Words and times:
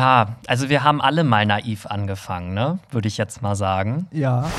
Ja, 0.00 0.28
also 0.46 0.70
wir 0.70 0.82
haben 0.82 1.02
alle 1.02 1.24
mal 1.24 1.44
naiv 1.44 1.84
angefangen, 1.84 2.54
ne? 2.54 2.78
Würde 2.90 3.06
ich 3.06 3.18
jetzt 3.18 3.42
mal 3.42 3.54
sagen. 3.54 4.06
Ja. 4.12 4.48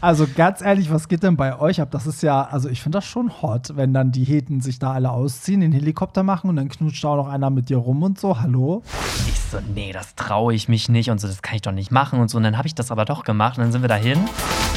Also 0.00 0.28
ganz 0.32 0.62
ehrlich, 0.62 0.92
was 0.92 1.08
geht 1.08 1.24
denn 1.24 1.36
bei 1.36 1.58
euch 1.58 1.80
ab? 1.80 1.90
Das 1.90 2.06
ist 2.06 2.22
ja, 2.22 2.44
also 2.44 2.68
ich 2.68 2.82
finde 2.82 2.98
das 2.98 3.04
schon 3.04 3.42
hot, 3.42 3.74
wenn 3.74 3.92
dann 3.92 4.12
die 4.12 4.22
Heten 4.22 4.60
sich 4.60 4.78
da 4.78 4.92
alle 4.92 5.10
ausziehen, 5.10 5.60
den 5.60 5.72
Helikopter 5.72 6.22
machen 6.22 6.48
und 6.48 6.54
dann 6.54 6.68
knutscht 6.68 7.02
da 7.02 7.08
auch 7.08 7.16
noch 7.16 7.26
einer 7.26 7.50
mit 7.50 7.68
dir 7.68 7.78
rum 7.78 8.04
und 8.04 8.16
so. 8.16 8.40
Hallo? 8.40 8.84
Ich 9.26 9.40
so, 9.50 9.58
nee, 9.74 9.90
das 9.90 10.14
traue 10.14 10.54
ich 10.54 10.68
mich 10.68 10.88
nicht 10.88 11.10
und 11.10 11.20
so, 11.20 11.26
das 11.26 11.42
kann 11.42 11.56
ich 11.56 11.62
doch 11.62 11.72
nicht 11.72 11.90
machen 11.90 12.20
und 12.20 12.30
so. 12.30 12.36
Und 12.36 12.44
dann 12.44 12.56
habe 12.56 12.68
ich 12.68 12.76
das 12.76 12.92
aber 12.92 13.06
doch 13.06 13.24
gemacht 13.24 13.58
und 13.58 13.64
dann 13.64 13.72
sind 13.72 13.82
wir 13.82 13.88
dahin. 13.88 14.20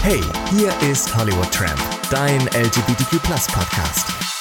Hey, 0.02 0.22
hier 0.50 0.74
ist 0.90 1.16
Hollywood 1.16 1.52
Tramp, 1.52 1.80
dein 2.10 2.42
LGBTQ 2.48 3.22
Podcast. 3.22 4.41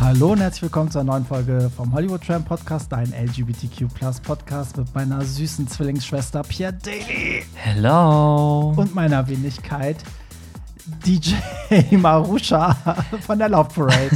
Hallo 0.00 0.32
und 0.32 0.40
herzlich 0.40 0.62
willkommen 0.62 0.90
zu 0.90 0.98
einer 0.98 1.12
neuen 1.12 1.26
Folge 1.26 1.70
vom 1.76 1.92
Hollywood 1.92 2.22
Tram 2.26 2.42
Podcast, 2.42 2.90
dein 2.90 3.12
LGBTQ 3.12 3.86
Podcast 4.24 4.78
mit 4.78 4.94
meiner 4.94 5.20
süßen 5.20 5.68
Zwillingsschwester 5.68 6.42
Pierre 6.42 6.72
Daly 6.72 7.42
Hello. 7.54 8.72
und 8.78 8.94
meiner 8.94 9.28
Wenigkeit 9.28 9.98
DJ 11.06 11.34
Marusha 11.96 12.76
von 13.26 13.38
der 13.38 13.48
Love 13.48 13.68
Parade. 13.74 14.10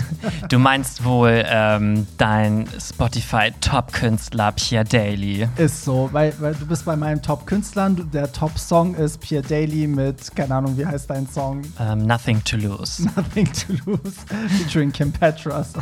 Du 0.48 0.58
meinst 0.58 1.04
wohl 1.04 1.44
ähm, 1.46 2.06
dein 2.18 2.68
Spotify-Top-Künstler 2.78 4.52
Pierre 4.52 4.84
Daly. 4.84 5.48
Ist 5.56 5.84
so, 5.84 6.08
weil, 6.12 6.34
weil 6.40 6.54
du 6.54 6.66
bist 6.66 6.84
bei 6.84 6.96
meinen 6.96 7.22
Top-Künstlern. 7.22 8.10
Der 8.12 8.32
Top-Song 8.32 8.94
ist 8.94 9.20
Pierre 9.20 9.42
Daly 9.42 9.86
mit, 9.86 10.34
keine 10.34 10.54
Ahnung, 10.54 10.76
wie 10.76 10.86
heißt 10.86 11.08
dein 11.08 11.28
Song? 11.28 11.62
Ähm, 11.78 12.06
nothing 12.06 12.42
to 12.44 12.56
lose. 12.56 13.02
Nothing 13.16 13.48
to 13.52 13.72
Lose, 13.86 14.14
featuring 14.58 14.92
Kim 14.92 15.12
Petras. 15.12 15.72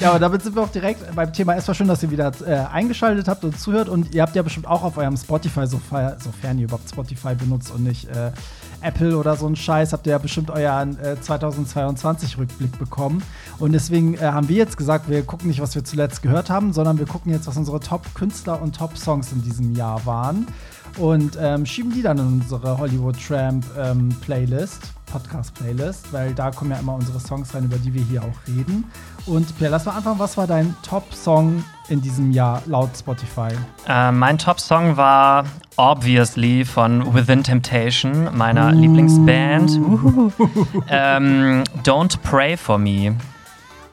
ja, 0.00 0.10
aber 0.10 0.18
damit 0.18 0.42
sind 0.42 0.56
wir 0.56 0.62
auch 0.62 0.70
direkt 0.70 1.14
beim 1.14 1.32
Thema. 1.32 1.54
Es 1.54 1.68
war 1.68 1.74
schön, 1.74 1.88
dass 1.88 2.02
ihr 2.02 2.10
wieder 2.10 2.32
äh, 2.46 2.54
eingeschaltet 2.72 3.28
habt 3.28 3.44
und 3.44 3.58
zuhört. 3.58 3.88
Und 3.88 4.14
ihr 4.14 4.22
habt 4.22 4.34
ja 4.34 4.42
bestimmt 4.42 4.66
auch 4.66 4.82
auf 4.82 4.96
eurem 4.96 5.16
Spotify, 5.16 5.66
sofern, 5.66 6.18
sofern 6.20 6.58
ihr 6.58 6.64
überhaupt 6.64 6.88
Spotify 6.88 7.34
benutzt 7.34 7.70
und 7.70 7.84
nicht 7.84 8.08
äh, 8.08 8.30
Apple 8.80 9.16
oder 9.16 9.36
so 9.36 9.46
ein 9.46 9.56
Scheiß, 9.56 9.92
habt 9.92 10.06
ihr 10.06 10.12
ja 10.12 10.18
bestimmt 10.18 10.50
euren 10.50 10.98
äh, 11.00 11.16
2022-Rückblick 11.22 12.78
bekommen. 12.78 13.22
Und 13.58 13.72
deswegen 13.72 14.14
äh, 14.14 14.18
haben 14.18 14.48
wir 14.48 14.56
jetzt 14.56 14.76
gesagt, 14.76 15.08
wir 15.08 15.22
gucken 15.22 15.48
nicht, 15.48 15.60
was 15.60 15.74
wir 15.74 15.84
zuletzt 15.84 16.22
gehört 16.22 16.50
haben, 16.50 16.72
sondern 16.72 16.98
wir 16.98 17.06
gucken 17.06 17.32
jetzt, 17.32 17.46
was 17.46 17.56
unsere 17.56 17.80
Top-Künstler 17.80 18.60
und 18.60 18.76
Top-Songs 18.76 19.32
in 19.32 19.42
diesem 19.42 19.74
Jahr 19.74 20.04
waren. 20.06 20.46
Und 20.96 21.38
ähm, 21.40 21.66
schieben 21.66 21.92
die 21.92 22.02
dann 22.02 22.18
in 22.18 22.26
unsere 22.26 22.78
Hollywood 22.78 23.16
Tramp 23.24 23.64
ähm, 23.78 24.08
Playlist, 24.20 24.92
Podcast-Playlist, 25.12 26.12
weil 26.12 26.34
da 26.34 26.50
kommen 26.50 26.70
ja 26.70 26.78
immer 26.78 26.94
unsere 26.94 27.20
Songs 27.20 27.54
rein, 27.54 27.64
über 27.64 27.76
die 27.78 27.92
wir 27.94 28.02
hier 28.02 28.22
auch 28.22 28.48
reden. 28.48 28.84
Und 29.26 29.56
Pierre, 29.58 29.72
lass 29.72 29.84
mal 29.84 29.92
anfangen, 29.92 30.18
was 30.18 30.36
war 30.36 30.46
dein 30.46 30.74
Top-Song 30.82 31.64
in 31.88 32.00
diesem 32.00 32.32
Jahr 32.32 32.62
laut 32.66 32.90
Spotify? 32.96 33.48
Äh, 33.86 34.12
mein 34.12 34.38
Top-Song 34.38 34.96
war 34.96 35.44
Obviously 35.76 36.64
von 36.64 37.14
Within 37.14 37.44
Temptation, 37.44 38.36
meiner 38.36 38.72
Lieblingsband. 38.72 39.70
Uhu. 39.78 40.32
ähm, 40.88 41.62
Don't 41.84 42.18
Pray 42.22 42.56
for 42.56 42.78
Me. 42.78 43.14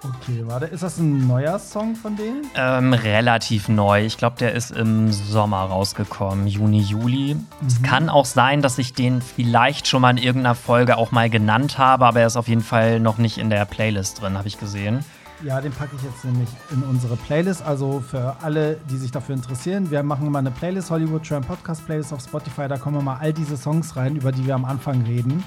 Okay, 0.08 0.44
warte, 0.46 0.66
ist 0.66 0.84
das 0.84 0.98
ein 1.00 1.28
neuer 1.28 1.58
Song 1.58 1.96
von 1.96 2.16
denen? 2.16 2.44
Ähm, 2.56 2.94
relativ 2.94 3.70
neu. 3.70 4.06
Ich 4.06 4.18
glaube, 4.18 4.36
der 4.40 4.54
ist 4.54 4.72
im 4.72 5.12
Sommer 5.12 5.62
rausgekommen, 5.62 6.46
Juni, 6.46 6.82
Juli. 6.82 7.36
Es 7.66 7.82
kann 7.82 8.10
auch 8.10 8.26
sein, 8.26 8.62
dass 8.62 8.78
ich 8.78 8.94
den 8.94 9.22
vielleicht 9.22 9.88
schon 9.88 10.02
mal 10.02 10.12
in 10.12 10.18
irgendeiner 10.18 10.56
Folge 10.56 10.98
auch 10.98 11.12
mal 11.12 11.30
genannt 11.30 11.78
habe, 11.78 12.06
aber 12.06 12.20
er 12.20 12.28
ist 12.28 12.38
auf 12.38 12.48
jeden 12.48 12.62
Fall 12.62 13.00
noch 13.00 13.18
nicht 13.18 13.38
in 13.40 13.50
der 13.50 13.66
Playlist 13.66 14.22
drin, 14.22 14.38
habe 14.38 14.48
ich 14.48 14.60
gesehen. 14.60 15.04
Ja, 15.44 15.60
den 15.60 15.72
packe 15.72 15.96
ich 15.96 16.04
jetzt 16.04 16.24
nämlich 16.24 16.50
in 16.72 16.82
unsere 16.84 17.18
Playlist. 17.18 17.62
Also 17.62 18.00
für 18.00 18.38
alle, 18.42 18.78
die 18.90 18.98
sich 18.98 19.12
dafür 19.12 19.36
interessieren, 19.36 19.92
wir 19.92 20.02
machen 20.02 20.28
immer 20.28 20.40
eine 20.40 20.52
Playlist, 20.52 20.90
Hollywood 20.92 21.28
Tram 21.28 21.44
Podcast 21.44 21.86
Playlist 21.86 22.14
auf 22.14 22.22
Spotify. 22.22 22.68
Da 22.68 22.78
kommen 22.78 23.00
immer 23.00 23.20
all 23.20 23.34
diese 23.34 23.58
Songs 23.58 23.96
rein, 23.96 24.16
über 24.16 24.32
die 24.32 24.46
wir 24.46 24.56
am 24.56 24.66
Anfang 24.66 25.02
reden. 25.02 25.44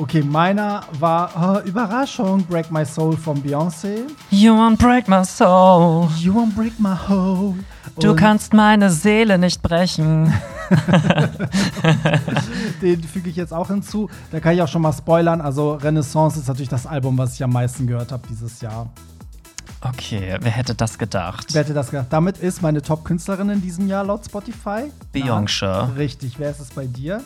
Okay, 0.00 0.22
meiner 0.22 0.80
war 0.98 1.30
oh, 1.62 1.68
Überraschung, 1.68 2.42
Break 2.46 2.70
My 2.70 2.86
Soul 2.86 3.18
von 3.18 3.42
Beyoncé. 3.42 4.06
You 4.30 4.54
won't 4.54 4.78
break 4.78 5.06
my 5.08 5.22
soul. 5.22 6.08
You 6.18 6.32
won't 6.32 6.54
break 6.54 6.80
my 6.80 6.96
hole. 7.06 7.56
Du 8.00 8.16
kannst 8.16 8.54
meine 8.54 8.88
Seele 8.88 9.36
nicht 9.36 9.60
brechen. 9.60 10.32
Den 12.80 13.02
füge 13.02 13.28
ich 13.28 13.36
jetzt 13.36 13.52
auch 13.52 13.68
hinzu. 13.68 14.08
Da 14.32 14.40
kann 14.40 14.54
ich 14.54 14.62
auch 14.62 14.68
schon 14.68 14.80
mal 14.80 14.94
spoilern. 14.94 15.42
Also 15.42 15.74
Renaissance 15.74 16.40
ist 16.40 16.48
natürlich 16.48 16.70
das 16.70 16.86
Album, 16.86 17.18
was 17.18 17.34
ich 17.34 17.44
am 17.44 17.52
meisten 17.52 17.86
gehört 17.86 18.10
habe 18.10 18.22
dieses 18.26 18.62
Jahr. 18.62 18.88
Okay, 19.82 20.38
wer 20.40 20.50
hätte 20.50 20.74
das 20.74 20.96
gedacht? 20.96 21.48
Wer 21.52 21.62
hätte 21.62 21.74
das 21.74 21.90
gedacht? 21.90 22.06
Damit 22.08 22.38
ist 22.38 22.62
meine 22.62 22.80
Top-Künstlerin 22.80 23.50
in 23.50 23.60
diesem 23.60 23.86
Jahr 23.86 24.04
laut 24.04 24.24
Spotify. 24.24 24.90
Beyoncé. 25.14 25.94
Richtig. 25.98 26.38
Wer 26.38 26.52
ist 26.52 26.60
es 26.60 26.70
bei 26.70 26.86
dir? 26.86 27.22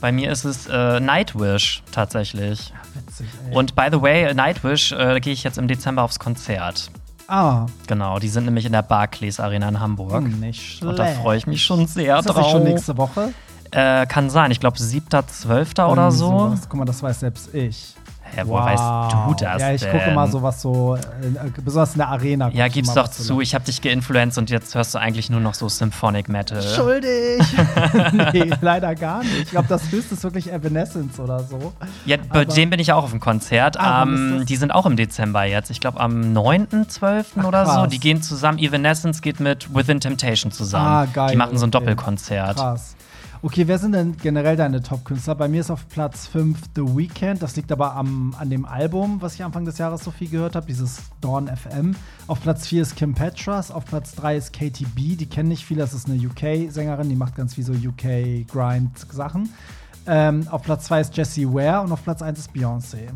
Bei 0.00 0.12
mir 0.12 0.30
ist 0.30 0.44
es 0.44 0.66
äh, 0.66 1.00
Nightwish 1.00 1.82
tatsächlich. 1.90 2.72
Witzig, 2.94 3.26
ey. 3.48 3.56
Und 3.56 3.74
by 3.74 3.88
the 3.90 4.00
way, 4.00 4.32
Nightwish 4.34 4.92
äh, 4.92 5.20
gehe 5.20 5.32
ich 5.32 5.42
jetzt 5.42 5.58
im 5.58 5.68
Dezember 5.68 6.02
aufs 6.02 6.18
Konzert. 6.18 6.90
ah, 7.28 7.66
Genau, 7.86 8.18
die 8.18 8.28
sind 8.28 8.44
nämlich 8.44 8.66
in 8.66 8.72
der 8.72 8.82
Barclays 8.82 9.40
Arena 9.40 9.68
in 9.68 9.80
Hamburg. 9.80 10.24
hm, 10.24 10.40
nicht 10.40 10.60
schlecht. 10.78 10.84
Und 10.84 10.98
da 10.98 11.06
freue 11.06 11.38
ich 11.38 11.46
mich 11.46 11.64
schon 11.64 11.86
sehr 11.86 12.18
Ist 12.18 12.28
das 12.28 12.34
drauf. 12.36 12.50
schon 12.50 12.64
nächste 12.64 12.96
Woche? 12.98 13.32
Äh, 13.72 14.06
kann 14.06 14.30
sein, 14.30 14.50
ich 14.50 14.60
glaube 14.60 14.76
7.12. 14.78 15.86
oder 15.90 16.10
so. 16.12 16.26
sowas. 16.28 16.68
Guck 16.68 16.78
mal, 16.78 16.84
das 16.84 17.02
weiß 17.02 17.20
selbst 17.20 17.52
ich. 17.54 17.94
Hä, 18.34 18.42
woher 18.44 18.64
weißt 18.66 18.82
du 19.28 19.44
das 19.44 19.62
Ja, 19.62 19.72
ich 19.72 19.80
denn? 19.80 19.92
gucke 19.92 20.10
mal 20.12 20.30
sowas 20.30 20.60
so, 20.60 20.96
äh, 20.96 21.00
besonders 21.64 21.92
in 21.92 21.98
der 21.98 22.08
Arena. 22.08 22.48
Ja, 22.50 22.68
gib's 22.68 22.92
doch 22.94 23.08
zu. 23.08 23.40
Ich 23.40 23.54
habe 23.54 23.64
dich 23.64 23.80
geinfluenced 23.80 24.38
und 24.38 24.50
jetzt 24.50 24.74
hörst 24.74 24.94
du 24.94 24.98
eigentlich 24.98 25.30
nur 25.30 25.40
noch 25.40 25.54
so 25.54 25.68
Symphonic 25.68 26.28
Metal. 26.28 26.60
Schuldig. 26.62 27.40
nee, 28.32 28.50
leider 28.60 28.94
gar 28.94 29.20
nicht. 29.22 29.36
Ich 29.42 29.50
glaube, 29.50 29.68
das 29.68 29.90
höchste 29.90 30.14
ist 30.14 30.22
wirklich 30.24 30.52
Evanescence 30.52 31.18
oder 31.20 31.40
so. 31.40 31.72
Ja, 32.04 32.16
bei 32.32 32.44
dem 32.44 32.70
bin 32.70 32.80
ich 32.80 32.92
auch 32.92 33.04
auf 33.04 33.10
dem 33.10 33.20
Konzert. 33.20 33.78
Ah, 33.78 34.00
wann 34.00 34.38
Ähm, 34.40 34.46
die 34.46 34.56
sind 34.56 34.70
auch 34.72 34.86
im 34.86 34.96
Dezember 34.96 35.44
jetzt. 35.44 35.70
Ich 35.70 35.80
glaube 35.80 36.00
am 36.00 36.20
9.12. 36.34 37.44
oder 37.46 37.66
so. 37.66 37.86
Die 37.86 37.98
gehen 37.98 38.22
zusammen. 38.22 38.58
Evanescence 38.58 39.20
geht 39.22 39.40
mit 39.40 39.74
Within 39.74 40.00
Temptation 40.00 40.50
zusammen. 40.52 40.86
Ah, 40.86 41.06
geil, 41.12 41.30
Die 41.32 41.36
machen 41.36 41.56
so 41.58 41.66
ein 41.66 41.68
okay. 41.68 41.78
Doppelkonzert. 41.78 42.56
Krass. 42.56 42.95
Okay, 43.46 43.68
wer 43.68 43.78
sind 43.78 43.92
denn 43.92 44.16
generell 44.16 44.56
deine 44.56 44.82
Top-Künstler? 44.82 45.36
Bei 45.36 45.46
mir 45.46 45.60
ist 45.60 45.70
auf 45.70 45.88
Platz 45.88 46.26
5 46.26 46.58
The 46.74 46.82
Weeknd. 46.82 47.40
Das 47.40 47.54
liegt 47.54 47.70
aber 47.70 47.94
am, 47.94 48.34
an 48.36 48.50
dem 48.50 48.64
Album, 48.64 49.22
was 49.22 49.36
ich 49.36 49.44
Anfang 49.44 49.64
des 49.64 49.78
Jahres 49.78 50.02
so 50.02 50.10
viel 50.10 50.28
gehört 50.28 50.56
habe, 50.56 50.66
dieses 50.66 50.98
Dawn 51.20 51.46
FM. 51.46 51.94
Auf 52.26 52.40
Platz 52.42 52.66
4 52.66 52.82
ist 52.82 52.96
Kim 52.96 53.14
Petras. 53.14 53.70
Auf 53.70 53.84
Platz 53.84 54.16
3 54.16 54.36
ist 54.36 54.52
Katie 54.52 54.84
B. 54.84 55.14
Die 55.14 55.26
kennen 55.26 55.48
nicht 55.48 55.64
viele. 55.64 55.82
Das 55.82 55.94
ist 55.94 56.10
eine 56.10 56.18
UK-Sängerin, 56.18 57.08
die 57.08 57.14
macht 57.14 57.36
ganz 57.36 57.54
viel 57.54 57.62
so 57.62 57.72
UK-Grind-Sachen. 57.72 59.50
Ähm, 60.08 60.48
auf 60.50 60.62
Platz 60.64 60.86
2 60.86 61.02
ist 61.02 61.16
Jessie 61.16 61.46
Ware 61.46 61.82
und 61.82 61.92
auf 61.92 62.02
Platz 62.02 62.22
1 62.22 62.40
ist 62.40 62.50
Beyoncé. 62.50 63.10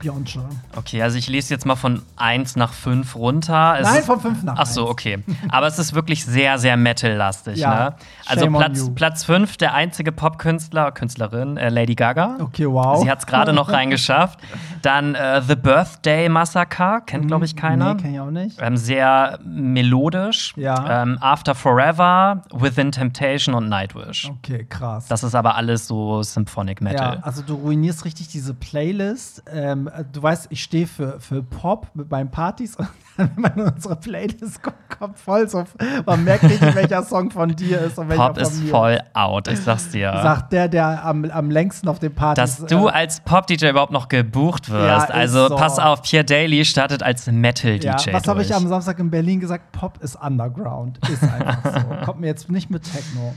Beyoncé. 0.00 0.40
Okay, 0.76 1.02
also 1.02 1.18
ich 1.18 1.28
lese 1.28 1.52
jetzt 1.52 1.66
mal 1.66 1.76
von 1.76 2.02
1 2.16 2.56
nach 2.56 2.72
5 2.72 3.16
runter. 3.16 3.76
Es 3.80 3.86
Nein, 3.86 4.02
von 4.02 4.20
5 4.20 4.42
nach 4.44 4.56
Ach 4.58 4.66
so, 4.66 4.82
1. 4.82 4.90
okay. 4.90 5.18
Aber 5.48 5.66
es 5.66 5.78
ist 5.78 5.94
wirklich 5.94 6.24
sehr, 6.24 6.58
sehr 6.58 6.76
Metal-lastig. 6.76 7.58
Ja, 7.58 7.74
ne? 7.74 7.94
Also 8.26 8.46
Platz. 8.48 8.90
Platz 8.94 9.24
5, 9.24 9.56
der 9.56 9.74
einzige 9.74 10.12
Popkünstler, 10.12 10.92
Künstlerin, 10.92 11.56
äh, 11.56 11.68
Lady 11.68 11.94
Gaga. 11.94 12.36
Okay, 12.40 12.66
wow. 12.66 13.02
Sie 13.02 13.10
hat 13.10 13.20
es 13.20 13.26
gerade 13.26 13.52
noch 13.52 13.70
reingeschafft. 13.70 14.38
Dann 14.82 15.14
äh, 15.14 15.42
The 15.42 15.56
Birthday 15.56 16.28
Massacre, 16.28 17.02
kennt, 17.04 17.26
glaube 17.26 17.44
ich, 17.44 17.56
keiner. 17.56 17.94
Nee, 17.94 18.02
kenn 18.02 18.14
ich 18.14 18.20
auch 18.20 18.30
nicht. 18.30 18.58
Ähm, 18.60 18.76
sehr 18.76 19.38
melodisch. 19.44 20.54
Ja. 20.56 21.02
Ähm, 21.02 21.18
After 21.20 21.54
Forever, 21.54 22.42
Within 22.52 22.92
Temptation 22.92 23.54
und 23.54 23.68
Nightwish. 23.68 24.30
Okay, 24.30 24.64
krass. 24.68 25.06
Das 25.08 25.22
ist 25.22 25.34
aber 25.34 25.56
alles 25.56 25.86
so 25.86 26.22
Symphonic 26.22 26.80
Metal. 26.80 27.16
Ja, 27.16 27.22
also 27.22 27.42
du 27.42 27.54
ruinierst 27.54 28.04
richtig 28.04 28.28
diese 28.28 28.54
Playlist. 28.54 29.42
Ähm, 29.52 29.87
du 30.12 30.22
weißt, 30.22 30.48
ich 30.50 30.62
stehe 30.62 30.86
für, 30.86 31.20
für 31.20 31.42
Pop 31.42 31.88
mit 31.94 32.10
meinen 32.10 32.30
Partys 32.30 32.76
und 32.76 32.88
dann, 33.16 33.30
wenn 33.34 33.42
man 33.42 33.52
in 33.52 33.74
unsere 33.74 33.96
Playlist 33.96 34.62
kommt, 34.62 34.76
kommt 34.98 35.18
voll 35.18 35.48
so. 35.48 35.64
Man 36.06 36.24
merkt 36.24 36.44
nicht, 36.44 36.60
welcher 36.74 37.02
Song 37.02 37.30
von 37.30 37.54
dir 37.54 37.80
ist 37.80 37.98
und 37.98 38.08
welcher 38.08 38.26
Pop 38.26 38.34
von 38.36 38.42
ist 38.42 38.62
mir. 38.62 38.70
voll 38.70 39.00
out, 39.14 39.48
ich 39.48 39.60
sag's 39.60 39.90
dir. 39.90 40.12
Sagt 40.22 40.52
der, 40.52 40.68
der 40.68 41.04
am, 41.04 41.24
am 41.24 41.50
längsten 41.50 41.88
auf 41.88 41.98
den 41.98 42.14
Partys. 42.14 42.58
Dass 42.58 42.66
du 42.66 42.86
äh, 42.88 42.92
als 42.92 43.20
Pop-DJ 43.20 43.70
überhaupt 43.70 43.92
noch 43.92 44.08
gebucht 44.08 44.70
wirst. 44.70 45.08
Ja, 45.08 45.14
also 45.14 45.48
so. 45.48 45.56
pass 45.56 45.78
auf, 45.78 46.02
Pierre 46.02 46.24
Daly 46.24 46.64
startet 46.64 47.02
als 47.02 47.26
Metal-DJ. 47.26 47.86
ja, 47.86 47.96
was 48.12 48.26
habe 48.28 48.42
ich 48.42 48.54
am 48.54 48.66
Samstag 48.68 48.98
in 48.98 49.10
Berlin 49.10 49.40
gesagt? 49.40 49.72
Pop 49.72 49.98
ist 50.02 50.16
Underground. 50.16 50.98
Ist 51.08 51.22
einfach 51.22 51.80
so. 51.82 51.88
Kommt 52.04 52.20
mir 52.20 52.26
jetzt 52.26 52.50
nicht 52.50 52.70
mit 52.70 52.82
Techno. 52.84 53.34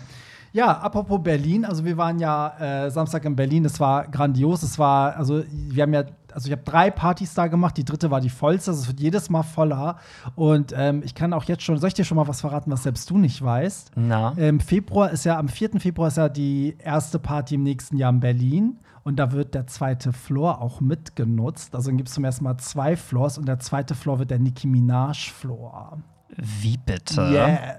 Ja, 0.54 0.80
apropos 0.80 1.24
Berlin, 1.24 1.64
also 1.64 1.86
wir 1.86 1.96
waren 1.96 2.20
ja 2.20 2.86
äh, 2.86 2.92
Samstag 2.92 3.24
in 3.24 3.38
Berlin, 3.38 3.64
es 3.64 3.80
war 3.80 4.06
grandios, 4.08 4.64
es 4.64 4.78
war, 4.78 5.16
also 5.16 5.44
wir 5.50 5.84
haben 5.84 5.94
ja, 5.94 6.04
also 6.34 6.48
ich 6.48 6.52
habe 6.52 6.64
drei 6.64 6.92
Partys 6.92 7.34
da 7.34 7.48
gemacht, 7.48 7.78
die 7.78 7.86
dritte 7.86 8.12
war 8.12 8.22
die 8.22 8.30
vollste, 8.30 8.72
also 8.72 8.82
es 8.82 8.88
wird 8.88 9.00
jedes 9.00 9.30
Mal 9.30 9.44
voller 9.44 9.98
und 10.36 10.74
ähm, 10.76 11.02
ich 11.04 11.16
kann 11.16 11.34
auch 11.34 11.44
jetzt 11.46 11.64
schon, 11.64 11.78
soll 11.78 11.88
ich 11.90 11.94
dir 11.94 12.06
schon 12.06 12.18
mal 12.18 12.28
was 12.28 12.42
verraten, 12.42 12.72
was 12.72 12.84
selbst 12.84 13.10
du 13.10 13.18
nicht 13.18 13.42
weißt? 13.42 13.92
Na? 13.96 14.32
Im 14.38 14.60
Februar 14.60 15.12
ist 15.12 15.26
ja, 15.26 15.38
am 15.38 15.48
4. 15.50 15.80
Februar 15.80 16.08
ist 16.08 16.18
ja 16.18 16.30
die 16.30 16.76
erste 16.80 17.20
Party 17.20 17.56
im 17.56 17.64
nächsten 17.64 17.98
Jahr 17.98 18.12
in 18.12 18.20
Berlin. 18.20 18.80
Und 19.04 19.16
da 19.18 19.32
wird 19.32 19.56
der 19.56 19.66
zweite 19.66 20.14
Floor 20.14 20.62
auch 20.62 20.80
mitgenutzt. 20.80 21.74
Also 21.74 21.90
dann 21.90 21.98
gibt 21.98 22.10
es 22.10 22.14
zum 22.14 22.24
ersten 22.24 22.44
Mal 22.44 22.58
zwei 22.58 22.96
Floors 22.96 23.40
und 23.40 23.48
der 23.48 23.58
zweite 23.58 23.96
Floor 23.96 24.20
wird 24.20 24.30
der 24.30 24.38
Nicki 24.38 24.68
Minaj 24.68 25.32
Floor. 25.32 25.98
Wie 26.38 26.78
bitte? 26.78 27.22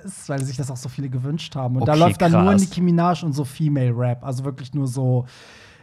Yes, 0.04 0.28
weil 0.28 0.42
sich 0.42 0.56
das 0.56 0.68
auch 0.70 0.76
so 0.76 0.88
viele 0.88 1.08
gewünscht 1.08 1.54
haben. 1.54 1.76
Und 1.76 1.86
da 1.86 1.92
Okay, 1.92 2.00
läuft 2.00 2.20
dann 2.22 2.32
nur 2.32 2.42
krass. 2.50 2.60
Nicki 2.60 2.80
Minaj 2.80 3.22
und 3.22 3.34
so 3.34 3.44
Female 3.44 3.92
Rap. 3.96 4.24
Also 4.24 4.44
wirklich 4.44 4.74
nur 4.74 4.88
so, 4.88 5.24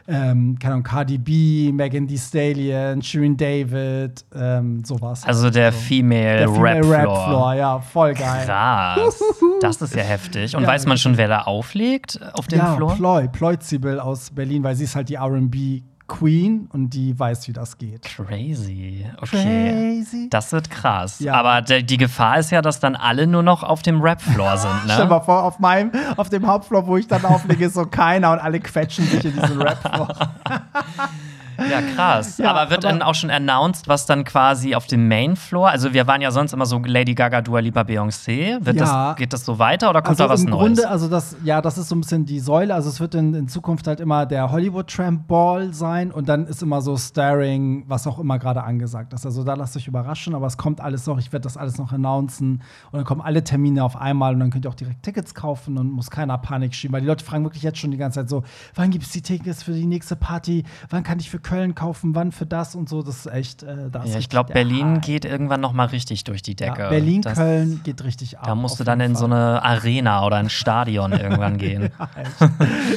ähm, 0.10 0.58
keine 0.60 0.74
Ahnung, 0.74 0.84
Cardi 0.84 1.18
B, 1.20 1.72
Megan 1.72 2.08
Thee 2.08 2.18
Stallion, 2.18 3.02
Shirin 3.02 3.38
David, 3.38 4.26
ähm, 4.34 4.84
sowas. 4.84 5.24
Also 5.24 5.50
der 5.52 5.72
Female, 5.72 6.40
der 6.40 6.50
Female 6.50 6.82
Rap 6.82 6.90
Rap 6.90 7.02
Floor. 7.04 7.26
Floor, 7.28 7.54
ja, 7.54 7.80
voll 7.80 8.14
geil. 8.14 8.46
Krass. 8.46 9.24
Das 9.62 9.82
ist 9.82 9.94
ja 9.94 10.04
heftig. 10.04 10.56
Und 10.56 10.62
Ja, 10.64 10.70
weiß 10.70 10.86
man 10.86 10.98
schon, 10.98 11.18
wer 11.18 11.28
da 11.28 11.42
auflegt 11.42 12.18
auf 12.34 12.48
dem 12.48 12.60
ja, 12.60 12.76
Floor? 12.78 12.96
Ploy, 12.96 13.28
Ploy 13.28 13.60
Zibel 13.60 14.00
aus 14.00 14.32
Berlin, 14.32 14.64
weil 14.64 14.74
sie 14.76 14.86
ist 14.86 14.96
halt 14.96 15.10
die 15.10 15.16
R&B 15.16 15.82
Queen 16.10 16.68
und 16.74 16.90
die 16.90 17.18
weiß, 17.18 17.48
wie 17.48 17.54
das 17.54 17.78
geht. 17.78 18.04
Crazy. 18.04 19.06
Okay. 19.22 20.02
Crazy. 20.02 20.28
Das 20.30 20.52
wird 20.52 20.70
krass. 20.70 21.20
Ja. 21.20 21.36
Aber 21.36 21.62
die 21.62 21.98
Gefahr 21.98 22.40
ist 22.40 22.52
ja, 22.52 22.62
dass 22.62 22.82
dann 22.82 22.98
alle 22.98 23.28
nur 23.28 23.44
noch 23.44 23.64
auf 23.64 23.82
dem 23.82 24.02
Rap-Floor 24.02 24.58
sind, 24.58 24.72
Stell 24.84 24.98
dir 24.98 25.04
ne? 25.06 25.10
mal 25.10 25.22
vor, 25.22 25.44
auf 25.44 25.60
meinem, 25.60 25.92
auf 26.18 26.30
dem 26.30 26.46
Hauptfloor, 26.46 26.86
wo 26.88 26.98
ich 26.98 27.08
dann 27.08 27.24
auflege, 27.24 27.68
ist 27.68 27.76
so 27.76 27.86
keiner 27.86 28.34
und 28.34 28.40
alle 28.40 28.60
quetschen 28.60 29.06
sich 29.06 29.24
in 29.24 29.34
diesen 29.40 29.62
Rap-Floor. 29.62 30.10
Ja, 31.70 31.82
krass. 31.96 32.38
Ja, 32.40 32.52
aber 32.52 32.70
wird 32.70 32.86
aber- 32.86 32.94
dann 32.94 33.02
auch 33.02 33.16
schon 33.16 33.30
announced, 33.30 33.88
was 33.88 34.06
dann 34.06 34.24
quasi 34.24 34.76
auf 34.76 34.88
dem 34.88 35.08
Main-Floor, 35.08 35.70
also 35.70 35.94
wir 35.94 36.08
waren 36.08 36.22
ja 36.22 36.32
sonst 36.32 36.54
immer 36.54 36.66
so 36.66 36.80
Lady 36.80 37.16
Gaga, 37.16 37.42
Dua 37.42 37.60
Lipa, 37.60 37.82
Beyoncé. 37.82 38.64
Wird 38.66 38.78
Ja. 38.80 39.10
das, 39.10 39.16
geht 39.18 39.34
das 39.34 39.46
so 39.46 39.60
weiter 39.60 39.90
oder 39.90 40.02
kommt 40.02 40.20
Also 40.20 40.24
da 40.26 40.30
was 40.30 40.44
im 40.44 40.50
Neues? 40.50 40.60
Grunde, 40.78 40.90
also 40.90 41.08
das, 41.10 41.36
ja, 41.44 41.62
das 41.62 41.78
ist 41.78 41.90
so 41.90 41.96
ein 41.96 42.02
bisschen 42.02 42.26
die 42.26 42.40
Säule. 42.40 42.74
Also 42.74 42.90
es 42.90 43.00
wird 43.00 43.16
in, 43.16 43.34
in 43.34 43.48
Zukunft 43.48 43.88
halt 43.88 44.00
immer 44.00 44.26
der 44.26 44.52
Hollywood 44.52 44.88
Tramp 44.88 45.28
Ball 45.28 45.74
sein 45.74 46.12
und 46.12 46.30
dann 46.30 46.46
ist 46.48 46.62
immer 46.62 46.82
so 46.82 46.96
Starring, 46.98 47.84
was 47.88 48.08
auch 48.08 48.20
immer 48.20 48.40
gerade 48.40 48.64
angesagt 48.64 49.14
ist. 49.14 49.26
Also 49.26 49.44
da 49.44 49.54
lasst 49.56 49.76
euch 49.76 49.88
überraschen, 49.88 50.36
aber 50.36 50.48
es 50.48 50.58
kommt 50.58 50.82
alles 50.82 51.06
noch. 51.08 51.18
Ich 51.20 51.32
werde 51.34 51.44
das 51.44 51.58
alles 51.58 51.78
noch 51.78 51.92
announcen 51.92 52.62
und 52.92 52.98
dann 52.98 53.04
kommen 53.04 53.22
alle 53.22 53.44
Termine 53.44 53.84
auf 53.84 53.96
einmal 53.96 54.34
und 54.34 54.40
dann 54.40 54.50
könnt 54.52 54.66
ihr 54.66 54.70
auch 54.70 54.76
direkt 54.76 55.04
Tickets 55.04 55.34
kaufen 55.36 55.78
und 55.78 55.92
muss 55.92 56.10
keiner 56.10 56.38
Panik 56.38 56.74
schieben, 56.74 56.94
weil 56.94 57.02
die 57.02 57.08
Leute 57.08 57.26
fragen 57.26 57.44
wirklich 57.44 57.64
jetzt 57.64 57.78
schon 57.80 57.92
die 57.92 57.98
ganze 57.98 58.20
Zeit 58.22 58.30
so, 58.30 58.44
wann 58.76 58.90
gibt 58.92 59.06
es 59.06 59.12
die 59.12 59.22
Tickets 59.22 59.64
für 59.64 59.72
die 59.72 59.86
nächste 59.86 60.16
Party? 60.16 60.64
Wann 60.90 61.04
kann 61.04 61.20
ich 61.20 61.30
für 61.30 61.40
Köln 61.50 61.74
kaufen? 61.74 62.14
Wann 62.14 62.32
für 62.32 62.46
das 62.46 62.76
und 62.76 62.88
so? 62.88 63.02
Das 63.02 63.26
ist 63.26 63.32
echt, 63.32 63.64
äh, 63.64 63.90
das 63.90 64.12
ja, 64.12 64.20
ich 64.20 64.30
glaube, 64.30 64.54
Berlin 64.54 64.96
Hype. 64.96 65.02
geht 65.02 65.26
irgendwann 65.26 65.62
noch 65.62 65.74
mal 65.74 65.86
richtig 65.86 66.24
durch 66.24 66.44
die 66.44 66.56
Decke. 66.56 66.84
Ja, 66.84 66.90
Berlin, 66.90 67.24
das, 67.24 67.38
Köln 67.38 67.82
geht 67.84 68.04
richtig 68.04 68.38
ab. 68.38 68.46
Da 68.46 68.54
musst 68.54 68.80
du 68.80 68.84
dann 68.84 69.00
in 69.00 69.16
so 69.16 69.28
Fall. 69.28 69.38
eine 69.38 69.64
Arena 69.64 70.26
oder 70.26 70.36
ein 70.36 70.50
Stadion 70.50 71.12
irgendwann 71.12 71.58
gehen. 71.58 71.90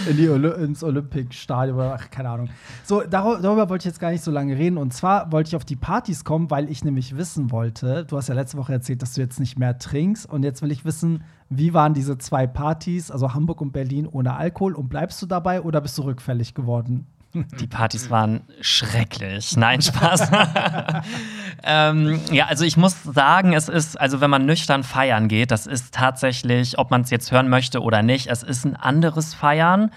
in 0.06 0.16
die 0.18 0.28
Oli 0.28 0.48
ins 0.62 0.84
Olympic-Stadion 0.84 1.76
oder 1.76 1.94
ach, 1.98 2.10
keine 2.10 2.28
Ahnung. 2.28 2.50
So, 2.84 3.02
darüber 3.08 3.70
wollte 3.70 3.82
ich 3.82 3.86
jetzt 3.86 4.00
gar 4.00 4.10
nicht 4.10 4.22
so 4.22 4.30
lange 4.30 4.56
reden. 4.58 4.76
Und 4.76 4.92
zwar 4.92 5.32
wollte 5.32 5.48
ich 5.48 5.56
auf 5.56 5.64
die 5.64 5.76
Partys 5.76 6.24
kommen, 6.24 6.50
weil 6.50 6.70
ich 6.70 6.84
nämlich 6.84 7.16
wissen 7.16 7.50
wollte, 7.50 8.04
du 8.04 8.18
hast 8.18 8.28
ja 8.28 8.34
letzte 8.34 8.58
Woche 8.58 8.74
erzählt, 8.74 9.00
dass 9.00 9.14
du 9.14 9.22
jetzt 9.22 9.40
nicht 9.40 9.58
mehr 9.58 9.78
trinkst. 9.78 10.28
Und 10.28 10.42
jetzt 10.42 10.60
will 10.60 10.70
ich 10.70 10.84
wissen, 10.84 11.24
wie 11.48 11.72
waren 11.72 11.94
diese 11.94 12.18
zwei 12.18 12.46
Partys, 12.46 13.10
also 13.10 13.32
Hamburg 13.32 13.62
und 13.62 13.72
Berlin 13.72 14.06
ohne 14.06 14.34
Alkohol? 14.34 14.74
Und 14.74 14.90
bleibst 14.90 15.22
du 15.22 15.26
dabei 15.26 15.62
oder 15.62 15.80
bist 15.80 15.96
du 15.96 16.02
rückfällig 16.02 16.52
geworden? 16.54 17.06
Die 17.34 17.66
Partys 17.66 18.10
waren 18.10 18.42
schrecklich. 18.60 19.56
Nein, 19.56 19.80
Spaß. 19.80 20.30
ähm, 21.62 22.20
ja, 22.30 22.46
also 22.46 22.64
ich 22.64 22.76
muss 22.76 23.02
sagen, 23.02 23.54
es 23.54 23.68
ist, 23.68 23.98
also 23.98 24.20
wenn 24.20 24.28
man 24.28 24.44
nüchtern 24.44 24.84
feiern 24.84 25.28
geht, 25.28 25.50
das 25.50 25.66
ist 25.66 25.94
tatsächlich, 25.94 26.78
ob 26.78 26.90
man 26.90 27.02
es 27.02 27.10
jetzt 27.10 27.32
hören 27.32 27.48
möchte 27.48 27.80
oder 27.80 28.02
nicht, 28.02 28.26
es 28.26 28.42
ist 28.42 28.66
ein 28.66 28.76
anderes 28.76 29.32
Feiern. 29.32 29.90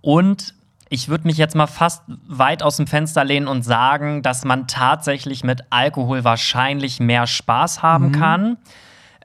Und 0.00 0.54
ich 0.88 1.08
würde 1.08 1.26
mich 1.26 1.36
jetzt 1.36 1.54
mal 1.54 1.68
fast 1.68 2.02
weit 2.06 2.62
aus 2.62 2.76
dem 2.76 2.86
Fenster 2.86 3.24
lehnen 3.24 3.46
und 3.46 3.62
sagen, 3.62 4.22
dass 4.22 4.44
man 4.44 4.66
tatsächlich 4.66 5.44
mit 5.44 5.62
Alkohol 5.70 6.24
wahrscheinlich 6.24 6.98
mehr 6.98 7.26
Spaß 7.26 7.82
haben 7.82 8.12
kann. 8.12 8.56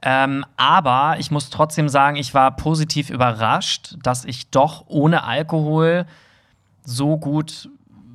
Ähm, 0.02 0.46
aber 0.56 1.16
ich 1.18 1.30
muss 1.30 1.50
trotzdem 1.50 1.88
sagen, 1.88 2.16
ich 2.16 2.32
war 2.32 2.56
positiv 2.56 3.10
überrascht, 3.10 3.96
dass 4.02 4.24
ich 4.24 4.50
doch 4.50 4.84
ohne 4.86 5.24
Alkohol 5.24 6.06
so 6.84 7.16
gut 7.16 7.68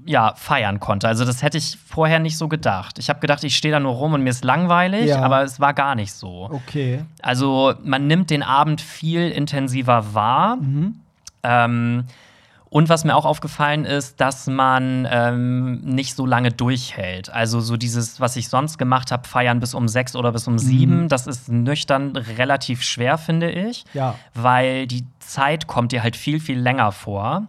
ja, 0.08 0.34
feiern 0.36 0.80
konnte. 0.80 1.08
Also 1.08 1.26
das 1.26 1.42
hätte 1.42 1.58
ich 1.58 1.78
vorher 1.84 2.20
nicht 2.20 2.38
so 2.38 2.48
gedacht. 2.48 3.00
Ich 3.00 3.10
habe 3.10 3.20
gedacht, 3.20 3.44
ich 3.44 3.56
stehe 3.58 3.72
da 3.72 3.80
nur 3.80 3.94
rum 3.94 4.14
und 4.14 4.22
mir 4.22 4.30
ist 4.30 4.44
langweilig, 4.46 5.08
Ja. 5.08 5.22
aber 5.24 5.42
es 5.44 5.60
war 5.60 5.74
gar 5.74 5.96
nicht 5.96 6.14
so. 6.14 6.48
Okay. 6.52 7.04
Also 7.24 7.74
man 7.84 8.06
nimmt 8.06 8.30
den 8.30 8.44
Abend 8.44 8.82
viel 8.82 9.32
intensiver 9.32 10.14
wahr. 10.14 10.60
Ähm, 11.44 12.04
und 12.70 12.90
was 12.90 13.06
mir 13.06 13.16
auch 13.16 13.26
aufgefallen 13.26 13.86
ist, 13.86 14.20
dass 14.20 14.48
man 14.48 15.08
ähm, 15.10 15.80
nicht 15.82 16.14
so 16.16 16.26
lange 16.26 16.52
durchhält. 16.52 17.30
Also 17.32 17.62
so 17.62 17.78
dieses, 17.78 18.20
was 18.20 18.36
ich 18.36 18.50
sonst 18.50 18.78
gemacht 18.78 19.12
habe, 19.12 19.28
feiern 19.28 19.60
bis 19.60 19.74
um 19.74 19.88
sechs 19.88 20.16
oder 20.16 20.34
bis 20.34 20.48
um 20.48 20.60
sieben, 20.60 21.08
das 21.08 21.26
ist 21.26 21.48
nüchtern 21.50 22.16
relativ 22.16 22.84
schwer, 22.84 23.18
finde 23.18 23.50
ich. 23.50 23.86
Ja. 23.94 24.16
Weil 24.34 24.88
die 24.88 25.06
Zeit 25.20 25.68
kommt 25.68 25.94
dir 25.94 26.04
halt 26.04 26.16
viel, 26.18 26.40
viel 26.40 26.60
länger 26.60 26.92
vor. 26.92 27.48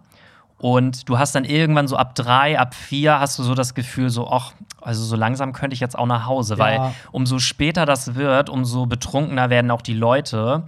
Und 0.58 1.08
du 1.08 1.18
hast 1.18 1.34
dann 1.34 1.44
irgendwann 1.44 1.86
so 1.86 1.96
ab 1.96 2.14
drei, 2.14 2.58
ab 2.58 2.74
vier 2.74 3.20
hast 3.20 3.38
du 3.38 3.42
so 3.42 3.54
das 3.54 3.74
Gefühl, 3.74 4.08
so, 4.08 4.30
ach, 4.30 4.52
also 4.80 5.04
so 5.04 5.14
langsam 5.14 5.52
könnte 5.52 5.74
ich 5.74 5.80
jetzt 5.80 5.98
auch 5.98 6.06
nach 6.06 6.26
Hause. 6.26 6.54
Ja. 6.54 6.58
Weil 6.58 6.92
umso 7.12 7.38
später 7.38 7.84
das 7.84 8.14
wird, 8.14 8.48
umso 8.48 8.86
betrunkener 8.86 9.50
werden 9.50 9.70
auch 9.70 9.82
die 9.82 9.94
Leute. 9.94 10.64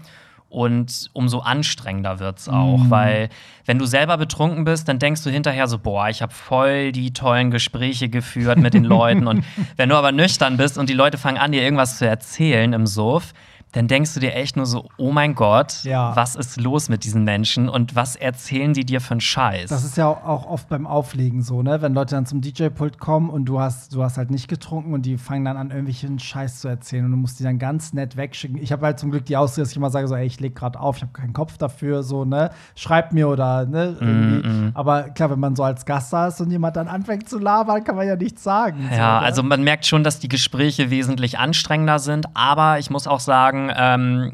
Und 0.51 1.11
umso 1.13 1.41
anstrengender 1.41 2.21
wird's 2.21 2.49
auch, 2.49 2.79
Mhm. 2.79 2.91
weil 2.91 3.29
wenn 3.67 3.79
du 3.79 3.85
selber 3.85 4.17
betrunken 4.17 4.65
bist, 4.65 4.89
dann 4.89 4.99
denkst 4.99 5.23
du 5.23 5.29
hinterher 5.29 5.69
so, 5.69 5.79
boah, 5.79 6.09
ich 6.09 6.23
habe 6.23 6.33
voll 6.33 6.91
die 6.93 7.13
tollen 7.13 7.51
Gespräche 7.51 8.09
geführt 8.09 8.57
mit 8.59 8.73
den 8.73 8.85
Leuten. 8.85 9.27
Und 9.27 9.45
wenn 9.77 9.91
du 9.91 9.97
aber 9.97 10.11
nüchtern 10.11 10.57
bist 10.57 10.79
und 10.79 10.89
die 10.89 10.95
Leute 10.95 11.19
fangen 11.19 11.37
an, 11.37 11.53
dir 11.53 11.63
irgendwas 11.63 11.99
zu 11.99 12.09
erzählen 12.09 12.73
im 12.73 12.87
Suff, 12.87 13.35
dann 13.73 13.87
denkst 13.87 14.15
du 14.15 14.21
dir 14.21 14.35
echt 14.35 14.57
nur 14.57 14.65
so, 14.67 14.89
oh 14.97 15.13
mein 15.13 15.35
Gott, 15.35 15.85
Ja. 15.85 16.17
was 16.17 16.37
ist 16.37 16.59
los 16.61 16.89
mit 16.89 17.05
diesen 17.05 17.25
Menschen 17.25 17.69
und 17.69 17.95
was 17.95 18.17
erzählen 18.17 18.73
die 18.73 18.85
dir 18.85 19.01
für 19.01 19.13
einen 19.13 19.21
Scheiß? 19.21 19.69
Das 19.69 19.85
ist 19.85 19.97
ja 19.97 20.07
auch 20.09 20.47
oft 20.47 20.69
beim 20.69 20.87
Auflegen 20.87 21.43
so, 21.43 21.63
ne? 21.63 21.83
Wenn 21.83 21.93
Leute 21.95 22.15
dann 22.15 22.25
zum 22.27 22.41
DJ-Pult 22.41 22.99
kommen 22.99 23.29
und 23.31 23.45
du 23.45 23.61
hast, 23.61 23.95
du 23.95 24.03
hast 24.03 24.17
halt 24.17 24.31
nicht 24.31 24.49
getrunken 24.49 24.95
und 24.95 25.03
die 25.05 25.19
fangen 25.19 25.45
dann 25.45 25.57
an, 25.57 25.69
irgendwelchen 25.71 26.19
Scheiß 26.19 26.61
zu 26.61 26.69
erzählen 26.69 27.05
und 27.05 27.11
du 27.11 27.17
musst 27.19 27.39
die 27.41 27.45
dann 27.45 27.59
ganz 27.59 27.93
nett 27.93 28.17
wegschicken. 28.17 28.57
Ich 28.59 28.73
habe 28.73 28.87
halt 28.87 28.99
zum 28.99 29.11
Glück 29.11 29.27
die 29.27 29.37
Ausrede, 29.37 29.63
dass 29.63 29.71
ich 29.73 29.77
immer 29.77 29.91
sage, 29.91 30.09
so, 30.09 30.15
ey, 30.15 30.27
ich 30.27 30.41
leg 30.41 30.55
gerade 30.57 30.81
auf, 30.81 30.97
ich 30.97 31.03
habe 31.03 31.13
keinen 31.13 31.33
Kopf 31.35 31.59
dafür, 31.59 32.03
so, 32.03 32.25
ne? 32.25 32.51
Schreib 32.75 33.13
mir 33.13 33.29
oder, 33.29 33.67
ne? 33.67 33.97
Irgendwie. 34.01 34.71
Aber 34.75 35.03
klar, 35.11 35.31
wenn 35.31 35.41
man 35.41 35.55
so 35.57 35.63
als 35.63 35.85
Gast 35.85 36.13
da 36.13 36.29
ist 36.29 36.41
und 36.41 36.51
jemand 36.51 36.77
dann 36.77 36.89
anfängt 36.89 37.29
zu 37.29 37.39
labern, 37.39 37.85
kann 37.85 37.97
man 37.97 38.07
ja 38.07 38.17
nichts 38.17 38.43
sagen. 38.43 38.89
so, 38.91 38.97
Ja, 38.97 39.21
ne? 39.21 39.27
also 39.27 39.43
man 39.43 39.63
merkt 39.63 39.85
schon, 39.87 40.05
dass 40.05 40.19
die 40.21 40.29
Gespräche 40.29 40.91
wesentlich 40.91 41.39
anstrengender 41.39 41.99
sind, 41.99 42.27
aber 42.35 42.79
ich 42.79 42.89
muss 42.91 43.07
auch 43.07 43.21
sagen, 43.21 43.58
ähm, 43.77 44.33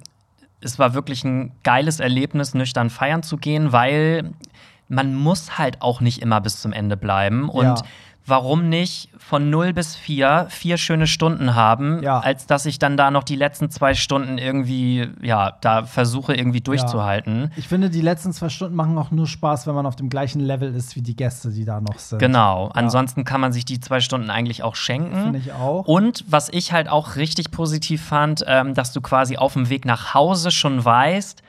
es 0.60 0.78
war 0.78 0.94
wirklich 0.94 1.24
ein 1.24 1.52
geiles 1.62 2.00
Erlebnis, 2.00 2.54
nüchtern 2.54 2.90
feiern 2.90 3.22
zu 3.22 3.36
gehen, 3.36 3.72
weil 3.72 4.32
man 4.88 5.14
muss 5.14 5.58
halt 5.58 5.82
auch 5.82 6.00
nicht 6.00 6.20
immer 6.22 6.40
bis 6.40 6.60
zum 6.60 6.72
Ende 6.72 6.96
bleiben. 6.96 7.48
Und 7.48 7.64
Ja. 7.64 7.74
Warum 8.26 8.68
nicht 8.68 9.10
von 9.18 9.50
0 9.50 9.72
bis 9.72 9.96
4 9.96 10.46
vier 10.48 10.76
schöne 10.76 11.06
Stunden 11.06 11.54
haben, 11.54 12.02
Ja. 12.02 12.20
als 12.20 12.46
dass 12.46 12.66
ich 12.66 12.78
dann 12.78 12.96
da 12.96 13.10
noch 13.10 13.22
die 13.24 13.36
letzten 13.36 13.70
zwei 13.70 13.94
Stunden 13.94 14.38
irgendwie, 14.38 15.08
ja, 15.22 15.52
da 15.60 15.84
versuche 15.84 16.34
irgendwie 16.34 16.60
durchzuhalten. 16.60 17.50
Ich 17.56 17.68
finde, 17.68 17.90
die 17.90 18.00
letzten 18.00 18.32
zwei 18.32 18.48
Stunden 18.48 18.74
machen 18.76 18.96
auch 18.98 19.10
nur 19.10 19.26
Spaß, 19.26 19.66
wenn 19.66 19.74
man 19.74 19.86
auf 19.86 19.96
dem 19.96 20.08
gleichen 20.08 20.40
Level 20.40 20.74
ist 20.74 20.96
wie 20.96 21.02
die 21.02 21.16
Gäste, 21.16 21.50
die 21.50 21.64
da 21.64 21.80
noch 21.80 21.98
sind. 21.98 22.18
Genau. 22.18 22.70
Ansonsten 22.74 23.24
kann 23.24 23.40
man 23.40 23.52
sich 23.52 23.64
die 23.64 23.80
zwei 23.80 24.00
Stunden 24.00 24.30
eigentlich 24.30 24.62
auch 24.62 24.74
schenken. 24.74 25.14
Finde 25.22 25.38
ich 25.38 25.52
auch. 25.52 25.86
Und 25.86 26.24
was 26.28 26.48
ich 26.48 26.72
halt 26.72 26.88
auch 26.88 27.16
richtig 27.16 27.50
positiv 27.50 28.02
fand, 28.04 28.44
ähm, 28.46 28.74
dass 28.74 28.92
du 28.92 29.00
quasi 29.00 29.36
auf 29.36 29.52
dem 29.54 29.68
Weg 29.68 29.84
nach 29.84 30.14
Hause 30.14 30.50
schon 30.50 30.84
weißt, 30.84 31.42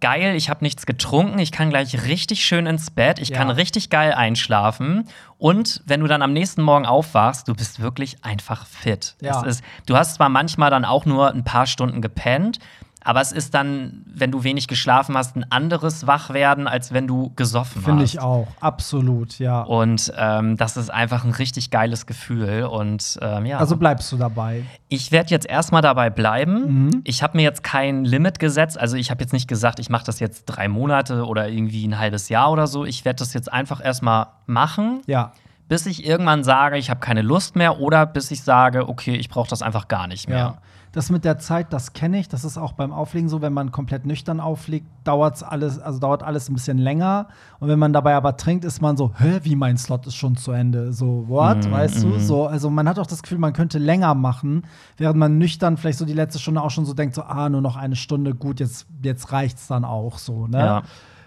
geil, 0.00 0.34
ich 0.34 0.48
habe 0.50 0.64
nichts 0.64 0.86
getrunken, 0.86 1.38
ich 1.38 1.52
kann 1.52 1.70
gleich 1.70 2.04
richtig 2.06 2.44
schön 2.44 2.66
ins 2.66 2.90
Bett, 2.90 3.18
ich 3.18 3.30
Ja. 3.30 3.36
kann 3.38 3.50
richtig 3.50 3.90
geil 3.90 4.12
einschlafen. 4.12 5.08
Und 5.38 5.82
wenn 5.86 6.00
du 6.00 6.06
dann 6.06 6.22
am 6.22 6.32
nächsten 6.32 6.62
Morgen 6.62 6.86
aufwachst, 6.86 7.48
du 7.48 7.54
bist 7.54 7.80
wirklich 7.80 8.24
einfach 8.24 8.66
fit. 8.66 9.16
Ja. 9.20 9.42
Ist, 9.44 9.62
du 9.86 9.96
hast 9.96 10.14
zwar 10.16 10.28
manchmal 10.28 10.70
dann 10.70 10.84
auch 10.84 11.06
nur 11.06 11.30
ein 11.32 11.44
paar 11.44 11.66
Stunden 11.66 12.02
gepennt, 12.02 12.58
aber 13.02 13.20
es 13.20 13.32
ist 13.32 13.54
dann, 13.54 14.02
wenn 14.06 14.30
du 14.30 14.44
wenig 14.44 14.68
geschlafen 14.68 15.16
hast, 15.16 15.34
ein 15.36 15.50
anderes 15.50 16.06
Wachwerden, 16.06 16.68
als 16.68 16.92
wenn 16.92 17.06
du 17.06 17.32
gesoffen 17.34 17.82
Finde 17.82 18.02
hast. 18.02 18.14
ich 18.14 18.20
auch. 18.20 18.46
Absolut, 18.60 19.38
ja. 19.38 19.62
Und 19.62 20.12
ähm, 20.16 20.56
das 20.56 20.76
ist 20.76 20.90
einfach 20.90 21.24
ein 21.24 21.30
richtig 21.30 21.70
geiles 21.70 22.04
Gefühl. 22.06 22.64
Und 22.64 23.18
ähm, 23.22 23.46
ja. 23.46 23.58
Also 23.58 23.76
bleibst 23.76 24.12
du 24.12 24.16
dabei. 24.16 24.64
Ich 24.88 25.12
werde 25.12 25.30
jetzt 25.30 25.46
erstmal 25.46 25.82
dabei 25.82 26.10
bleiben. 26.10 26.84
Mhm. 26.86 27.00
Ich 27.04 27.22
habe 27.22 27.38
mir 27.38 27.42
jetzt 27.42 27.62
kein 27.64 28.04
Limit 28.04 28.38
gesetzt. 28.38 28.78
Also 28.78 28.96
ich 28.96 29.10
habe 29.10 29.22
jetzt 29.22 29.32
nicht 29.32 29.48
gesagt, 29.48 29.78
ich 29.78 29.88
mache 29.88 30.04
das 30.04 30.20
jetzt 30.20 30.44
drei 30.44 30.68
Monate 30.68 31.24
oder 31.26 31.48
irgendwie 31.48 31.86
ein 31.88 31.98
halbes 31.98 32.28
Jahr 32.28 32.50
oder 32.52 32.66
so. 32.66 32.84
Ich 32.84 33.04
werde 33.04 33.16
das 33.20 33.32
jetzt 33.32 33.50
einfach 33.50 33.82
erstmal 33.84 34.26
machen, 34.46 35.00
Ja. 35.06 35.32
bis 35.68 35.86
ich 35.86 36.04
irgendwann 36.04 36.44
sage, 36.44 36.76
ich 36.76 36.90
habe 36.90 37.00
keine 37.00 37.22
Lust 37.22 37.56
mehr 37.56 37.80
oder 37.80 38.04
bis 38.04 38.30
ich 38.30 38.42
sage, 38.42 38.88
okay, 38.88 39.14
ich 39.14 39.28
brauche 39.28 39.48
das 39.48 39.62
einfach 39.62 39.88
gar 39.88 40.06
nicht 40.06 40.28
mehr. 40.28 40.38
Ja. 40.38 40.58
Das 40.92 41.08
mit 41.08 41.24
der 41.24 41.38
Zeit, 41.38 41.72
das 41.72 41.92
kenne 41.92 42.18
ich. 42.18 42.28
Das 42.28 42.44
ist 42.44 42.58
auch 42.58 42.72
beim 42.72 42.92
Auflegen 42.92 43.28
so, 43.28 43.40
wenn 43.42 43.52
man 43.52 43.70
komplett 43.70 44.06
nüchtern 44.06 44.40
auflegt, 44.40 44.86
dauert's 45.04 45.42
alles, 45.44 45.78
also 45.78 46.00
dauert 46.00 46.24
alles 46.24 46.48
ein 46.48 46.54
bisschen 46.54 46.78
länger. 46.78 47.28
Und 47.60 47.68
wenn 47.68 47.78
man 47.78 47.92
dabei 47.92 48.14
aber 48.16 48.36
trinkt, 48.36 48.64
ist 48.64 48.82
man 48.82 48.96
so, 48.96 49.12
hä, 49.16 49.38
wie 49.44 49.54
mein 49.54 49.76
Slot 49.78 50.06
ist 50.08 50.16
schon 50.16 50.36
zu 50.36 50.50
Ende. 50.50 50.92
So, 50.92 51.26
what, 51.28 51.64
Mhm, 51.64 51.70
weißt 51.70 52.02
du? 52.02 52.06
mhm. 52.08 52.18
So, 52.18 52.46
also 52.48 52.70
man 52.70 52.88
hat 52.88 52.98
auch 52.98 53.06
das 53.06 53.22
Gefühl, 53.22 53.38
man 53.38 53.52
könnte 53.52 53.78
länger 53.78 54.14
machen, 54.16 54.62
während 54.96 55.16
man 55.18 55.38
nüchtern 55.38 55.76
vielleicht 55.76 55.98
so 55.98 56.04
die 56.04 56.12
letzte 56.12 56.40
Stunde 56.40 56.60
auch 56.60 56.70
schon 56.70 56.84
so 56.86 56.92
denkt, 56.92 57.14
so, 57.14 57.22
ah, 57.22 57.48
nur 57.48 57.60
noch 57.60 57.76
eine 57.76 57.94
Stunde, 57.94 58.34
gut, 58.34 58.58
jetzt, 58.58 58.86
jetzt 59.02 59.30
reicht's 59.30 59.68
dann 59.68 59.84
auch 59.84 60.18
so, 60.18 60.48
ne? 60.48 60.58
Ja. 60.58 60.82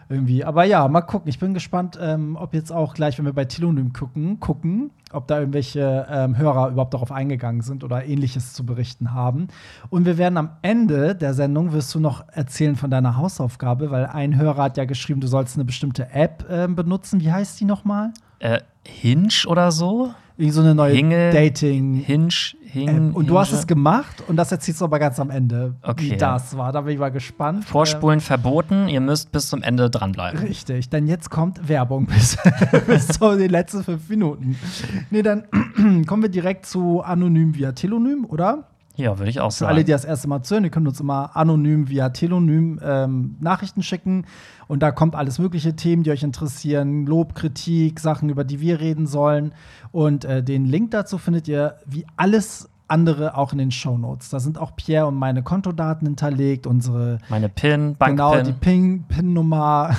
Irgendwie. 0.09 0.43
Aber 0.43 0.63
ja, 0.63 0.87
mal 0.87 1.01
gucken. 1.01 1.29
Ich 1.29 1.39
bin 1.39 1.53
gespannt, 1.53 1.97
ähm, 2.01 2.37
ob 2.39 2.53
jetzt 2.53 2.71
auch 2.71 2.93
gleich, 2.93 3.17
wenn 3.17 3.25
wir 3.25 3.33
bei 3.33 3.45
Telonym 3.45 3.93
gucken, 3.93 4.39
gucken, 4.39 4.91
ob 5.11 5.27
da 5.27 5.39
irgendwelche 5.39 6.07
ähm, 6.09 6.37
Hörer 6.37 6.69
überhaupt 6.69 6.93
darauf 6.93 7.11
eingegangen 7.11 7.61
sind 7.61 7.83
oder 7.83 8.05
ähnliches 8.05 8.53
zu 8.53 8.65
berichten 8.65 9.13
haben. 9.13 9.47
Und 9.89 10.05
wir 10.05 10.17
werden 10.17 10.37
am 10.37 10.51
Ende 10.61 11.15
der 11.15 11.33
Sendung, 11.33 11.71
wirst 11.73 11.93
du 11.95 11.99
noch 11.99 12.27
erzählen 12.29 12.75
von 12.75 12.91
deiner 12.91 13.17
Hausaufgabe, 13.17 13.91
weil 13.91 14.05
ein 14.07 14.37
Hörer 14.37 14.63
hat 14.63 14.77
ja 14.77 14.85
geschrieben, 14.85 15.21
du 15.21 15.27
sollst 15.27 15.55
eine 15.55 15.65
bestimmte 15.65 16.11
App 16.11 16.45
ähm, 16.49 16.75
benutzen. 16.75 17.21
Wie 17.21 17.31
heißt 17.31 17.59
die 17.59 17.65
nochmal? 17.65 18.11
Äh, 18.39 18.59
Hinge 18.85 19.47
oder 19.47 19.71
so? 19.71 20.13
Irgendwie 20.37 20.51
so 20.51 20.61
eine 20.61 20.73
neue 20.73 20.93
Hinge- 20.95 21.31
Dating. 21.31 21.93
Hinge, 21.95 22.29
Hing, 22.63 22.87
App. 23.09 23.15
Und 23.15 23.27
du 23.29 23.37
hast 23.37 23.49
Hinge? 23.49 23.59
es 23.59 23.67
gemacht 23.67 24.23
und 24.27 24.35
das 24.35 24.51
erzählst 24.51 24.81
du 24.81 24.85
aber 24.85 24.97
ganz 24.97 25.19
am 25.19 25.29
Ende, 25.29 25.75
wie 25.83 25.89
Okay. 25.89 26.15
das 26.17 26.57
war. 26.57 26.71
Da 26.71 26.81
bin 26.81 26.93
ich 26.93 26.99
mal 26.99 27.11
gespannt. 27.11 27.65
Vorspulen 27.65 28.19
verboten, 28.19 28.87
ihr 28.87 28.99
müsst 28.99 29.31
bis 29.31 29.49
zum 29.49 29.61
Ende 29.61 29.91
dranbleiben. 29.91 30.39
Richtig, 30.39 30.89
denn 30.89 31.05
jetzt 31.07 31.29
kommt 31.29 31.69
Werbung 31.69 32.07
bis, 32.07 32.35
bis 32.87 33.07
zu 33.09 33.37
den 33.37 33.51
letzten 33.51 33.83
fünf 33.83 34.09
Minuten. 34.09 34.55
Nee, 35.11 35.21
dann 35.21 35.43
kommen 36.07 36.23
wir 36.23 36.29
direkt 36.29 36.65
zu 36.65 37.01
Anonym 37.01 37.53
via 37.55 37.73
Telonym, 37.73 38.25
oder? 38.25 38.69
Ja, 38.95 39.17
würde 39.17 39.29
ich 39.31 39.39
auch 39.39 39.51
Für 39.51 39.65
alle, 39.67 39.77
sagen. 39.77 39.85
die 39.87 39.91
das 39.91 40.05
erste 40.05 40.27
Mal 40.27 40.43
zuhören, 40.43 40.65
ihr 40.65 40.69
könnt 40.69 40.87
uns 40.87 40.99
immer 40.99 41.35
anonym 41.35 41.89
via 41.89 42.09
Telonym 42.09 42.79
ähm, 42.83 43.35
Nachrichten 43.39 43.81
schicken. 43.81 44.25
Und 44.67 44.81
da 44.83 44.91
kommt 44.91 45.15
alles 45.15 45.39
mögliche 45.39 45.75
Themen, 45.75 46.03
die 46.03 46.11
euch 46.11 46.21
interessieren. 46.23 47.05
Lob, 47.07 47.33
Kritik, 47.33 47.99
Sachen, 47.99 48.29
über 48.29 48.43
die 48.43 48.59
wir 48.59 48.79
reden 48.79 49.07
sollen. 49.07 49.53
Und 49.91 50.25
äh, 50.25 50.43
den 50.43 50.65
Link 50.65 50.91
dazu 50.91 51.17
findet 51.17 51.47
ihr 51.47 51.75
wie 51.87 52.05
alles 52.17 52.69
andere 52.87 53.35
auch 53.35 53.51
in 53.53 53.57
den 53.57 53.71
Shownotes. 53.71 54.29
Da 54.29 54.39
sind 54.39 54.59
auch 54.59 54.75
Pierre 54.75 55.07
und 55.07 55.15
meine 55.15 55.41
Kontodaten 55.41 56.05
hinterlegt, 56.05 56.67
unsere 56.67 57.17
Meine 57.29 57.49
PIN, 57.49 57.95
genau 57.97 58.39
die 58.41 58.51
Pin- 58.53 59.05
PIN-Nummer. 59.07 59.95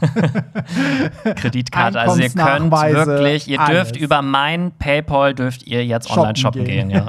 Kreditkarte. 1.36 2.00
Also 2.00 2.20
ihr 2.20 2.30
könnt 2.30 2.72
wirklich, 2.72 3.48
ihr 3.48 3.60
alles. 3.60 3.70
dürft 3.92 3.96
über 3.96 4.22
mein 4.22 4.72
PayPal 4.78 5.34
dürft 5.34 5.62
ihr 5.66 5.84
jetzt 5.86 6.10
online 6.10 6.36
shoppen 6.36 6.64
gehen. 6.64 6.90
ja. 6.90 7.06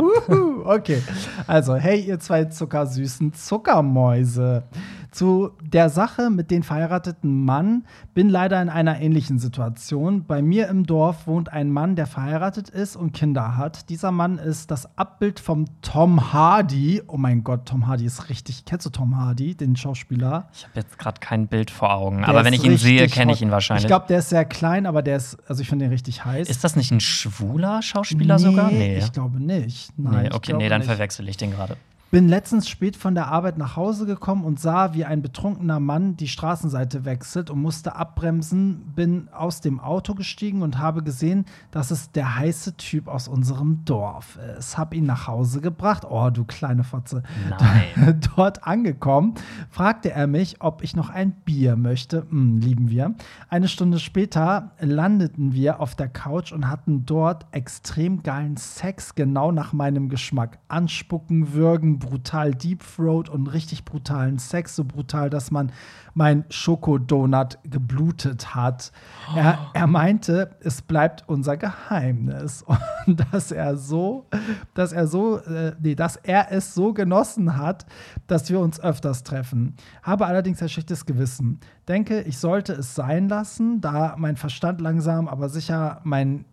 Okay. 0.66 1.02
Also, 1.48 1.76
hey, 1.76 2.00
ihr 2.00 2.20
zwei 2.20 2.46
zuckersüßen 2.46 3.34
Zuckermäuse. 3.34 4.64
Zu 5.12 5.52
der 5.62 5.90
Sache 5.90 6.32
mit 6.32 6.50
den 6.50 6.64
verheirateten 6.64 7.46
Mann 7.46 7.86
bin 8.16 8.30
leider 8.30 8.60
in 8.60 8.70
einer 8.70 9.00
ähnlichen 9.00 9.38
Situation. 9.38 10.26
Bei 10.26 10.42
mir 10.42 10.68
im 10.70 10.88
Dorf 10.88 11.28
wohnt 11.28 11.54
ein 11.54 11.70
Mann, 11.70 11.96
der 11.96 12.08
verheiratet 12.08 12.70
ist 12.70 12.96
und 12.96 13.14
Kinder 13.14 13.56
hat. 13.56 13.90
Dieser 13.92 14.12
Mann 14.12 14.40
ist 14.40 14.72
das 14.72 14.98
Abbild 14.98 15.40
vom 15.40 15.66
Tom 15.84 16.34
Hardy. 16.34 17.04
Oh 17.08 17.18
mein 17.18 17.44
Gott, 17.44 17.68
Tom 17.68 17.86
Hardy 17.86 18.06
ist 18.06 18.30
richtig. 18.30 18.66
Kennst 18.66 18.88
du 18.88 18.90
Tom 18.90 19.16
Hardy, 19.16 19.54
den 19.54 19.76
Schauspieler? 19.76 20.48
Ich 20.52 20.64
habe 20.64 20.80
jetzt 20.80 20.98
gerade 20.98 21.20
kein 21.20 21.46
Bild 21.46 21.70
vor 21.70 21.94
Augen, 21.94 22.20
Der 22.22 22.30
aber 22.30 22.44
wenn 22.44 22.54
ich 22.54 22.64
ihn 22.64 22.78
sehe, 22.78 23.08
kenne 23.08 23.34
ich 23.34 23.42
ihn 23.44 23.52
wahrscheinlich. 23.52 23.84
Ich 23.84 23.90
glaube, 23.90 24.08
der 24.08 24.18
ist 24.18 24.30
sehr 24.30 24.46
klein, 24.46 24.88
aber 24.88 25.04
der 25.04 25.18
ist, 25.18 25.38
also 25.48 25.62
ich 25.62 25.70
finde 25.70 25.86
den 25.86 25.92
richtig 25.92 26.26
heiß. 26.26 26.50
ist 26.50 26.64
das 26.64 26.76
nicht 26.76 26.90
ein 26.90 27.00
schwuler 27.00 27.84
Schauspieler 27.84 28.40
sogar? 28.40 28.72
Nee. 28.72 28.98
Ich 28.98 29.12
glaube 29.12 29.40
nicht. 29.40 29.92
Nein, 29.96 30.24
nee, 30.24 30.30
okay, 30.34 30.53
glaube 30.54 30.64
nee, 30.64 30.70
dann 30.70 30.82
nicht. 30.82 30.88
verwechsel 30.88 31.28
ich 31.30 31.38
den 31.38 31.52
gerade. 31.52 31.78
Bin 32.14 32.30
letztens 32.30 32.70
spät 32.70 32.96
von 32.96 33.16
der 33.16 33.30
Arbeit 33.30 33.58
nach 33.58 33.76
Hause 33.76 34.06
gekommen 34.06 34.46
und 34.46 34.60
sah, 34.60 34.94
wie 34.94 35.04
ein 35.04 35.24
betrunkener 35.24 35.80
Mann 35.80 36.16
die 36.16 36.28
Straßenseite 36.28 37.06
wechselt 37.06 37.50
und 37.50 37.60
musste 37.60 37.96
abbremsen. 37.96 38.94
Bin 38.96 39.30
aus 39.34 39.62
dem 39.62 39.80
Auto 39.80 40.14
gestiegen 40.14 40.62
und 40.62 40.78
habe 40.78 41.02
gesehen, 41.02 41.46
dass 41.72 41.90
es 41.90 42.12
der 42.12 42.38
heiße 42.38 42.78
Typ 42.78 43.08
aus 43.08 43.28
unserem 43.28 43.84
Dorf 43.86 44.38
ist. 44.60 44.78
Hab 44.78 44.94
ihn 44.94 45.08
nach 45.08 45.26
Hause 45.26 45.60
gebracht. 45.60 46.06
Oh, 46.08 46.30
du 46.30 46.44
kleine 46.44 46.84
Fotze. 46.84 47.24
Nein. 47.50 48.22
Dort 48.36 48.64
angekommen, 48.64 49.34
fragte 49.72 50.12
er 50.12 50.28
mich, 50.28 50.62
ob 50.62 50.84
ich 50.84 50.96
noch 50.96 51.10
ein 51.10 51.32
Bier 51.32 51.76
möchte. 51.76 52.28
Hm, 52.30 52.60
lieben 52.60 52.92
wir. 52.92 53.16
Eine 53.50 53.68
Stunde 53.68 53.98
später 53.98 54.74
landeten 54.80 55.54
wir 55.54 55.80
auf 55.80 55.96
der 55.96 56.10
Couch 56.10 56.52
und 56.52 56.70
hatten 56.70 57.08
dort 57.08 57.48
extrem 57.50 58.22
geilen 58.22 58.58
Sex, 58.58 59.16
genau 59.16 59.52
nach 59.52 59.74
meinem 59.74 60.10
Geschmack. 60.10 60.60
Anspucken, 60.68 61.54
würgen, 61.54 62.03
brutal 62.04 62.54
Deep 62.54 62.84
Throat 62.84 63.30
und 63.30 63.48
richtig 63.48 63.86
brutalen 63.86 64.38
Sex. 64.38 64.76
So 64.76 64.84
brutal, 64.84 65.30
dass 65.30 65.52
man 65.52 65.72
mein 66.14 66.46
Schokodonut 66.50 67.58
geblutet 67.64 68.54
hat. 68.54 68.92
Er, 69.36 69.58
er 69.74 69.88
meinte, 69.88 70.56
es 70.60 70.82
bleibt 70.82 71.24
unser 71.28 71.58
Geheimnis. 71.58 72.64
Und 73.08 73.26
dass 73.32 73.52
er 73.52 73.78
so, 73.78 74.28
dass 74.74 74.94
er 74.94 75.08
so, 75.08 75.40
äh, 75.40 75.74
nee, 75.80 75.96
dass 75.96 76.16
er 76.18 76.52
es 76.52 76.74
so 76.74 76.94
genossen 76.94 77.58
hat, 77.58 77.86
dass 78.28 78.50
wir 78.50 78.60
uns 78.60 78.80
öfters 78.80 79.24
treffen. 79.24 79.76
Habe 80.04 80.26
allerdings 80.26 80.62
ein 80.62 80.70
schlechtes 80.70 81.06
Gewissen. 81.06 81.60
Denke, 81.88 82.22
ich 82.22 82.38
sollte 82.38 82.74
es 82.74 82.96
sein 82.96 83.28
lassen, 83.28 83.82
da 83.82 84.16
mein 84.18 84.38
Verstand 84.38 84.80
langsam, 84.82 85.28
aber 85.28 85.50
sicher 85.50 86.00
mein, 86.04 86.46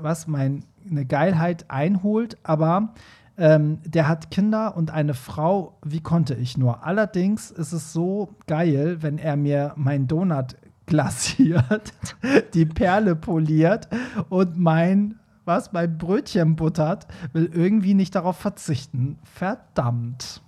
was, 0.00 0.26
mein, 0.26 0.64
Geilheit 1.08 1.70
einholt, 1.70 2.36
aber 2.42 2.92
ähm, 3.38 3.78
der 3.84 4.08
hat 4.08 4.30
Kinder 4.30 4.76
und 4.76 4.90
eine 4.90 5.14
Frau, 5.14 5.78
wie 5.84 6.00
konnte 6.00 6.34
ich 6.34 6.58
nur? 6.58 6.84
Allerdings 6.84 7.50
ist 7.50 7.72
es 7.72 7.92
so 7.92 8.28
geil, 8.46 8.98
wenn 9.00 9.18
er 9.18 9.36
mir 9.36 9.72
mein 9.76 10.06
Donut 10.06 10.56
glasiert, 10.86 11.94
die 12.54 12.66
Perle 12.66 13.16
poliert 13.16 13.88
und 14.28 14.58
mein, 14.58 15.18
was, 15.44 15.72
mein 15.72 15.96
Brötchen 15.96 16.56
buttert, 16.56 17.06
will 17.32 17.50
irgendwie 17.52 17.94
nicht 17.94 18.14
darauf 18.14 18.36
verzichten. 18.36 19.18
Verdammt. 19.24 20.42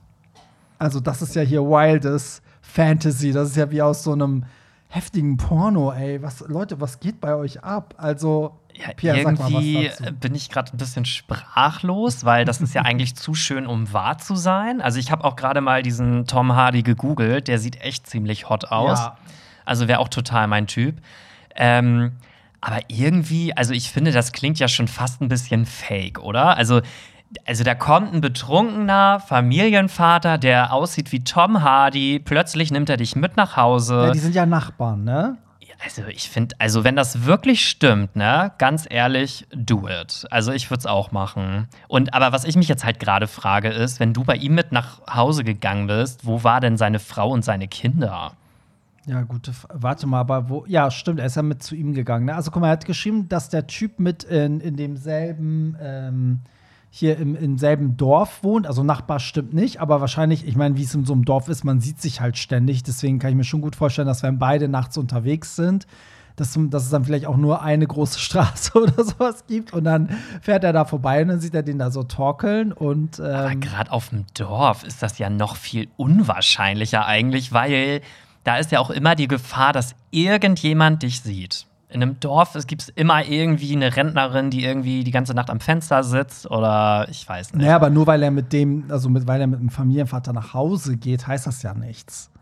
Also, 0.78 1.00
das 1.00 1.22
ist 1.22 1.34
ja 1.34 1.42
hier 1.42 1.62
wildes 1.62 2.42
Fantasy. 2.60 3.32
Das 3.32 3.48
ist 3.48 3.56
ja 3.56 3.70
wie 3.70 3.80
aus 3.80 4.02
so 4.02 4.12
einem 4.12 4.44
heftigen 4.88 5.36
Porno, 5.36 5.92
ey. 5.92 6.22
Was, 6.22 6.40
Leute, 6.40 6.80
was 6.80 7.00
geht 7.00 7.20
bei 7.20 7.34
euch 7.34 7.62
ab? 7.64 7.94
Also, 7.96 8.58
Ja, 8.76 8.88
was 9.14 9.16
irgendwie 9.16 9.90
bin 10.20 10.34
ich 10.34 10.50
gerade 10.50 10.72
ein 10.74 10.78
bisschen 10.78 11.04
sprachlos, 11.04 12.24
weil 12.24 12.44
das 12.44 12.60
ist 12.60 12.74
ja 12.74 12.82
eigentlich 12.84 13.14
zu 13.14 13.34
schön, 13.34 13.66
um 13.66 13.92
wahr 13.92 14.18
zu 14.18 14.34
sein. 14.36 14.80
Also 14.80 14.98
ich 14.98 15.10
habe 15.10 15.24
auch 15.24 15.36
gerade 15.36 15.60
mal 15.60 15.82
diesen 15.82 16.26
Tom 16.26 16.54
Hardy 16.54 16.82
gegoogelt, 16.82 17.48
der 17.48 17.58
sieht 17.58 17.80
echt 17.80 18.06
ziemlich 18.06 18.48
hot 18.48 18.66
aus. 18.66 18.98
Ja. 18.98 19.16
Also 19.64 19.88
wäre 19.88 20.00
auch 20.00 20.08
total 20.08 20.46
mein 20.48 20.66
Typ. 20.66 20.96
Ähm, 21.54 22.12
aber 22.60 22.80
irgendwie, 22.88 23.56
also 23.56 23.74
ich 23.74 23.90
finde, 23.90 24.10
das 24.10 24.32
klingt 24.32 24.58
ja 24.58 24.68
schon 24.68 24.88
fast 24.88 25.20
ein 25.20 25.28
bisschen 25.28 25.66
fake, 25.66 26.18
oder? 26.18 26.56
Also, 26.56 26.80
also 27.46 27.62
da 27.62 27.74
kommt 27.74 28.14
ein 28.14 28.20
betrunkener 28.20 29.20
Familienvater, 29.20 30.38
der 30.38 30.72
aussieht 30.72 31.12
wie 31.12 31.22
Tom 31.22 31.62
Hardy. 31.62 32.18
Plötzlich 32.18 32.70
nimmt 32.70 32.88
er 32.88 32.96
dich 32.96 33.16
mit 33.16 33.36
nach 33.36 33.56
Hause. 33.56 34.06
Ja, 34.06 34.10
die 34.12 34.18
sind 34.18 34.34
ja 34.34 34.46
Nachbarn, 34.46 35.04
ne? 35.04 35.36
Also 35.84 36.02
ich 36.08 36.30
finde, 36.30 36.56
also 36.58 36.82
wenn 36.82 36.96
das 36.96 37.26
wirklich 37.26 37.68
stimmt, 37.68 38.16
ne, 38.16 38.52
ganz 38.58 38.86
ehrlich, 38.88 39.46
do 39.54 39.86
it. 39.86 40.26
Also 40.30 40.52
ich 40.52 40.70
würde 40.70 40.80
es 40.80 40.86
auch 40.86 41.12
machen. 41.12 41.68
Und 41.88 42.14
aber 42.14 42.32
was 42.32 42.44
ich 42.44 42.56
mich 42.56 42.68
jetzt 42.68 42.84
halt 42.84 42.98
gerade 43.00 43.26
frage, 43.26 43.68
ist, 43.68 44.00
wenn 44.00 44.14
du 44.14 44.24
bei 44.24 44.36
ihm 44.36 44.54
mit 44.54 44.72
nach 44.72 45.00
Hause 45.12 45.44
gegangen 45.44 45.86
bist, 45.86 46.24
wo 46.24 46.42
war 46.42 46.60
denn 46.60 46.78
seine 46.78 47.00
Frau 47.00 47.30
und 47.30 47.44
seine 47.44 47.68
Kinder? 47.68 48.32
Ja, 49.06 49.22
gute. 49.22 49.50
F 49.50 49.66
Warte 49.72 50.06
mal, 50.06 50.20
aber 50.20 50.48
wo. 50.48 50.64
Ja, 50.66 50.90
stimmt, 50.90 51.20
er 51.20 51.26
ist 51.26 51.36
ja 51.36 51.42
mit 51.42 51.62
zu 51.62 51.74
ihm 51.74 51.92
gegangen. 51.92 52.24
Ne? 52.24 52.34
Also, 52.34 52.50
guck 52.50 52.62
mal, 52.62 52.68
er 52.68 52.72
hat 52.72 52.86
geschrieben, 52.86 53.28
dass 53.28 53.50
der 53.50 53.66
Typ 53.66 53.98
mit 53.98 54.24
in, 54.24 54.60
in 54.60 54.76
demselben. 54.76 55.76
Ähm, 55.80 56.40
hier 56.96 57.18
im, 57.18 57.34
im 57.34 57.58
selben 57.58 57.96
Dorf 57.96 58.44
wohnt, 58.44 58.68
also 58.68 58.84
Nachbar 58.84 59.18
stimmt 59.18 59.52
nicht, 59.52 59.80
aber 59.80 60.00
wahrscheinlich, 60.00 60.46
ich 60.46 60.54
meine, 60.54 60.76
wie 60.76 60.84
es 60.84 60.94
in 60.94 61.04
so 61.04 61.12
einem 61.12 61.24
Dorf 61.24 61.48
ist, 61.48 61.64
man 61.64 61.80
sieht 61.80 62.00
sich 62.00 62.20
halt 62.20 62.38
ständig, 62.38 62.84
deswegen 62.84 63.18
kann 63.18 63.30
ich 63.30 63.36
mir 63.36 63.42
schon 63.42 63.62
gut 63.62 63.74
vorstellen, 63.74 64.06
dass 64.06 64.22
wenn 64.22 64.38
beide 64.38 64.68
nachts 64.68 64.96
unterwegs 64.96 65.56
sind, 65.56 65.88
dass, 66.36 66.56
dass 66.56 66.84
es 66.84 66.90
dann 66.90 67.04
vielleicht 67.04 67.26
auch 67.26 67.36
nur 67.36 67.62
eine 67.62 67.84
große 67.84 68.18
Straße 68.20 68.78
oder 68.80 69.02
sowas 69.02 69.44
gibt 69.48 69.72
und 69.72 69.82
dann 69.82 70.08
fährt 70.40 70.62
er 70.62 70.72
da 70.72 70.84
vorbei 70.84 71.22
und 71.22 71.28
dann 71.28 71.40
sieht 71.40 71.56
er 71.56 71.64
den 71.64 71.80
da 71.80 71.90
so 71.90 72.04
torkeln 72.04 72.72
und 72.72 73.18
Aber 73.18 73.50
ähm, 73.50 73.60
gerade 73.60 73.90
auf 73.90 74.10
dem 74.10 74.26
Dorf 74.34 74.84
ist 74.84 75.02
das 75.02 75.18
ja 75.18 75.28
noch 75.28 75.56
viel 75.56 75.88
unwahrscheinlicher 75.96 77.06
eigentlich, 77.06 77.52
weil 77.52 78.02
da 78.44 78.58
ist 78.58 78.70
ja 78.70 78.78
auch 78.78 78.90
immer 78.90 79.16
die 79.16 79.26
Gefahr, 79.26 79.72
dass 79.72 79.96
irgendjemand 80.12 81.02
dich 81.02 81.22
sieht. 81.22 81.66
In 81.94 82.02
einem 82.02 82.18
Dorf 82.18 82.56
es 82.56 82.66
gibt 82.66 82.92
immer 82.96 83.24
irgendwie 83.24 83.72
eine 83.72 83.94
Rentnerin, 83.94 84.50
die 84.50 84.64
irgendwie 84.64 85.04
die 85.04 85.12
ganze 85.12 85.32
Nacht 85.32 85.48
am 85.48 85.60
Fenster 85.60 86.02
sitzt 86.02 86.50
oder 86.50 87.06
ich 87.08 87.28
weiß 87.28 87.52
nicht. 87.52 87.62
Naja, 87.62 87.76
aber 87.76 87.88
nur 87.88 88.08
weil 88.08 88.20
er 88.20 88.32
mit 88.32 88.52
dem, 88.52 88.86
also 88.88 89.08
mit, 89.08 89.28
weil 89.28 89.40
er 89.40 89.46
mit 89.46 89.60
dem 89.60 89.70
Familienvater 89.70 90.32
nach 90.32 90.54
Hause 90.54 90.96
geht, 90.96 91.28
heißt 91.28 91.46
das 91.46 91.62
ja 91.62 91.72
nichts. 91.72 92.32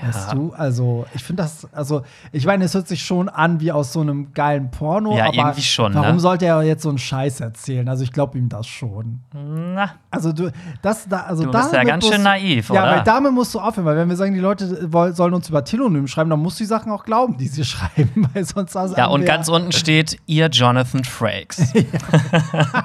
Ja. 0.00 0.08
Weißt 0.08 0.32
du? 0.32 0.52
Also, 0.52 1.06
ich 1.14 1.22
finde 1.22 1.42
das, 1.42 1.66
also, 1.72 2.02
ich 2.32 2.44
meine, 2.46 2.64
es 2.64 2.74
hört 2.74 2.88
sich 2.88 3.02
schon 3.02 3.28
an 3.28 3.60
wie 3.60 3.72
aus 3.72 3.92
so 3.92 4.00
einem 4.00 4.32
geilen 4.32 4.70
Porno. 4.70 5.16
Ja, 5.16 5.32
irgendwie 5.32 5.62
schon. 5.62 5.94
Warum 5.94 6.16
ne? 6.16 6.20
sollte 6.20 6.46
er 6.46 6.62
jetzt 6.62 6.82
so 6.82 6.88
einen 6.88 6.98
Scheiß 6.98 7.40
erzählen? 7.40 7.88
Also, 7.88 8.04
ich 8.04 8.12
glaube 8.12 8.38
ihm 8.38 8.48
das 8.48 8.66
schon. 8.66 9.20
Na. 9.32 9.92
Also, 10.10 10.32
du, 10.32 10.50
das, 10.82 11.08
da, 11.08 11.20
also 11.22 11.44
du 11.44 11.50
bist 11.50 11.72
ja 11.72 11.84
ganz 11.84 12.06
schön 12.06 12.22
naiv, 12.22 12.68
ja, 12.68 12.74
oder? 12.74 12.90
Ja, 12.90 12.96
weil 12.96 13.04
damit 13.04 13.32
musst 13.32 13.54
du 13.54 13.60
aufhören, 13.60 13.86
weil 13.86 13.96
wenn 13.96 14.08
wir 14.08 14.16
sagen, 14.16 14.34
die 14.34 14.40
Leute 14.40 14.88
sollen 15.12 15.34
uns 15.34 15.48
über 15.48 15.64
Telonym 15.64 16.06
schreiben, 16.08 16.30
dann 16.30 16.40
musst 16.40 16.60
du 16.60 16.64
die 16.64 16.68
Sachen 16.68 16.92
auch 16.92 17.04
glauben, 17.04 17.36
die 17.36 17.48
sie 17.48 17.64
schreiben, 17.66 18.28
weil 18.32 18.44
sonst 18.44 18.74
Ja, 18.74 19.06
und 19.06 19.24
ganz 19.24 19.48
unten 19.48 19.72
steht, 19.72 20.18
ihr 20.26 20.48
Jonathan 20.48 21.04
Frakes. 21.04 21.72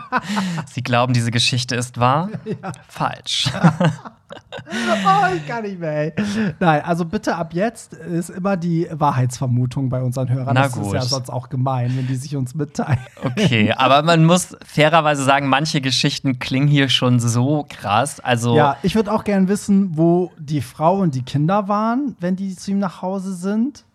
sie 0.66 0.84
glauben, 0.84 1.14
diese 1.14 1.32
Geschichte 1.32 1.76
ist 1.76 2.00
wahr? 2.00 2.30
Ja. 2.46 2.72
Falsch. 2.88 3.50
Oh, 4.70 5.36
ich 5.36 5.48
kann 5.48 5.64
nicht 5.64 5.80
mehr, 5.80 5.92
ey. 5.92 6.14
Nein, 6.60 6.82
also 6.84 7.06
bitte 7.06 7.36
ab 7.36 7.54
jetzt 7.54 7.94
ist 7.94 8.30
immer 8.30 8.58
die 8.58 8.88
Wahrheitsvermutung 8.92 9.90
bei 9.90 10.02
unseren 10.02 10.30
Hörern. 10.30 10.56
Na 10.56 10.64
das 10.64 10.74
gut. 10.74 10.88
ist 10.88 10.94
ja 10.94 11.02
sonst 11.02 11.30
auch 11.30 11.50
gemein, 11.50 11.96
wenn 11.96 12.08
die 12.08 12.16
sich 12.16 12.36
uns 12.36 12.56
mitteilen. 12.56 13.00
Okay, 13.24 13.74
aber 13.74 14.04
man 14.04 14.26
muss 14.26 14.56
fairerweise 14.66 15.24
sagen, 15.24 15.48
manche 15.48 15.82
Geschichten 15.82 16.40
klingen 16.40 16.68
hier 16.68 16.90
schon 16.90 17.20
so 17.20 17.66
krass. 17.70 18.20
Also 18.20 18.56
ja, 18.56 18.78
ich 18.84 18.96
würde 18.96 19.12
auch 19.12 19.24
gerne 19.24 19.48
wissen, 19.48 19.98
wo 19.98 20.32
die 20.38 20.62
Frau 20.62 21.00
und 21.00 21.16
die 21.16 21.24
Kinder 21.24 21.68
waren, 21.68 22.16
wenn 22.20 22.36
die 22.36 22.56
zu 22.56 22.72
ihm 22.72 22.80
nach 22.80 23.02
Hause 23.02 23.34
sind. 23.34 23.86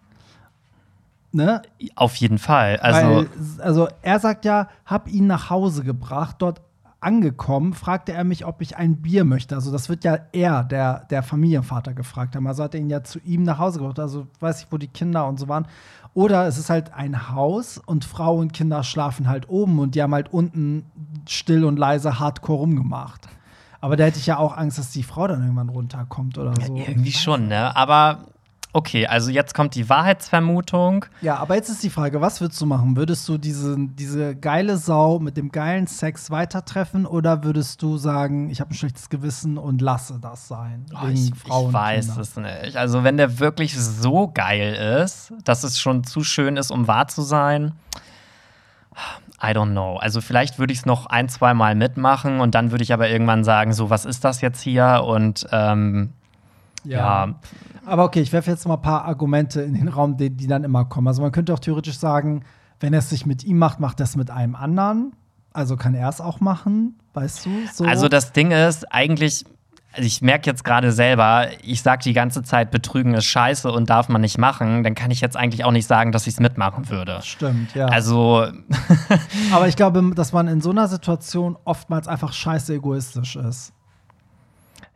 Ne? 1.32 1.60
Auf 1.96 2.16
jeden 2.16 2.38
Fall. 2.38 2.78
Also, 2.78 3.08
Weil, 3.08 3.28
also 3.60 3.88
er 4.00 4.20
sagt 4.20 4.46
ja, 4.46 4.68
hab 4.86 5.06
ihn 5.08 5.26
nach 5.26 5.50
Hause 5.50 5.84
gebracht, 5.84 6.36
dort 6.38 6.62
angekommen, 7.06 7.72
fragte 7.72 8.12
er 8.12 8.24
mich, 8.24 8.44
ob 8.44 8.60
ich 8.60 8.76
ein 8.76 9.00
Bier 9.00 9.24
möchte. 9.24 9.54
Also 9.54 9.70
das 9.70 9.88
wird 9.88 10.02
ja 10.02 10.18
er, 10.32 10.64
der, 10.64 11.06
der 11.08 11.22
Familienvater, 11.22 11.94
gefragt 11.94 12.34
haben. 12.34 12.48
Also 12.48 12.64
hat 12.64 12.74
er 12.74 12.80
ihn 12.80 12.90
ja 12.90 13.04
zu 13.04 13.20
ihm 13.20 13.44
nach 13.44 13.58
Hause 13.58 13.78
gebracht. 13.78 14.00
Also 14.00 14.26
weiß 14.40 14.62
ich, 14.62 14.72
wo 14.72 14.76
die 14.76 14.88
Kinder 14.88 15.28
und 15.28 15.38
so 15.38 15.46
waren. 15.46 15.68
Oder 16.14 16.48
es 16.48 16.58
ist 16.58 16.68
halt 16.68 16.92
ein 16.94 17.30
Haus 17.30 17.78
und 17.78 18.04
Frau 18.04 18.38
und 18.38 18.52
Kinder 18.52 18.82
schlafen 18.82 19.28
halt 19.28 19.48
oben 19.48 19.78
und 19.78 19.94
die 19.94 20.02
haben 20.02 20.14
halt 20.14 20.32
unten 20.32 20.84
still 21.28 21.64
und 21.64 21.78
leise 21.78 22.18
hardcore 22.18 22.58
rumgemacht. 22.58 23.28
Aber 23.80 23.96
da 23.96 24.04
hätte 24.04 24.18
ich 24.18 24.26
ja 24.26 24.38
auch 24.38 24.56
Angst, 24.56 24.78
dass 24.78 24.90
die 24.90 25.04
Frau 25.04 25.28
dann 25.28 25.42
irgendwann 25.42 25.68
runterkommt 25.68 26.38
oder 26.38 26.54
so. 26.60 26.74
Ja, 26.74 26.88
irgendwie 26.88 27.12
schon, 27.12 27.46
ne? 27.46 27.76
Aber 27.76 28.24
Okay, 28.76 29.06
also 29.06 29.30
jetzt 29.30 29.54
kommt 29.54 29.74
die 29.74 29.88
Wahrheitsvermutung. 29.88 31.06
Ja, 31.22 31.36
aber 31.38 31.54
jetzt 31.54 31.70
ist 31.70 31.82
die 31.82 31.88
Frage, 31.88 32.20
was 32.20 32.42
würdest 32.42 32.60
du 32.60 32.66
machen? 32.66 32.94
Würdest 32.94 33.26
du 33.26 33.38
diese, 33.38 33.74
diese 33.78 34.36
geile 34.36 34.76
Sau 34.76 35.18
mit 35.18 35.38
dem 35.38 35.50
geilen 35.50 35.86
Sex 35.86 36.30
weitertreffen 36.30 37.06
oder 37.06 37.42
würdest 37.42 37.80
du 37.80 37.96
sagen, 37.96 38.50
ich 38.50 38.60
habe 38.60 38.72
ein 38.72 38.74
schlechtes 38.74 39.08
Gewissen 39.08 39.56
und 39.56 39.80
lasse 39.80 40.18
das 40.20 40.46
sein? 40.46 40.84
Oh, 40.92 41.08
ich, 41.08 41.30
ich 41.30 41.48
weiß 41.48 42.18
es 42.18 42.36
nicht. 42.36 42.76
Also 42.76 43.02
wenn 43.02 43.16
der 43.16 43.38
wirklich 43.38 43.74
so 43.80 44.28
geil 44.28 44.74
ist, 45.02 45.32
dass 45.44 45.64
es 45.64 45.80
schon 45.80 46.04
zu 46.04 46.22
schön 46.22 46.58
ist, 46.58 46.70
um 46.70 46.86
wahr 46.86 47.08
zu 47.08 47.22
sein, 47.22 47.72
I 49.42 49.52
don't 49.52 49.70
know. 49.70 49.96
Also 49.96 50.20
vielleicht 50.20 50.58
würde 50.58 50.74
ich 50.74 50.80
es 50.80 50.86
noch 50.86 51.06
ein, 51.06 51.30
zwei 51.30 51.54
Mal 51.54 51.76
mitmachen 51.76 52.40
und 52.40 52.54
dann 52.54 52.72
würde 52.72 52.84
ich 52.84 52.92
aber 52.92 53.08
irgendwann 53.08 53.42
sagen, 53.42 53.72
so, 53.72 53.88
was 53.88 54.04
ist 54.04 54.22
das 54.22 54.42
jetzt 54.42 54.60
hier? 54.60 55.02
Und 55.02 55.46
ähm, 55.50 56.12
ja. 56.84 57.26
ja. 57.26 57.34
Aber 57.86 58.04
okay, 58.04 58.20
ich 58.20 58.32
werfe 58.32 58.50
jetzt 58.50 58.66
mal 58.66 58.74
ein 58.74 58.82
paar 58.82 59.04
Argumente 59.04 59.62
in 59.62 59.74
den 59.74 59.88
Raum, 59.88 60.16
die, 60.16 60.30
die 60.30 60.46
dann 60.46 60.64
immer 60.64 60.84
kommen. 60.84 61.06
Also 61.08 61.22
man 61.22 61.32
könnte 61.32 61.54
auch 61.54 61.58
theoretisch 61.60 61.98
sagen, 61.98 62.42
wenn 62.80 62.92
er 62.92 62.98
es 62.98 63.10
sich 63.10 63.26
mit 63.26 63.44
ihm 63.44 63.58
macht, 63.58 63.80
macht 63.80 64.00
er 64.00 64.04
es 64.04 64.16
mit 64.16 64.30
einem 64.30 64.54
anderen. 64.54 65.12
Also 65.52 65.76
kann 65.76 65.94
er 65.94 66.08
es 66.08 66.20
auch 66.20 66.40
machen, 66.40 66.98
weißt 67.14 67.46
du? 67.46 67.50
So. 67.72 67.84
Also 67.84 68.08
das 68.08 68.32
Ding 68.32 68.50
ist, 68.50 68.92
eigentlich, 68.92 69.46
ich 69.96 70.20
merke 70.20 70.50
jetzt 70.50 70.64
gerade 70.64 70.92
selber, 70.92 71.48
ich 71.62 71.80
sage 71.80 72.02
die 72.02 72.12
ganze 72.12 72.42
Zeit, 72.42 72.70
Betrügen 72.70 73.14
ist 73.14 73.24
scheiße 73.24 73.70
und 73.70 73.88
darf 73.88 74.08
man 74.08 74.20
nicht 74.20 74.36
machen, 74.36 74.82
dann 74.82 74.94
kann 74.94 75.10
ich 75.10 75.22
jetzt 75.22 75.36
eigentlich 75.36 75.64
auch 75.64 75.70
nicht 75.70 75.86
sagen, 75.86 76.12
dass 76.12 76.26
ich 76.26 76.34
es 76.34 76.40
mitmachen 76.40 76.90
würde. 76.90 77.20
Stimmt, 77.22 77.74
ja. 77.74 77.86
Also. 77.86 78.46
Aber 79.52 79.68
ich 79.68 79.76
glaube, 79.76 80.12
dass 80.14 80.32
man 80.32 80.48
in 80.48 80.60
so 80.60 80.70
einer 80.70 80.88
Situation 80.88 81.56
oftmals 81.64 82.08
einfach 82.08 82.34
scheiße 82.34 82.74
egoistisch 82.74 83.36
ist. 83.36 83.72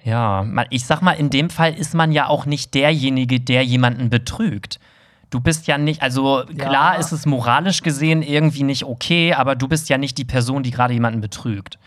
Ja, 0.04 0.46
ich 0.70 0.86
sag 0.86 1.02
mal, 1.02 1.12
in 1.12 1.30
dem 1.30 1.50
Fall 1.50 1.74
ist 1.74 1.94
man 1.94 2.12
ja 2.12 2.26
auch 2.26 2.46
nicht 2.46 2.74
derjenige, 2.74 3.40
der 3.40 3.64
jemanden 3.64 4.08
betrügt. 4.08 4.80
Du 5.28 5.40
bist 5.40 5.66
ja 5.66 5.78
nicht, 5.78 6.02
also 6.02 6.44
klar 6.56 6.94
ja. 6.94 6.98
ist 6.98 7.12
es 7.12 7.26
moralisch 7.26 7.82
gesehen 7.82 8.22
irgendwie 8.22 8.64
nicht 8.64 8.84
okay, 8.84 9.34
aber 9.34 9.54
du 9.54 9.68
bist 9.68 9.88
ja 9.88 9.98
nicht 9.98 10.18
die 10.18 10.24
Person, 10.24 10.62
die 10.62 10.70
gerade 10.70 10.94
jemanden 10.94 11.20
betrügt. 11.20 11.78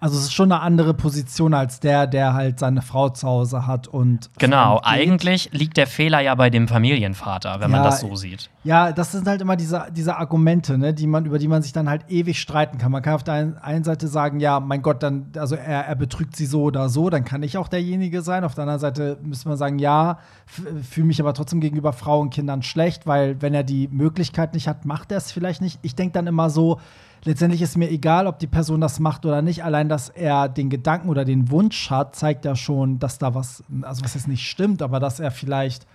Also 0.00 0.16
es 0.16 0.24
ist 0.24 0.32
schon 0.32 0.50
eine 0.50 0.62
andere 0.62 0.94
Position 0.94 1.52
als 1.52 1.78
der, 1.78 2.06
der 2.06 2.32
halt 2.32 2.58
seine 2.58 2.80
Frau 2.80 3.10
zu 3.10 3.28
Hause 3.28 3.66
hat 3.66 3.86
und 3.86 4.30
genau. 4.38 4.80
Eigentlich 4.82 5.50
liegt 5.52 5.76
der 5.76 5.86
Fehler 5.86 6.20
ja 6.20 6.34
bei 6.34 6.48
dem 6.48 6.68
Familienvater, 6.68 7.60
wenn 7.60 7.70
ja, 7.70 7.76
man 7.76 7.84
das 7.84 8.00
so 8.00 8.16
sieht. 8.16 8.48
Ja, 8.64 8.92
das 8.92 9.12
sind 9.12 9.26
halt 9.26 9.42
immer 9.42 9.56
diese, 9.56 9.88
diese 9.94 10.16
Argumente, 10.16 10.78
ne, 10.78 10.94
die 10.94 11.06
man 11.06 11.26
über 11.26 11.38
die 11.38 11.48
man 11.48 11.60
sich 11.62 11.74
dann 11.74 11.88
halt 11.88 12.06
ewig 12.08 12.40
streiten 12.40 12.78
kann. 12.78 12.90
Man 12.92 13.02
kann 13.02 13.14
auf 13.14 13.24
der 13.24 13.58
einen 13.60 13.84
Seite 13.84 14.08
sagen, 14.08 14.40
ja, 14.40 14.58
mein 14.58 14.80
Gott, 14.80 15.02
dann 15.02 15.26
also 15.36 15.54
er, 15.54 15.86
er 15.86 15.96
betrügt 15.96 16.34
sie 16.34 16.46
so 16.46 16.62
oder 16.62 16.88
so, 16.88 17.10
dann 17.10 17.26
kann 17.26 17.42
ich 17.42 17.58
auch 17.58 17.68
derjenige 17.68 18.22
sein. 18.22 18.42
Auf 18.44 18.54
der 18.54 18.62
anderen 18.62 18.80
Seite 18.80 19.18
müsste 19.22 19.48
man 19.48 19.58
sagen, 19.58 19.78
ja, 19.78 20.18
fühle 20.46 21.06
mich 21.06 21.20
aber 21.20 21.34
trotzdem 21.34 21.60
gegenüber 21.60 21.92
Frauen 21.92 22.28
und 22.28 22.34
Kindern 22.34 22.62
schlecht, 22.62 23.06
weil 23.06 23.42
wenn 23.42 23.52
er 23.52 23.64
die 23.64 23.88
Möglichkeit 23.88 24.54
nicht 24.54 24.66
hat, 24.66 24.86
macht 24.86 25.12
er 25.12 25.18
es 25.18 25.30
vielleicht 25.30 25.60
nicht. 25.60 25.78
Ich 25.82 25.94
denke 25.94 26.14
dann 26.14 26.26
immer 26.26 26.48
so 26.48 26.80
letztendlich 27.24 27.62
ist 27.62 27.76
mir 27.76 27.90
egal, 27.90 28.26
ob 28.26 28.38
die 28.38 28.46
Person 28.46 28.80
das 28.80 29.00
macht 29.00 29.26
oder 29.26 29.42
nicht. 29.42 29.64
Allein, 29.64 29.88
dass 29.88 30.08
er 30.08 30.48
den 30.48 30.70
Gedanken 30.70 31.08
oder 31.08 31.24
den 31.24 31.50
Wunsch 31.50 31.90
hat, 31.90 32.16
zeigt 32.16 32.44
ja 32.44 32.56
schon, 32.56 32.98
dass 32.98 33.18
da 33.18 33.34
was, 33.34 33.62
also 33.82 34.04
was 34.04 34.14
jetzt 34.14 34.28
nicht 34.28 34.48
stimmt, 34.48 34.82
aber 34.82 35.00
dass 35.00 35.20
er 35.20 35.30
vielleicht 35.30 35.86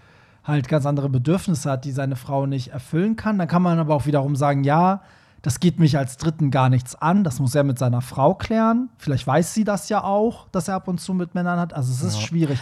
halt 0.43 0.67
ganz 0.67 0.85
andere 0.85 1.09
Bedürfnisse 1.09 1.71
hat, 1.71 1.85
die 1.85 1.91
seine 1.91 2.15
Frau 2.15 2.45
nicht 2.45 2.69
erfüllen 2.69 3.15
kann. 3.15 3.37
Dann 3.37 3.47
kann 3.47 3.61
man 3.61 3.79
aber 3.79 3.95
auch 3.95 4.05
wiederum 4.05 4.35
sagen, 4.35 4.63
ja, 4.63 5.01
das 5.41 5.59
geht 5.59 5.79
mich 5.79 5.97
als 5.97 6.17
Dritten 6.17 6.51
gar 6.51 6.69
nichts 6.69 6.95
an. 6.95 7.23
Das 7.23 7.39
muss 7.39 7.55
er 7.55 7.63
mit 7.63 7.79
seiner 7.79 8.01
Frau 8.01 8.35
klären. 8.35 8.89
Vielleicht 8.97 9.25
weiß 9.25 9.53
sie 9.53 9.63
das 9.63 9.89
ja 9.89 10.03
auch, 10.03 10.47
dass 10.49 10.67
er 10.67 10.75
ab 10.75 10.87
und 10.87 10.99
zu 10.99 11.13
mit 11.13 11.35
Männern 11.35 11.59
hat. 11.59 11.73
Also 11.73 11.91
es 11.91 12.01
ist 12.01 12.21
ja. 12.21 12.27
schwierig. 12.27 12.59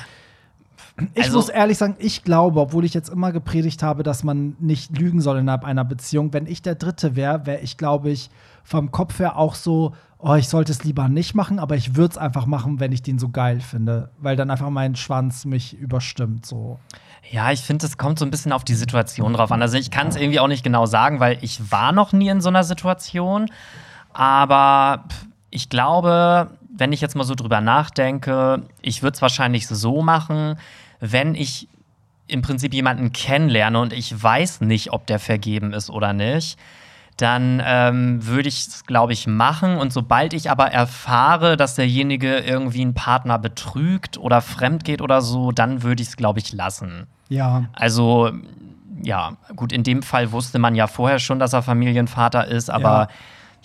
Ich 1.15 1.25
also, 1.25 1.37
muss 1.37 1.49
ehrlich 1.49 1.77
sagen, 1.77 1.95
ich 1.97 2.23
glaube, 2.23 2.59
obwohl 2.59 2.85
ich 2.85 2.93
jetzt 2.93 3.09
immer 3.09 3.31
gepredigt 3.31 3.81
habe, 3.81 4.03
dass 4.03 4.23
man 4.23 4.55
nicht 4.59 4.97
lügen 4.97 5.21
soll 5.21 5.39
innerhalb 5.39 5.63
einer 5.63 5.83
Beziehung, 5.83 6.33
wenn 6.33 6.45
ich 6.45 6.61
der 6.61 6.75
Dritte 6.75 7.15
wäre, 7.15 7.45
wäre 7.45 7.61
ich, 7.61 7.77
glaube 7.77 8.11
ich, 8.11 8.29
vom 8.63 8.91
Kopf 8.91 9.19
her 9.19 9.37
auch 9.37 9.55
so, 9.55 9.93
oh, 10.17 10.35
ich 10.35 10.47
sollte 10.47 10.71
es 10.71 10.83
lieber 10.83 11.09
nicht 11.09 11.35
machen, 11.35 11.59
aber 11.59 11.75
ich 11.75 11.95
würde 11.95 12.13
es 12.13 12.17
einfach 12.17 12.45
machen, 12.45 12.79
wenn 12.79 12.91
ich 12.91 13.01
den 13.01 13.19
so 13.19 13.29
geil 13.29 13.59
finde, 13.59 14.09
weil 14.19 14.35
dann 14.35 14.49
einfach 14.49 14.69
mein 14.69 14.95
Schwanz 14.95 15.45
mich 15.45 15.73
überstimmt 15.77 16.45
so. 16.45 16.79
Ja, 17.29 17.51
ich 17.51 17.61
finde, 17.61 17.85
es 17.85 17.97
kommt 17.97 18.19
so 18.19 18.25
ein 18.25 18.31
bisschen 18.31 18.53
auf 18.53 18.63
die 18.63 18.75
Situation 18.75 19.33
drauf 19.33 19.51
an. 19.51 19.61
Also 19.61 19.77
ich 19.77 19.91
kann 19.91 20.07
es 20.07 20.15
irgendwie 20.15 20.39
auch 20.39 20.47
nicht 20.47 20.63
genau 20.63 20.85
sagen, 20.85 21.19
weil 21.19 21.37
ich 21.41 21.71
war 21.71 21.91
noch 21.91 22.13
nie 22.13 22.29
in 22.29 22.41
so 22.41 22.49
einer 22.49 22.63
Situation. 22.63 23.49
Aber 24.13 25.05
ich 25.49 25.69
glaube, 25.69 26.51
wenn 26.75 26.91
ich 26.91 27.01
jetzt 27.01 27.15
mal 27.15 27.23
so 27.23 27.35
drüber 27.35 27.61
nachdenke, 27.61 28.63
ich 28.81 29.03
würde 29.03 29.15
es 29.15 29.21
wahrscheinlich 29.21 29.67
so 29.67 30.01
machen, 30.01 30.57
wenn 30.99 31.35
ich 31.35 31.67
im 32.27 32.41
Prinzip 32.41 32.73
jemanden 32.73 33.11
kennenlerne 33.11 33.79
und 33.79 33.93
ich 33.93 34.23
weiß 34.23 34.61
nicht, 34.61 34.91
ob 34.91 35.05
der 35.07 35.19
vergeben 35.19 35.73
ist 35.73 35.89
oder 35.89 36.13
nicht, 36.13 36.57
dann 37.17 37.61
ähm, 37.65 38.25
würde 38.25 38.49
ich 38.49 38.67
es, 38.67 38.85
glaube 38.85 39.13
ich, 39.13 39.27
machen. 39.27 39.77
Und 39.77 39.93
sobald 39.93 40.33
ich 40.33 40.49
aber 40.49 40.67
erfahre, 40.67 41.57
dass 41.57 41.75
derjenige 41.75 42.37
irgendwie 42.37 42.81
einen 42.81 42.93
Partner 42.93 43.39
betrügt 43.39 44.17
oder 44.17 44.41
fremd 44.41 44.83
geht 44.83 45.01
oder 45.01 45.21
so, 45.21 45.51
dann 45.51 45.83
würde 45.83 46.01
ich 46.01 46.09
es, 46.09 46.17
glaube 46.17 46.39
ich, 46.39 46.53
lassen. 46.53 47.07
Ja. 47.29 47.65
Also, 47.73 48.31
ja, 49.01 49.37
gut, 49.55 49.71
in 49.71 49.83
dem 49.83 50.01
Fall 50.01 50.31
wusste 50.31 50.59
man 50.59 50.75
ja 50.75 50.87
vorher 50.87 51.19
schon, 51.19 51.39
dass 51.39 51.53
er 51.53 51.61
Familienvater 51.63 52.47
ist, 52.47 52.69
aber. 52.69 52.83
Ja 52.83 53.07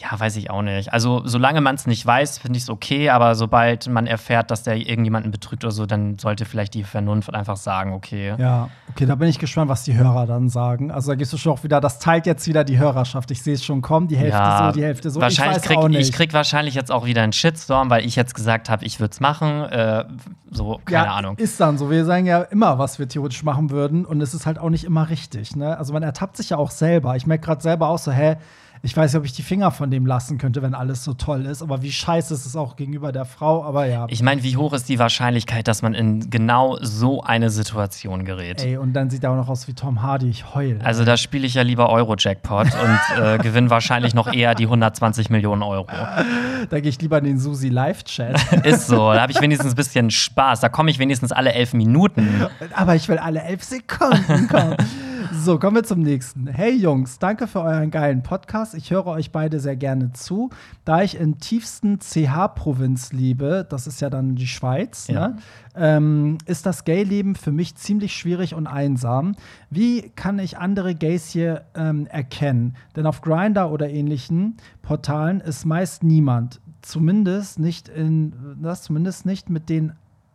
ja, 0.00 0.18
weiß 0.18 0.36
ich 0.36 0.48
auch 0.48 0.62
nicht. 0.62 0.92
Also, 0.92 1.22
solange 1.24 1.60
man 1.60 1.74
es 1.74 1.88
nicht 1.88 2.06
weiß, 2.06 2.38
finde 2.38 2.56
ich 2.56 2.62
es 2.62 2.70
okay, 2.70 3.10
aber 3.10 3.34
sobald 3.34 3.88
man 3.88 4.06
erfährt, 4.06 4.52
dass 4.52 4.62
der 4.62 4.76
irgendjemanden 4.76 5.32
betrügt 5.32 5.64
oder 5.64 5.72
so, 5.72 5.86
dann 5.86 6.18
sollte 6.18 6.44
vielleicht 6.44 6.74
die 6.74 6.84
Vernunft 6.84 7.34
einfach 7.34 7.56
sagen, 7.56 7.92
okay. 7.92 8.34
Ja, 8.38 8.70
okay, 8.90 9.06
da 9.06 9.16
bin 9.16 9.28
ich 9.28 9.40
gespannt, 9.40 9.68
was 9.68 9.82
die 9.82 9.96
Hörer 9.96 10.26
dann 10.26 10.48
sagen. 10.48 10.92
Also, 10.92 11.10
da 11.10 11.16
gehst 11.16 11.32
du 11.32 11.36
schon 11.36 11.52
auch 11.52 11.64
wieder, 11.64 11.80
das 11.80 11.98
teilt 11.98 12.26
jetzt 12.26 12.46
wieder 12.46 12.62
die 12.62 12.78
Hörerschaft. 12.78 13.32
Ich 13.32 13.42
sehe 13.42 13.54
es 13.54 13.64
schon 13.64 13.82
kommen, 13.82 14.06
die 14.06 14.16
Hälfte 14.16 14.38
ja, 14.38 14.66
so, 14.68 14.78
die 14.78 14.84
Hälfte 14.84 15.10
so. 15.10 15.20
Wahrscheinlich 15.20 15.56
ich, 15.56 15.62
krieg, 15.64 15.94
ich 15.94 16.12
krieg 16.12 16.32
wahrscheinlich 16.32 16.74
jetzt 16.74 16.92
auch 16.92 17.04
wieder 17.04 17.22
einen 17.22 17.32
Shitstorm, 17.32 17.90
weil 17.90 18.06
ich 18.06 18.14
jetzt 18.14 18.36
gesagt 18.36 18.70
habe, 18.70 18.84
ich 18.84 19.00
würde 19.00 19.10
es 19.10 19.18
machen. 19.18 19.64
Äh, 19.64 20.04
so, 20.50 20.80
keine 20.84 21.06
ja, 21.06 21.12
Ahnung. 21.14 21.36
Ist 21.38 21.58
dann 21.58 21.76
so. 21.76 21.90
Wir 21.90 22.04
sagen 22.04 22.24
ja 22.24 22.42
immer, 22.42 22.78
was 22.78 23.00
wir 23.00 23.08
theoretisch 23.08 23.42
machen 23.42 23.70
würden 23.70 24.04
und 24.04 24.20
es 24.20 24.32
ist 24.32 24.46
halt 24.46 24.60
auch 24.60 24.70
nicht 24.70 24.84
immer 24.84 25.08
richtig. 25.08 25.56
Ne? 25.56 25.76
Also, 25.76 25.92
man 25.92 26.04
ertappt 26.04 26.36
sich 26.36 26.50
ja 26.50 26.56
auch 26.56 26.70
selber. 26.70 27.16
Ich 27.16 27.26
merke 27.26 27.46
gerade 27.46 27.62
selber 27.62 27.88
auch 27.88 27.98
so, 27.98 28.12
hä, 28.12 28.36
ich 28.82 28.96
weiß 28.96 29.12
nicht, 29.12 29.18
ob 29.18 29.24
ich 29.24 29.32
die 29.32 29.42
Finger 29.42 29.70
von 29.70 29.90
dem 29.90 30.06
lassen 30.06 30.38
könnte, 30.38 30.62
wenn 30.62 30.74
alles 30.74 31.04
so 31.04 31.14
toll 31.14 31.46
ist. 31.46 31.62
Aber 31.62 31.82
wie 31.82 31.90
scheiße 31.90 32.32
ist 32.32 32.46
es 32.46 32.56
auch 32.56 32.76
gegenüber 32.76 33.12
der 33.12 33.24
Frau. 33.24 33.64
Aber 33.64 33.86
ja. 33.86 34.06
Ich 34.08 34.22
meine, 34.22 34.42
wie 34.42 34.56
hoch 34.56 34.72
ist 34.72 34.88
die 34.88 34.98
Wahrscheinlichkeit, 34.98 35.68
dass 35.68 35.82
man 35.82 35.94
in 35.94 36.30
genau 36.30 36.78
so 36.80 37.22
eine 37.22 37.50
Situation 37.50 38.24
gerät? 38.24 38.64
Ey, 38.64 38.76
und 38.76 38.92
dann 38.92 39.10
sieht 39.10 39.24
er 39.24 39.32
auch 39.32 39.36
noch 39.36 39.48
aus 39.48 39.68
wie 39.68 39.74
Tom 39.74 40.02
Hardy. 40.02 40.28
Ich 40.28 40.54
heul. 40.54 40.78
Also 40.82 41.04
da 41.04 41.16
spiele 41.16 41.46
ich 41.46 41.54
ja 41.54 41.62
lieber 41.62 41.90
Euro-Jackpot 41.90 42.66
und 42.66 43.22
äh, 43.22 43.38
gewinne 43.42 43.70
wahrscheinlich 43.70 44.14
noch 44.14 44.32
eher 44.32 44.54
die 44.54 44.64
120 44.64 45.30
Millionen 45.30 45.62
Euro. 45.62 45.86
Da 45.88 46.80
gehe 46.80 46.90
ich 46.90 47.00
lieber 47.00 47.18
in 47.18 47.24
den 47.24 47.38
Susi 47.38 47.68
Live-Chat. 47.68 48.52
Ist 48.64 48.86
so, 48.86 49.12
da 49.12 49.22
habe 49.22 49.32
ich 49.32 49.40
wenigstens 49.40 49.72
ein 49.72 49.76
bisschen 49.76 50.10
Spaß. 50.10 50.60
Da 50.60 50.68
komme 50.68 50.90
ich 50.90 50.98
wenigstens 50.98 51.32
alle 51.32 51.52
elf 51.52 51.72
Minuten. 51.72 52.46
Aber 52.74 52.94
ich 52.94 53.08
will 53.08 53.18
alle 53.18 53.42
elf 53.42 53.62
Sekunden 53.64 54.48
kommen. 54.48 54.76
So, 55.32 55.58
kommen 55.58 55.76
wir 55.76 55.84
zum 55.84 56.00
nächsten. 56.00 56.46
Hey 56.46 56.74
Jungs, 56.74 57.18
danke 57.18 57.46
für 57.46 57.60
euren 57.60 57.90
geilen 57.90 58.22
Podcast. 58.22 58.74
Ich 58.74 58.90
höre 58.90 59.06
euch 59.06 59.30
beide 59.30 59.60
sehr 59.60 59.76
gerne 59.76 60.12
zu. 60.12 60.50
Da 60.84 61.02
ich 61.02 61.18
in 61.18 61.38
tiefsten 61.38 61.98
CH-Provinz 61.98 63.12
lebe, 63.12 63.66
das 63.68 63.86
ist 63.86 64.00
ja 64.00 64.10
dann 64.10 64.36
die 64.36 64.46
Schweiz, 64.46 65.06
Ja. 65.08 65.28
ne, 65.28 65.36
ähm, 65.74 66.38
ist 66.46 66.66
das 66.66 66.84
Gay-Leben 66.84 67.34
für 67.34 67.52
mich 67.52 67.74
ziemlich 67.76 68.14
schwierig 68.16 68.54
und 68.54 68.66
einsam. 68.66 69.34
Wie 69.70 70.10
kann 70.10 70.38
ich 70.38 70.58
andere 70.58 70.94
Gays 70.94 71.28
hier 71.28 71.64
ähm, 71.74 72.06
erkennen? 72.06 72.76
Denn 72.96 73.06
auf 73.06 73.20
Grindr 73.20 73.70
oder 73.70 73.90
ähnlichen 73.90 74.56
Portalen 74.82 75.40
ist 75.40 75.64
meist 75.66 76.02
niemand. 76.02 76.60
Zumindest 76.80 77.58
nicht 77.58 77.88
in 77.88 78.32
das 78.62 78.82
zumindest 78.82 79.26
nicht 79.26 79.50
mit 79.50 79.68
den 79.68 79.92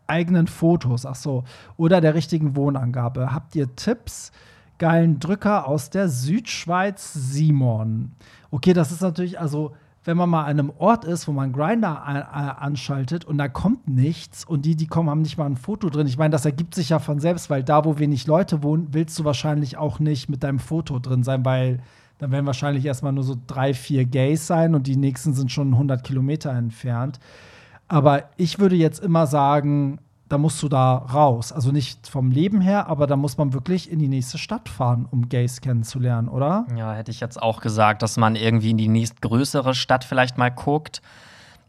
eigenen 0.08 0.48
Fotos, 0.48 1.06
ach 1.06 1.16
so, 1.16 1.46
oder 1.78 2.02
der 2.02 2.14
richtigen 2.14 2.56
Wohnangabe. 2.56 3.34
Habt 3.34 3.56
ihr 3.56 3.76
Tipps? 3.76 4.32
Geilen 4.84 5.18
Drücker 5.18 5.66
aus 5.66 5.92
der 5.92 6.10
Südschweiz, 6.10 7.14
Simon. 7.14 8.12
Okay, 8.52 8.74
das 8.74 8.92
ist 8.92 9.00
natürlich, 9.02 9.40
also, 9.40 9.72
wenn 10.04 10.18
man 10.18 10.30
mal 10.30 10.42
an 10.42 10.60
einem 10.60 10.74
Ort 10.78 11.06
ist, 11.06 11.26
wo 11.26 11.32
man 11.32 11.54
Grinder 11.54 12.04
anschaltet 12.62 13.24
und 13.24 13.38
da 13.38 13.48
kommt 13.48 13.88
nichts 13.88 14.44
und 14.44 14.66
die, 14.66 14.76
die 14.76 14.88
kommen, 14.88 15.10
haben 15.10 15.22
nicht 15.22 15.38
mal 15.38 15.46
ein 15.46 15.56
Foto 15.56 15.90
drin. 15.90 16.06
Ich 16.06 16.18
meine, 16.18 16.34
das 16.34 16.44
ergibt 16.44 16.76
sich 16.76 16.90
ja 16.90 17.00
von 17.00 17.22
selbst, 17.22 17.50
weil 17.50 17.64
da, 17.64 17.86
wo 17.86 17.98
wenig 17.98 18.28
Leute 18.28 18.62
wohnen, 18.62 18.90
willst 18.92 19.18
du 19.18 19.24
wahrscheinlich 19.24 19.78
auch 19.78 20.00
nicht 20.00 20.28
mit 20.28 20.44
deinem 20.44 20.60
Foto 20.60 21.00
drin 21.00 21.24
sein, 21.24 21.46
weil 21.46 21.80
dann 22.18 22.34
werden 22.34 22.46
wahrscheinlich 22.46 22.84
erstmal 22.84 23.14
nur 23.14 23.24
so 23.24 23.38
drei, 23.48 23.74
vier 23.74 24.04
Gays 24.04 24.48
sein 24.48 24.76
und 24.76 24.86
die 24.86 24.98
nächsten 24.98 25.34
sind 25.34 25.50
schon 25.50 25.72
100 25.72 26.04
Kilometer 26.04 26.52
entfernt. 26.52 27.22
Aber 27.88 28.24
ich 28.36 28.60
würde 28.60 28.76
jetzt 28.76 29.00
immer 29.02 29.28
sagen, 29.28 30.00
da 30.34 30.40
musst 30.40 30.64
du 30.64 30.68
da 30.68 30.96
raus. 30.96 31.52
Also 31.52 31.72
nicht 31.72 32.08
vom 32.08 32.32
Leben 32.32 32.60
her, 32.60 32.88
aber 32.88 33.06
da 33.06 33.16
muss 33.16 33.38
man 33.38 33.54
wirklich 33.54 33.92
in 33.92 34.00
die 34.00 34.08
nächste 34.08 34.40
Stadt 34.40 34.68
fahren, 34.68 35.08
um 35.12 35.30
Gays 35.30 35.62
kennenzulernen, 35.62 36.28
oder? 36.28 36.66
Ja, 36.76 36.94
hätte 36.94 37.12
ich 37.12 37.20
jetzt 37.20 37.40
auch 37.40 37.62
gesagt, 37.62 38.02
dass 38.02 38.18
man 38.18 38.36
irgendwie 38.36 38.72
in 38.72 38.78
die 38.78 38.88
nächstgrößere 38.88 39.76
Stadt 39.76 40.04
vielleicht 40.04 40.40
mal 40.40 40.50
guckt. 40.50 41.04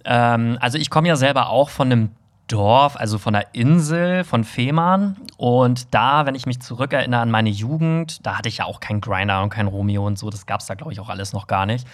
Ähm, 0.07 0.57
also 0.61 0.79
ich 0.79 0.89
komme 0.89 1.09
ja 1.09 1.17
selber 1.17 1.51
auch 1.51 1.69
von 1.69 1.93
einem 1.93 2.11
Dorf, 2.49 2.97
also 2.97 3.19
von 3.19 3.35
der 3.35 3.55
Insel, 3.55 4.25
von 4.25 4.45
Fehmarn. 4.45 5.17
Und 5.37 5.95
da, 5.95 6.25
wenn 6.25 6.35
ich 6.35 6.47
mich 6.47 6.61
zurückerinnere 6.61 7.21
an 7.21 7.31
meine 7.31 7.51
Jugend, 7.51 8.27
da 8.27 8.39
hatte 8.39 8.49
ich 8.49 8.59
ja 8.59 8.65
auch 8.65 8.81
kein 8.81 9.03
Grinder 9.03 9.43
und 9.43 9.51
kein 9.51 9.67
Romeo 9.67 10.07
und 10.07 10.19
so. 10.19 10.31
Das 10.31 10.47
gab 10.47 10.61
es 10.61 10.67
da, 10.67 10.75
glaube 10.75 10.93
ich, 10.93 11.01
auch 11.01 11.11
alles 11.11 11.35
noch 11.35 11.47
gar 11.47 11.67
nicht. 11.67 11.87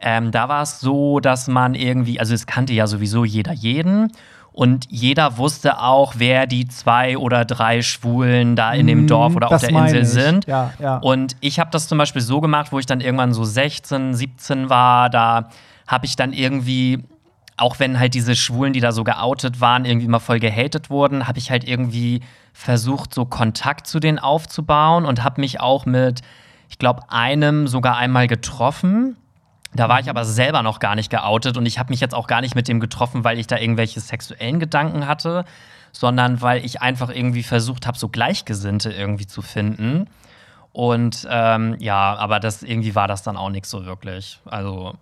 Ähm, 0.00 0.30
da 0.30 0.48
war 0.48 0.62
es 0.62 0.80
so, 0.80 1.18
dass 1.20 1.48
man 1.48 1.74
irgendwie, 1.74 2.20
also 2.20 2.32
es 2.34 2.46
kannte 2.46 2.72
ja 2.72 2.86
sowieso 2.86 3.24
jeder 3.24 3.52
jeden. 3.52 4.12
Und 4.58 4.86
jeder 4.90 5.36
wusste 5.38 5.80
auch, 5.80 6.14
wer 6.16 6.48
die 6.48 6.66
zwei 6.66 7.16
oder 7.16 7.44
drei 7.44 7.80
Schwulen 7.80 8.56
da 8.56 8.72
in 8.72 8.88
dem 8.88 9.02
Mhm, 9.02 9.06
Dorf 9.06 9.36
oder 9.36 9.46
auf 9.46 9.52
das 9.52 9.60
der 9.60 9.70
meine 9.72 9.96
Insel 9.96 10.02
ich. 10.02 10.08
sind. 10.24 10.46
Ja, 10.48 10.72
ja. 10.80 10.96
Und 10.96 11.36
ich 11.40 11.60
habe 11.60 11.70
das 11.70 11.86
zum 11.86 11.96
Beispiel 11.96 12.22
so 12.22 12.40
gemacht, 12.40 12.72
wo 12.72 12.80
ich 12.80 12.86
dann 12.86 13.00
irgendwann 13.00 13.32
so 13.32 13.44
16, 13.44 14.14
17 14.14 14.68
war, 14.68 15.10
da 15.10 15.50
habe 15.86 16.06
ich 16.06 16.16
dann 16.16 16.32
irgendwie, 16.32 17.04
auch 17.56 17.78
wenn 17.78 18.00
halt 18.00 18.14
diese 18.14 18.34
Schwulen, 18.34 18.72
die 18.72 18.80
da 18.80 18.90
so 18.90 19.04
geoutet 19.04 19.60
waren, 19.60 19.84
irgendwie 19.84 20.08
mal 20.08 20.18
voll 20.18 20.40
gehatet 20.40 20.90
wurden, 20.90 21.28
habe 21.28 21.38
ich 21.38 21.52
halt 21.52 21.62
irgendwie 21.62 22.22
versucht, 22.52 23.14
so 23.14 23.26
Kontakt 23.26 23.86
zu 23.86 24.00
denen 24.00 24.18
aufzubauen 24.18 25.04
und 25.04 25.22
habe 25.22 25.40
mich 25.40 25.60
auch 25.60 25.86
mit, 25.86 26.22
ich 26.68 26.78
glaube, 26.78 27.02
einem 27.10 27.68
sogar 27.68 27.96
einmal 27.96 28.26
getroffen. 28.26 29.16
Da 29.74 29.88
war 29.88 30.00
ich 30.00 30.08
aber 30.08 30.24
selber 30.24 30.62
noch 30.62 30.78
gar 30.80 30.94
nicht 30.94 31.10
geoutet 31.10 31.56
und 31.56 31.66
ich 31.66 31.78
habe 31.78 31.90
mich 31.90 32.00
jetzt 32.00 32.14
auch 32.14 32.26
gar 32.26 32.40
nicht 32.40 32.54
mit 32.54 32.68
dem 32.68 32.80
getroffen, 32.80 33.24
weil 33.24 33.38
ich 33.38 33.46
da 33.46 33.58
irgendwelche 33.58 34.00
sexuellen 34.00 34.60
Gedanken 34.60 35.06
hatte, 35.06 35.44
sondern 35.92 36.40
weil 36.40 36.64
ich 36.64 36.80
einfach 36.80 37.10
irgendwie 37.10 37.42
versucht 37.42 37.86
habe, 37.86 37.98
so 37.98 38.08
Gleichgesinnte 38.08 38.90
irgendwie 38.90 39.26
zu 39.26 39.42
finden. 39.42 40.08
Und 40.72 41.26
ähm, 41.30 41.76
ja, 41.80 42.14
aber 42.16 42.40
das 42.40 42.62
irgendwie 42.62 42.94
war 42.94 43.08
das 43.08 43.22
dann 43.22 43.36
auch 43.36 43.50
nichts 43.50 43.70
so 43.70 43.84
wirklich. 43.84 44.40
Also 44.46 44.94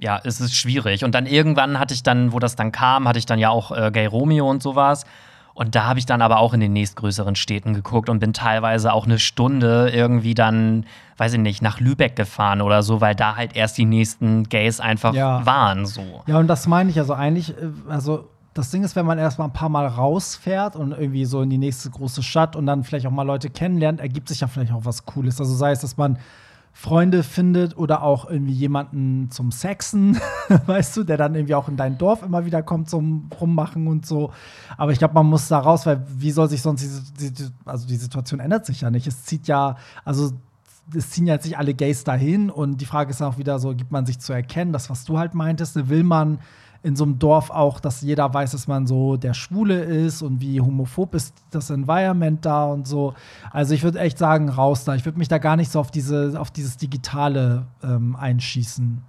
ja, 0.00 0.20
es 0.24 0.40
ist 0.40 0.54
schwierig. 0.54 1.04
Und 1.04 1.14
dann 1.14 1.26
irgendwann 1.26 1.78
hatte 1.78 1.94
ich 1.94 2.02
dann, 2.02 2.32
wo 2.32 2.38
das 2.38 2.56
dann 2.56 2.72
kam, 2.72 3.06
hatte 3.06 3.18
ich 3.18 3.26
dann 3.26 3.38
ja 3.38 3.50
auch 3.50 3.72
äh, 3.72 3.90
Gay 3.92 4.06
Romeo 4.06 4.48
und 4.48 4.62
sowas. 4.62 5.04
Und 5.54 5.74
da 5.74 5.84
habe 5.84 5.98
ich 5.98 6.06
dann 6.06 6.22
aber 6.22 6.38
auch 6.38 6.54
in 6.54 6.60
den 6.60 6.72
nächstgrößeren 6.72 7.34
Städten 7.36 7.74
geguckt 7.74 8.08
und 8.08 8.18
bin 8.20 8.32
teilweise 8.32 8.92
auch 8.92 9.04
eine 9.04 9.18
Stunde 9.18 9.90
irgendwie 9.92 10.34
dann, 10.34 10.86
weiß 11.18 11.34
ich 11.34 11.38
nicht, 11.40 11.60
nach 11.62 11.78
Lübeck 11.80 12.16
gefahren 12.16 12.62
oder 12.62 12.82
so, 12.82 13.00
weil 13.00 13.14
da 13.14 13.36
halt 13.36 13.54
erst 13.54 13.76
die 13.78 13.84
nächsten 13.84 14.44
Gays 14.48 14.80
einfach 14.80 15.14
Ja. 15.14 15.44
waren. 15.44 15.84
So. 15.86 16.22
Ja, 16.26 16.38
und 16.38 16.46
das 16.48 16.66
meine 16.66 16.90
ich 16.90 16.98
also 16.98 17.12
eigentlich, 17.14 17.50
äh, 17.50 17.68
also 17.88 18.28
das 18.54 18.70
Ding 18.70 18.84
ist, 18.84 18.96
wenn 18.96 19.06
man 19.06 19.18
erstmal 19.18 19.48
ein 19.48 19.52
paar 19.52 19.68
Mal 19.70 19.86
rausfährt 19.86 20.76
und 20.76 20.92
irgendwie 20.92 21.24
so 21.24 21.40
in 21.42 21.50
die 21.50 21.58
nächste 21.58 21.88
große 21.90 22.22
Stadt 22.22 22.54
und 22.56 22.66
dann 22.66 22.84
vielleicht 22.84 23.06
auch 23.06 23.10
mal 23.10 23.22
Leute 23.22 23.48
kennenlernt, 23.50 24.00
ergibt 24.00 24.28
sich 24.28 24.40
ja 24.40 24.46
vielleicht 24.46 24.72
auch 24.72 24.84
was 24.84 25.06
Cooles. 25.06 25.40
Also 25.40 25.54
sei 25.54 25.72
es, 25.72 25.80
dass 25.80 25.96
man 25.96 26.18
Freunde 26.74 27.22
findet 27.22 27.76
oder 27.76 28.02
auch 28.02 28.28
irgendwie 28.28 28.54
jemanden 28.54 29.30
zum 29.30 29.52
Sexen, 29.52 30.18
weißt 30.66 30.96
du, 30.96 31.04
der 31.04 31.18
dann 31.18 31.34
irgendwie 31.34 31.54
auch 31.54 31.68
in 31.68 31.76
dein 31.76 31.98
Dorf 31.98 32.22
immer 32.22 32.46
wieder 32.46 32.62
kommt 32.62 32.88
zum 32.88 33.28
Rummachen 33.40 33.86
und 33.86 34.06
so. 34.06 34.32
Aber 34.78 34.90
ich 34.90 34.98
glaube, 34.98 35.14
man 35.14 35.26
muss 35.26 35.48
da 35.48 35.58
raus, 35.58 35.84
weil 35.84 36.02
wie 36.08 36.30
soll 36.30 36.48
sich 36.48 36.62
sonst 36.62 36.80
diese, 36.80 37.30
die, 37.30 37.48
also 37.66 37.86
die 37.86 37.96
Situation 37.96 38.40
ändert 38.40 38.64
sich 38.64 38.80
ja 38.80 38.90
nicht. 38.90 39.06
Es 39.06 39.24
zieht 39.24 39.46
ja, 39.48 39.76
also 40.04 40.32
es 40.94 41.10
ziehen 41.10 41.26
ja 41.26 41.34
jetzt 41.34 41.44
nicht 41.44 41.58
alle 41.58 41.74
Gays 41.74 42.04
dahin 42.04 42.50
und 42.50 42.80
die 42.80 42.86
Frage 42.86 43.10
ist 43.10 43.20
dann 43.20 43.28
auch 43.28 43.38
wieder 43.38 43.58
so, 43.58 43.74
gibt 43.74 43.92
man 43.92 44.06
sich 44.06 44.18
zu 44.18 44.32
erkennen, 44.32 44.72
das, 44.72 44.90
was 44.90 45.04
du 45.04 45.18
halt 45.18 45.34
meintest, 45.34 45.88
will 45.88 46.04
man 46.04 46.38
in 46.82 46.96
so 46.96 47.04
einem 47.04 47.18
Dorf 47.18 47.50
auch, 47.50 47.78
dass 47.78 48.00
jeder 48.00 48.32
weiß, 48.32 48.52
dass 48.52 48.66
man 48.66 48.86
so 48.86 49.16
der 49.16 49.34
Schwule 49.34 49.82
ist 49.82 50.22
und 50.22 50.40
wie 50.40 50.60
homophob 50.60 51.14
ist 51.14 51.34
das 51.50 51.70
Environment 51.70 52.44
da 52.44 52.66
und 52.66 52.88
so. 52.88 53.14
Also 53.50 53.74
ich 53.74 53.82
würde 53.82 54.00
echt 54.00 54.18
sagen, 54.18 54.48
raus 54.48 54.84
da. 54.84 54.94
Ich 54.94 55.04
würde 55.04 55.18
mich 55.18 55.28
da 55.28 55.38
gar 55.38 55.56
nicht 55.56 55.70
so 55.70 55.78
auf 55.78 55.90
diese, 55.90 56.34
auf 56.38 56.50
dieses 56.50 56.76
Digitale 56.76 57.66
ähm, 57.84 58.16
einschießen. 58.16 59.02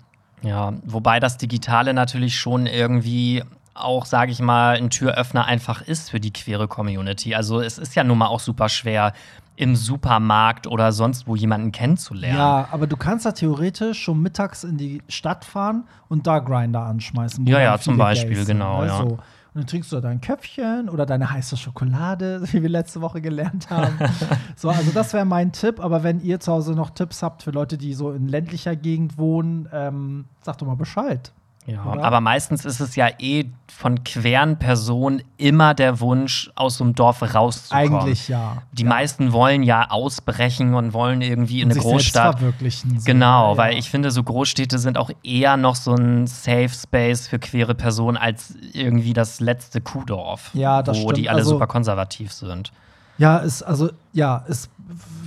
Ja, 0.43 0.73
wobei 0.85 1.19
das 1.19 1.37
Digitale 1.37 1.93
natürlich 1.93 2.37
schon 2.37 2.67
irgendwie 2.67 3.43
auch, 3.73 4.05
sage 4.05 4.31
ich 4.31 4.39
mal, 4.39 4.75
ein 4.75 4.89
Türöffner 4.89 5.45
einfach 5.45 5.81
ist 5.81 6.11
für 6.11 6.19
die 6.19 6.31
queere 6.31 6.67
Community. 6.67 7.33
Also 7.33 7.59
es 7.59 7.77
ist 7.77 7.95
ja 7.95 8.03
nun 8.03 8.19
mal 8.19 8.27
auch 8.27 8.39
super 8.39 8.69
schwer, 8.69 9.13
im 9.55 9.75
Supermarkt 9.75 10.67
oder 10.67 10.91
sonst 10.91 11.27
wo 11.27 11.35
jemanden 11.35 11.71
kennenzulernen. 11.71 12.37
Ja, 12.37 12.67
aber 12.71 12.87
du 12.87 12.97
kannst 12.97 13.25
da 13.25 13.31
theoretisch 13.31 14.01
schon 14.01 14.21
mittags 14.21 14.63
in 14.63 14.77
die 14.77 15.01
Stadt 15.07 15.45
fahren 15.45 15.85
und 16.09 16.25
da 16.25 16.39
Grinder 16.39 16.81
anschmeißen. 16.81 17.45
Ja, 17.45 17.59
ja, 17.59 17.77
zum 17.77 17.97
Beispiel, 17.97 18.35
Gays 18.35 18.47
genau, 18.47 18.81
ne? 18.81 18.87
ja. 18.87 19.05
Und 19.53 19.59
dann 19.59 19.67
trinkst 19.67 19.91
du 19.91 19.97
da 19.97 20.01
dein 20.01 20.19
Köpfchen 20.19 20.89
oder 20.89 21.05
deine 21.05 21.29
heiße 21.29 21.57
Schokolade, 21.57 22.41
wie 22.51 22.63
wir 22.63 22.69
letzte 22.69 23.01
Woche 23.01 23.21
gelernt 23.21 23.69
haben. 23.69 23.99
so, 24.55 24.69
also 24.69 24.89
das 24.91 25.13
wäre 25.13 25.25
mein 25.25 25.51
Tipp. 25.51 25.79
Aber 25.79 26.01
wenn 26.01 26.21
ihr 26.21 26.39
zu 26.39 26.51
Hause 26.51 26.73
noch 26.73 26.89
Tipps 26.89 27.21
habt 27.21 27.43
für 27.43 27.51
Leute, 27.51 27.77
die 27.77 27.93
so 27.93 28.11
in 28.11 28.27
ländlicher 28.27 28.75
Gegend 28.75 29.19
wohnen, 29.19 29.69
ähm, 29.71 30.25
sagt 30.41 30.63
doch 30.63 30.67
mal 30.67 30.75
Bescheid. 30.75 31.31
Ja, 31.65 31.85
Oder? 31.85 32.03
aber 32.03 32.19
meistens 32.19 32.65
ist 32.65 32.81
es 32.81 32.95
ja 32.97 33.07
eh 33.19 33.45
von 33.67 34.03
queren 34.03 34.59
Personen 34.59 35.23
immer 35.37 35.73
der 35.73 36.01
Wunsch, 36.01 36.51
aus 36.55 36.77
so 36.77 36.83
einem 36.83 36.93
Dorf 36.93 37.21
rauszukommen. 37.33 37.95
Eigentlich 37.99 38.27
ja. 38.27 38.61
Die 38.73 38.83
ja. 38.83 38.89
meisten 38.89 39.31
wollen 39.31 39.63
ja 39.63 39.89
ausbrechen 39.89 40.73
und 40.73 40.93
wollen 40.93 41.21
irgendwie 41.21 41.61
in 41.61 41.67
Und 41.67 41.71
eine 41.71 41.81
sich 41.81 41.89
Großstadt. 41.89 42.39
verwirklichen. 42.39 42.99
So. 42.99 43.05
Genau, 43.05 43.51
Ja, 43.51 43.57
weil 43.57 43.77
ich 43.77 43.89
finde, 43.89 44.11
so 44.11 44.23
Großstädte 44.23 44.77
sind 44.77 44.97
auch 44.97 45.09
eher 45.23 45.55
noch 45.57 45.75
so 45.75 45.93
ein 45.95 46.27
Safe 46.27 46.69
Space 46.69 47.27
für 47.29 47.39
queere 47.39 47.75
Personen 47.75 48.17
als 48.17 48.55
irgendwie 48.73 49.13
das 49.13 49.39
letzte 49.39 49.79
Kuhdorf, 49.79 50.49
Ja, 50.53 50.83
das 50.83 50.97
wo 50.97 51.01
stimmt. 51.03 51.17
die 51.17 51.29
alle 51.29 51.39
Also- 51.39 51.51
super 51.51 51.67
konservativ 51.67 52.33
sind. 52.33 52.71
Ja, 53.17 53.43
es, 53.43 53.61
also, 53.61 53.89
ja, 54.11 54.43
es, 54.47 54.69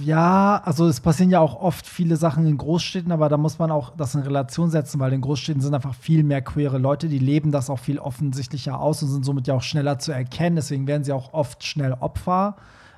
ja, 0.03 0.61
also 0.65 0.87
es 0.87 1.01
passieren 1.01 1.31
ja 1.31 1.41
auch 1.41 1.61
oft 1.61 1.87
viele 1.87 2.17
Sachen 2.17 2.47
in 2.47 2.59
Großstädten, 2.59 3.13
aber 3.13 3.29
da 3.29 3.37
muss 3.37 3.59
man 3.59 3.71
auch 3.71 3.93
das 3.97 4.15
in 4.15 4.23
Relation 4.23 4.71
setzen, 4.71 5.01
weil 5.01 5.13
in 5.13 5.21
Großstädten 5.21 5.63
sind 5.63 5.75
einfach 5.75 5.95
viel 5.95 6.25
mehr 6.25 6.43
queere 6.43 6.79
Leute, 6.79 7.09
die 7.09 7.19
leben 7.19 7.53
das 7.53 7.71
auch 7.71 7.79
viel 7.79 7.99
offensichtlicher 7.99 8.81
aus 8.81 9.03
und 9.03 9.09
sind 9.09 9.25
somit 9.25 9.47
ja 9.47 9.55
auch 9.55 9.63
schneller 9.63 9.99
zu 9.99 10.13
erkennen. 10.13 10.57
Deswegen 10.57 10.87
werden 10.87 11.05
sie 11.05 11.13
auch 11.13 11.33
oft 11.33 11.65
schnell 11.65 11.95
Opfer. 12.01 12.57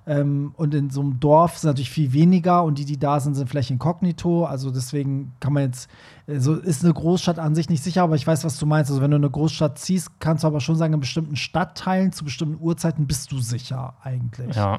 Ähm, 0.09 0.53
und 0.57 0.75
in 0.75 0.89
so 0.89 1.03
einem 1.03 1.21
Dorf 1.21 1.59
sind 1.59 1.69
natürlich 1.69 1.91
viel 1.91 2.15
weniger 2.15 2.65
und 2.65 2.79
die, 2.79 2.87
die 2.87 2.99
da 2.99 3.21
sind, 3.21 3.35
sind 3.35 3.49
vielleicht 3.49 3.71
inkognito. 3.71 4.47
Also 4.47 4.71
deswegen 4.71 5.35
kann 5.39 5.53
man 5.53 5.65
jetzt, 5.65 5.91
so 6.27 6.55
ist 6.55 6.83
eine 6.83 6.95
Großstadt 6.95 7.39
an 7.39 7.55
sich 7.55 7.69
nicht 7.69 7.85
sicher, 7.85 8.05
aber 8.05 8.15
ich 8.17 8.27
weiß, 8.27 8.43
was 8.45 8.59
du 8.59 8.65
meinst. 8.65 8.91
Also 8.91 9.03
wenn 9.03 9.11
du 9.11 9.19
eine 9.19 9.29
Großstadt 9.29 9.79
ziehst, 9.79 10.19
kannst 10.19 10.45
du 10.45 10.49
aber 10.49 10.61
schon 10.61 10.77
sagen, 10.77 10.95
in 10.95 11.01
bestimmten 11.01 11.37
Stadtteilen 11.37 12.13
zu 12.13 12.25
bestimmten 12.25 12.57
Uhrzeiten 12.59 13.07
bist 13.07 13.31
du 13.33 13.39
sicher 13.39 13.95
eigentlich. 14.03 14.57
Ja. 14.57 14.79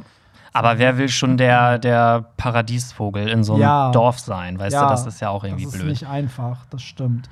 Aber 0.52 0.80
wer 0.80 0.98
will 0.98 1.10
schon 1.10 1.38
der, 1.38 1.78
der 1.78 2.26
Paradiesvogel 2.38 3.28
in 3.30 3.44
so 3.44 3.54
einem 3.54 3.62
Ja. 3.62 3.92
Dorf 3.92 4.18
sein? 4.18 4.58
Weißt 4.58 4.74
Ja, 4.74 4.84
du, 4.86 4.90
das 4.90 5.06
ist 5.06 5.20
ja 5.22 5.30
auch 5.30 5.44
irgendwie 5.44 5.66
das 5.66 5.74
ist 5.76 5.80
blöd. 5.80 5.92
nicht 5.92 6.08
einfach, 6.08 6.66
das 6.72 6.82
stimmt. 6.82 7.30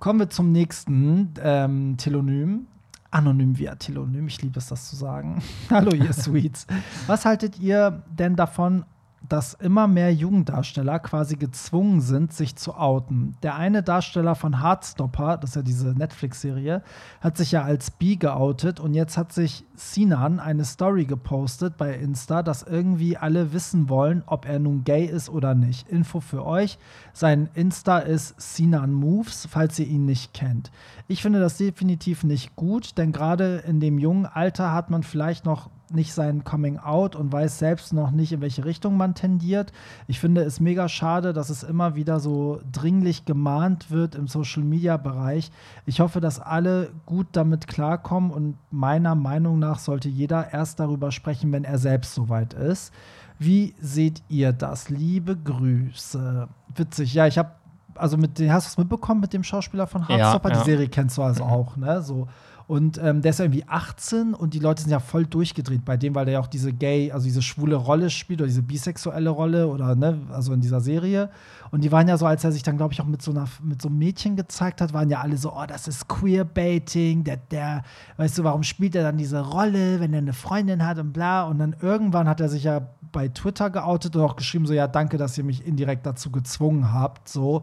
Kommen 0.00 0.18
wir 0.18 0.28
zum 0.28 0.50
nächsten 0.50 1.34
ähm, 1.40 1.96
Telonym. 1.98 2.66
Anonym 3.10 3.58
via 3.58 3.74
Telonym, 3.74 4.26
ich 4.26 4.42
liebe 4.42 4.58
es, 4.58 4.66
das 4.66 4.88
zu 4.88 4.96
sagen. 4.96 5.42
Hallo, 5.70 5.94
ihr 5.94 6.12
Sweets. 6.12 6.66
Was 7.06 7.24
haltet 7.24 7.58
ihr 7.58 8.02
denn 8.10 8.36
davon, 8.36 8.84
dass 9.26 9.54
immer 9.54 9.88
mehr 9.88 10.12
Jugenddarsteller 10.14 10.98
quasi 11.00 11.36
gezwungen 11.36 12.00
sind, 12.00 12.32
sich 12.32 12.56
zu 12.56 12.74
outen? 12.74 13.36
Der 13.42 13.56
eine 13.56 13.82
Darsteller 13.82 14.34
von 14.34 14.62
Heartstopper, 14.62 15.36
das 15.38 15.50
ist 15.50 15.56
ja 15.56 15.62
diese 15.62 15.88
Netflix-Serie, 15.88 16.82
hat 17.20 17.36
sich 17.36 17.52
ja 17.52 17.62
als 17.62 17.90
bi 17.90 18.16
geoutet 18.16 18.80
und 18.80 18.94
jetzt 18.94 19.18
hat 19.18 19.32
sich 19.32 19.64
Sinan 19.74 20.40
eine 20.40 20.64
Story 20.64 21.04
gepostet 21.04 21.76
bei 21.76 21.94
Insta, 21.94 22.42
dass 22.42 22.62
irgendwie 22.62 23.16
alle 23.16 23.52
wissen 23.52 23.88
wollen, 23.88 24.22
ob 24.26 24.46
er 24.46 24.58
nun 24.58 24.84
gay 24.84 25.04
ist 25.04 25.28
oder 25.28 25.54
nicht. 25.54 25.88
Info 25.88 26.20
für 26.20 26.44
euch: 26.44 26.78
Sein 27.12 27.48
Insta 27.54 27.98
ist 27.98 28.40
Sinan 28.40 28.92
Moves, 28.92 29.48
falls 29.50 29.78
ihr 29.78 29.86
ihn 29.86 30.04
nicht 30.04 30.34
kennt. 30.34 30.70
Ich 31.06 31.22
finde 31.22 31.40
das 31.40 31.56
definitiv 31.56 32.24
nicht 32.24 32.54
gut, 32.56 32.98
denn 32.98 33.12
gerade 33.12 33.58
in 33.66 33.80
dem 33.80 33.98
jungen 33.98 34.26
Alter 34.26 34.72
hat 34.72 34.90
man 34.90 35.02
vielleicht 35.02 35.44
noch 35.44 35.70
nicht 35.90 36.12
sein 36.12 36.44
Coming 36.44 36.78
Out 36.78 37.16
und 37.16 37.32
weiß 37.32 37.58
selbst 37.58 37.92
noch 37.92 38.10
nicht, 38.10 38.32
in 38.32 38.40
welche 38.40 38.64
Richtung 38.64 38.96
man 38.96 39.14
tendiert. 39.14 39.72
Ich 40.06 40.20
finde 40.20 40.42
es 40.42 40.60
mega 40.60 40.88
schade, 40.88 41.32
dass 41.32 41.50
es 41.50 41.62
immer 41.62 41.94
wieder 41.96 42.20
so 42.20 42.60
dringlich 42.70 43.24
gemahnt 43.24 43.90
wird 43.90 44.14
im 44.14 44.28
Social 44.28 44.62
Media 44.62 44.96
Bereich. 44.96 45.50
Ich 45.86 46.00
hoffe, 46.00 46.20
dass 46.20 46.40
alle 46.40 46.90
gut 47.06 47.28
damit 47.32 47.66
klarkommen 47.66 48.30
und 48.30 48.56
meiner 48.70 49.14
Meinung 49.14 49.58
nach 49.58 49.78
sollte 49.78 50.08
jeder 50.08 50.52
erst 50.52 50.80
darüber 50.80 51.10
sprechen, 51.10 51.52
wenn 51.52 51.64
er 51.64 51.78
selbst 51.78 52.14
soweit 52.14 52.54
ist. 52.54 52.92
Wie 53.38 53.74
seht 53.80 54.22
ihr 54.28 54.52
das? 54.52 54.88
Liebe 54.88 55.36
Grüße. 55.36 56.48
Witzig, 56.74 57.14
ja, 57.14 57.26
ich 57.26 57.38
habe 57.38 57.52
also 57.94 58.16
mit 58.16 58.38
den, 58.38 58.52
hast 58.52 58.66
du 58.66 58.70
es 58.70 58.78
mitbekommen 58.78 59.20
mit 59.20 59.32
dem 59.32 59.42
Schauspieler 59.42 59.86
von 59.86 60.02
Ja, 60.02 60.08
Hardstopper? 60.08 60.50
ja. 60.50 60.58
Die 60.58 60.64
Serie 60.70 60.88
kennst 60.88 61.18
du 61.18 61.22
also 61.22 61.44
auch, 61.44 61.76
ne? 61.76 62.02
So. 62.02 62.28
Und 62.68 63.00
ähm, 63.02 63.22
der 63.22 63.30
ist 63.30 63.38
ja 63.38 63.46
irgendwie 63.46 63.64
18 63.66 64.34
und 64.34 64.52
die 64.52 64.58
Leute 64.58 64.82
sind 64.82 64.90
ja 64.90 65.00
voll 65.00 65.24
durchgedreht 65.24 65.86
bei 65.86 65.96
dem, 65.96 66.14
weil 66.14 66.26
der 66.26 66.34
ja 66.34 66.40
auch 66.40 66.46
diese 66.46 66.70
gay, 66.70 67.10
also 67.10 67.24
diese 67.24 67.40
schwule 67.40 67.76
Rolle 67.76 68.10
spielt 68.10 68.42
oder 68.42 68.46
diese 68.46 68.60
bisexuelle 68.60 69.30
Rolle 69.30 69.68
oder 69.68 69.96
ne, 69.96 70.20
also 70.30 70.52
in 70.52 70.60
dieser 70.60 70.82
Serie. 70.82 71.30
Und 71.70 71.82
die 71.82 71.90
waren 71.90 72.06
ja 72.08 72.18
so, 72.18 72.26
als 72.26 72.44
er 72.44 72.52
sich 72.52 72.62
dann, 72.62 72.76
glaube 72.76 72.92
ich, 72.92 73.00
auch 73.00 73.06
mit 73.06 73.22
so 73.22 73.30
einer 73.30 73.48
mit 73.62 73.80
so 73.80 73.88
einem 73.88 73.96
Mädchen 73.96 74.36
gezeigt 74.36 74.82
hat, 74.82 74.92
waren 74.92 75.08
ja 75.08 75.20
alle 75.20 75.38
so, 75.38 75.50
oh, 75.54 75.64
das 75.66 75.88
ist 75.88 76.08
Queerbaiting, 76.08 77.24
der, 77.24 77.38
der, 77.38 77.84
weißt 78.18 78.36
du, 78.36 78.44
warum 78.44 78.62
spielt 78.62 78.94
er 78.94 79.02
dann 79.02 79.16
diese 79.16 79.40
Rolle, 79.40 79.98
wenn 79.98 80.12
er 80.12 80.18
eine 80.18 80.34
Freundin 80.34 80.84
hat 80.84 80.98
und 80.98 81.14
bla. 81.14 81.44
Und 81.44 81.58
dann 81.60 81.74
irgendwann 81.80 82.28
hat 82.28 82.42
er 82.42 82.50
sich 82.50 82.64
ja 82.64 82.82
bei 83.12 83.28
Twitter 83.28 83.70
geoutet 83.70 84.14
und 84.14 84.22
auch 84.22 84.36
geschrieben, 84.36 84.66
so, 84.66 84.74
ja, 84.74 84.88
danke, 84.88 85.16
dass 85.16 85.38
ihr 85.38 85.44
mich 85.44 85.66
indirekt 85.66 86.04
dazu 86.04 86.30
gezwungen 86.30 86.92
habt, 86.92 87.30
so. 87.30 87.62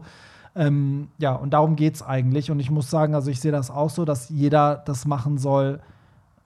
Ähm, 0.56 1.08
ja, 1.18 1.34
und 1.34 1.50
darum 1.50 1.76
geht 1.76 1.96
es 1.96 2.02
eigentlich. 2.02 2.50
Und 2.50 2.60
ich 2.60 2.70
muss 2.70 2.90
sagen, 2.90 3.14
also 3.14 3.30
ich 3.30 3.40
sehe 3.40 3.52
das 3.52 3.70
auch 3.70 3.90
so, 3.90 4.04
dass 4.04 4.30
jeder 4.30 4.76
das 4.86 5.06
machen 5.06 5.36
soll, 5.36 5.80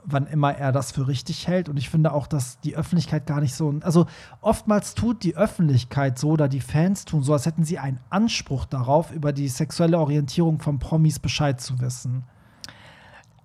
wann 0.04 0.26
immer 0.26 0.52
er 0.54 0.72
das 0.72 0.90
für 0.90 1.06
richtig 1.06 1.46
hält. 1.46 1.68
Und 1.68 1.76
ich 1.76 1.90
finde 1.90 2.12
auch, 2.12 2.26
dass 2.26 2.58
die 2.60 2.76
Öffentlichkeit 2.76 3.26
gar 3.26 3.40
nicht 3.40 3.54
so. 3.54 3.72
Also 3.82 4.06
oftmals 4.40 4.94
tut 4.94 5.22
die 5.22 5.36
Öffentlichkeit 5.36 6.18
so 6.18 6.30
oder 6.30 6.48
die 6.48 6.60
Fans 6.60 7.04
tun 7.04 7.22
so, 7.22 7.32
als 7.32 7.46
hätten 7.46 7.64
sie 7.64 7.78
einen 7.78 8.00
Anspruch 8.10 8.64
darauf, 8.64 9.12
über 9.12 9.32
die 9.32 9.48
sexuelle 9.48 9.98
Orientierung 9.98 10.58
von 10.58 10.78
Promis 10.78 11.18
Bescheid 11.18 11.60
zu 11.60 11.80
wissen. 11.80 12.24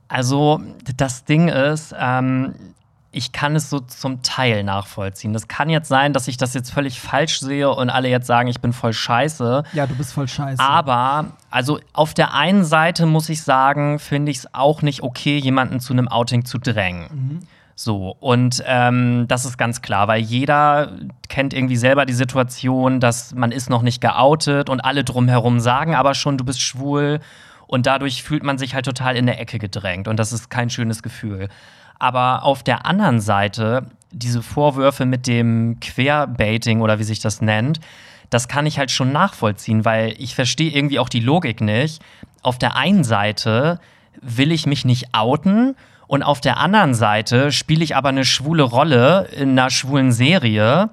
Also, 0.08 0.62
das 0.98 1.26
Ding 1.26 1.48
ist, 1.48 1.96
ähm, 1.98 2.54
ich 3.16 3.32
kann 3.32 3.56
es 3.56 3.70
so 3.70 3.80
zum 3.80 4.22
Teil 4.24 4.64
nachvollziehen. 4.64 5.32
Das 5.32 5.48
kann 5.48 5.70
jetzt 5.70 5.88
sein, 5.88 6.12
dass 6.12 6.28
ich 6.28 6.36
das 6.36 6.54
jetzt 6.54 6.72
völlig 6.72 7.00
falsch 7.00 7.40
sehe 7.40 7.70
und 7.70 7.90
alle 7.90 8.10
jetzt 8.10 8.28
sagen, 8.28 8.50
ich 8.50 8.60
bin 8.60 8.74
voll 8.74 8.92
scheiße. 8.92 9.64
Ja, 9.72 9.88
du 9.88 9.96
bist 9.96 10.14
voll 10.14 10.28
scheiße. 10.28 10.62
Aber, 10.62 11.28
also 11.50 11.80
auf 11.94 12.14
der 12.14 12.34
einen 12.34 12.66
Seite 12.66 13.06
muss 13.06 13.30
ich 13.30 13.42
sagen, 13.42 14.00
finde 14.00 14.32
ich 14.32 14.40
es 14.40 14.54
auch 14.54 14.82
nicht 14.82 15.02
okay, 15.02 15.38
jemanden 15.38 15.80
zu 15.80 15.94
einem 15.94 16.10
Outing 16.10 16.44
zu 16.44 16.58
drängen. 16.58 17.48
So, 17.74 18.16
und 18.20 18.62
ähm, 18.66 19.26
das 19.28 19.46
ist 19.46 19.58
ganz 19.58 19.82
klar, 19.82 20.08
weil 20.08 20.22
jeder 20.22 20.92
kennt 21.30 21.54
irgendwie 21.54 21.78
selber 21.78 22.06
die 22.06 22.14
Situation, 22.14 23.00
dass 23.00 23.34
man 23.34 23.52
ist 23.52 23.70
noch 23.70 23.82
nicht 23.82 24.02
geoutet 24.02 24.70
und 24.70 24.82
alle 24.82 25.04
drumherum 25.04 25.60
sagen 25.60 25.96
aber 25.96 26.16
schon, 26.16 26.38
du 26.38 26.44
bist 26.44 26.62
schwul. 26.62 27.20
Und 27.68 27.88
dadurch 27.88 28.22
fühlt 28.22 28.44
man 28.44 28.60
sich 28.60 28.76
halt 28.76 28.86
total 28.86 29.16
in 29.18 29.26
der 29.26 29.40
Ecke 29.40 29.58
gedrängt. 29.58 30.08
Und 30.08 30.18
das 30.18 30.32
ist 30.32 30.52
kein 30.52 30.70
schönes 30.70 31.02
Gefühl. 31.02 31.50
Aber 32.00 32.44
auf 32.44 32.64
der 32.64 32.86
anderen 32.86 33.20
Seite, 33.22 33.88
diese 34.12 34.42
Vorwürfe 34.42 35.06
mit 35.06 35.28
dem 35.28 35.80
Querbaiting 35.80 36.82
oder 36.82 37.00
wie 37.00 37.04
sich 37.04 37.20
das 37.20 37.42
nennt, 37.42 37.80
das 38.30 38.48
kann 38.48 38.66
ich 38.66 38.80
halt 38.80 38.92
schon 38.92 39.12
nachvollziehen, 39.12 39.86
weil 39.86 40.16
ich 40.18 40.36
verstehe 40.36 40.72
irgendwie 40.72 41.00
auch 41.00 41.10
die 41.10 41.20
Logik 41.20 41.62
nicht. 41.62 42.02
Auf 42.42 42.58
der 42.58 42.76
einen 42.76 43.04
Seite 43.04 43.80
will 44.22 44.52
ich 44.52 44.66
mich 44.66 44.86
nicht 44.86 45.14
outen 45.14 45.76
und 46.08 46.24
auf 46.24 46.42
der 46.42 46.58
anderen 46.58 46.94
Seite 46.94 47.52
spiele 47.52 47.84
ich 47.84 47.96
aber 47.96 48.10
eine 48.10 48.26
schwule 48.26 48.64
Rolle 48.64 49.28
in 49.36 49.52
einer 49.52 49.70
schwulen 49.70 50.12
Serie. 50.12 50.90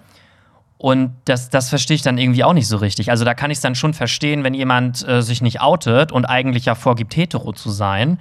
Und 0.78 1.14
das, 1.26 1.48
das 1.48 1.68
verstehe 1.68 1.94
ich 1.94 2.02
dann 2.02 2.18
irgendwie 2.18 2.42
auch 2.44 2.54
nicht 2.54 2.66
so 2.66 2.76
richtig. 2.76 3.10
Also 3.10 3.24
da 3.24 3.34
kann 3.34 3.50
ich 3.50 3.58
es 3.58 3.62
dann 3.62 3.74
schon 3.74 3.94
verstehen, 3.94 4.42
wenn 4.42 4.54
jemand 4.54 5.06
äh, 5.06 5.22
sich 5.22 5.40
nicht 5.40 5.60
outet 5.60 6.10
und 6.10 6.24
eigentlich 6.24 6.64
ja 6.64 6.74
vorgibt, 6.74 7.14
hetero 7.14 7.52
zu 7.52 7.70
sein. 7.70 8.18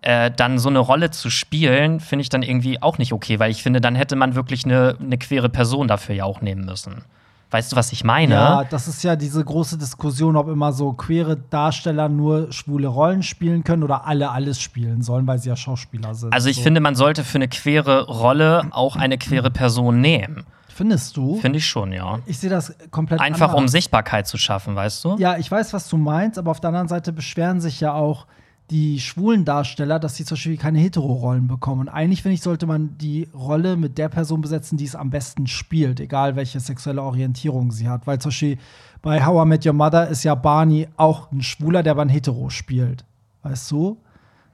Äh, 0.00 0.30
dann 0.30 0.58
so 0.58 0.68
eine 0.68 0.78
Rolle 0.78 1.10
zu 1.10 1.28
spielen, 1.28 1.98
finde 1.98 2.22
ich 2.22 2.28
dann 2.28 2.42
irgendwie 2.42 2.80
auch 2.80 2.98
nicht 2.98 3.12
okay, 3.12 3.40
weil 3.40 3.50
ich 3.50 3.62
finde, 3.62 3.80
dann 3.80 3.96
hätte 3.96 4.14
man 4.14 4.36
wirklich 4.36 4.64
eine, 4.64 4.96
eine 5.00 5.18
queere 5.18 5.48
Person 5.48 5.88
dafür 5.88 6.14
ja 6.14 6.24
auch 6.24 6.40
nehmen 6.40 6.64
müssen. 6.64 7.02
Weißt 7.50 7.72
du, 7.72 7.76
was 7.76 7.92
ich 7.92 8.04
meine? 8.04 8.34
Ja, 8.34 8.64
das 8.64 8.88
ist 8.88 9.02
ja 9.02 9.16
diese 9.16 9.42
große 9.42 9.78
Diskussion, 9.78 10.36
ob 10.36 10.48
immer 10.48 10.72
so 10.72 10.92
queere 10.92 11.36
Darsteller 11.36 12.10
nur 12.10 12.52
schwule 12.52 12.88
Rollen 12.88 13.22
spielen 13.22 13.64
können 13.64 13.82
oder 13.82 14.06
alle 14.06 14.30
alles 14.30 14.60
spielen 14.60 15.00
sollen, 15.02 15.26
weil 15.26 15.38
sie 15.38 15.48
ja 15.48 15.56
Schauspieler 15.56 16.14
sind. 16.14 16.32
Also 16.34 16.50
ich 16.50 16.56
so. 16.56 16.62
finde, 16.62 16.80
man 16.80 16.94
sollte 16.94 17.24
für 17.24 17.38
eine 17.38 17.48
queere 17.48 18.06
Rolle 18.06 18.68
auch 18.70 18.96
eine 18.96 19.16
queere 19.16 19.50
Person 19.50 20.00
nehmen. 20.02 20.44
Findest 20.68 21.16
du? 21.16 21.38
Finde 21.38 21.58
ich 21.58 21.66
schon, 21.66 21.92
ja. 21.92 22.20
ich 22.26 22.38
sehe 22.38 22.50
das 22.50 22.72
komplett 22.90 23.20
Einfach 23.20 23.52
um 23.52 23.60
anders. 23.60 23.72
Sichtbarkeit 23.72 24.28
zu 24.28 24.38
schaffen, 24.38 24.76
weißt 24.76 25.04
du? 25.04 25.16
Ja, 25.18 25.36
ich 25.38 25.50
weiß, 25.50 25.72
was 25.72 25.88
du 25.88 25.96
meinst, 25.96 26.38
aber 26.38 26.50
auf 26.52 26.60
der 26.60 26.68
anderen 26.68 26.86
Seite 26.86 27.12
beschweren 27.12 27.60
sich 27.60 27.80
ja 27.80 27.94
auch 27.94 28.26
die 28.70 29.00
schwulen 29.00 29.44
Darsteller, 29.46 29.98
dass 29.98 30.16
sie 30.16 30.24
zum 30.24 30.34
Beispiel 30.34 30.58
keine 30.58 30.78
Hetero-Rollen 30.78 31.48
bekommen. 31.48 31.82
Und 31.82 31.88
eigentlich, 31.88 32.22
finde 32.22 32.34
ich, 32.34 32.42
sollte 32.42 32.66
man 32.66 32.98
die 32.98 33.28
Rolle 33.32 33.76
mit 33.76 33.96
der 33.96 34.10
Person 34.10 34.42
besetzen, 34.42 34.76
die 34.76 34.84
es 34.84 34.94
am 34.94 35.08
besten 35.08 35.46
spielt, 35.46 36.00
egal 36.00 36.36
welche 36.36 36.60
sexuelle 36.60 37.02
Orientierung 37.02 37.70
sie 37.72 37.88
hat. 37.88 38.06
Weil 38.06 38.18
zum 38.18 38.28
Beispiel 38.28 38.58
bei 39.00 39.24
How 39.24 39.44
I 39.44 39.48
Met 39.48 39.64
Your 39.64 39.72
Mother 39.72 40.08
ist 40.08 40.22
ja 40.22 40.34
Barney 40.34 40.88
auch 40.96 41.32
ein 41.32 41.40
Schwuler, 41.40 41.82
der 41.82 41.92
aber 41.92 42.02
ein 42.02 42.10
Hetero 42.10 42.50
spielt. 42.50 43.06
Weißt 43.42 43.70
du? 43.70 43.98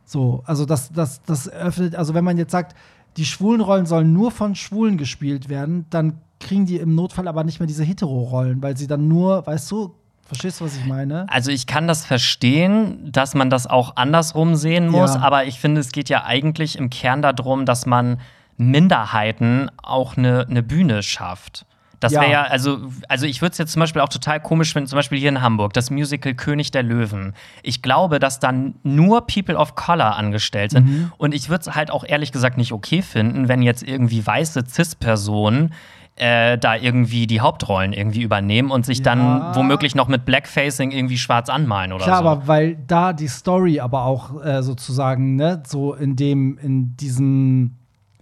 So, 0.04 0.42
also 0.46 0.64
das, 0.64 0.92
das, 0.92 1.22
das 1.22 1.48
öffnet, 1.48 1.96
also 1.96 2.14
wenn 2.14 2.24
man 2.24 2.38
jetzt 2.38 2.52
sagt, 2.52 2.76
die 3.16 3.24
schwulen 3.24 3.60
Rollen 3.60 3.86
sollen 3.86 4.12
nur 4.12 4.30
von 4.30 4.54
Schwulen 4.54 4.96
gespielt 4.96 5.48
werden, 5.48 5.86
dann 5.90 6.20
kriegen 6.40 6.66
die 6.66 6.76
im 6.76 6.94
Notfall 6.94 7.26
aber 7.26 7.42
nicht 7.42 7.58
mehr 7.58 7.66
diese 7.66 7.84
Hetero-Rollen, 7.84 8.62
weil 8.62 8.76
sie 8.76 8.86
dann 8.86 9.08
nur, 9.08 9.46
weißt 9.46 9.70
du, 9.70 9.94
verstehst 10.26 10.60
du, 10.60 10.64
was 10.64 10.76
ich 10.76 10.84
meine? 10.86 11.26
Also 11.28 11.50
ich 11.50 11.66
kann 11.66 11.86
das 11.86 12.04
verstehen, 12.06 13.10
dass 13.12 13.34
man 13.34 13.50
das 13.50 13.66
auch 13.66 13.96
andersrum 13.96 14.54
sehen 14.56 14.88
muss, 14.88 15.14
Ja. 15.14 15.20
aber 15.22 15.44
ich 15.44 15.60
finde, 15.60 15.80
es 15.80 15.92
geht 15.92 16.08
ja 16.08 16.24
eigentlich 16.24 16.76
im 16.78 16.90
Kern 16.90 17.22
darum, 17.22 17.66
dass 17.66 17.86
man 17.86 18.18
Minderheiten 18.56 19.70
auch 19.82 20.16
eine, 20.16 20.46
eine 20.48 20.62
Bühne 20.62 21.02
schafft. 21.02 21.66
Das 22.00 22.12
Ja. 22.12 22.20
wäre 22.20 22.30
ja, 22.32 22.42
also, 22.42 22.78
also 23.08 23.24
ich 23.24 23.40
würde 23.40 23.52
es 23.52 23.58
jetzt 23.58 23.72
zum 23.72 23.80
Beispiel 23.80 24.02
auch 24.02 24.08
total 24.08 24.38
komisch 24.40 24.72
finden, 24.72 24.88
zum 24.88 24.96
Beispiel 24.98 25.18
hier 25.18 25.28
in 25.30 25.40
Hamburg, 25.40 25.72
das 25.72 25.90
Musical 25.90 26.34
König 26.34 26.70
der 26.70 26.82
Löwen. 26.82 27.34
Ich 27.62 27.80
glaube, 27.82 28.18
dass 28.18 28.40
dann 28.40 28.74
nur 28.82 29.26
People 29.26 29.56
of 29.56 29.74
Color 29.74 30.16
angestellt 30.16 30.72
sind. 30.72 30.86
Mhm. 30.86 31.12
Und 31.16 31.34
ich 31.34 31.48
würde 31.48 31.62
es 31.68 31.74
halt 31.74 31.90
auch 31.90 32.04
ehrlich 32.04 32.30
gesagt 32.32 32.58
nicht 32.58 32.72
okay 32.72 33.00
finden, 33.00 33.48
wenn 33.48 33.62
jetzt 33.62 33.82
irgendwie 33.82 34.26
weiße 34.26 34.64
Cis-Personen 34.68 35.72
äh, 36.16 36.56
da 36.58 36.76
irgendwie 36.76 37.26
die 37.26 37.40
Hauptrollen 37.40 37.92
irgendwie 37.92 38.22
übernehmen 38.22 38.70
und 38.70 38.86
sich 38.86 38.98
Ja. 38.98 39.04
dann 39.04 39.54
womöglich 39.56 39.94
noch 39.96 40.06
mit 40.08 40.24
Blackfacing 40.24 40.92
irgendwie 40.92 41.18
schwarz 41.18 41.48
anmalen 41.48 41.92
oder 41.92 42.04
Klar, 42.04 42.22
so. 42.22 42.28
aber 42.28 42.46
weil 42.46 42.76
da 42.86 43.12
die 43.12 43.26
Story 43.26 43.80
aber 43.80 44.04
auch 44.04 44.42
äh, 44.44 44.62
sozusagen, 44.62 45.34
ne, 45.36 45.62
so 45.66 45.92
in 45.94 46.14
dem, 46.14 46.56
in 46.58 46.96
diesem 46.96 47.72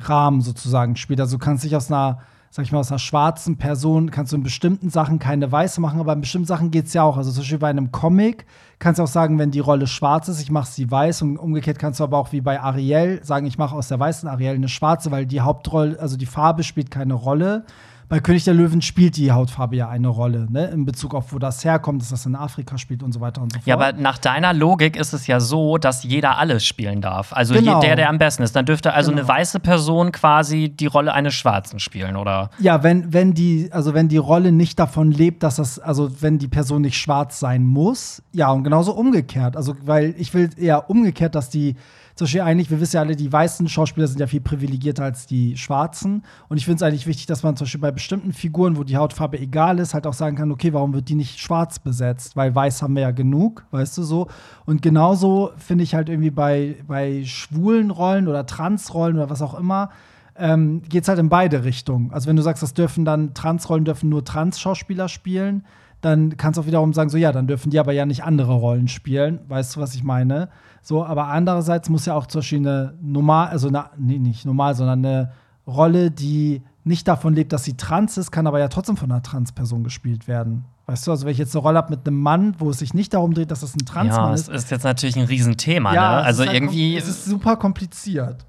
Rahmen 0.00 0.40
sozusagen 0.40 0.96
spielt. 0.96 1.20
Also 1.20 1.36
du 1.36 1.44
kannst 1.44 1.64
dich 1.64 1.76
aus 1.76 1.92
einer, 1.92 2.20
sag 2.54 2.66
ich 2.66 2.72
mal, 2.72 2.80
aus 2.80 2.90
einer 2.90 2.98
schwarzen 2.98 3.56
Person, 3.56 4.10
kannst 4.10 4.32
du 4.32 4.36
in 4.36 4.42
bestimmten 4.42 4.90
Sachen 4.90 5.18
keine 5.18 5.50
weiße 5.50 5.80
machen, 5.80 5.98
aber 6.00 6.12
in 6.12 6.20
bestimmten 6.20 6.46
Sachen 6.46 6.70
geht 6.70 6.84
es 6.84 6.92
ja 6.92 7.02
auch. 7.02 7.16
Also 7.16 7.30
zum 7.30 7.40
Beispiel 7.40 7.56
bei 7.56 7.70
einem 7.70 7.92
Comic 7.92 8.44
kannst 8.78 8.98
du 8.98 9.04
auch 9.04 9.08
sagen, 9.08 9.38
wenn 9.38 9.50
die 9.50 9.60
Rolle 9.60 9.86
schwarz 9.86 10.28
ist, 10.28 10.38
ich 10.38 10.50
mache 10.50 10.70
sie 10.70 10.90
weiß 10.90 11.22
und 11.22 11.38
umgekehrt 11.38 11.78
kannst 11.78 12.00
du 12.00 12.04
aber 12.04 12.18
auch 12.18 12.30
wie 12.32 12.42
bei 12.42 12.60
Ariel 12.60 13.24
sagen, 13.24 13.46
ich 13.46 13.56
mache 13.56 13.74
aus 13.74 13.88
der 13.88 13.98
weißen 13.98 14.28
Ariel 14.28 14.56
eine 14.56 14.68
schwarze, 14.68 15.10
weil 15.10 15.24
die 15.24 15.40
Hauptrolle, 15.40 15.98
also 15.98 16.18
die 16.18 16.26
Farbe 16.26 16.62
spielt 16.62 16.90
keine 16.90 17.14
Rolle. 17.14 17.64
Bei 18.12 18.20
König 18.20 18.44
der 18.44 18.52
Löwen 18.52 18.82
spielt 18.82 19.16
die 19.16 19.32
Hautfarbe 19.32 19.74
ja 19.74 19.88
eine 19.88 20.08
Rolle, 20.08 20.46
ne? 20.50 20.66
In 20.66 20.84
Bezug 20.84 21.14
auf, 21.14 21.32
wo 21.32 21.38
das 21.38 21.64
herkommt, 21.64 22.02
dass 22.02 22.10
das 22.10 22.26
in 22.26 22.34
Afrika 22.36 22.76
spielt 22.76 23.02
und 23.02 23.10
so 23.12 23.22
weiter 23.22 23.40
und 23.40 23.50
so 23.54 23.58
fort. 23.58 23.66
Ja, 23.66 23.74
aber 23.74 23.92
nach 23.94 24.18
deiner 24.18 24.52
Logik 24.52 24.96
ist 24.96 25.14
es 25.14 25.26
ja 25.26 25.40
so, 25.40 25.78
dass 25.78 26.04
jeder 26.04 26.36
alles 26.36 26.62
spielen 26.66 27.00
darf. 27.00 27.32
Also 27.32 27.54
Genau. 27.54 27.80
der, 27.80 27.96
der 27.96 28.10
am 28.10 28.18
besten 28.18 28.42
ist. 28.42 28.54
Dann 28.54 28.66
dürfte 28.66 28.92
also 28.92 29.12
Genau. 29.12 29.22
eine 29.22 29.28
weiße 29.30 29.60
Person 29.60 30.12
quasi 30.12 30.68
die 30.68 30.84
Rolle 30.84 31.14
eines 31.14 31.32
Schwarzen 31.32 31.78
spielen, 31.78 32.16
oder? 32.16 32.50
Ja, 32.58 32.82
wenn, 32.82 33.14
wenn 33.14 33.32
die, 33.32 33.70
also 33.72 33.94
wenn 33.94 34.08
die 34.08 34.18
Rolle 34.18 34.52
nicht 34.52 34.78
davon 34.78 35.10
lebt, 35.10 35.42
dass 35.42 35.56
das, 35.56 35.78
also 35.78 36.10
wenn 36.20 36.36
die 36.38 36.48
Person 36.48 36.82
nicht 36.82 36.98
schwarz 36.98 37.40
sein 37.40 37.64
muss, 37.64 38.22
ja, 38.34 38.50
und 38.50 38.62
genauso 38.62 38.92
umgekehrt. 38.92 39.56
Also, 39.56 39.74
weil 39.86 40.14
ich 40.18 40.34
will 40.34 40.50
eher 40.58 40.90
umgekehrt, 40.90 41.34
dass 41.34 41.48
die, 41.48 41.76
zum 42.14 42.26
Beispiel 42.26 42.42
eigentlich, 42.42 42.70
wir 42.70 42.80
wissen 42.80 42.96
ja 42.96 43.02
alle, 43.02 43.16
die 43.16 43.32
weißen 43.32 43.68
Schauspieler 43.68 44.06
sind 44.06 44.20
ja 44.20 44.26
viel 44.26 44.40
privilegierter 44.40 45.04
als 45.04 45.26
die 45.26 45.56
schwarzen. 45.56 46.24
Und 46.48 46.58
ich 46.58 46.64
finde 46.64 46.76
es 46.76 46.82
eigentlich 46.82 47.06
wichtig, 47.06 47.26
dass 47.26 47.42
man 47.42 47.56
zum 47.56 47.64
Beispiel 47.64 47.80
bei 47.80 47.90
bestimmten 47.90 48.32
Figuren, 48.32 48.76
wo 48.76 48.84
die 48.84 48.96
Hautfarbe 48.96 49.38
egal 49.38 49.78
ist, 49.78 49.94
halt 49.94 50.06
auch 50.06 50.12
sagen 50.12 50.36
kann, 50.36 50.50
okay, 50.50 50.72
warum 50.72 50.92
wird 50.92 51.08
die 51.08 51.14
nicht 51.14 51.40
schwarz 51.40 51.78
besetzt? 51.78 52.36
Weil 52.36 52.54
weiß 52.54 52.82
haben 52.82 52.94
wir 52.94 53.02
ja 53.02 53.10
genug, 53.10 53.64
weißt 53.70 53.96
du 53.98 54.02
so. 54.02 54.28
Und 54.66 54.82
genauso 54.82 55.52
finde 55.56 55.84
ich 55.84 55.94
halt 55.94 56.08
irgendwie 56.08 56.30
bei, 56.30 56.76
bei 56.86 57.24
schwulen 57.24 57.90
Rollen 57.90 58.28
oder 58.28 58.44
Transrollen 58.46 59.16
oder 59.16 59.30
was 59.30 59.40
auch 59.40 59.58
immer, 59.58 59.90
ähm, 60.36 60.82
geht 60.88 61.02
es 61.02 61.08
halt 61.08 61.18
in 61.18 61.28
beide 61.28 61.64
Richtungen. 61.64 62.12
Also 62.12 62.28
wenn 62.28 62.36
du 62.36 62.42
sagst, 62.42 62.62
das 62.62 62.74
dürfen 62.74 63.04
dann 63.04 63.34
Transrollen 63.34 63.84
dürfen 63.84 64.08
nur 64.08 64.24
Trans-Schauspieler 64.24 65.08
spielen, 65.08 65.64
dann 66.02 66.36
kannst 66.36 66.58
du 66.58 66.62
auch 66.62 66.66
wiederum 66.66 66.92
sagen, 66.92 67.08
so 67.08 67.16
ja, 67.16 67.32
dann 67.32 67.46
dürfen 67.46 67.70
die 67.70 67.78
aber 67.78 67.92
ja 67.92 68.04
nicht 68.04 68.24
andere 68.24 68.52
Rollen 68.52 68.88
spielen. 68.88 69.40
Weißt 69.48 69.76
du, 69.76 69.80
was 69.80 69.94
ich 69.94 70.02
meine? 70.02 70.48
So, 70.82 71.04
aber 71.04 71.28
andererseits 71.28 71.88
muss 71.88 72.06
ja 72.06 72.14
auch 72.14 72.26
zum 72.26 72.40
Beispiel 72.40 72.58
eine 72.58 72.94
normal, 73.00 73.48
also 73.48 73.68
eine, 73.68 73.86
nee, 73.96 74.18
nicht 74.18 74.44
normal, 74.44 74.74
sondern 74.74 75.04
eine 75.04 75.32
Rolle, 75.66 76.10
die 76.10 76.62
nicht 76.84 77.06
davon 77.06 77.34
lebt, 77.34 77.52
dass 77.52 77.62
sie 77.64 77.76
trans 77.76 78.18
ist, 78.18 78.32
kann 78.32 78.48
aber 78.48 78.58
ja 78.58 78.66
trotzdem 78.66 78.96
von 78.96 79.10
einer 79.10 79.22
Trans-Person 79.22 79.84
gespielt 79.84 80.26
werden. 80.26 80.64
Weißt 80.86 81.06
du, 81.06 81.12
also 81.12 81.24
wenn 81.24 81.32
ich 81.32 81.38
jetzt 81.38 81.54
eine 81.54 81.62
Rolle 81.62 81.78
habe 81.78 81.90
mit 81.90 82.06
einem 82.06 82.20
Mann, 82.20 82.56
wo 82.58 82.70
es 82.70 82.80
sich 82.80 82.92
nicht 82.92 83.14
darum 83.14 83.32
dreht, 83.32 83.52
dass 83.52 83.60
das 83.60 83.74
ein 83.76 83.86
Transmann 83.86 84.30
Ja, 84.30 84.34
ist, 84.34 84.48
es 84.48 84.64
ist 84.64 84.70
jetzt 84.72 84.82
natürlich 84.82 85.16
ein 85.16 85.26
Riesenthema, 85.26 85.94
ja, 85.94 86.16
ne? 86.16 86.20
es 86.22 86.26
Also 86.26 86.42
ist 86.42 86.48
halt 86.48 86.56
irgendwie. 86.56 86.96
Es 86.96 87.06
ist 87.06 87.24
super 87.24 87.56
kompliziert. 87.56 88.44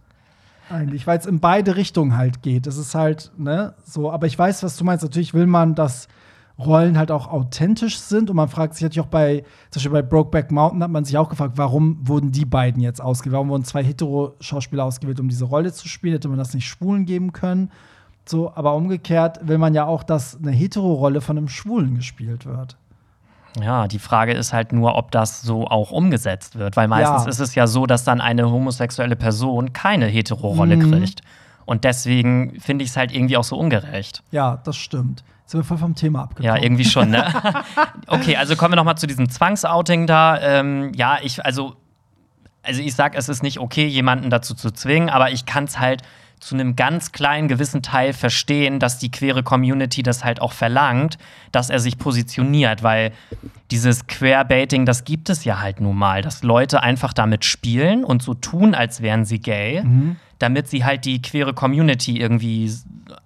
Eigentlich, 0.70 1.06
weil 1.06 1.20
es 1.20 1.28
in 1.28 1.40
beide 1.40 1.76
Richtungen 1.76 2.18
halt 2.18 2.42
geht. 2.42 2.66
Es 2.66 2.78
ist 2.78 2.96
halt, 2.96 3.32
ne, 3.38 3.76
so, 3.86 4.12
aber 4.12 4.26
ich 4.26 4.40
weiß, 4.40 4.64
was 4.64 4.76
du 4.76 4.84
meinst. 4.84 5.04
Natürlich 5.04 5.36
will 5.36 5.46
man, 5.46 5.76
dass 5.76 6.08
Rollen 6.60 6.98
halt 7.00 7.10
auch 7.10 7.28
authentisch 7.28 7.98
sind 8.00 8.30
und 8.30 8.36
man 8.36 8.48
fragt 8.48 8.76
sich 8.76 8.84
natürlich 8.84 9.02
auch 9.02 9.10
bei, 9.10 9.44
zum 9.72 9.80
Beispiel 9.80 9.92
bei 9.92 10.02
Brokeback 10.04 10.52
Mountain 10.52 10.84
hat 10.84 10.92
man 10.92 11.04
sich 11.04 11.18
auch 11.18 11.28
gefragt, 11.30 11.54
warum 11.56 11.98
wurden 12.08 12.32
die 12.32 12.46
beiden 12.46 12.80
jetzt 12.82 13.02
ausgewählt? 13.02 13.34
Warum 13.34 13.50
wurden 13.50 13.64
zwei 13.64 13.84
Hetero-Schauspieler 13.84 14.84
ausgewählt, 14.86 15.20
um 15.20 15.30
diese 15.30 15.46
Rolle 15.46 15.74
zu 15.74 15.88
spielen? 15.88 16.14
Hätte 16.14 16.28
man 16.28 16.38
das 16.38 16.54
nicht 16.54 16.68
Schwulen 16.68 17.06
geben 17.06 17.34
können? 17.34 17.72
So, 18.26 18.54
aber 18.56 18.76
umgekehrt 18.76 19.40
will 19.48 19.58
man 19.58 19.74
ja 19.74 19.86
auch, 19.86 20.04
dass 20.04 20.38
eine 20.38 20.52
Hetero-Rolle 20.52 21.22
von 21.22 21.38
einem 21.38 21.50
Schwulen 21.50 21.96
gespielt 21.96 22.46
wird. 22.46 22.78
Ja, 23.60 23.88
die 23.88 24.00
Frage 24.00 24.34
ist 24.34 24.54
halt 24.54 24.74
nur, 24.74 24.96
ob 24.96 25.12
das 25.12 25.42
so 25.42 25.68
auch 25.68 25.92
umgesetzt 25.92 26.58
wird. 26.58 26.76
Weil 26.78 26.88
meistens 26.88 27.24
Ja. 27.24 27.30
ist 27.30 27.40
es 27.40 27.56
ja 27.56 27.68
so, 27.68 27.86
dass 27.86 28.04
dann 28.04 28.22
eine 28.22 28.50
homosexuelle 28.50 29.16
Person 29.16 29.74
keine 29.74 30.06
Hetero-Rolle 30.06 30.78
Mhm. 30.78 30.92
kriegt. 30.92 31.22
Und 31.66 31.84
deswegen 31.84 32.60
finde 32.60 32.84
ich 32.84 32.92
es 32.92 32.98
halt 32.98 33.12
irgendwie 33.12 33.38
auch 33.38 33.44
so 33.44 33.58
ungerecht. 33.58 34.24
Ja, 34.32 34.58
das 34.64 34.76
stimmt. 34.76 35.24
Sind 35.54 35.60
wir 35.60 35.66
voll 35.66 35.78
vom 35.78 35.94
Thema 35.94 36.24
abgekommen. 36.24 36.58
Ja, 36.58 36.64
irgendwie 36.64 36.84
schon, 36.84 37.12
ne? 37.12 37.32
okay, 38.08 38.38
also 38.38 38.56
kommen 38.56 38.72
wir 38.72 38.76
noch 38.76 38.86
mal 38.86 38.96
zu 38.96 39.06
diesem 39.06 39.30
Zwangsouting 39.30 40.08
da. 40.08 40.42
Ähm, 40.42 40.92
ja, 40.96 41.20
ich, 41.22 41.46
also, 41.46 41.76
also 42.64 42.82
ich 42.82 42.96
sag, 42.96 43.14
es 43.14 43.30
ist 43.30 43.44
nicht 43.44 43.60
okay, 43.60 43.86
jemanden 43.86 44.32
dazu 44.32 44.56
zu 44.56 44.72
zwingen, 44.72 45.12
aber 45.12 45.30
ich 45.30 45.46
kann 45.46 45.66
es 45.66 45.78
halt 45.78 46.02
zu 46.40 46.56
einem 46.56 46.76
ganz 46.76 47.12
kleinen 47.12 47.48
gewissen 47.48 47.84
Teil 47.84 48.14
verstehen, 48.14 48.80
dass 48.80 48.98
die 48.98 49.12
queere 49.12 49.44
Community 49.44 50.02
das 50.02 50.24
halt 50.24 50.42
auch 50.42 50.54
verlangt, 50.54 51.20
dass 51.52 51.70
er 51.70 51.80
sich 51.80 52.00
positioniert, 52.00 52.82
weil 52.82 53.12
dieses 53.70 54.08
Queerbaiting, 54.08 54.88
das 54.88 55.04
gibt 55.04 55.30
es 55.30 55.46
ja 55.46 55.60
halt 55.60 55.82
nun 55.82 55.96
mal, 55.96 56.24
dass 56.24 56.42
Leute 56.42 56.82
einfach 56.82 57.14
damit 57.14 57.46
spielen 57.46 58.04
und 58.04 58.24
so 58.24 58.34
tun, 58.34 58.74
als 58.74 59.04
wären 59.04 59.24
sie 59.24 59.38
gay, 59.38 59.84
damit 60.40 60.68
sie 60.68 60.84
halt 60.84 61.06
die 61.06 61.22
queere 61.22 61.54
Community 61.54 62.20
irgendwie 62.20 62.72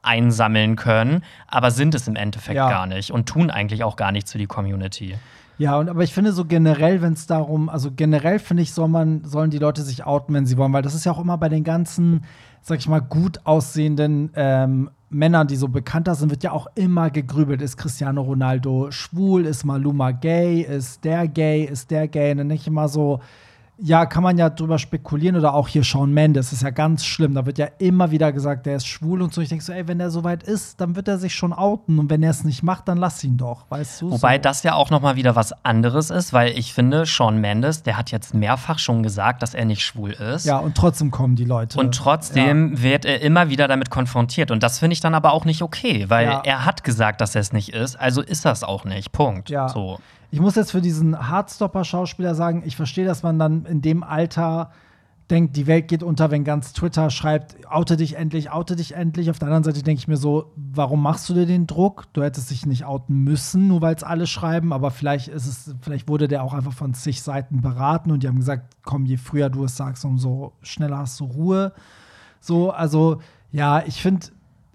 einsammeln 0.01 0.75
können, 0.75 1.23
aber 1.47 1.71
sind 1.71 1.95
es 1.95 2.07
im 2.07 2.15
Endeffekt 2.15 2.55
Ja. 2.55 2.69
gar 2.69 2.85
nicht 2.87 3.11
und 3.11 3.27
tun 3.27 3.49
eigentlich 3.49 3.83
auch 3.83 3.95
gar 3.95 4.11
nichts 4.11 4.31
für 4.31 4.37
die 4.37 4.47
Community. 4.47 5.15
Ja, 5.59 5.77
und 5.79 5.89
aber 5.89 6.03
ich 6.03 6.13
finde 6.13 6.33
so 6.33 6.45
generell, 6.45 7.01
wenn 7.01 7.13
es 7.13 7.25
darum, 7.25 7.67
also 7.67 7.89
generell 7.91 8.37
finde 8.37 8.61
ich, 8.61 8.73
soll 8.73 8.87
man, 8.89 9.23
sollen 9.25 9.49
die 9.49 9.57
Leute 9.57 9.81
sich 9.81 10.05
outen, 10.05 10.35
wenn 10.35 10.45
sie 10.45 10.55
wollen, 10.57 10.71
weil 10.71 10.83
das 10.83 10.93
ist 10.93 11.05
ja 11.05 11.11
auch 11.11 11.19
immer 11.19 11.37
bei 11.39 11.49
den 11.49 11.63
ganzen, 11.63 12.23
sag 12.61 12.77
ich 12.77 12.87
mal, 12.87 12.99
gut 13.01 13.39
aussehenden 13.43 14.29
ähm, 14.35 14.91
Männern, 15.09 15.47
die 15.47 15.55
so 15.55 15.67
bekannter 15.69 16.13
sind, 16.15 16.29
wird 16.29 16.43
ja 16.43 16.51
auch 16.51 16.67
immer 16.75 17.09
gegrübelt. 17.09 17.61
Ist 17.61 17.77
Cristiano 17.77 18.21
Ronaldo 18.21 18.91
schwul? 18.91 19.45
Ist 19.45 19.63
Maluma 19.63 20.11
gay? 20.11 20.61
Ist 20.61 21.03
der 21.05 21.27
gay? 21.27 21.63
Ist 21.63 21.89
der 21.89 22.07
gay? 22.07 22.31
Und 22.31 22.39
dann 22.39 22.47
nicht 22.47 22.67
immer 22.67 22.87
so, 22.87 23.21
ja, 23.79 24.05
kann 24.05 24.23
man 24.23 24.37
ja 24.37 24.49
drüber 24.49 24.79
spekulieren 24.79 25.35
oder 25.35 25.53
auch 25.53 25.67
hier 25.67 25.83
Shawn 25.83 26.11
Mendes, 26.13 26.51
ist 26.51 26.63
ja 26.63 26.71
ganz 26.71 27.05
schlimm. 27.05 27.35
Da 27.35 27.45
wird 27.45 27.57
ja 27.57 27.67
immer 27.77 28.09
wieder 28.11 28.31
gesagt, 28.31 28.65
der 28.65 28.77
ist 28.77 28.87
schwul 28.87 29.21
und 29.21 29.33
so. 29.33 29.41
Ich 29.41 29.49
denke 29.49 29.63
so, 29.63 29.71
ey, 29.71 29.87
wenn 29.87 29.99
der 29.99 30.09
soweit 30.09 30.43
ist, 30.43 30.81
dann 30.81 30.95
wird 30.95 31.07
er 31.07 31.17
sich 31.19 31.35
schon 31.35 31.53
outen 31.53 31.99
und 31.99 32.09
wenn 32.09 32.23
er 32.23 32.31
es 32.31 32.43
nicht 32.43 32.63
macht, 32.63 32.87
dann 32.87 32.97
lass 32.97 33.23
ihn 33.23 33.37
doch, 33.37 33.65
weißt 33.69 34.01
du? 34.01 34.11
Wobei 34.11 34.35
so. 34.37 34.41
das 34.41 34.63
ja 34.63 34.73
auch 34.73 34.89
noch 34.89 35.01
mal 35.01 35.15
wieder 35.15 35.35
was 35.35 35.53
anderes 35.63 36.09
ist, 36.09 36.33
weil 36.33 36.57
ich 36.57 36.73
finde, 36.73 37.05
Shawn 37.05 37.39
Mendes, 37.39 37.83
der 37.83 37.97
hat 37.97 38.11
jetzt 38.11 38.33
mehrfach 38.33 38.79
schon 38.79 39.03
gesagt, 39.03 39.43
dass 39.43 39.53
er 39.53 39.65
nicht 39.65 39.83
schwul 39.83 40.11
ist. 40.11 40.45
Ja, 40.45 40.57
und 40.57 40.75
trotzdem 40.75 41.11
kommen 41.11 41.35
die 41.35 41.45
Leute. 41.45 41.79
Und 41.79 41.93
trotzdem 41.93 42.81
wird 42.81 43.05
er 43.05 43.21
immer 43.21 43.49
wieder 43.49 43.67
damit 43.67 43.89
konfrontiert. 43.89 44.49
Und 44.49 44.63
das 44.63 44.79
finde 44.79 44.93
ich 44.93 45.01
dann 45.01 45.13
aber 45.13 45.33
auch 45.33 45.45
nicht 45.45 45.61
okay, 45.61 46.05
weil 46.07 46.25
Ja. 46.25 46.41
er 46.43 46.65
hat 46.65 46.83
gesagt, 46.83 47.21
dass 47.21 47.35
er 47.35 47.41
es 47.41 47.53
nicht 47.53 47.69
ist, 47.69 47.95
also 47.95 48.21
ist 48.21 48.43
das 48.45 48.63
auch 48.63 48.85
nicht. 48.85 49.11
Punkt. 49.11 49.49
Ja. 49.49 49.69
So. 49.69 49.99
Ich 50.29 50.39
muss 50.39 50.55
jetzt 50.55 50.71
für 50.71 50.81
diesen 50.81 51.29
Hardstopper-Schauspieler 51.29 52.35
sagen, 52.35 52.63
ich 52.65 52.75
verstehe, 52.75 53.05
dass 53.05 53.23
man 53.23 53.39
dann 53.39 53.65
in 53.65 53.81
dem 53.81 54.03
Alter 54.03 54.71
denkt, 55.29 55.57
die 55.57 55.67
Welt 55.67 55.87
geht 55.87 56.03
unter, 56.03 56.31
wenn 56.31 56.43
ganz 56.43 56.73
Twitter 56.73 57.09
schreibt, 57.09 57.69
oute 57.69 57.97
dich 57.97 58.15
endlich, 58.15 58.51
oute 58.51 58.75
dich 58.75 58.93
endlich. 58.95 59.29
Auf 59.29 59.39
der 59.39 59.47
anderen 59.47 59.63
Seite 59.63 59.83
denke 59.83 59.99
ich 59.99 60.07
mir 60.07 60.17
so, 60.17 60.51
warum 60.55 61.01
machst 61.01 61.27
du 61.29 61.33
dir 61.33 61.45
den 61.45 61.67
Druck? 61.67 62.05
Du 62.13 62.23
hättest 62.23 62.49
dich 62.49 62.65
nicht 62.65 62.85
outen 62.85 63.23
müssen, 63.23 63.67
nur 63.67 63.81
weil 63.81 63.95
es 63.95 64.03
alle 64.03 64.27
schreiben, 64.27 64.71
aber 64.71 64.91
vielleicht 64.91 65.27
ist 65.27 65.47
es, 65.47 65.75
vielleicht 65.81 66.07
wurde 66.07 66.27
der 66.27 66.43
auch 66.43 66.53
einfach 66.53 66.73
von 66.73 66.93
zig 66.93 67.21
Seiten 67.21 67.61
beraten 67.61 68.11
und 68.11 68.23
die 68.23 68.27
haben 68.27 68.39
gesagt, 68.39 68.75
komm, 68.83 69.05
je 69.05 69.17
früher 69.17 69.49
du 69.49 69.65
es 69.65 69.75
sagst, 69.75 70.05
umso 70.05 70.53
schneller 70.61 70.99
hast 70.99 71.19
du 71.19 71.25
Ruhe. 71.25 71.73
So, 72.39 72.71
also 72.71 73.19
ja, 73.51 73.83
ich 73.85 74.01
finde 74.01 74.27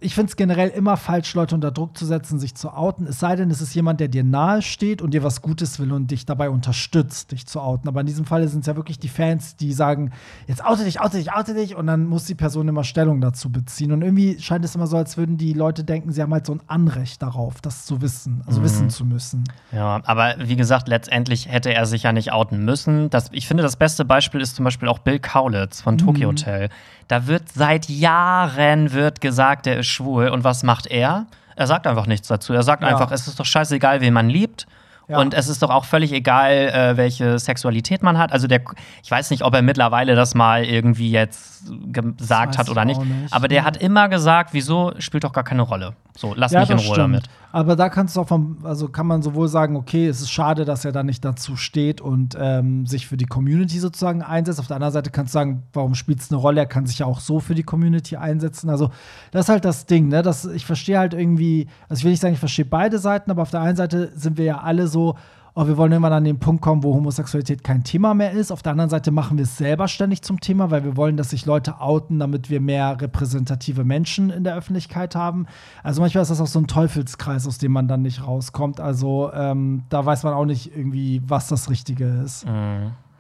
ich 0.02 0.14
finde 0.14 0.30
es 0.30 0.36
generell 0.36 0.68
immer 0.68 0.96
falsch, 0.96 1.34
Leute 1.34 1.54
unter 1.54 1.70
Druck 1.70 1.96
zu 1.96 2.04
setzen, 2.04 2.38
sich 2.38 2.54
zu 2.54 2.70
outen. 2.70 3.06
Es 3.06 3.20
sei 3.20 3.36
denn, 3.36 3.50
es 3.50 3.60
ist 3.60 3.74
jemand, 3.74 4.00
der 4.00 4.08
dir 4.08 4.24
nahe 4.24 4.62
steht 4.62 5.00
und 5.00 5.14
dir 5.14 5.22
was 5.22 5.42
Gutes 5.42 5.78
will 5.78 5.92
und 5.92 6.10
dich 6.10 6.26
dabei 6.26 6.50
unterstützt, 6.50 7.32
dich 7.32 7.46
zu 7.46 7.60
outen. 7.60 7.88
Aber 7.88 8.00
in 8.00 8.06
diesem 8.06 8.24
Fall 8.24 8.46
sind 8.48 8.60
es 8.60 8.66
ja 8.66 8.76
wirklich 8.76 8.98
die 8.98 9.08
Fans, 9.08 9.56
die 9.56 9.72
sagen, 9.72 10.10
jetzt 10.46 10.64
oute 10.64 10.84
dich, 10.84 11.00
oute 11.00 11.16
dich, 11.18 11.32
oute 11.32 11.54
dich. 11.54 11.76
Und 11.76 11.86
dann 11.86 12.06
muss 12.06 12.24
die 12.24 12.34
Person 12.34 12.68
immer 12.68 12.84
Stellung 12.84 13.20
dazu 13.20 13.50
beziehen. 13.50 13.92
Und 13.92 14.02
irgendwie 14.02 14.38
scheint 14.40 14.64
es 14.64 14.74
immer 14.74 14.86
so, 14.86 14.96
als 14.96 15.16
würden 15.16 15.36
die 15.36 15.52
Leute 15.52 15.84
denken, 15.84 16.12
sie 16.12 16.20
haben 16.20 16.32
halt 16.32 16.46
so 16.46 16.54
ein 16.54 16.60
Anrecht 16.66 17.22
darauf, 17.22 17.60
das 17.60 17.86
zu 17.86 18.02
wissen, 18.02 18.42
also 18.46 18.62
wissen 18.62 18.90
zu 18.90 19.04
müssen. 19.04 19.44
Ja, 19.70 20.00
aber 20.04 20.34
wie 20.38 20.56
gesagt, 20.56 20.88
letztendlich 20.88 21.48
hätte 21.48 21.72
er 21.72 21.86
sich 21.86 22.02
ja 22.02 22.12
nicht 22.12 22.32
outen 22.32 22.64
müssen. 22.64 23.10
Das, 23.10 23.30
ich 23.32 23.46
finde, 23.46 23.62
das 23.62 23.76
beste 23.76 24.04
Beispiel 24.04 24.40
ist 24.40 24.56
zum 24.56 24.64
Beispiel 24.64 24.88
auch 24.88 24.98
Bill 24.98 25.18
Kaulitz 25.18 25.80
von 25.80 25.98
Tokyo 25.98 26.28
Hotel. 26.28 26.68
Da 27.08 27.26
wird 27.26 27.50
seit 27.52 27.88
Jahren 27.88 28.92
wird 28.92 29.20
gesagt, 29.20 29.66
er 29.66 29.80
ist 29.80 29.88
schwul. 29.92 30.28
Und 30.28 30.44
was 30.44 30.62
macht 30.62 30.86
er? 30.86 31.26
Er 31.54 31.66
sagt 31.66 31.86
einfach 31.86 32.06
nichts 32.06 32.28
dazu. 32.28 32.52
Er 32.52 32.62
sagt 32.62 32.82
Ja. 32.82 32.88
einfach, 32.88 33.10
es 33.12 33.28
ist 33.28 33.38
doch 33.38 33.44
scheißegal, 33.46 34.00
wen 34.00 34.12
man 34.14 34.28
liebt. 34.28 34.66
Ja. 35.08 35.18
Und 35.18 35.34
es 35.34 35.48
ist 35.48 35.62
doch 35.62 35.68
auch 35.70 35.84
völlig 35.84 36.12
egal, 36.12 36.52
äh, 36.52 36.96
welche 36.96 37.38
Sexualität 37.38 38.02
man 38.02 38.16
hat. 38.18 38.32
Also 38.32 38.46
der, 38.46 38.62
ich 39.02 39.10
weiß 39.10 39.30
nicht, 39.30 39.42
ob 39.42 39.52
er 39.54 39.60
mittlerweile 39.60 40.14
das 40.14 40.34
mal 40.34 40.64
irgendwie 40.64 41.10
jetzt 41.10 41.64
gesagt 41.92 42.56
hat 42.56 42.70
oder 42.70 42.84
nicht. 42.84 43.00
nicht. 43.04 43.32
Aber 43.32 43.48
der 43.48 43.64
hat 43.64 43.76
immer 43.76 44.08
gesagt, 44.08 44.50
wieso 44.52 44.92
spielt 44.98 45.24
doch 45.24 45.32
gar 45.32 45.44
keine 45.44 45.62
Rolle. 45.62 45.94
So, 46.16 46.34
lass 46.36 46.52
mich 46.52 46.70
in 46.70 46.78
Ruhe 46.78 46.96
damit. 46.96 47.24
Aber 47.52 47.76
da 47.76 47.88
kannst 47.90 48.16
du 48.16 48.20
auch 48.20 48.28
vom, 48.28 48.58
also 48.64 48.88
kann 48.88 49.06
man 49.06 49.22
sowohl 49.22 49.48
sagen, 49.48 49.76
okay, 49.76 50.06
es 50.06 50.20
ist 50.20 50.30
schade, 50.30 50.64
dass 50.64 50.84
er 50.84 50.92
da 50.92 51.02
nicht 51.02 51.24
dazu 51.24 51.56
steht 51.56 52.00
und 52.00 52.36
ähm, 52.38 52.86
sich 52.86 53.06
für 53.06 53.18
die 53.18 53.26
Community 53.26 53.78
sozusagen 53.78 54.22
einsetzt. 54.22 54.58
Auf 54.58 54.66
der 54.66 54.76
anderen 54.76 54.92
Seite 54.92 55.10
kannst 55.10 55.34
du 55.34 55.38
sagen, 55.38 55.62
warum 55.72 55.94
spielt 55.94 56.20
es 56.20 56.30
eine 56.30 56.40
Rolle? 56.40 56.60
Er 56.60 56.66
kann 56.66 56.86
sich 56.86 56.98
ja 57.00 57.06
auch 57.06 57.20
so 57.20 57.40
für 57.40 57.54
die 57.54 57.62
Community 57.62 58.16
einsetzen. 58.16 58.70
Also, 58.70 58.90
das 59.32 59.46
ist 59.46 59.48
halt 59.50 59.64
das 59.64 59.86
Ding, 59.86 60.08
ne? 60.08 60.22
Das, 60.22 60.46
ich 60.46 60.64
verstehe 60.64 60.98
halt 60.98 61.12
irgendwie, 61.12 61.68
also 61.88 62.00
ich 62.00 62.04
will 62.04 62.12
nicht 62.12 62.20
sagen, 62.20 62.34
ich 62.34 62.40
verstehe 62.40 62.64
beide 62.64 62.98
Seiten, 62.98 63.30
aber 63.30 63.42
auf 63.42 63.50
der 63.50 63.60
einen 63.60 63.76
Seite 63.76 64.12
sind 64.14 64.38
wir 64.38 64.44
ja 64.44 64.58
alle 64.60 64.88
so, 64.88 65.16
oh, 65.54 65.66
wir 65.66 65.76
wollen 65.76 65.92
irgendwann 65.92 66.12
an 66.12 66.24
den 66.24 66.38
Punkt 66.38 66.62
kommen, 66.62 66.82
wo 66.82 66.94
Homosexualität 66.94 67.62
kein 67.62 67.84
Thema 67.84 68.14
mehr 68.14 68.32
ist. 68.32 68.50
Auf 68.50 68.62
der 68.62 68.72
anderen 68.72 68.90
Seite 68.90 69.10
machen 69.10 69.36
wir 69.36 69.44
es 69.44 69.56
selber 69.56 69.88
ständig 69.88 70.22
zum 70.22 70.40
Thema, 70.40 70.70
weil 70.70 70.84
wir 70.84 70.96
wollen, 70.96 71.16
dass 71.16 71.30
sich 71.30 71.44
Leute 71.46 71.80
outen, 71.80 72.18
damit 72.18 72.48
wir 72.48 72.60
mehr 72.60 73.00
repräsentative 73.00 73.84
Menschen 73.84 74.30
in 74.30 74.44
der 74.44 74.56
Öffentlichkeit 74.56 75.14
haben. 75.14 75.46
Also 75.82 76.00
manchmal 76.00 76.22
ist 76.22 76.30
das 76.30 76.40
auch 76.40 76.46
so 76.46 76.58
ein 76.58 76.66
Teufelskreis, 76.66 77.46
aus 77.46 77.58
dem 77.58 77.72
man 77.72 77.88
dann 77.88 78.02
nicht 78.02 78.26
rauskommt. 78.26 78.80
Also 78.80 79.30
ähm, 79.34 79.82
da 79.88 80.04
weiß 80.04 80.22
man 80.22 80.34
auch 80.34 80.46
nicht 80.46 80.76
irgendwie, 80.76 81.22
was 81.26 81.48
das 81.48 81.68
Richtige 81.68 82.06
ist. 82.24 82.46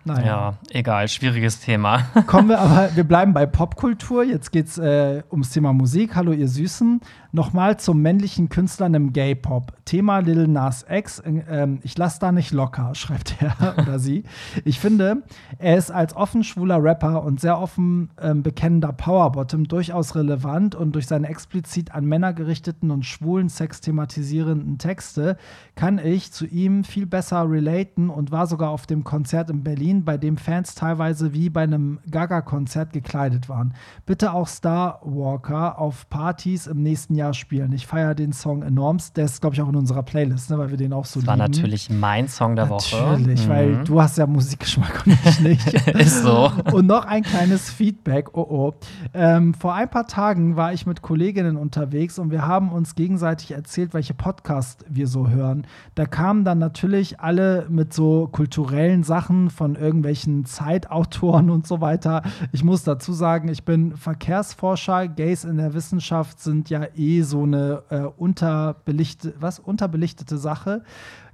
Naja. 0.04 0.26
Ja, 0.26 0.54
egal, 0.70 1.06
schwieriges 1.06 1.60
Thema. 1.60 2.06
Kommen 2.26 2.48
wir 2.48 2.58
aber, 2.58 2.90
wir 2.96 3.04
bleiben 3.04 3.32
bei 3.32 3.46
Popkultur. 3.46 4.24
Jetzt 4.24 4.50
geht 4.50 4.66
es 4.66 4.78
äh, 4.78 5.22
ums 5.30 5.50
Thema 5.50 5.72
Musik. 5.72 6.16
Hallo, 6.16 6.32
ihr 6.32 6.48
Süßen. 6.48 7.00
Nochmal 7.30 7.78
zum 7.78 8.02
männlichen 8.02 8.48
Künstler 8.48 8.86
im 8.86 9.12
Gay-Pop. 9.12 9.72
Thema 9.84 10.18
Lil 10.18 10.48
Nas 10.48 10.84
X. 10.90 11.22
Ähm, 11.24 11.78
ich 11.82 11.96
lasse 11.96 12.18
da 12.18 12.32
nicht 12.32 12.50
locker, 12.50 12.94
schreibt 12.94 13.36
er 13.40 13.76
oder 13.78 13.98
sie. 13.98 14.24
Ich 14.64 14.80
finde, 14.80 15.22
er 15.58 15.76
ist 15.76 15.90
als 15.90 16.16
offen 16.16 16.42
schwuler 16.42 16.82
Rapper 16.82 17.22
und 17.22 17.40
sehr 17.40 17.58
offen 17.58 18.10
ähm, 18.20 18.42
bekennender 18.42 18.92
Powerbottom 18.92 19.68
durchaus 19.68 20.16
relevant 20.16 20.74
und 20.74 20.94
durch 20.94 21.06
seine 21.06 21.28
explizit 21.28 21.94
an 21.94 22.06
Männer 22.06 22.32
gerichteten 22.32 22.90
und 22.90 23.06
schwulen 23.06 23.48
Sex 23.48 23.80
thematisierenden 23.80 24.78
Texte 24.78 25.36
kann 25.74 25.98
ich 25.98 26.32
zu 26.32 26.46
ihm 26.46 26.84
viel 26.84 27.06
besser 27.06 27.48
relaten 27.48 28.10
und 28.10 28.30
war 28.32 28.46
sogar 28.46 28.70
auf 28.70 28.86
dem 28.86 29.04
Konzert 29.04 29.50
in 29.50 29.62
Berlin, 29.62 29.91
bei 30.00 30.16
dem 30.16 30.38
Fans 30.38 30.74
teilweise 30.74 31.34
wie 31.34 31.50
bei 31.50 31.62
einem 31.62 32.00
Gaga-Konzert 32.10 32.92
gekleidet 32.92 33.48
waren. 33.48 33.74
Bitte 34.06 34.32
auch 34.32 34.48
Star 34.48 35.00
Walker 35.04 35.78
auf 35.78 36.08
Partys 36.08 36.66
im 36.66 36.82
nächsten 36.82 37.14
Jahr 37.14 37.34
spielen. 37.34 37.72
Ich 37.72 37.86
feiere 37.86 38.14
den 38.14 38.32
Song 38.32 38.62
enormst. 38.62 39.16
Der 39.16 39.26
ist, 39.26 39.40
glaube 39.40 39.54
ich, 39.54 39.62
auch 39.62 39.68
in 39.68 39.76
unserer 39.76 40.02
Playlist, 40.02 40.50
ne, 40.50 40.58
weil 40.58 40.70
wir 40.70 40.78
den 40.78 40.92
auch 40.92 41.04
so 41.04 41.20
das 41.20 41.24
lieben. 41.24 41.26
war 41.26 41.36
natürlich 41.36 41.90
mein 41.90 42.28
Song 42.28 42.56
der 42.56 42.68
Woche. 42.68 42.96
Natürlich, 42.96 43.46
mhm. 43.46 43.50
weil 43.50 43.84
du 43.84 44.00
hast 44.00 44.18
ja 44.18 44.26
Musikgeschmack 44.26 45.04
und 45.06 45.18
ich 45.24 45.40
nicht. 45.40 45.72
ist 45.88 46.22
so. 46.22 46.50
Und 46.72 46.86
noch 46.86 47.04
ein 47.04 47.22
kleines 47.22 47.70
Feedback. 47.70 48.36
Oh 48.36 48.46
oh. 48.48 48.74
Ähm, 49.14 49.54
vor 49.54 49.74
ein 49.74 49.90
paar 49.90 50.06
Tagen 50.06 50.56
war 50.56 50.72
ich 50.72 50.86
mit 50.86 51.02
Kolleginnen 51.02 51.56
unterwegs 51.56 52.18
und 52.18 52.30
wir 52.30 52.46
haben 52.46 52.72
uns 52.72 52.94
gegenseitig 52.94 53.52
erzählt, 53.52 53.94
welche 53.94 54.14
Podcasts 54.14 54.84
wir 54.88 55.06
so 55.06 55.28
hören. 55.28 55.66
Da 55.94 56.06
kamen 56.06 56.44
dann 56.44 56.58
natürlich 56.58 57.20
alle 57.20 57.66
mit 57.68 57.92
so 57.92 58.28
kulturellen 58.30 59.02
Sachen 59.02 59.50
von 59.50 59.76
irgendwelchen 59.82 60.44
Zeitautoren 60.44 61.50
und 61.50 61.66
so 61.66 61.80
weiter. 61.80 62.22
Ich 62.52 62.64
muss 62.64 62.84
dazu 62.84 63.12
sagen, 63.12 63.48
ich 63.48 63.64
bin 63.64 63.96
Verkehrsforscher. 63.96 65.08
Gays 65.08 65.44
in 65.44 65.56
der 65.56 65.74
Wissenschaft 65.74 66.40
sind 66.40 66.70
ja 66.70 66.86
eh 66.94 67.22
so 67.22 67.42
eine 67.42 67.82
äh, 67.90 68.00
unterbelichtete, 68.00 69.34
was? 69.40 69.58
unterbelichtete 69.58 70.38
Sache. 70.38 70.82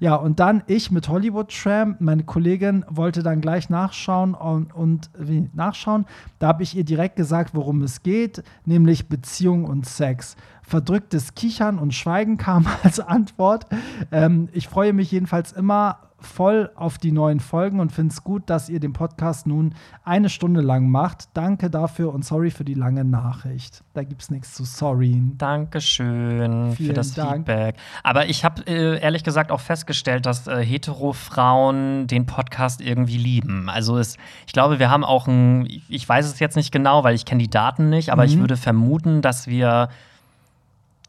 Ja, 0.01 0.15
und 0.15 0.41
dann 0.41 0.63
ich 0.67 0.91
mit 0.91 1.09
Hollywood 1.09 1.51
Tram. 1.51 1.97
Meine 1.99 2.23
Kollegin 2.23 2.85
wollte 2.89 3.23
dann 3.23 3.41
gleich 3.41 3.69
nachschauen 3.69 4.35
und, 4.35 4.75
und 4.75 5.11
wie, 5.19 5.51
nachschauen. 5.55 6.07
Da 6.39 6.49
habe 6.49 6.63
ich 6.63 6.77
ihr 6.77 6.85
direkt 6.85 7.17
gesagt, 7.17 7.55
worum 7.55 7.83
es 7.83 8.03
geht, 8.03 8.43
nämlich 8.65 9.09
Beziehung 9.09 9.65
und 9.65 9.87
Sex. 9.87 10.37
Verdrücktes 10.63 11.35
Kichern 11.35 11.79
und 11.79 11.95
Schweigen 11.95 12.37
kam 12.39 12.67
als 12.83 13.01
Antwort. 13.01 13.67
Ähm, 14.13 14.49
ich 14.53 14.69
freue 14.69 14.93
mich 14.93 15.11
jedenfalls 15.11 15.53
immer 15.53 16.08
voll 16.21 16.71
auf 16.75 16.99
die 16.99 17.13
neuen 17.13 17.39
Folgen 17.39 17.79
und 17.79 17.93
finde 17.93 18.13
es 18.13 18.25
gut, 18.25 18.51
dass 18.51 18.69
ihr 18.69 18.81
den 18.81 18.93
Podcast 18.93 19.47
nun 19.47 19.75
eine 20.05 20.29
Stunde 20.29 20.61
lang 20.61 20.89
macht. 20.89 21.29
Danke 21.35 21.71
dafür 21.71 22.13
und 22.13 22.25
sorry 22.25 22.51
für 22.51 22.65
die 22.65 22.75
lange 22.75 23.05
Nachricht. 23.05 23.85
Da 23.95 24.03
gibt 24.03 24.23
es 24.23 24.31
nichts 24.31 24.55
zu 24.55 24.65
sorry. 24.65 25.23
Dankeschön 25.37 26.73
Vielen 26.73 26.89
für 26.89 26.93
das 26.93 27.15
Dank. 27.15 27.47
Feedback. 27.47 27.77
Aber 28.03 28.27
ich 28.27 28.45
habe 28.45 28.63
äh, 28.67 29.01
ehrlich 29.01 29.23
gesagt 29.23 29.53
auch 29.53 29.61
festgestellt, 29.61 30.27
dass 30.27 30.49
äh, 30.49 30.65
hetero-Frauen 30.65 32.09
den 32.09 32.27
Podcast 32.27 32.81
irgendwie 32.81 33.19
lieben. 33.19 33.69
Also 33.71 33.97
es, 33.97 34.17
ich 34.47 34.53
glaube, 34.53 34.81
wir 34.81 34.91
haben 34.91 35.05
auch 35.05 35.29
ein, 35.29 35.69
ich 35.89 36.09
weiß 36.09 36.27
es 36.27 36.41
jetzt 36.41 36.57
nicht 36.57 36.73
genau, 36.73 37.05
weil 37.05 37.15
ich 37.15 37.27
kenne 37.27 37.43
die 37.43 37.51
Daten 37.51 37.91
nicht, 37.91 38.11
aber 38.11 38.25
mhm. 38.25 38.29
ich 38.29 38.39
würde 38.39 38.57
vermuten, 38.57 39.23
dass 39.23 39.47
wir 39.47 39.89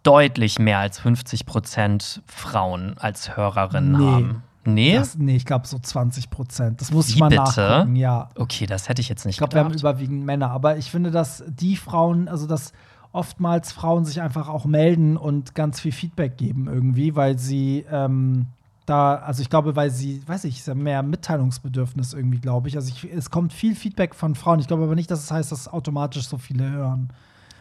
deutlich 0.03 0.60
mehr 0.60 0.80
als 0.80 0.99
50 0.99 1.45
Prozent 1.45 2.22
Frauen 2.28 2.95
als 2.99 3.36
Hörerinnen 3.36 3.91
nee. 3.91 4.05
haben. 4.05 4.43
Nee? 4.66 4.95
Das, 4.95 5.18
nee, 5.18 5.36
ich 5.36 5.45
glaube 5.45 5.68
so 5.68 5.80
20 5.80 6.30
Prozent. 6.30 6.82
Das 6.82 6.91
muss 6.91 7.07
Wie 7.07 7.14
ich 7.14 7.20
mal 7.20 7.30
bitte? 7.30 7.41
nachgucken, 7.41 7.95
ja. 7.95 8.30
Okay, 8.36 8.66
das 8.66 8.89
hätte 8.89 9.01
ich 9.01 9.10
jetzt 9.10 9.26
nicht 9.26 9.36
Ich 9.36 9.38
glaube, 9.38 9.53
wir 9.53 9.64
haben 9.64 9.74
überwiegend 9.74 10.26
Männer. 10.26 10.51
Aber 10.51 10.78
ich 10.78 10.91
finde, 10.91 11.12
dass 11.12 11.43
die 11.47 11.76
Frauen, 11.76 12.28
also 12.28 12.45
dass 12.45 12.74
oftmals 13.12 13.72
Frauen 13.72 14.05
sich 14.05 14.22
einfach 14.22 14.47
auch 14.49 14.66
melden 14.66 15.18
und 15.18 15.55
ganz 15.55 15.80
viel 15.80 15.91
Feedback 15.91 16.38
geben 16.38 16.68
irgendwie, 16.68 17.16
weil 17.16 17.39
sie 17.39 17.86
ähm, 17.91 18.47
da, 18.86 19.16
also 19.16 19.41
ich 19.41 19.49
glaube, 19.49 19.76
weil 19.76 19.91
sie, 19.91 20.22
weiß 20.28 20.45
ich, 20.45 20.66
mehr 20.68 21.03
Mitteilungsbedürfnis 21.03 22.14
irgendwie, 22.14 22.39
glaube 22.39 22.68
ich. 22.68 22.76
Also 22.76 22.89
ich, 22.89 23.12
es 23.12 23.30
kommt 23.30 23.53
viel 23.53 23.76
Feedback 23.76 24.16
von 24.16 24.36
Frauen. 24.36 24.60
Ich 24.60 24.68
glaube 24.68 24.84
aber 24.84 24.95
nicht, 24.95 25.12
dass 25.12 25.24
es 25.24 25.32
heißt, 25.32 25.51
dass 25.51 25.68
automatisch 25.68 26.28
so 26.28 26.38
viele 26.38 26.70
hören. 26.70 27.10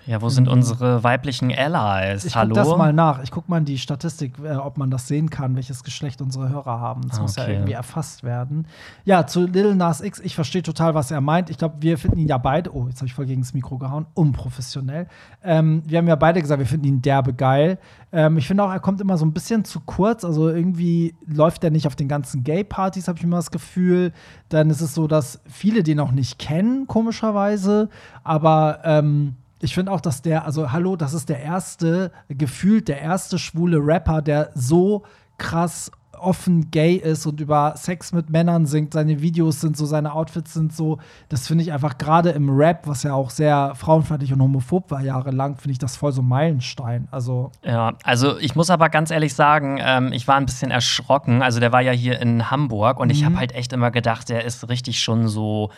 Ja, 0.08 0.22
wo 0.22 0.30
sind 0.30 0.46
mhm. 0.46 0.54
unsere 0.54 1.04
weiblichen 1.04 1.52
Allies? 1.54 2.24
Ich 2.24 2.34
Hallo? 2.34 2.54
guck 2.54 2.64
das 2.64 2.78
mal 2.78 2.94
nach. 2.94 3.22
Ich 3.22 3.30
gucke 3.30 3.50
mal 3.50 3.58
in 3.58 3.66
die 3.66 3.76
Statistik, 3.76 4.38
äh, 4.42 4.54
ob 4.54 4.78
man 4.78 4.90
das 4.90 5.06
sehen 5.06 5.28
kann, 5.28 5.54
welches 5.54 5.84
Geschlecht 5.84 6.22
unsere 6.22 6.48
Hörer 6.48 6.80
haben. 6.80 7.02
Das 7.02 7.16
okay. 7.16 7.22
muss 7.22 7.36
ja 7.36 7.46
irgendwie 7.46 7.72
erfasst 7.72 8.24
werden. 8.24 8.66
Ja, 9.04 9.26
zu 9.26 9.46
Lil 9.46 9.74
Nas 9.74 10.00
X, 10.00 10.18
ich 10.20 10.34
verstehe 10.34 10.62
total, 10.62 10.94
was 10.94 11.10
er 11.10 11.20
meint. 11.20 11.50
Ich 11.50 11.58
glaube, 11.58 11.74
wir 11.80 11.98
finden 11.98 12.20
ihn 12.20 12.26
ja 12.26 12.38
beide, 12.38 12.74
oh, 12.74 12.86
jetzt 12.88 13.00
habe 13.00 13.06
ich 13.06 13.12
voll 13.12 13.26
gegen 13.26 13.42
das 13.42 13.52
Mikro 13.52 13.76
gehauen, 13.76 14.06
unprofessionell. 14.14 15.08
Ähm, 15.44 15.82
wir 15.84 15.98
haben 15.98 16.08
ja 16.08 16.16
beide 16.16 16.40
gesagt, 16.40 16.58
wir 16.58 16.66
finden 16.66 16.86
ihn 16.86 17.02
derbe 17.02 17.34
geil. 17.34 17.78
Ähm, 18.10 18.38
ich 18.38 18.46
finde 18.46 18.64
auch, 18.64 18.72
er 18.72 18.80
kommt 18.80 19.02
immer 19.02 19.18
so 19.18 19.26
ein 19.26 19.34
bisschen 19.34 19.66
zu 19.66 19.80
kurz. 19.80 20.24
Also 20.24 20.48
irgendwie 20.48 21.16
läuft 21.26 21.62
er 21.64 21.70
nicht 21.70 21.86
auf 21.86 21.96
den 21.96 22.08
ganzen 22.08 22.44
Gay-Partys, 22.44 23.08
habe 23.08 23.18
ich 23.18 23.24
immer 23.24 23.36
das 23.36 23.50
Gefühl. 23.50 24.14
Dann 24.48 24.70
ist 24.70 24.80
es 24.80 24.94
so, 24.94 25.06
dass 25.06 25.42
viele 25.46 25.82
den 25.82 26.00
auch 26.00 26.12
nicht 26.12 26.38
kennen, 26.38 26.86
komischerweise. 26.86 27.90
Aber 28.24 28.80
ähm, 28.84 29.36
ich 29.60 29.74
finde 29.74 29.92
auch, 29.92 30.00
dass 30.00 30.22
der, 30.22 30.44
also 30.44 30.72
hallo, 30.72 30.96
das 30.96 31.14
ist 31.14 31.28
der 31.28 31.40
erste, 31.40 32.12
gefühlt 32.28 32.88
der 32.88 33.00
erste 33.00 33.38
schwule 33.38 33.78
Rapper, 33.78 34.22
der 34.22 34.50
so 34.54 35.04
krass 35.36 35.90
offen 36.20 36.70
gay 36.70 36.94
ist 36.94 37.26
und 37.26 37.40
über 37.40 37.74
Sex 37.76 38.12
mit 38.12 38.30
Männern 38.30 38.66
singt. 38.66 38.92
Seine 38.92 39.20
Videos 39.20 39.60
sind 39.60 39.76
so, 39.76 39.86
seine 39.86 40.12
Outfits 40.12 40.52
sind 40.52 40.74
so. 40.74 40.98
Das 41.28 41.46
finde 41.46 41.62
ich 41.62 41.72
einfach 41.72 41.98
gerade 41.98 42.30
im 42.30 42.50
Rap, 42.50 42.86
was 42.86 43.02
ja 43.02 43.14
auch 43.14 43.30
sehr 43.30 43.74
frauenfeindlich 43.74 44.32
und 44.32 44.42
homophob 44.42 44.90
war 44.90 45.00
jahrelang, 45.00 45.56
finde 45.56 45.72
ich 45.72 45.78
das 45.78 45.96
voll 45.96 46.12
so 46.12 46.22
Meilenstein. 46.22 47.08
Also 47.10 47.52
ja, 47.62 47.94
also 48.04 48.38
ich 48.38 48.54
muss 48.54 48.70
aber 48.70 48.88
ganz 48.88 49.10
ehrlich 49.10 49.34
sagen, 49.34 49.78
ähm, 49.80 50.12
ich 50.12 50.26
war 50.28 50.36
ein 50.36 50.46
bisschen 50.46 50.70
erschrocken. 50.70 51.42
Also 51.42 51.60
der 51.60 51.72
war 51.72 51.80
ja 51.80 51.92
hier 51.92 52.20
in 52.20 52.50
Hamburg 52.50 52.98
und 52.98 53.08
mhm. 53.08 53.12
ich 53.12 53.24
habe 53.24 53.36
halt 53.36 53.54
echt 53.54 53.72
immer 53.72 53.90
gedacht, 53.90 54.28
der 54.28 54.44
ist 54.44 54.68
richtig 54.68 55.00
schon 55.00 55.28
so 55.28 55.70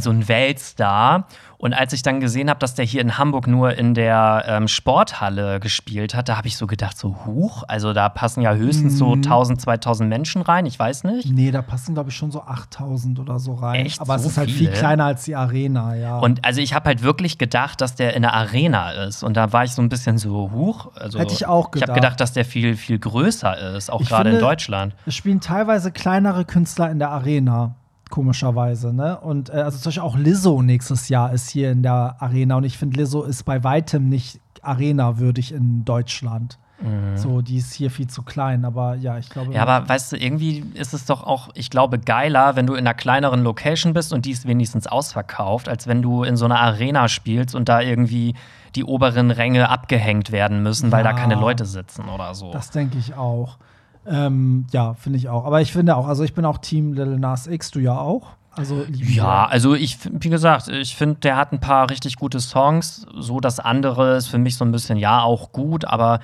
so 0.00 0.10
ein 0.10 0.28
Weltstar. 0.28 1.26
Und 1.64 1.72
als 1.72 1.94
ich 1.94 2.02
dann 2.02 2.20
gesehen 2.20 2.50
habe, 2.50 2.60
dass 2.60 2.74
der 2.74 2.84
hier 2.84 3.00
in 3.00 3.16
Hamburg 3.16 3.46
nur 3.46 3.74
in 3.74 3.94
der 3.94 4.44
ähm, 4.46 4.68
Sporthalle 4.68 5.60
gespielt 5.60 6.14
hat, 6.14 6.28
da 6.28 6.36
habe 6.36 6.46
ich 6.46 6.58
so 6.58 6.66
gedacht, 6.66 6.98
so 6.98 7.24
huch, 7.24 7.62
also 7.68 7.94
da 7.94 8.10
passen 8.10 8.42
ja 8.42 8.52
höchstens 8.52 8.94
mhm. 8.94 8.98
so 8.98 9.12
1000, 9.14 9.60
2000 9.62 10.08
Menschen 10.08 10.42
rein, 10.42 10.66
ich 10.66 10.78
weiß 10.78 11.04
nicht. 11.04 11.32
Nee, 11.32 11.50
da 11.50 11.62
passen 11.62 11.94
glaube 11.94 12.10
ich 12.10 12.16
schon 12.16 12.30
so 12.30 12.42
8000 12.42 13.18
oder 13.18 13.38
so 13.38 13.54
rein. 13.54 13.86
Echt? 13.86 13.98
Aber 14.00 14.18
so 14.18 14.26
es 14.26 14.32
ist 14.32 14.38
halt 14.38 14.50
viele? 14.50 14.70
viel 14.72 14.78
kleiner 14.78 15.06
als 15.06 15.24
die 15.24 15.36
Arena, 15.36 15.94
ja. 15.94 16.18
Und 16.18 16.44
also 16.44 16.60
ich 16.60 16.74
habe 16.74 16.86
halt 16.86 17.02
wirklich 17.02 17.38
gedacht, 17.38 17.80
dass 17.80 17.94
der 17.94 18.14
in 18.14 18.22
der 18.22 18.34
Arena 18.34 18.90
ist. 18.90 19.22
Und 19.22 19.34
da 19.36 19.52
war 19.54 19.64
ich 19.64 19.72
so 19.72 19.80
ein 19.80 19.88
bisschen 19.88 20.18
so 20.18 20.50
huch. 20.52 20.90
Also, 20.96 21.18
Hätte 21.18 21.32
ich 21.32 21.46
auch 21.46 21.70
gedacht. 21.70 21.88
Ich 21.88 21.90
habe 21.90 22.00
gedacht, 22.00 22.20
dass 22.20 22.34
der 22.34 22.44
viel, 22.44 22.76
viel 22.76 22.98
größer 22.98 23.74
ist, 23.74 23.90
auch 23.90 24.02
gerade 24.02 24.30
in 24.30 24.38
Deutschland. 24.38 24.94
Es 25.06 25.14
spielen 25.14 25.40
teilweise 25.40 25.92
kleinere 25.92 26.44
Künstler 26.44 26.90
in 26.90 26.98
der 26.98 27.10
Arena 27.10 27.76
komischerweise, 28.14 28.94
ne? 28.94 29.18
Und 29.18 29.50
äh, 29.50 29.54
also 29.54 29.76
zum 29.76 29.86
Beispiel 29.86 30.02
auch 30.04 30.16
Lizzo 30.16 30.62
nächstes 30.62 31.08
Jahr 31.08 31.32
ist 31.32 31.50
hier 31.50 31.72
in 31.72 31.82
der 31.82 32.14
Arena 32.20 32.58
und 32.58 32.62
ich 32.62 32.78
finde, 32.78 33.00
Lizzo 33.00 33.24
ist 33.24 33.42
bei 33.42 33.64
weitem 33.64 34.08
nicht 34.08 34.40
Arena-würdig 34.62 35.52
in 35.52 35.84
Deutschland. 35.84 36.60
Mhm. 36.80 37.16
So, 37.16 37.42
die 37.42 37.56
ist 37.56 37.74
hier 37.74 37.90
viel 37.90 38.06
zu 38.06 38.22
klein, 38.22 38.64
aber 38.64 38.94
ja, 38.94 39.18
ich 39.18 39.30
glaube. 39.30 39.52
Ja, 39.52 39.66
aber 39.66 39.88
weißt 39.88 40.12
du, 40.12 40.16
irgendwie 40.16 40.64
ist 40.74 40.94
es 40.94 41.06
doch 41.06 41.24
auch, 41.24 41.48
ich 41.54 41.70
glaube, 41.70 41.98
geiler, 41.98 42.54
wenn 42.54 42.68
du 42.68 42.74
in 42.74 42.86
einer 42.86 42.94
kleineren 42.94 43.42
Location 43.42 43.94
bist 43.94 44.12
und 44.12 44.26
die 44.26 44.30
ist 44.30 44.46
wenigstens 44.46 44.86
ausverkauft, 44.86 45.68
als 45.68 45.88
wenn 45.88 46.00
du 46.00 46.22
in 46.22 46.36
so 46.36 46.44
einer 46.44 46.60
Arena 46.60 47.08
spielst 47.08 47.56
und 47.56 47.68
da 47.68 47.80
irgendwie 47.80 48.34
die 48.76 48.84
oberen 48.84 49.32
Ränge 49.32 49.70
abgehängt 49.70 50.30
werden 50.30 50.62
müssen, 50.62 50.92
weil 50.92 51.04
ja, 51.04 51.10
da 51.10 51.18
keine 51.18 51.34
Leute 51.34 51.64
sitzen 51.64 52.08
oder 52.08 52.32
so. 52.36 52.52
Das 52.52 52.70
denke 52.70 52.96
ich 52.96 53.14
auch. 53.14 53.58
Ähm, 54.06 54.66
ja, 54.72 54.94
finde 54.94 55.18
ich 55.18 55.28
auch. 55.28 55.44
Aber 55.44 55.60
ich 55.60 55.72
finde 55.72 55.96
auch, 55.96 56.06
also 56.06 56.24
ich 56.24 56.34
bin 56.34 56.44
auch 56.44 56.58
Team 56.58 56.92
Little 56.92 57.18
Nas 57.18 57.46
X, 57.46 57.70
du 57.70 57.80
ja 57.80 57.98
auch. 57.98 58.36
Also 58.56 58.84
ja, 58.88 59.46
also 59.46 59.74
ich, 59.74 59.98
wie 60.04 60.30
gesagt, 60.30 60.68
ich 60.68 60.94
finde, 60.94 61.16
der 61.16 61.36
hat 61.36 61.52
ein 61.52 61.60
paar 61.60 61.90
richtig 61.90 62.16
gute 62.16 62.38
Songs. 62.40 63.06
So 63.18 63.40
das 63.40 63.58
andere 63.58 64.16
ist 64.16 64.28
für 64.28 64.38
mich 64.38 64.56
so 64.56 64.64
ein 64.64 64.70
bisschen 64.70 64.96
ja 64.96 65.22
auch 65.22 65.50
gut, 65.50 65.84
aber 65.84 66.20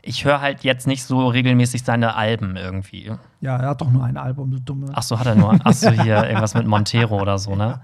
ich 0.00 0.24
höre 0.24 0.40
halt 0.40 0.64
jetzt 0.64 0.86
nicht 0.86 1.04
so 1.04 1.26
regelmäßig 1.28 1.82
seine 1.82 2.14
Alben 2.14 2.56
irgendwie. 2.56 3.12
Ja, 3.44 3.58
er 3.58 3.68
hat 3.68 3.82
doch 3.82 3.90
nur 3.90 4.02
ein 4.02 4.16
Album, 4.16 4.50
du 4.50 4.58
Dumme. 4.58 4.86
Ach 4.94 5.02
so, 5.02 5.18
hat 5.18 5.26
er 5.26 5.34
nur. 5.34 5.58
Ach 5.64 5.74
so, 5.74 5.90
hier 5.90 6.24
irgendwas 6.24 6.54
mit 6.54 6.66
Montero 6.66 7.20
oder 7.20 7.36
so, 7.36 7.54
ne? 7.54 7.78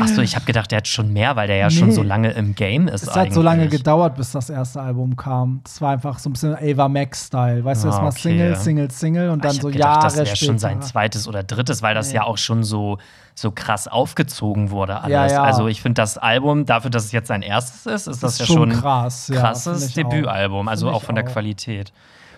Ach 0.00 0.08
so, 0.08 0.22
ich 0.22 0.34
habe 0.34 0.46
gedacht, 0.46 0.70
der 0.70 0.78
hat 0.78 0.88
schon 0.88 1.12
mehr, 1.12 1.36
weil 1.36 1.46
der 1.46 1.56
ja 1.56 1.66
nee. 1.66 1.74
schon 1.74 1.92
so 1.92 2.02
lange 2.02 2.30
im 2.30 2.54
Game 2.54 2.88
ist. 2.88 3.02
Es 3.02 3.14
hat 3.14 3.30
so 3.34 3.42
lange 3.42 3.68
gedauert, 3.68 4.16
bis 4.16 4.32
das 4.32 4.48
erste 4.48 4.80
Album 4.80 5.14
kam. 5.14 5.60
Das 5.62 5.82
war 5.82 5.92
einfach 5.92 6.18
so 6.18 6.30
ein 6.30 6.32
bisschen 6.32 6.56
Ava 6.56 6.88
Max-Style. 6.88 7.62
Weißt 7.62 7.84
du, 7.84 7.88
erstmal 7.88 8.12
okay. 8.12 8.20
Single, 8.20 8.56
Single, 8.56 8.90
Single 8.90 9.28
und 9.28 9.44
dann 9.44 9.52
so 9.52 9.68
gedacht, 9.68 9.78
Jahre 9.78 10.04
das 10.04 10.16
wäre 10.16 10.36
schon 10.36 10.58
sein 10.58 10.80
zweites 10.80 11.28
oder 11.28 11.42
drittes, 11.42 11.82
weil 11.82 11.94
das 11.94 12.08
nee. 12.08 12.14
ja 12.14 12.24
auch 12.24 12.38
schon 12.38 12.64
so 12.64 12.96
so 13.34 13.50
krass 13.50 13.88
aufgezogen 13.88 14.70
wurde 14.70 15.00
alles. 15.00 15.10
Ja, 15.10 15.26
ja. 15.26 15.42
Also 15.42 15.66
ich 15.66 15.82
finde 15.82 16.00
das 16.00 16.16
Album, 16.18 16.66
dafür, 16.66 16.90
dass 16.90 17.04
es 17.04 17.12
jetzt 17.12 17.26
sein 17.26 17.42
erstes 17.42 17.84
ist, 17.84 18.06
ist 18.06 18.06
das, 18.06 18.20
das 18.20 18.32
ist 18.34 18.38
ja 18.38 18.46
schon 18.46 18.70
ein 18.70 18.78
krass, 18.78 19.30
krasses 19.34 19.94
ja, 19.94 20.04
Debütalbum, 20.04 20.68
also 20.68 20.88
auch 20.88 21.02
von 21.02 21.16
der 21.16 21.24
auch. 21.24 21.32
Qualität. 21.32 21.92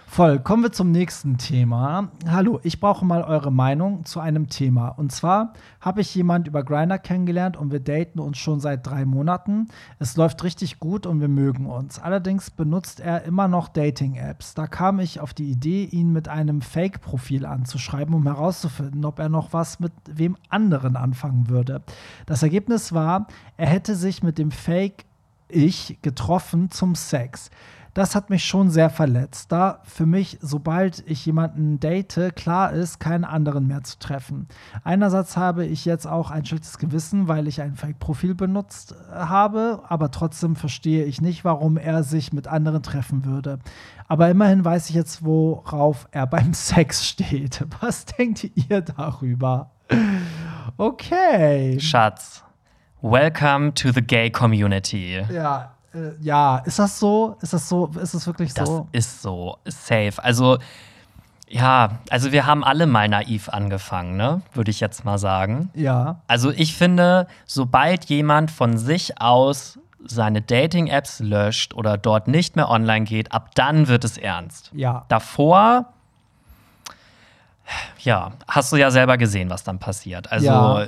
Voll. 0.08 0.38
Kommen 0.38 0.62
wir 0.62 0.72
zum 0.72 0.92
nächsten 0.92 1.36
Thema. 1.36 2.10
Hallo, 2.26 2.58
ich 2.62 2.80
brauche 2.80 3.04
mal 3.04 3.22
eure 3.22 3.52
Meinung 3.52 4.06
zu 4.06 4.18
einem 4.18 4.48
Thema. 4.48 4.88
Und 4.88 5.12
zwar 5.12 5.52
habe 5.80 6.00
ich 6.00 6.14
jemand 6.14 6.48
über 6.48 6.62
Grinder 6.62 6.98
kennengelernt 6.98 7.58
und 7.58 7.70
wir 7.70 7.80
daten 7.80 8.20
uns 8.20 8.38
schon 8.38 8.60
seit 8.60 8.86
drei 8.86 9.04
Monaten. 9.04 9.68
Es 9.98 10.16
läuft 10.16 10.42
richtig 10.42 10.78
gut 10.78 11.04
und 11.06 11.20
wir 11.20 11.28
mögen 11.28 11.66
uns. 11.66 11.98
Allerdings 11.98 12.50
benutzt 12.50 13.00
er 13.00 13.24
immer 13.24 13.46
noch 13.46 13.68
Dating-Apps. 13.68 14.54
Da 14.54 14.66
kam 14.68 15.00
ich 15.00 15.20
auf 15.20 15.34
die 15.34 15.50
Idee, 15.50 15.84
ihn 15.84 16.12
mit 16.12 16.28
einem 16.28 16.62
Fake-Profil 16.62 17.44
anzuschreiben, 17.44 18.14
um 18.14 18.22
herauszufinden, 18.22 19.04
ob 19.04 19.18
er 19.18 19.28
noch 19.28 19.52
was 19.52 19.80
mit 19.80 19.92
wem 20.08 20.38
anderen 20.48 20.96
anfangen 20.96 21.50
würde. 21.50 21.82
Das 22.24 22.42
Ergebnis 22.42 22.94
war, 22.94 23.26
er 23.58 23.66
hätte 23.66 23.94
sich 23.96 24.22
mit 24.22 24.38
dem 24.38 24.50
Fake-Ich 24.52 25.98
getroffen 26.00 26.70
zum 26.70 26.94
Sex 26.94 27.50
das 27.96 28.14
hat 28.14 28.28
mich 28.28 28.44
schon 28.44 28.68
sehr 28.68 28.90
verletzt, 28.90 29.50
da 29.50 29.80
für 29.84 30.04
mich, 30.04 30.36
sobald 30.42 31.02
ich 31.06 31.24
jemanden 31.24 31.80
date, 31.80 32.36
klar 32.36 32.74
ist, 32.74 33.00
keinen 33.00 33.24
anderen 33.24 33.66
mehr 33.66 33.84
zu 33.84 33.98
treffen. 33.98 34.48
Einerseits 34.84 35.38
habe 35.38 35.64
ich 35.64 35.86
jetzt 35.86 36.06
auch 36.06 36.30
ein 36.30 36.44
schlechtes 36.44 36.76
Gewissen, 36.76 37.26
weil 37.26 37.48
ich 37.48 37.62
ein 37.62 37.74
Fake-Profil 37.74 38.34
benutzt 38.34 38.92
äh, 38.92 39.14
habe, 39.14 39.80
aber 39.88 40.10
trotzdem 40.10 40.56
verstehe 40.56 41.04
ich 41.06 41.22
nicht, 41.22 41.42
warum 41.46 41.78
er 41.78 42.02
sich 42.02 42.34
mit 42.34 42.48
anderen 42.48 42.82
treffen 42.82 43.24
würde. 43.24 43.60
Aber 44.08 44.28
immerhin 44.28 44.62
weiß 44.62 44.90
ich 44.90 44.94
jetzt, 44.94 45.24
worauf 45.24 46.06
er 46.10 46.26
beim 46.26 46.52
Sex 46.52 47.06
steht. 47.06 47.64
Was 47.80 48.04
denkt 48.04 48.44
ihr 48.68 48.82
darüber? 48.82 49.70
Okay. 50.76 51.80
Schatz, 51.80 52.44
welcome 53.00 53.72
to 53.72 53.90
the 53.90 54.02
gay 54.02 54.28
community. 54.28 55.24
Ja, 55.32 55.75
äh, 55.96 56.12
ja, 56.20 56.58
ist 56.58 56.78
das 56.78 56.98
so? 56.98 57.36
Ist 57.40 57.52
das 57.52 57.68
so? 57.68 57.90
Ist 58.00 58.14
es 58.14 58.26
wirklich 58.26 58.52
so? 58.52 58.88
Das 58.92 59.04
ist 59.04 59.22
so. 59.22 59.56
Safe. 59.64 60.12
Also, 60.22 60.58
ja, 61.48 61.98
also 62.10 62.32
wir 62.32 62.46
haben 62.46 62.64
alle 62.64 62.86
mal 62.86 63.08
naiv 63.08 63.48
angefangen, 63.48 64.16
ne? 64.16 64.42
Würde 64.52 64.70
ich 64.70 64.80
jetzt 64.80 65.04
mal 65.04 65.18
sagen. 65.18 65.70
Ja. 65.74 66.20
Also 66.26 66.50
ich 66.50 66.76
finde, 66.76 67.26
sobald 67.46 68.04
jemand 68.06 68.50
von 68.50 68.78
sich 68.78 69.20
aus 69.20 69.78
seine 70.04 70.42
Dating-Apps 70.42 71.20
löscht 71.20 71.74
oder 71.74 71.96
dort 71.98 72.28
nicht 72.28 72.56
mehr 72.56 72.68
online 72.68 73.04
geht, 73.04 73.32
ab 73.32 73.50
dann 73.54 73.88
wird 73.88 74.04
es 74.04 74.18
ernst. 74.18 74.70
Ja. 74.72 75.04
Davor, 75.08 75.86
ja, 78.00 78.32
hast 78.46 78.72
du 78.72 78.76
ja 78.76 78.90
selber 78.90 79.16
gesehen, 79.16 79.50
was 79.50 79.64
dann 79.64 79.78
passiert. 79.78 80.30
Also. 80.30 80.46
Ja. 80.46 80.86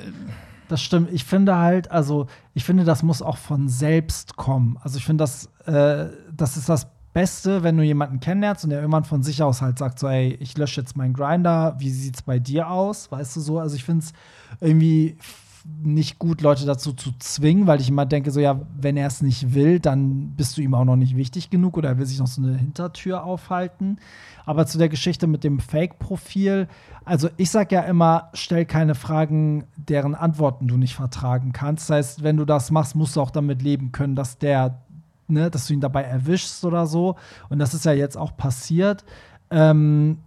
Das 0.68 0.82
stimmt. 0.82 1.10
Ich 1.12 1.24
finde 1.24 1.56
halt, 1.56 1.90
also 1.90 2.26
ich 2.54 2.64
finde, 2.64 2.84
das 2.84 3.02
muss 3.02 3.22
auch 3.22 3.38
von 3.38 3.68
selbst 3.68 4.36
kommen. 4.36 4.78
Also 4.82 4.98
ich 4.98 5.04
finde, 5.04 5.22
das, 5.22 5.46
äh, 5.64 6.06
das 6.36 6.56
ist 6.56 6.68
das 6.68 6.86
Beste, 7.14 7.62
wenn 7.62 7.76
du 7.76 7.82
jemanden 7.82 8.20
kennenlernst 8.20 8.64
und 8.64 8.70
der 8.70 8.80
irgendwann 8.80 9.04
von 9.04 9.22
sich 9.22 9.42
aus 9.42 9.62
halt 9.62 9.78
sagt, 9.78 9.98
so, 9.98 10.06
ey, 10.06 10.34
ich 10.40 10.56
lösche 10.56 10.80
jetzt 10.80 10.96
meinen 10.96 11.14
Grinder, 11.14 11.74
wie 11.78 11.90
sieht's 11.90 12.22
bei 12.22 12.38
dir 12.38 12.70
aus? 12.70 13.10
Weißt 13.10 13.34
du 13.34 13.40
so? 13.40 13.58
Also 13.58 13.76
ich 13.76 13.84
finde 13.84 14.04
es 14.04 14.12
irgendwie 14.60 15.16
nicht 15.64 16.18
gut, 16.18 16.40
Leute 16.40 16.66
dazu 16.66 16.92
zu 16.92 17.12
zwingen, 17.18 17.66
weil 17.66 17.80
ich 17.80 17.88
immer 17.88 18.06
denke, 18.06 18.30
so 18.30 18.40
ja, 18.40 18.60
wenn 18.78 18.96
er 18.96 19.06
es 19.06 19.22
nicht 19.22 19.54
will, 19.54 19.80
dann 19.80 20.30
bist 20.36 20.56
du 20.56 20.62
ihm 20.62 20.74
auch 20.74 20.84
noch 20.84 20.96
nicht 20.96 21.16
wichtig 21.16 21.50
genug 21.50 21.76
oder 21.76 21.90
er 21.90 21.98
will 21.98 22.06
sich 22.06 22.18
noch 22.18 22.26
so 22.26 22.42
eine 22.42 22.56
Hintertür 22.56 23.24
aufhalten. 23.24 23.98
Aber 24.46 24.66
zu 24.66 24.78
der 24.78 24.88
Geschichte 24.88 25.26
mit 25.26 25.44
dem 25.44 25.60
Fake-Profil, 25.60 26.68
also 27.04 27.28
ich 27.36 27.50
sag 27.50 27.70
ja 27.72 27.82
immer, 27.82 28.30
stell 28.32 28.64
keine 28.64 28.94
Fragen, 28.94 29.64
deren 29.76 30.14
Antworten 30.14 30.68
du 30.68 30.76
nicht 30.76 30.94
vertragen 30.94 31.52
kannst. 31.52 31.90
Das 31.90 31.96
heißt, 31.96 32.22
wenn 32.22 32.36
du 32.36 32.44
das 32.44 32.70
machst, 32.70 32.96
musst 32.96 33.16
du 33.16 33.20
auch 33.20 33.30
damit 33.30 33.62
leben 33.62 33.92
können, 33.92 34.16
dass 34.16 34.38
der, 34.38 34.82
ne, 35.26 35.50
dass 35.50 35.66
du 35.66 35.74
ihn 35.74 35.80
dabei 35.80 36.02
erwischst 36.02 36.64
oder 36.64 36.86
so. 36.86 37.16
Und 37.48 37.58
das 37.58 37.74
ist 37.74 37.84
ja 37.84 37.92
jetzt 37.92 38.16
auch 38.16 38.36
passiert. 38.36 39.04
Ähm, 39.50 40.18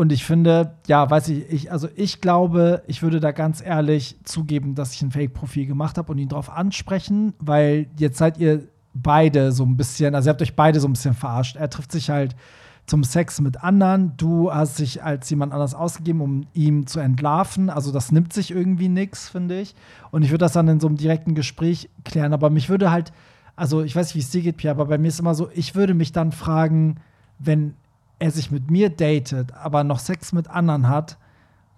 und 0.00 0.12
ich 0.12 0.24
finde, 0.24 0.78
ja, 0.86 1.10
weiß 1.10 1.28
ich, 1.28 1.52
ich, 1.52 1.72
also 1.72 1.86
ich 1.94 2.22
glaube, 2.22 2.82
ich 2.86 3.02
würde 3.02 3.20
da 3.20 3.32
ganz 3.32 3.60
ehrlich 3.60 4.16
zugeben, 4.24 4.74
dass 4.74 4.94
ich 4.94 5.02
ein 5.02 5.10
Fake-Profil 5.10 5.66
gemacht 5.66 5.98
habe 5.98 6.10
und 6.10 6.16
ihn 6.16 6.30
darauf 6.30 6.48
ansprechen, 6.48 7.34
weil 7.38 7.86
jetzt 7.98 8.16
seid 8.16 8.38
ihr 8.38 8.62
beide 8.94 9.52
so 9.52 9.62
ein 9.62 9.76
bisschen, 9.76 10.14
also 10.14 10.30
ihr 10.30 10.30
habt 10.30 10.40
euch 10.40 10.56
beide 10.56 10.80
so 10.80 10.88
ein 10.88 10.94
bisschen 10.94 11.12
verarscht. 11.12 11.56
Er 11.56 11.68
trifft 11.68 11.92
sich 11.92 12.08
halt 12.08 12.34
zum 12.86 13.04
Sex 13.04 13.42
mit 13.42 13.62
anderen. 13.62 14.14
Du 14.16 14.50
hast 14.50 14.78
dich 14.78 15.02
als 15.02 15.28
jemand 15.28 15.52
anders 15.52 15.74
ausgegeben, 15.74 16.22
um 16.22 16.46
ihm 16.54 16.86
zu 16.86 16.98
entlarven. 16.98 17.68
Also 17.68 17.92
das 17.92 18.10
nimmt 18.10 18.32
sich 18.32 18.52
irgendwie 18.52 18.88
nichts, 18.88 19.28
finde 19.28 19.60
ich. 19.60 19.74
Und 20.12 20.22
ich 20.22 20.30
würde 20.30 20.46
das 20.46 20.54
dann 20.54 20.66
in 20.68 20.80
so 20.80 20.86
einem 20.86 20.96
direkten 20.96 21.34
Gespräch 21.34 21.90
klären. 22.06 22.32
Aber 22.32 22.48
mich 22.48 22.70
würde 22.70 22.90
halt, 22.90 23.12
also 23.54 23.82
ich 23.82 23.94
weiß 23.94 24.06
nicht, 24.06 24.14
wie 24.14 24.20
es 24.20 24.30
dir 24.30 24.40
geht, 24.40 24.56
Pierre, 24.56 24.76
aber 24.76 24.86
bei 24.86 24.96
mir 24.96 25.08
ist 25.08 25.20
immer 25.20 25.34
so, 25.34 25.50
ich 25.52 25.74
würde 25.74 25.92
mich 25.92 26.12
dann 26.12 26.32
fragen, 26.32 26.94
wenn 27.38 27.74
er 28.20 28.30
sich 28.30 28.50
mit 28.50 28.70
mir 28.70 28.90
datet, 28.90 29.52
aber 29.54 29.82
noch 29.82 29.98
Sex 29.98 30.32
mit 30.32 30.48
anderen 30.48 30.88
hat, 30.88 31.18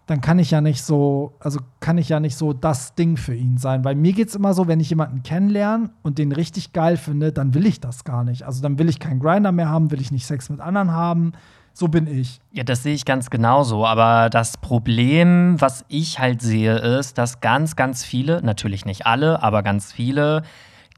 dann 0.07 0.21
kann 0.21 0.39
ich 0.39 0.51
ja 0.51 0.61
nicht 0.61 0.83
so, 0.83 1.33
also 1.39 1.61
kann 1.81 1.97
ich 1.97 2.09
ja 2.09 2.19
nicht 2.21 2.37
so 2.37 2.53
das 2.53 2.95
Ding 2.95 3.17
für 3.17 3.35
ihn 3.35 3.57
sein. 3.57 3.85
Weil 3.85 3.95
mir 3.95 4.13
geht 4.13 4.29
es 4.29 4.35
immer 4.35 4.53
so, 4.53 4.67
wenn 4.67 4.81
ich 4.81 4.91
jemanden 4.91 5.23
kennenlerne 5.23 5.91
und 6.03 6.19
den 6.19 6.33
richtig 6.33 6.73
geil 6.73 6.97
finde, 6.97 7.33
dann 7.33 7.55
will 7.55 7.65
ich 7.67 7.81
das 7.81 8.05
gar 8.05 8.25
nicht. 8.25 8.43
Also 8.43 8.61
dann 8.61 8.79
will 8.79 8.89
ich 8.89 8.99
keinen 8.99 9.21
Grinder 9.21 9.53
mehr 9.53 9.69
haben, 9.69 9.91
will 9.91 10.01
ich 10.01 10.11
nicht 10.11 10.27
Sex 10.27 10.51
mit 10.51 10.61
anderen 10.61 10.91
haben. 10.91 11.33
So 11.73 11.89
bin 11.89 12.07
ich. 12.07 12.41
Ja, 12.51 12.65
das 12.65 12.83
sehe 12.83 12.95
ich 12.95 13.05
ganz 13.05 13.31
genauso. 13.31 13.87
Aber 13.87 14.29
das 14.29 14.59
Problem, 14.59 15.61
was 15.61 15.85
ich 15.89 16.19
halt 16.19 16.43
sehe, 16.43 16.77
ist, 16.77 17.17
dass 17.17 17.41
ganz, 17.41 17.77
ganz 17.77 18.05
viele, 18.05 18.43
natürlich 18.43 18.85
nicht 18.85 19.07
alle, 19.07 19.43
aber 19.43 19.63
ganz 19.63 19.93
viele 19.93 20.43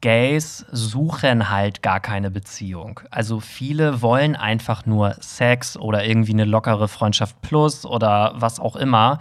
Gays 0.04 0.66
suchen 0.70 1.48
halt 1.48 1.80
gar 1.80 1.98
keine 1.98 2.30
Beziehung. 2.30 3.00
Also 3.10 3.40
viele 3.40 4.02
wollen 4.02 4.36
einfach 4.36 4.84
nur 4.84 5.16
Sex 5.20 5.78
oder 5.78 6.04
irgendwie 6.04 6.34
eine 6.34 6.44
lockere 6.44 6.88
Freundschaft 6.88 7.40
plus 7.40 7.86
oder 7.86 8.34
was 8.36 8.60
auch 8.60 8.76
immer. 8.76 9.18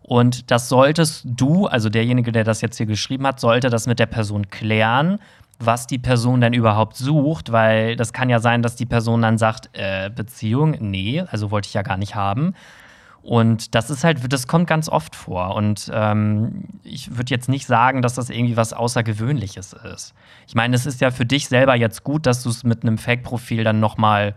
Und 0.00 0.50
das 0.50 0.70
solltest 0.70 1.26
du, 1.26 1.66
also 1.66 1.90
derjenige, 1.90 2.32
der 2.32 2.42
das 2.42 2.62
jetzt 2.62 2.78
hier 2.78 2.86
geschrieben 2.86 3.26
hat, 3.26 3.38
sollte 3.38 3.68
das 3.68 3.86
mit 3.86 3.98
der 3.98 4.06
Person 4.06 4.48
klären, 4.48 5.18
was 5.58 5.86
die 5.86 5.98
Person 5.98 6.40
denn 6.40 6.54
überhaupt 6.54 6.96
sucht, 6.96 7.52
weil 7.52 7.94
das 7.94 8.14
kann 8.14 8.30
ja 8.30 8.38
sein, 8.38 8.62
dass 8.62 8.76
die 8.76 8.86
Person 8.86 9.20
dann 9.20 9.36
sagt, 9.36 9.68
äh, 9.74 10.08
Beziehung, 10.08 10.76
nee, 10.80 11.22
also 11.30 11.50
wollte 11.50 11.68
ich 11.68 11.74
ja 11.74 11.82
gar 11.82 11.98
nicht 11.98 12.14
haben. 12.14 12.54
Und 13.24 13.74
das 13.74 13.88
ist 13.88 14.04
halt, 14.04 14.30
das 14.30 14.46
kommt 14.46 14.66
ganz 14.66 14.90
oft 14.90 15.16
vor. 15.16 15.54
Und 15.54 15.90
ähm, 15.94 16.64
ich 16.82 17.16
würde 17.16 17.30
jetzt 17.30 17.48
nicht 17.48 17.66
sagen, 17.66 18.02
dass 18.02 18.14
das 18.14 18.28
irgendwie 18.28 18.58
was 18.58 18.74
Außergewöhnliches 18.74 19.72
ist. 19.72 20.12
Ich 20.46 20.54
meine, 20.54 20.76
es 20.76 20.84
ist 20.84 21.00
ja 21.00 21.10
für 21.10 21.24
dich 21.24 21.48
selber 21.48 21.74
jetzt 21.74 22.04
gut, 22.04 22.26
dass 22.26 22.42
du 22.42 22.50
es 22.50 22.64
mit 22.64 22.82
einem 22.82 22.98
Fake-Profil 22.98 23.64
dann 23.64 23.80
nochmal 23.80 24.34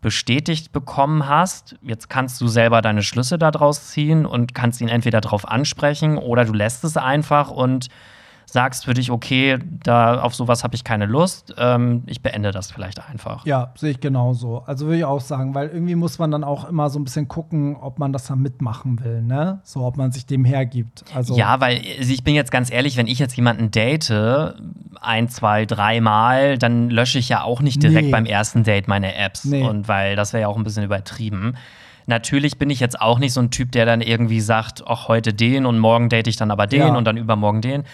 bestätigt 0.00 0.72
bekommen 0.72 1.28
hast. 1.28 1.76
Jetzt 1.80 2.10
kannst 2.10 2.40
du 2.40 2.48
selber 2.48 2.82
deine 2.82 3.04
Schlüsse 3.04 3.38
daraus 3.38 3.90
ziehen 3.90 4.26
und 4.26 4.52
kannst 4.52 4.80
ihn 4.80 4.88
entweder 4.88 5.20
darauf 5.20 5.48
ansprechen 5.48 6.18
oder 6.18 6.44
du 6.44 6.52
lässt 6.52 6.82
es 6.82 6.96
einfach 6.96 7.52
und 7.52 7.86
sagst 8.46 8.84
für 8.84 8.94
dich, 8.94 9.10
okay, 9.10 9.58
da 9.82 10.20
auf 10.20 10.34
sowas 10.34 10.64
habe 10.64 10.74
ich 10.74 10.84
keine 10.84 11.06
Lust, 11.06 11.54
ähm, 11.58 12.02
ich 12.06 12.22
beende 12.22 12.50
das 12.50 12.70
vielleicht 12.70 13.06
einfach. 13.08 13.44
Ja, 13.46 13.72
sehe 13.76 13.90
ich 13.90 14.00
genauso. 14.00 14.62
Also 14.66 14.86
würde 14.86 14.98
ich 14.98 15.04
auch 15.04 15.20
sagen, 15.20 15.54
weil 15.54 15.68
irgendwie 15.68 15.94
muss 15.94 16.18
man 16.18 16.30
dann 16.30 16.44
auch 16.44 16.68
immer 16.68 16.90
so 16.90 16.98
ein 16.98 17.04
bisschen 17.04 17.28
gucken, 17.28 17.76
ob 17.76 17.98
man 17.98 18.12
das 18.12 18.26
dann 18.26 18.40
mitmachen 18.40 19.02
will, 19.02 19.22
ne? 19.22 19.60
So, 19.64 19.84
ob 19.84 19.96
man 19.96 20.12
sich 20.12 20.26
dem 20.26 20.44
hergibt. 20.44 21.04
Also 21.14 21.36
ja, 21.36 21.60
weil 21.60 21.80
also 21.98 22.12
ich 22.12 22.24
bin 22.24 22.34
jetzt 22.34 22.50
ganz 22.50 22.70
ehrlich, 22.70 22.96
wenn 22.96 23.06
ich 23.06 23.18
jetzt 23.18 23.36
jemanden 23.36 23.70
date, 23.70 24.54
ein, 25.00 25.28
zwei, 25.28 25.66
dreimal, 25.66 26.58
dann 26.58 26.90
lösche 26.90 27.18
ich 27.18 27.28
ja 27.28 27.42
auch 27.42 27.60
nicht 27.60 27.82
direkt 27.82 28.06
nee. 28.06 28.12
beim 28.12 28.26
ersten 28.26 28.64
Date 28.64 28.88
meine 28.88 29.14
Apps. 29.14 29.44
Nee. 29.44 29.62
Und 29.62 29.88
weil 29.88 30.16
das 30.16 30.32
wäre 30.32 30.42
ja 30.42 30.48
auch 30.48 30.56
ein 30.56 30.64
bisschen 30.64 30.84
übertrieben. 30.84 31.56
Natürlich 32.06 32.58
bin 32.58 32.70
ich 32.70 32.80
jetzt 32.80 33.00
auch 33.00 33.18
nicht 33.18 33.32
so 33.32 33.40
ein 33.40 33.50
Typ, 33.50 33.72
der 33.72 33.86
dann 33.86 34.00
irgendwie 34.00 34.40
sagt, 34.40 34.84
ach, 34.86 35.08
heute 35.08 35.32
den 35.32 35.64
und 35.64 35.78
morgen 35.78 36.08
date 36.08 36.26
ich 36.26 36.36
dann 36.36 36.50
aber 36.50 36.66
den 36.66 36.80
ja. 36.80 36.94
und 36.94 37.04
dann 37.04 37.16
übermorgen 37.16 37.62
den. 37.62 37.84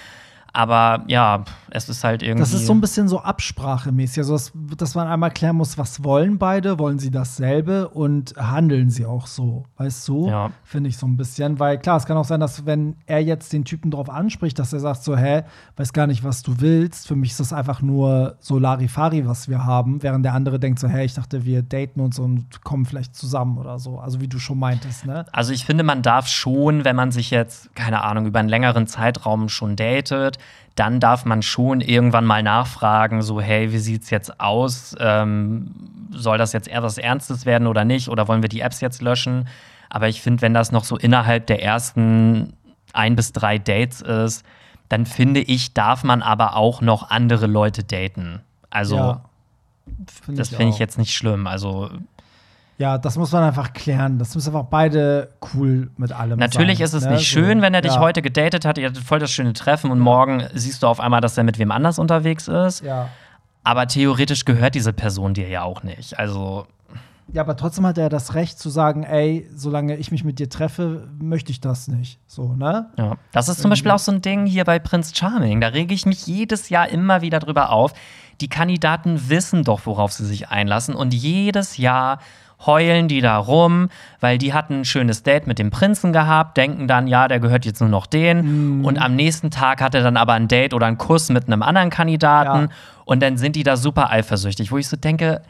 Aber 0.53 1.05
ja, 1.07 1.45
es 1.71 1.89
ist 1.89 2.03
halt 2.03 2.23
irgendwie. 2.23 2.41
Das 2.41 2.53
ist 2.53 2.67
so 2.67 2.73
ein 2.73 2.81
bisschen 2.81 3.09
so 3.09 3.21
absprachemäßig. 3.21 4.19
Also, 4.19 4.33
dass, 4.33 4.53
dass 4.77 4.95
man 4.95 5.07
einmal 5.07 5.31
klären 5.31 5.57
muss, 5.57 5.79
was 5.79 6.03
wollen 6.03 6.39
beide? 6.39 6.79
Wollen 6.79 6.99
sie 6.99 7.11
dasselbe 7.11 7.89
und 7.89 8.35
handeln 8.37 8.91
sie 8.91 9.07
auch 9.07 9.27
so? 9.27 9.65
Weißt 9.77 10.07
du? 10.09 10.29
Ja. 10.29 10.51
Finde 10.65 10.89
ich 10.89 10.97
so 10.97 11.07
ein 11.07 11.17
bisschen. 11.17 11.59
Weil 11.59 11.79
klar, 11.79 11.97
es 11.97 12.07
kann 12.07 12.17
auch 12.17 12.25
sein, 12.25 12.41
dass 12.41 12.67
wenn 12.67 12.97
er 13.07 13.23
jetzt 13.23 13.53
den 13.53 13.65
Typen 13.65 13.91
darauf 13.91 14.11
anspricht, 14.11 14.59
dass 14.59 14.73
er 14.73 14.81
sagt 14.81 15.05
so, 15.05 15.17
hä, 15.17 15.43
weiß 15.77 15.93
gar 15.93 16.07
nicht, 16.07 16.25
was 16.25 16.43
du 16.43 16.61
willst. 16.61 17.07
Für 17.07 17.17
mich 17.17 17.31
ist 17.31 17.41
das 17.41 17.53
einfach 17.53 17.81
nur 17.83 18.37
so 18.41 18.59
Larifari, 18.59 19.27
was 19.27 19.49
wir 19.49 19.65
haben. 19.65 20.03
Während 20.03 20.25
der 20.25 20.35
andere 20.35 20.59
denkt 20.59 20.81
so, 20.81 20.89
hä, 20.89 21.05
ich 21.05 21.15
dachte, 21.15 21.45
wir 21.45 21.63
daten 21.63 22.01
uns 22.01 22.19
und 22.19 22.63
kommen 22.63 22.87
vielleicht 22.87 23.15
zusammen 23.15 23.59
oder 23.59 23.79
so. 23.79 23.99
Also, 23.99 24.21
wie 24.21 24.29
du 24.29 24.39
schon 24.39 24.59
meintest, 24.59 25.07
ne? 25.07 25.27
Also, 25.33 25.53
ich 25.53 25.65
finde, 25.65 25.85
man 25.85 26.03
darf 26.03 26.27
schon, 26.27 26.85
wenn 26.85 26.97
man 26.97 27.13
sich 27.13 27.31
jetzt, 27.31 27.75
keine 27.77 28.03
Ahnung, 28.03 28.27
über 28.27 28.41
einen 28.41 28.49
längeren 28.49 28.89
Zeitraum 28.89 29.49
schon 29.49 29.77
datet, 29.77 30.40
dann 30.75 31.01
darf 31.01 31.25
man 31.25 31.43
schon 31.43 31.81
irgendwann 31.81 32.25
mal 32.25 32.43
nachfragen, 32.43 33.23
so, 33.23 33.41
hey, 33.41 33.73
wie 33.73 33.79
sieht 33.79 34.05
es 34.05 34.11
jetzt 34.11 34.41
aus? 34.41 34.95
Ähm, 34.99 35.75
soll 36.11 36.39
das 36.39 36.53
jetzt 36.53 36.69
eher 36.69 36.83
was 36.83 36.99
Ernstes 36.99 37.45
werden 37.45 37.67
oder 37.67 37.85
nicht? 37.85 38.09
Oder 38.09 38.29
wollen 38.29 38.43
wir 38.43 38.49
die 38.49 38.61
Apps 38.61 38.81
jetzt 38.81 39.03
löschen? 39.03 39.49
Aber 39.89 40.09
ich 40.09 40.23
finde, 40.23 40.43
wenn 40.43 40.55
das 40.55 40.73
noch 40.73 40.85
so 40.85 40.97
innerhalb 40.97 41.47
der 41.49 41.63
ersten 41.63 42.55
ein 42.93 43.17
bis 43.17 43.33
drei 43.33 43.59
Dates 43.59 44.01
ist, 44.01 44.45
dann 44.89 45.07
finde 45.07 45.41
ich, 45.41 45.75
darf 45.75 46.03
man 46.03 46.23
aber 46.23 46.57
auch 46.57 46.81
noch 46.81 47.11
andere 47.11 47.47
Leute 47.47 47.85
daten. 47.85 48.41
Also, 48.71 48.97
ja, 48.97 49.21
find 50.25 50.39
das 50.39 50.49
finde 50.49 50.73
ich 50.73 50.79
jetzt 50.79 50.99
nicht 50.99 51.15
schlimm. 51.15 51.47
Also, 51.47 51.91
Ja, 52.81 52.97
das 52.97 53.19
muss 53.19 53.31
man 53.31 53.43
einfach 53.45 53.75
klären. 53.75 54.19
Das 54.19 54.35
müssen 54.35 54.57
einfach 54.57 54.71
beide 54.71 55.35
cool 55.53 55.91
mit 55.99 56.13
allem 56.13 56.39
Natürlich 56.39 56.79
sein, 56.79 56.85
ist 56.87 56.95
es 56.95 57.05
ne? 57.05 57.11
nicht 57.11 57.31
So, 57.31 57.39
schön, 57.39 57.61
wenn 57.61 57.75
er 57.75 57.83
dich 57.83 57.93
ja. 57.93 58.01
heute 58.01 58.23
gedatet 58.23 58.65
hat, 58.65 58.79
ihr 58.79 58.89
hattet 58.89 59.05
voll 59.05 59.19
das 59.19 59.31
schöne 59.31 59.53
Treffen 59.53 59.91
und 59.91 59.99
morgen 59.99 60.45
siehst 60.55 60.83
du 60.83 60.87
auf 60.87 60.99
einmal, 60.99 61.21
dass 61.21 61.37
er 61.37 61.45
mit 61.45 61.59
wem 61.59 61.73
anders 61.73 61.99
unterwegs 61.99 62.49
ist. 62.49 62.83
Ja. 62.83 63.11
Aber 63.65 63.87
theoretisch 63.87 64.47
gehört 64.47 64.75
diese 64.75 64.95
Person 64.95 65.35
dir 65.35 65.47
ja 65.47 65.63
auch 65.63 65.83
nicht. 65.83 66.19
Also, 66.19 66.67
ja, 67.35 67.43
aber 67.43 67.55
trotzdem 67.55 67.85
hat 67.85 67.99
er 67.99 68.09
das 68.09 68.33
Recht 68.33 68.59
zu 68.59 68.71
sagen, 68.71 69.03
ey, 69.03 69.47
solange 69.55 69.97
ich 69.97 70.11
mich 70.11 70.25
mit 70.25 70.39
dir 70.39 70.49
treffe, 70.49 71.07
möchte 71.21 71.53
ich 71.53 71.61
das 71.61 71.87
nicht. 71.87 72.19
So, 72.27 72.55
ne? 72.55 72.87
ja. 72.97 73.19
Das 73.33 73.51
ist 73.51 73.61
zum 73.61 73.69
Beispiel 73.69 73.91
auch 73.91 73.99
so 73.99 74.11
ein 74.11 74.23
Ding 74.23 74.47
hier 74.47 74.65
bei 74.65 74.79
Prinz 74.79 75.15
Charming. 75.15 75.61
Da 75.61 75.69
rege 75.69 75.93
ich 75.93 76.07
mich 76.07 76.27
jedes 76.27 76.71
Jahr 76.71 76.89
immer 76.89 77.21
wieder 77.21 77.41
drüber 77.41 77.73
auf. 77.73 77.93
Die 78.41 78.49
Kandidaten 78.49 79.29
wissen 79.29 79.65
doch, 79.65 79.85
worauf 79.85 80.13
sie 80.13 80.25
sich 80.25 80.49
einlassen. 80.49 80.95
Und 80.95 81.13
jedes 81.13 81.77
Jahr 81.77 82.21
heulen 82.67 83.09
die 83.09 83.21
da 83.21 83.39
rum, 83.39 83.89
weil 84.21 84.39
die 84.39 84.53
hatten 84.53 84.81
ein 84.81 84.85
schönes 84.85 85.23
Date 85.23 85.47
mit 85.47 85.59
dem 85.59 85.71
Prinzen 85.71 86.13
gehabt, 86.13 86.57
denken 86.57 86.87
dann, 86.89 87.07
ja, 87.07 87.29
der 87.29 87.41
gehört 87.41 87.65
jetzt 87.65 87.81
nur 87.81 87.89
noch 87.89 88.07
den. 88.07 88.85
Und 88.85 89.01
am 89.01 89.17
nächsten 89.17 89.51
Tag 89.51 89.81
hat 89.81 89.95
er 89.95 90.03
dann 90.03 90.17
aber 90.17 90.35
ein 90.35 90.49
Date 90.49 90.75
oder 90.75 90.87
einen 90.87 90.99
Kuss 90.99 91.31
mit 91.31 91.47
einem 91.47 91.63
anderen 91.63 91.91
Kandidaten. 91.91 92.69
Ja. 92.69 92.69
Und 93.05 93.23
dann 93.23 93.37
sind 93.37 93.57
die 93.57 93.63
da 93.63 93.77
super 93.77 94.11
eifersüchtig, 94.11 94.71
wo 94.71 94.79
ich 94.79 94.89
so 94.89 94.97
denke, 94.97 95.41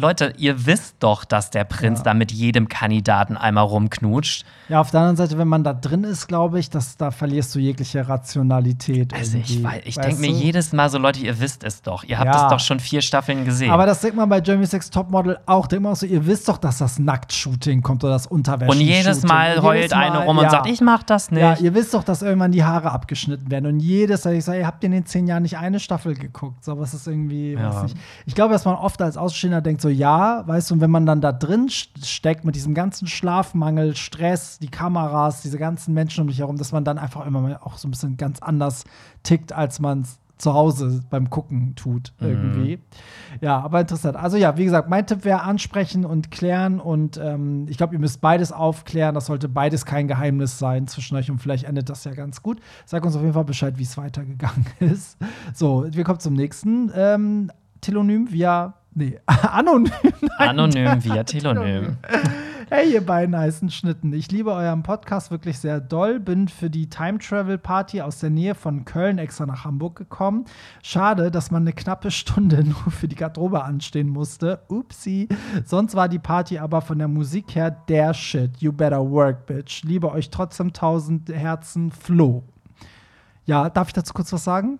Leute, 0.00 0.32
ihr 0.38 0.64
wisst 0.64 0.94
doch, 1.00 1.24
dass 1.24 1.50
der 1.50 1.64
Prinz 1.64 2.04
da 2.04 2.14
mit 2.14 2.30
jedem 2.30 2.68
Kandidaten 2.68 3.36
einmal 3.36 3.64
rumknutscht. 3.64 4.46
Ja, 4.68 4.80
auf 4.80 4.92
der 4.92 5.00
anderen 5.00 5.16
Seite, 5.16 5.38
wenn 5.38 5.48
man 5.48 5.64
da 5.64 5.72
drin 5.74 6.04
ist, 6.04 6.28
glaube 6.28 6.60
ich, 6.60 6.70
dass 6.70 6.96
da 6.96 7.10
verlierst 7.10 7.52
du 7.54 7.58
jegliche 7.58 8.08
Rationalität. 8.08 9.12
Also 9.12 9.38
ich, 9.38 9.58
weiß- 9.58 9.80
ich 9.84 9.96
denke 9.96 10.20
mir 10.20 10.30
jedes 10.30 10.72
Mal 10.72 10.88
so, 10.88 10.98
Leute, 10.98 11.18
ihr 11.18 11.40
wisst 11.40 11.64
es 11.64 11.82
doch. 11.82 12.04
Ihr 12.04 12.16
habt 12.20 12.32
Ja. 12.32 12.44
es 12.46 12.50
doch 12.52 12.60
schon 12.60 12.78
vier 12.78 13.02
Staffeln 13.02 13.44
gesehen. 13.44 13.72
Aber 13.72 13.86
das 13.86 14.00
denkt 14.00 14.16
man 14.16 14.28
bei 14.28 14.40
Jeremy 14.40 14.66
Sex 14.66 14.88
Topmodel 14.88 15.38
auch. 15.46 15.66
Denkt 15.66 15.82
man 15.82 15.92
auch 15.94 15.96
so, 15.96 16.06
ihr 16.06 16.24
wisst 16.26 16.48
doch, 16.48 16.58
dass 16.58 16.78
das 16.78 17.00
Nacktshooting 17.00 17.82
kommt 17.82 18.04
oder 18.04 18.12
das 18.12 18.28
Unterwäsche. 18.28 18.70
und 18.70 18.80
jedes 18.80 19.24
Mal 19.24 19.60
heult 19.62 19.92
eine 19.92 20.24
rum 20.26 20.38
und 20.38 20.48
sagt, 20.48 20.68
ich 20.68 20.80
mach 20.80 21.02
das 21.02 21.32
nicht. 21.32 21.40
Ja, 21.40 21.56
ihr 21.58 21.74
wisst 21.74 21.92
doch, 21.94 22.04
dass 22.04 22.22
irgendwann 22.22 22.52
die 22.52 22.62
Haare 22.62 22.92
abgeschnitten 22.92 23.50
werden. 23.50 23.66
Und 23.66 23.80
jedes 23.80 24.24
Mal, 24.24 24.34
ich 24.34 24.44
sage, 24.44 24.60
ihr 24.60 24.66
habt 24.68 24.84
in 24.84 24.92
den 24.92 25.06
zehn 25.06 25.26
Jahren 25.26 25.42
nicht 25.42 25.58
eine 25.58 25.80
Staffel 25.80 26.14
geguckt. 26.14 26.64
So, 26.64 26.78
was 26.78 26.94
ist 26.94 27.08
irgendwie, 27.08 27.54
Ja. 27.54 27.74
weiß 27.74 27.82
nicht. 27.82 27.96
Ich 28.26 28.36
glaube, 28.36 28.52
dass 28.52 28.64
man 28.64 28.76
oft 28.76 29.02
als 29.02 29.16
Außenstehender 29.16 29.60
denkt, 29.60 29.80
so, 29.80 29.87
ja, 29.88 30.46
weißt 30.46 30.70
du, 30.70 30.74
und 30.74 30.80
wenn 30.80 30.90
man 30.90 31.06
dann 31.06 31.20
da 31.20 31.32
drin 31.32 31.68
st- 31.68 32.04
steckt 32.04 32.44
mit 32.44 32.54
diesem 32.54 32.74
ganzen 32.74 33.06
Schlafmangel, 33.06 33.96
Stress, 33.96 34.58
die 34.58 34.68
Kameras, 34.68 35.42
diese 35.42 35.58
ganzen 35.58 35.94
Menschen 35.94 36.22
um 36.22 36.28
dich 36.28 36.38
herum, 36.38 36.56
dass 36.56 36.72
man 36.72 36.84
dann 36.84 36.98
einfach 36.98 37.26
immer 37.26 37.40
mal 37.40 37.58
auch 37.62 37.78
so 37.78 37.88
ein 37.88 37.90
bisschen 37.90 38.16
ganz 38.16 38.40
anders 38.40 38.84
tickt, 39.22 39.52
als 39.52 39.80
man 39.80 40.02
es 40.02 40.18
zu 40.38 40.54
Hause 40.54 41.02
beim 41.10 41.30
Gucken 41.30 41.74
tut, 41.74 42.12
irgendwie. 42.20 42.78
Ja, 43.40 43.58
aber 43.60 43.80
interessant. 43.80 44.16
Also 44.16 44.36
ja, 44.36 44.56
wie 44.56 44.64
gesagt, 44.64 44.88
mein 44.88 45.04
Tipp 45.04 45.24
wäre 45.24 45.42
ansprechen 45.42 46.04
und 46.04 46.30
klären 46.30 46.78
und 46.78 47.16
ähm, 47.20 47.66
ich 47.68 47.76
glaube, 47.76 47.94
ihr 47.94 47.98
müsst 47.98 48.20
beides 48.20 48.52
aufklären. 48.52 49.16
Das 49.16 49.26
sollte 49.26 49.48
beides 49.48 49.84
kein 49.84 50.06
Geheimnis 50.06 50.60
sein 50.60 50.86
zwischen 50.86 51.16
euch 51.16 51.28
und 51.28 51.40
vielleicht 51.40 51.64
endet 51.64 51.88
das 51.90 52.04
ja 52.04 52.14
ganz 52.14 52.40
gut. 52.40 52.60
Sag 52.86 53.04
uns 53.04 53.16
auf 53.16 53.22
jeden 53.22 53.34
Fall 53.34 53.46
Bescheid, 53.46 53.78
wie 53.78 53.82
es 53.82 53.96
weitergegangen 53.98 54.64
ist. 54.78 55.18
So, 55.54 55.84
wir 55.90 56.04
kommen 56.04 56.20
zum 56.20 56.34
nächsten. 56.34 56.92
Ähm, 56.94 57.50
Telonym 57.80 58.30
via, 58.30 58.74
nee, 58.98 59.20
anonym. 59.26 59.92
Anonym 60.38 61.00
via 61.04 61.24
Telonym. 61.24 61.96
Hey, 62.70 62.92
ihr 62.92 63.00
beiden 63.00 63.34
heißen 63.34 63.70
Schnitten. 63.70 64.12
Ich 64.12 64.30
liebe 64.30 64.52
euren 64.52 64.82
Podcast 64.82 65.30
wirklich 65.30 65.58
sehr 65.58 65.80
doll. 65.80 66.20
Bin 66.20 66.48
für 66.48 66.68
die 66.68 66.90
Time 66.90 67.18
Travel 67.18 67.56
Party 67.56 68.02
aus 68.02 68.20
der 68.20 68.28
Nähe 68.28 68.54
von 68.54 68.84
Köln 68.84 69.16
extra 69.16 69.46
nach 69.46 69.64
Hamburg 69.64 69.96
gekommen. 69.96 70.44
Schade, 70.82 71.30
dass 71.30 71.50
man 71.50 71.62
eine 71.62 71.72
knappe 71.72 72.10
Stunde 72.10 72.62
nur 72.64 72.90
für 72.90 73.08
die 73.08 73.16
Garderobe 73.16 73.64
anstehen 73.64 74.10
musste. 74.10 74.60
Upsi. 74.68 75.28
Sonst 75.64 75.94
war 75.94 76.10
die 76.10 76.18
Party 76.18 76.58
aber 76.58 76.82
von 76.82 76.98
der 76.98 77.08
Musik 77.08 77.54
her 77.54 77.70
der 77.70 78.12
Shit. 78.12 78.58
You 78.58 78.70
better 78.70 79.00
work, 79.10 79.46
bitch. 79.46 79.82
Liebe 79.84 80.12
euch 80.12 80.28
trotzdem 80.28 80.74
tausend 80.74 81.30
Herzen. 81.30 81.90
Flo. 81.90 82.42
Ja, 83.46 83.70
darf 83.70 83.88
ich 83.88 83.94
dazu 83.94 84.12
kurz 84.12 84.30
was 84.30 84.44
sagen? 84.44 84.78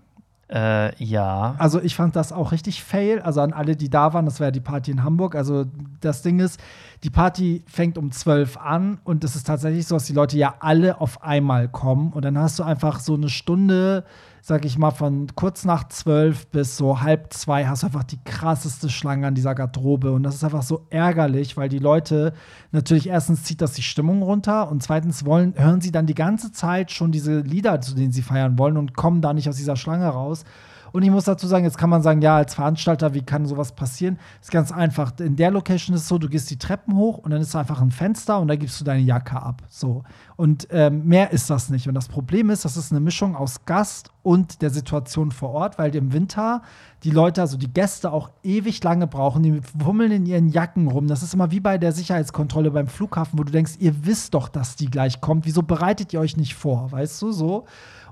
Äh, 0.50 1.02
ja. 1.04 1.54
Also 1.58 1.80
ich 1.80 1.94
fand 1.94 2.16
das 2.16 2.32
auch 2.32 2.52
richtig 2.52 2.82
fail. 2.82 3.20
Also 3.20 3.40
an 3.40 3.52
alle, 3.52 3.76
die 3.76 3.90
da 3.90 4.14
waren, 4.14 4.24
das 4.24 4.40
war 4.40 4.46
ja 4.46 4.50
die 4.50 4.60
Party 4.60 4.90
in 4.90 5.04
Hamburg. 5.04 5.34
Also 5.34 5.66
das 6.00 6.22
Ding 6.22 6.40
ist, 6.40 6.58
die 7.04 7.10
Party 7.10 7.62
fängt 7.66 7.98
um 7.98 8.10
12 8.10 8.56
an 8.56 8.98
und 9.04 9.24
es 9.24 9.36
ist 9.36 9.46
tatsächlich 9.46 9.86
so, 9.86 9.96
dass 9.96 10.06
die 10.06 10.14
Leute 10.14 10.38
ja 10.38 10.54
alle 10.60 11.00
auf 11.00 11.22
einmal 11.22 11.68
kommen. 11.68 12.12
Und 12.12 12.24
dann 12.24 12.38
hast 12.38 12.58
du 12.58 12.62
einfach 12.62 13.00
so 13.00 13.14
eine 13.14 13.28
Stunde, 13.28 14.04
sag 14.42 14.64
ich 14.64 14.78
mal, 14.78 14.90
von 14.90 15.28
kurz 15.34 15.64
nach 15.64 15.88
12 15.88 16.48
bis 16.48 16.76
so 16.76 17.00
halb 17.00 17.32
zwei 17.32 17.66
hast 17.66 17.82
du 17.82 17.86
einfach 17.86 18.04
die 18.04 18.18
krasseste 18.24 18.88
Schlange 18.88 19.26
an 19.26 19.34
dieser 19.34 19.54
Garderobe. 19.54 20.12
Und 20.12 20.22
das 20.22 20.36
ist 20.36 20.44
einfach 20.44 20.62
so 20.62 20.86
ärgerlich, 20.90 21.56
weil 21.56 21.68
die 21.68 21.78
Leute 21.78 22.32
natürlich 22.72 23.08
erstens 23.08 23.44
zieht 23.44 23.60
das 23.60 23.72
die 23.72 23.82
Stimmung 23.82 24.22
runter 24.22 24.70
und 24.70 24.82
zweitens 24.82 25.24
wollen, 25.24 25.54
hören 25.56 25.80
sie 25.80 25.92
dann 25.92 26.06
die 26.06 26.14
ganze 26.14 26.52
Zeit 26.52 26.90
schon 26.90 27.12
diese 27.12 27.40
Lieder, 27.40 27.80
zu 27.80 27.94
denen 27.94 28.12
sie 28.12 28.22
feiern 28.22 28.58
wollen 28.58 28.76
und 28.76 28.94
kommen 28.94 29.22
da 29.22 29.32
nicht 29.32 29.48
aus 29.48 29.56
dieser 29.56 29.76
Schlange 29.76 30.06
raus. 30.06 30.44
Und 30.92 31.02
ich 31.02 31.10
muss 31.10 31.24
dazu 31.24 31.46
sagen, 31.46 31.64
jetzt 31.64 31.78
kann 31.78 31.90
man 31.90 32.02
sagen, 32.02 32.22
ja, 32.22 32.36
als 32.36 32.54
Veranstalter, 32.54 33.14
wie 33.14 33.22
kann 33.22 33.46
sowas 33.46 33.72
passieren? 33.72 34.18
Ist 34.40 34.50
ganz 34.50 34.72
einfach. 34.72 35.12
In 35.18 35.36
der 35.36 35.50
Location 35.50 35.94
ist 35.94 36.02
es 36.02 36.08
so, 36.08 36.18
du 36.18 36.28
gehst 36.28 36.50
die 36.50 36.58
Treppen 36.58 36.96
hoch 36.96 37.18
und 37.18 37.30
dann 37.30 37.40
ist 37.40 37.54
da 37.54 37.60
einfach 37.60 37.80
ein 37.80 37.90
Fenster 37.90 38.38
und 38.40 38.48
da 38.48 38.56
gibst 38.56 38.80
du 38.80 38.84
deine 38.84 39.02
Jacke 39.02 39.40
ab. 39.40 39.62
So. 39.68 40.04
Und 40.36 40.68
ähm, 40.70 41.06
mehr 41.06 41.32
ist 41.32 41.50
das 41.50 41.68
nicht. 41.68 41.88
Und 41.88 41.94
das 41.94 42.08
Problem 42.08 42.50
ist, 42.50 42.64
das 42.64 42.76
ist 42.76 42.92
eine 42.92 43.00
Mischung 43.00 43.34
aus 43.36 43.64
Gast 43.64 44.10
und 44.22 44.62
der 44.62 44.70
Situation 44.70 45.30
vor 45.30 45.50
Ort, 45.50 45.78
weil 45.78 45.94
im 45.96 46.12
Winter 46.12 46.62
die 47.04 47.10
Leute, 47.10 47.40
also 47.40 47.56
die 47.56 47.72
Gäste 47.72 48.12
auch 48.12 48.30
ewig 48.42 48.82
lange 48.82 49.06
brauchen, 49.06 49.42
die 49.42 49.60
wummeln 49.74 50.12
in 50.12 50.26
ihren 50.26 50.48
Jacken 50.48 50.88
rum. 50.88 51.06
Das 51.06 51.22
ist 51.22 51.34
immer 51.34 51.50
wie 51.50 51.60
bei 51.60 51.78
der 51.78 51.92
Sicherheitskontrolle 51.92 52.70
beim 52.70 52.88
Flughafen, 52.88 53.38
wo 53.38 53.44
du 53.44 53.52
denkst, 53.52 53.74
ihr 53.78 54.04
wisst 54.04 54.34
doch, 54.34 54.48
dass 54.48 54.76
die 54.76 54.90
gleich 54.90 55.20
kommt. 55.20 55.46
Wieso 55.46 55.62
bereitet 55.62 56.12
ihr 56.12 56.20
euch 56.20 56.36
nicht 56.36 56.54
vor? 56.54 56.92
Weißt 56.92 57.22
du, 57.22 57.32
so. 57.32 57.64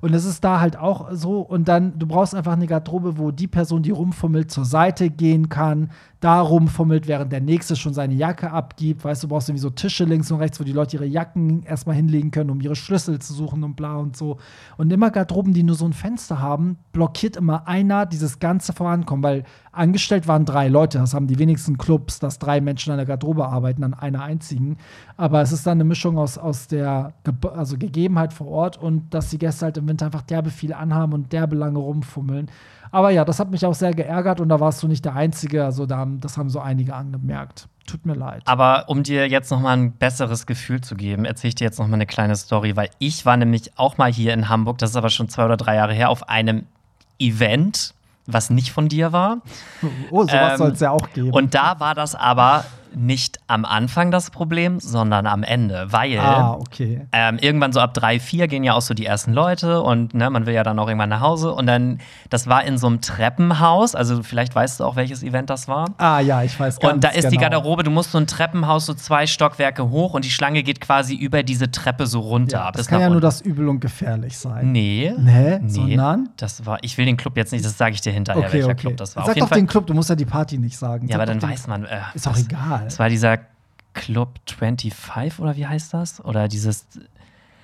Und 0.07 0.12
das 0.12 0.24
ist 0.24 0.44
da 0.44 0.61
halt 0.61 0.78
auch 0.78 1.09
so. 1.11 1.40
Und 1.40 1.66
dann, 1.66 1.98
du 1.98 2.07
brauchst 2.07 2.32
einfach 2.32 2.52
eine 2.52 2.68
Garderobe, 2.68 3.18
wo 3.18 3.32
die 3.32 3.48
Person, 3.48 3.82
die 3.82 3.90
rumfummelt, 3.90 4.52
zur 4.52 4.64
Seite 4.64 5.11
gehen 5.11 5.48
kann, 5.48 5.90
da 6.20 6.40
rumfummelt, 6.40 7.09
während 7.09 7.32
der 7.32 7.40
nächste 7.40 7.74
schon 7.74 7.92
seine 7.92 8.14
Jacke 8.14 8.52
abgibt. 8.52 9.04
Weißt 9.04 9.24
du, 9.24 9.26
du 9.26 9.32
brauchst 9.32 9.48
irgendwie 9.48 9.62
so 9.62 9.70
Tische 9.70 10.04
links 10.04 10.30
und 10.30 10.38
rechts, 10.38 10.61
wo 10.61 10.64
die 10.64 10.72
Leute 10.72 10.96
ihre 10.96 11.07
Jacken 11.07 11.64
erstmal 11.64 11.96
hinlegen 11.96 12.30
können, 12.30 12.50
um 12.50 12.61
ihre 12.61 12.76
Schlüssel 12.76 13.18
zu 13.18 13.34
suchen 13.34 13.64
und 13.64 13.74
bla 13.74 13.96
und 13.96 14.16
so. 14.16 14.38
Und 14.76 14.92
immer 14.92 15.11
Garderoben, 15.11 15.52
die 15.52 15.64
nur 15.64 15.74
so 15.74 15.84
ein 15.84 15.92
Fenster 15.92 16.38
haben, 16.38 16.78
blockiert 16.92 17.36
immer 17.36 17.66
einer 17.66 18.07
dieses 18.07 18.38
ganze 18.38 18.72
Vorankommen, 18.72 19.24
weil 19.24 19.42
angestellt 19.72 20.26
waren 20.26 20.44
drei 20.44 20.68
Leute. 20.68 20.98
Das 20.98 21.14
haben 21.14 21.26
die 21.26 21.38
wenigsten 21.38 21.78
Clubs, 21.78 22.18
dass 22.18 22.38
drei 22.38 22.61
Menschen 22.61 22.92
an 22.92 22.98
der 22.98 23.07
Garderobe 23.07 23.46
arbeiten, 23.46 23.84
an 23.84 23.94
einer 23.94 24.22
einzigen. 24.22 24.78
Aber 25.16 25.42
es 25.42 25.52
ist 25.52 25.66
dann 25.66 25.72
eine 25.72 25.84
Mischung 25.84 26.16
aus, 26.16 26.38
aus 26.38 26.68
der 26.68 27.12
Ge 27.24 27.34
also 27.50 27.76
Gegebenheit 27.76 28.32
vor 28.32 28.46
Ort 28.48 28.78
und 28.78 29.12
dass 29.12 29.30
die 29.30 29.38
Gäste 29.38 29.66
halt 29.66 29.76
im 29.76 29.88
Winter 29.88 29.95
einfach 30.03 30.22
derbe 30.22 30.51
viel 30.51 30.72
anhaben 30.72 31.12
und 31.12 31.32
derbe 31.32 31.57
lange 31.57 31.78
rumfummeln. 31.78 32.49
Aber 32.92 33.11
ja, 33.11 33.24
das 33.24 33.40
hat 33.40 33.51
mich 33.51 33.66
auch 33.66 33.74
sehr 33.74 33.92
geärgert 33.92 34.40
und 34.40 34.49
da 34.49 34.61
warst 34.61 34.82
du 34.82 34.88
nicht 34.88 35.05
der 35.05 35.14
Einzige. 35.16 35.64
Also 35.64 35.86
da, 35.86 35.97
haben- 35.99 36.20
das 36.20 36.38
haben 36.38 36.49
so 36.49 36.61
einige 36.61 36.94
angemerkt. 36.94 37.68
Tut 37.86 38.05
mir 38.07 38.14
leid. 38.14 38.42
Aber 38.47 38.88
um 38.88 39.03
dir 39.03 39.28
jetzt 39.28 39.51
noch 39.51 39.61
mal 39.61 39.76
ein 39.76 39.92
besseres 39.92 40.47
Gefühl 40.47 40.80
zu 40.80 40.97
geben, 40.97 41.24
erzähle 41.24 41.49
ich 41.51 41.55
dir 41.57 41.64
jetzt 41.64 41.78
noch 41.78 41.86
mal 41.86 41.94
eine 41.94 42.07
kleine 42.07 42.34
Story, 42.36 42.74
weil 42.76 42.90
ich 42.99 43.26
war 43.26 43.36
nämlich 43.36 43.78
auch 43.78 43.97
mal 43.99 44.12
hier 44.12 44.32
in 44.34 44.49
Hamburg, 44.49 44.78
das 44.78 44.90
ist 44.90 44.97
aber 44.97 45.11
schon 45.11 45.28
zwei 45.28 45.44
oder 45.44 45.57
drei 45.57 45.76
Jahre 45.76 45.92
her, 45.94 46.11
auf 46.11 46.28
einem 46.28 46.66
Event, 47.18 47.94
was 48.26 48.51
nicht 48.51 48.72
von 48.72 48.88
dir 48.88 49.12
war. 49.12 49.38
Oh, 50.11 50.22
sowas 50.24 50.53
Ähm, 50.53 50.57
soll 50.59 50.70
es 50.72 50.80
ja 50.80 50.90
auch 50.90 51.12
geben. 51.12 51.30
Und 51.30 51.55
da 51.55 51.78
war 51.78 51.94
das 51.94 52.14
aber 52.14 52.64
nicht 52.95 53.39
am 53.47 53.64
Anfang 53.64 54.11
das 54.11 54.30
Problem, 54.30 54.80
sondern 54.80 55.26
am 55.26 55.43
Ende, 55.43 55.87
weil 55.91 56.18
ah, 56.18 56.53
okay. 56.53 57.07
ähm, 57.12 57.39
irgendwann 57.41 57.72
so 57.72 57.80
ab 57.80 57.95
drei, 57.95 58.20
vier 58.20 58.49
gehen 58.49 58.64
ja 58.64 58.74
auch 58.74 58.80
so 58.82 58.95
die 58.95 59.07
ersten 59.07 59.32
Leute 59.32 59.80
und 59.82 60.14
ne, 60.14 60.30
man 60.30 60.47
will 60.47 60.55
ja 60.55 60.62
dann 60.62 60.78
auch 60.78 60.89
irgendwann 60.89 61.09
nach 61.11 61.20
Hause. 61.20 61.53
Und 61.53 61.66
dann, 61.66 61.99
das 62.30 62.47
war 62.47 62.64
in 62.64 62.78
so 62.78 62.87
einem 62.87 63.01
Treppenhaus, 63.01 63.95
also 63.95 64.22
vielleicht 64.22 64.55
weißt 64.55 64.80
du 64.80 64.84
auch, 64.84 64.97
welches 64.97 65.22
Event 65.22 65.51
das 65.51 65.68
war. 65.68 65.87
Ah, 65.99 66.20
ja, 66.20 66.43
ich 66.43 66.59
weiß 66.59 66.78
ganz 66.80 66.95
Und 66.95 67.05
da 67.05 67.09
ist 67.09 67.26
die 67.30 67.37
genau. 67.37 67.51
Garderobe, 67.51 67.82
du 67.82 67.91
musst 67.91 68.12
so 68.12 68.18
ein 68.18 68.26
Treppenhaus 68.26 68.87
so 68.87 68.95
zwei 68.95 69.26
Stockwerke 69.26 69.91
hoch 69.91 70.14
und 70.14 70.24
die 70.24 70.30
Schlange 70.30 70.62
geht 70.62 70.80
quasi 70.80 71.14
über 71.14 71.43
diese 71.43 71.70
Treppe 71.70 72.07
so 72.07 72.20
runter. 72.20 72.59
Ja, 72.59 72.72
das 72.72 72.87
kann 72.87 73.01
ja 73.01 73.07
nur 73.07 73.16
unten. 73.16 73.22
das 73.22 73.41
übel 73.41 73.68
und 73.68 73.80
gefährlich 73.80 74.37
sein. 74.39 74.72
Nee. 74.72 75.12
Nee, 75.18 75.59
Nee, 75.61 75.68
sondern? 75.68 76.28
das 76.37 76.64
war, 76.66 76.78
ich 76.82 76.97
will 76.99 77.07
den 77.07 77.16
Club 77.16 77.37
jetzt 77.37 77.53
nicht, 77.53 77.64
das 77.64 77.76
sage 77.76 77.95
ich 77.95 78.01
dir 78.01 78.12
hinterher, 78.12 78.45
Okay, 78.45 78.53
welcher 78.55 78.66
okay. 78.68 78.76
Club 78.76 78.97
das 78.97 79.16
war. 79.16 79.26
Sag 79.26 79.37
doch 79.37 79.49
Fall, 79.49 79.59
den 79.59 79.66
Club, 79.66 79.87
du 79.87 79.95
musst 79.95 80.09
ja 80.11 80.16
die 80.16 80.24
Party 80.24 80.59
nicht 80.59 80.76
sagen. 80.78 81.07
ja, 81.09 81.12
Sag 81.12 81.22
aber 81.22 81.26
dann 81.26 81.41
doch 81.41 81.49
weiß 81.49 81.66
man. 81.66 81.84
Äh, 81.84 81.99
Ist 82.14 82.26
auch 82.28 82.32
das- 82.32 82.49
egal. 82.77 82.85
Das 82.85 82.99
war 82.99 83.09
dieser 83.09 83.39
Club 83.95 84.39
25 84.47 85.41
oder 85.41 85.57
wie 85.57 85.66
heißt 85.66 85.95
das? 85.95 86.24
Oder 86.24 86.49
dieses 86.49 86.87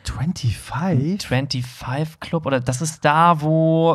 25? 0.05 1.23
25 1.27 2.21
Club 2.21 2.47
oder 2.47 2.61
das 2.61 2.83
ist 2.83 3.05
da, 3.05 3.41
wo, 3.41 3.93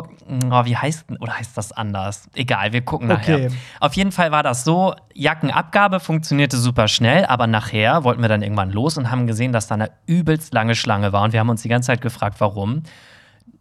oh, 0.50 0.64
wie 0.64 0.76
heißt 0.76 1.06
oder 1.20 1.38
heißt 1.38 1.56
das 1.56 1.72
anders? 1.72 2.28
Egal, 2.34 2.72
wir 2.72 2.80
gucken 2.80 3.08
nachher. 3.08 3.46
Okay. 3.46 3.50
Auf 3.80 3.94
jeden 3.94 4.12
Fall 4.12 4.30
war 4.30 4.42
das 4.42 4.64
so, 4.64 4.94
Jackenabgabe 5.14 6.00
funktionierte 6.00 6.56
super 6.56 6.88
schnell, 6.88 7.26
aber 7.26 7.46
nachher 7.46 8.04
wollten 8.04 8.22
wir 8.22 8.28
dann 8.28 8.42
irgendwann 8.42 8.70
los 8.70 8.96
und 8.96 9.10
haben 9.10 9.26
gesehen, 9.26 9.52
dass 9.52 9.66
da 9.66 9.74
eine 9.74 9.90
übelst 10.06 10.54
lange 10.54 10.74
Schlange 10.74 11.12
war 11.12 11.22
und 11.24 11.32
wir 11.32 11.40
haben 11.40 11.50
uns 11.50 11.62
die 11.62 11.68
ganze 11.68 11.88
Zeit 11.88 12.00
gefragt, 12.00 12.36
warum. 12.40 12.82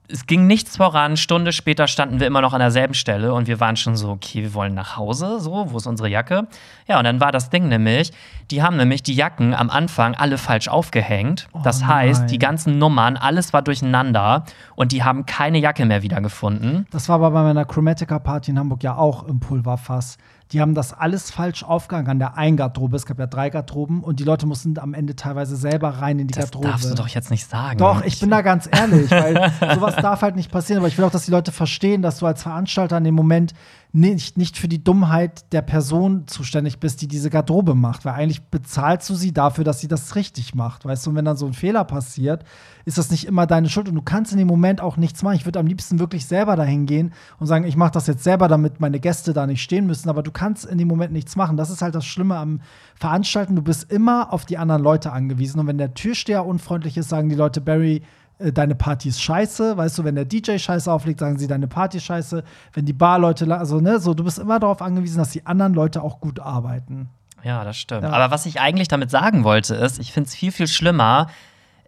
Es 0.09 0.25
ging 0.25 0.47
nichts 0.47 0.77
voran. 0.77 1.17
Stunde 1.17 1.51
später 1.51 1.87
standen 1.87 2.19
wir 2.19 2.27
immer 2.27 2.41
noch 2.41 2.53
an 2.53 2.59
derselben 2.59 2.93
Stelle 2.93 3.33
und 3.33 3.47
wir 3.47 3.59
waren 3.59 3.75
schon 3.75 3.95
so, 3.95 4.09
okay, 4.09 4.41
wir 4.41 4.53
wollen 4.53 4.73
nach 4.73 4.97
Hause, 4.97 5.39
so, 5.39 5.67
wo 5.69 5.77
ist 5.77 5.87
unsere 5.87 6.09
Jacke? 6.09 6.47
Ja, 6.87 6.97
und 6.97 7.03
dann 7.03 7.19
war 7.19 7.31
das 7.31 7.49
Ding 7.49 7.67
nämlich, 7.67 8.11
die 8.49 8.63
haben 8.63 8.77
nämlich 8.77 9.03
die 9.03 9.13
Jacken 9.13 9.53
am 9.53 9.69
Anfang 9.69 10.15
alle 10.15 10.37
falsch 10.37 10.67
aufgehängt. 10.67 11.47
Oh 11.53 11.59
das 11.63 11.85
heißt, 11.85 12.21
nein. 12.21 12.27
die 12.29 12.39
ganzen 12.39 12.77
Nummern, 12.77 13.17
alles 13.17 13.53
war 13.53 13.61
durcheinander 13.61 14.43
und 14.75 14.91
die 14.91 15.03
haben 15.03 15.25
keine 15.25 15.59
Jacke 15.59 15.85
mehr 15.85 16.03
wiedergefunden. 16.03 16.87
Das 16.91 17.09
war 17.09 17.15
aber 17.15 17.31
bei 17.31 17.43
meiner 17.43 17.65
Chromatica-Party 17.65 18.51
in 18.51 18.59
Hamburg 18.59 18.83
ja 18.83 18.95
auch 18.95 19.23
im 19.23 19.39
Pulverfass. 19.39 20.17
Die 20.51 20.61
haben 20.61 20.73
das 20.75 20.93
alles 20.93 21.29
falsch 21.29 21.63
aufgegangen 21.63 22.07
an 22.09 22.19
der 22.19 22.37
einen 22.37 22.55
Garderobe. 22.55 22.95
Es 22.95 23.05
gab 23.05 23.19
ja 23.19 23.27
drei 23.27 23.49
Garderoben 23.49 24.01
und 24.03 24.19
die 24.19 24.23
Leute 24.23 24.45
mussten 24.45 24.79
am 24.79 24.93
Ende 24.93 25.15
teilweise 25.15 25.55
selber 25.57 25.89
rein 25.89 26.19
in 26.19 26.27
die 26.27 26.33
Das 26.33 26.45
Garderobe. 26.45 26.69
darfst 26.69 26.89
du 26.89 26.95
doch 26.95 27.07
jetzt 27.09 27.31
nicht 27.31 27.49
sagen. 27.49 27.77
Doch, 27.79 28.03
ich 28.03 28.19
bin 28.19 28.29
da 28.29 28.41
ganz 28.41 28.69
ehrlich, 28.71 29.11
weil 29.11 29.51
sowas 29.75 29.95
darf 29.97 30.21
halt 30.21 30.35
nicht 30.37 30.51
passieren. 30.51 30.79
Aber 30.79 30.87
ich 30.87 30.97
will 30.97 31.03
auch, 31.05 31.11
dass 31.11 31.25
die 31.25 31.31
Leute 31.31 31.51
verstehen, 31.51 32.01
dass 32.01 32.19
du 32.19 32.25
als 32.25 32.43
Veranstalter 32.43 32.97
in 32.97 33.03
dem 33.03 33.15
Moment 33.15 33.53
nicht, 33.91 34.37
nicht 34.37 34.57
für 34.57 34.67
die 34.67 34.83
Dummheit 34.83 35.51
der 35.53 35.61
Person 35.63 36.27
zuständig 36.27 36.79
bist, 36.79 37.01
die 37.01 37.07
diese 37.07 37.29
Garderobe 37.29 37.75
macht. 37.75 38.05
Weil 38.05 38.13
eigentlich 38.13 38.43
bezahlst 38.43 39.09
du 39.09 39.15
sie 39.15 39.33
dafür, 39.33 39.63
dass 39.63 39.79
sie 39.81 39.87
das 39.87 40.15
richtig 40.15 40.55
macht. 40.55 40.85
Weißt 40.85 41.05
du, 41.05 41.09
und 41.09 41.15
wenn 41.17 41.25
dann 41.25 41.37
so 41.37 41.45
ein 41.45 41.53
Fehler 41.53 41.83
passiert, 41.83 42.43
ist 42.87 42.97
das 42.97 43.11
nicht 43.11 43.27
immer 43.27 43.45
deine 43.45 43.67
Schuld. 43.67 43.89
Und 43.89 43.95
du 43.95 44.01
kannst 44.01 44.31
in 44.31 44.37
dem 44.37 44.47
Moment 44.47 44.79
auch 44.79 44.95
nichts 44.95 45.21
machen. 45.21 45.35
Ich 45.35 45.43
würde 45.43 45.59
am 45.59 45.67
liebsten 45.67 45.99
wirklich 45.99 46.25
selber 46.25 46.55
dahin 46.55 46.85
gehen 46.85 47.11
und 47.37 47.45
sagen, 47.45 47.65
ich 47.65 47.75
mache 47.75 47.91
das 47.91 48.07
jetzt 48.07 48.23
selber, 48.23 48.47
damit 48.47 48.79
meine 48.79 49.01
Gäste 49.01 49.33
da 49.33 49.45
nicht 49.45 49.61
stehen 49.61 49.87
müssen. 49.87 50.07
Aber 50.07 50.23
du 50.23 50.31
kannst 50.31 50.63
in 50.65 50.77
dem 50.77 50.87
Moment 50.87 51.11
nichts 51.11 51.35
machen. 51.35 51.57
Das 51.57 51.69
ist 51.69 51.81
halt 51.81 51.95
das 51.95 52.05
Schlimme 52.05 52.37
am 52.37 52.61
Veranstalten. 52.95 53.57
Du 53.57 53.61
bist 53.61 53.91
immer 53.91 54.31
auf 54.31 54.45
die 54.45 54.57
anderen 54.57 54.81
Leute 54.81 55.11
angewiesen. 55.11 55.59
Und 55.59 55.67
wenn 55.67 55.77
der 55.77 55.95
Türsteher 55.95 56.45
unfreundlich 56.45 56.95
ist, 56.95 57.09
sagen 57.09 57.27
die 57.27 57.35
Leute, 57.35 57.59
Barry, 57.59 58.03
äh, 58.39 58.53
deine 58.53 58.73
Party 58.73 59.09
ist 59.09 59.21
scheiße. 59.21 59.75
Weißt 59.75 59.97
du, 59.97 60.05
wenn 60.05 60.15
der 60.15 60.23
DJ 60.23 60.57
scheiße 60.57 60.89
auflegt, 60.89 61.19
sagen 61.19 61.37
sie, 61.37 61.47
deine 61.47 61.67
Party 61.67 61.97
ist 61.97 62.05
scheiße. 62.05 62.41
Wenn 62.71 62.85
die 62.85 62.93
Barleute, 62.93 63.53
also 63.53 63.81
ne, 63.81 63.99
so, 63.99 64.13
du 64.13 64.23
bist 64.23 64.39
immer 64.39 64.61
darauf 64.61 64.81
angewiesen, 64.81 65.17
dass 65.17 65.31
die 65.31 65.45
anderen 65.45 65.73
Leute 65.73 66.01
auch 66.01 66.21
gut 66.21 66.39
arbeiten. 66.39 67.09
Ja, 67.43 67.65
das 67.65 67.75
stimmt. 67.75 68.03
Ja. 68.03 68.11
Aber 68.11 68.31
was 68.31 68.45
ich 68.45 68.61
eigentlich 68.61 68.87
damit 68.87 69.11
sagen 69.11 69.43
wollte, 69.43 69.75
ist, 69.75 69.99
ich 69.99 70.13
finde 70.13 70.29
es 70.29 70.35
viel, 70.35 70.53
viel 70.53 70.67
schlimmer, 70.69 71.27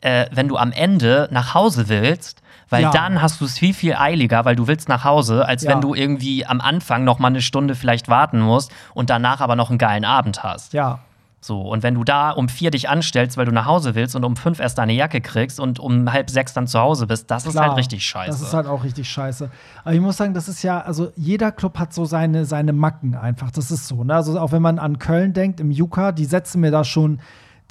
äh, 0.02 0.26
wenn 0.32 0.48
du 0.48 0.58
am 0.58 0.72
Ende 0.72 1.28
nach 1.32 1.54
Hause 1.54 1.90
willst, 1.90 2.42
weil 2.70 2.84
Ja. 2.84 2.92
dann 2.92 3.22
hast 3.22 3.42
du 3.42 3.46
es 3.46 3.58
viel, 3.58 3.74
viel 3.74 3.96
eiliger, 3.96 4.46
weil 4.46 4.56
du 4.56 4.68
willst 4.68 4.90
nach 4.90 5.04
Hause, 5.04 5.46
als 5.46 5.64
Ja. 5.64 5.72
wenn 5.72 5.82
du 5.82 5.96
irgendwie 5.96 6.46
am 6.46 6.62
Anfang 6.62 7.04
noch 7.04 7.20
mal 7.20 7.28
eine 7.30 7.42
Stunde 7.42 7.76
vielleicht 7.76 8.08
warten 8.10 8.40
musst 8.40 8.72
und 8.94 9.10
danach 9.10 9.42
aber 9.42 9.56
noch 9.56 9.70
einen 9.70 9.80
geilen 9.80 10.06
Abend 10.06 10.44
hast. 10.44 10.74
Ja. 10.74 11.00
So, 11.42 11.62
und 11.62 11.84
wenn 11.84 11.96
du 11.96 12.04
da 12.04 12.32
um 12.32 12.50
vier 12.50 12.70
dich 12.70 12.90
anstellst, 12.90 13.38
weil 13.38 13.46
du 13.46 13.54
nach 13.54 13.66
Hause 13.66 13.96
willst 13.96 14.14
und 14.14 14.26
um 14.26 14.36
fünf 14.36 14.60
erst 14.60 14.78
deine 14.78 14.92
Jacke 14.92 15.22
kriegst 15.22 15.58
und 15.62 15.80
um 15.80 16.12
halb 16.12 16.30
sechs 16.30 16.52
dann 16.54 16.68
zu 16.68 16.78
Hause 16.80 17.08
bist, 17.08 17.32
das 17.32 17.46
ist 17.46 17.54
Klar, 17.54 17.70
halt 17.70 17.78
richtig 17.78 18.06
scheiße. 18.06 18.30
Das 18.30 18.42
ist 18.42 18.54
halt 18.54 18.68
auch 18.68 18.84
richtig 18.84 19.10
scheiße. 19.10 19.50
Aber 19.86 19.94
ich 19.94 20.02
muss 20.02 20.18
sagen, 20.18 20.34
das 20.34 20.50
ist 20.50 20.64
ja, 20.64 20.82
also 20.82 21.14
jeder 21.16 21.54
Club 21.54 21.80
hat 21.80 21.94
so 21.94 22.04
seine, 22.04 22.44
seine 22.44 22.74
Macken 22.74 23.16
einfach. 23.16 23.52
Das 23.52 23.72
ist 23.72 23.88
so. 23.88 24.04
Ne? 24.04 24.16
Also 24.16 24.38
auch 24.38 24.52
wenn 24.52 24.62
man 24.62 24.80
an 24.80 25.00
Köln 25.00 25.32
denkt, 25.32 25.62
im 25.62 25.72
Juka, 25.72 26.12
die 26.12 26.26
setzen 26.26 26.60
mir 26.60 26.72
da 26.72 26.84
schon 26.84 27.22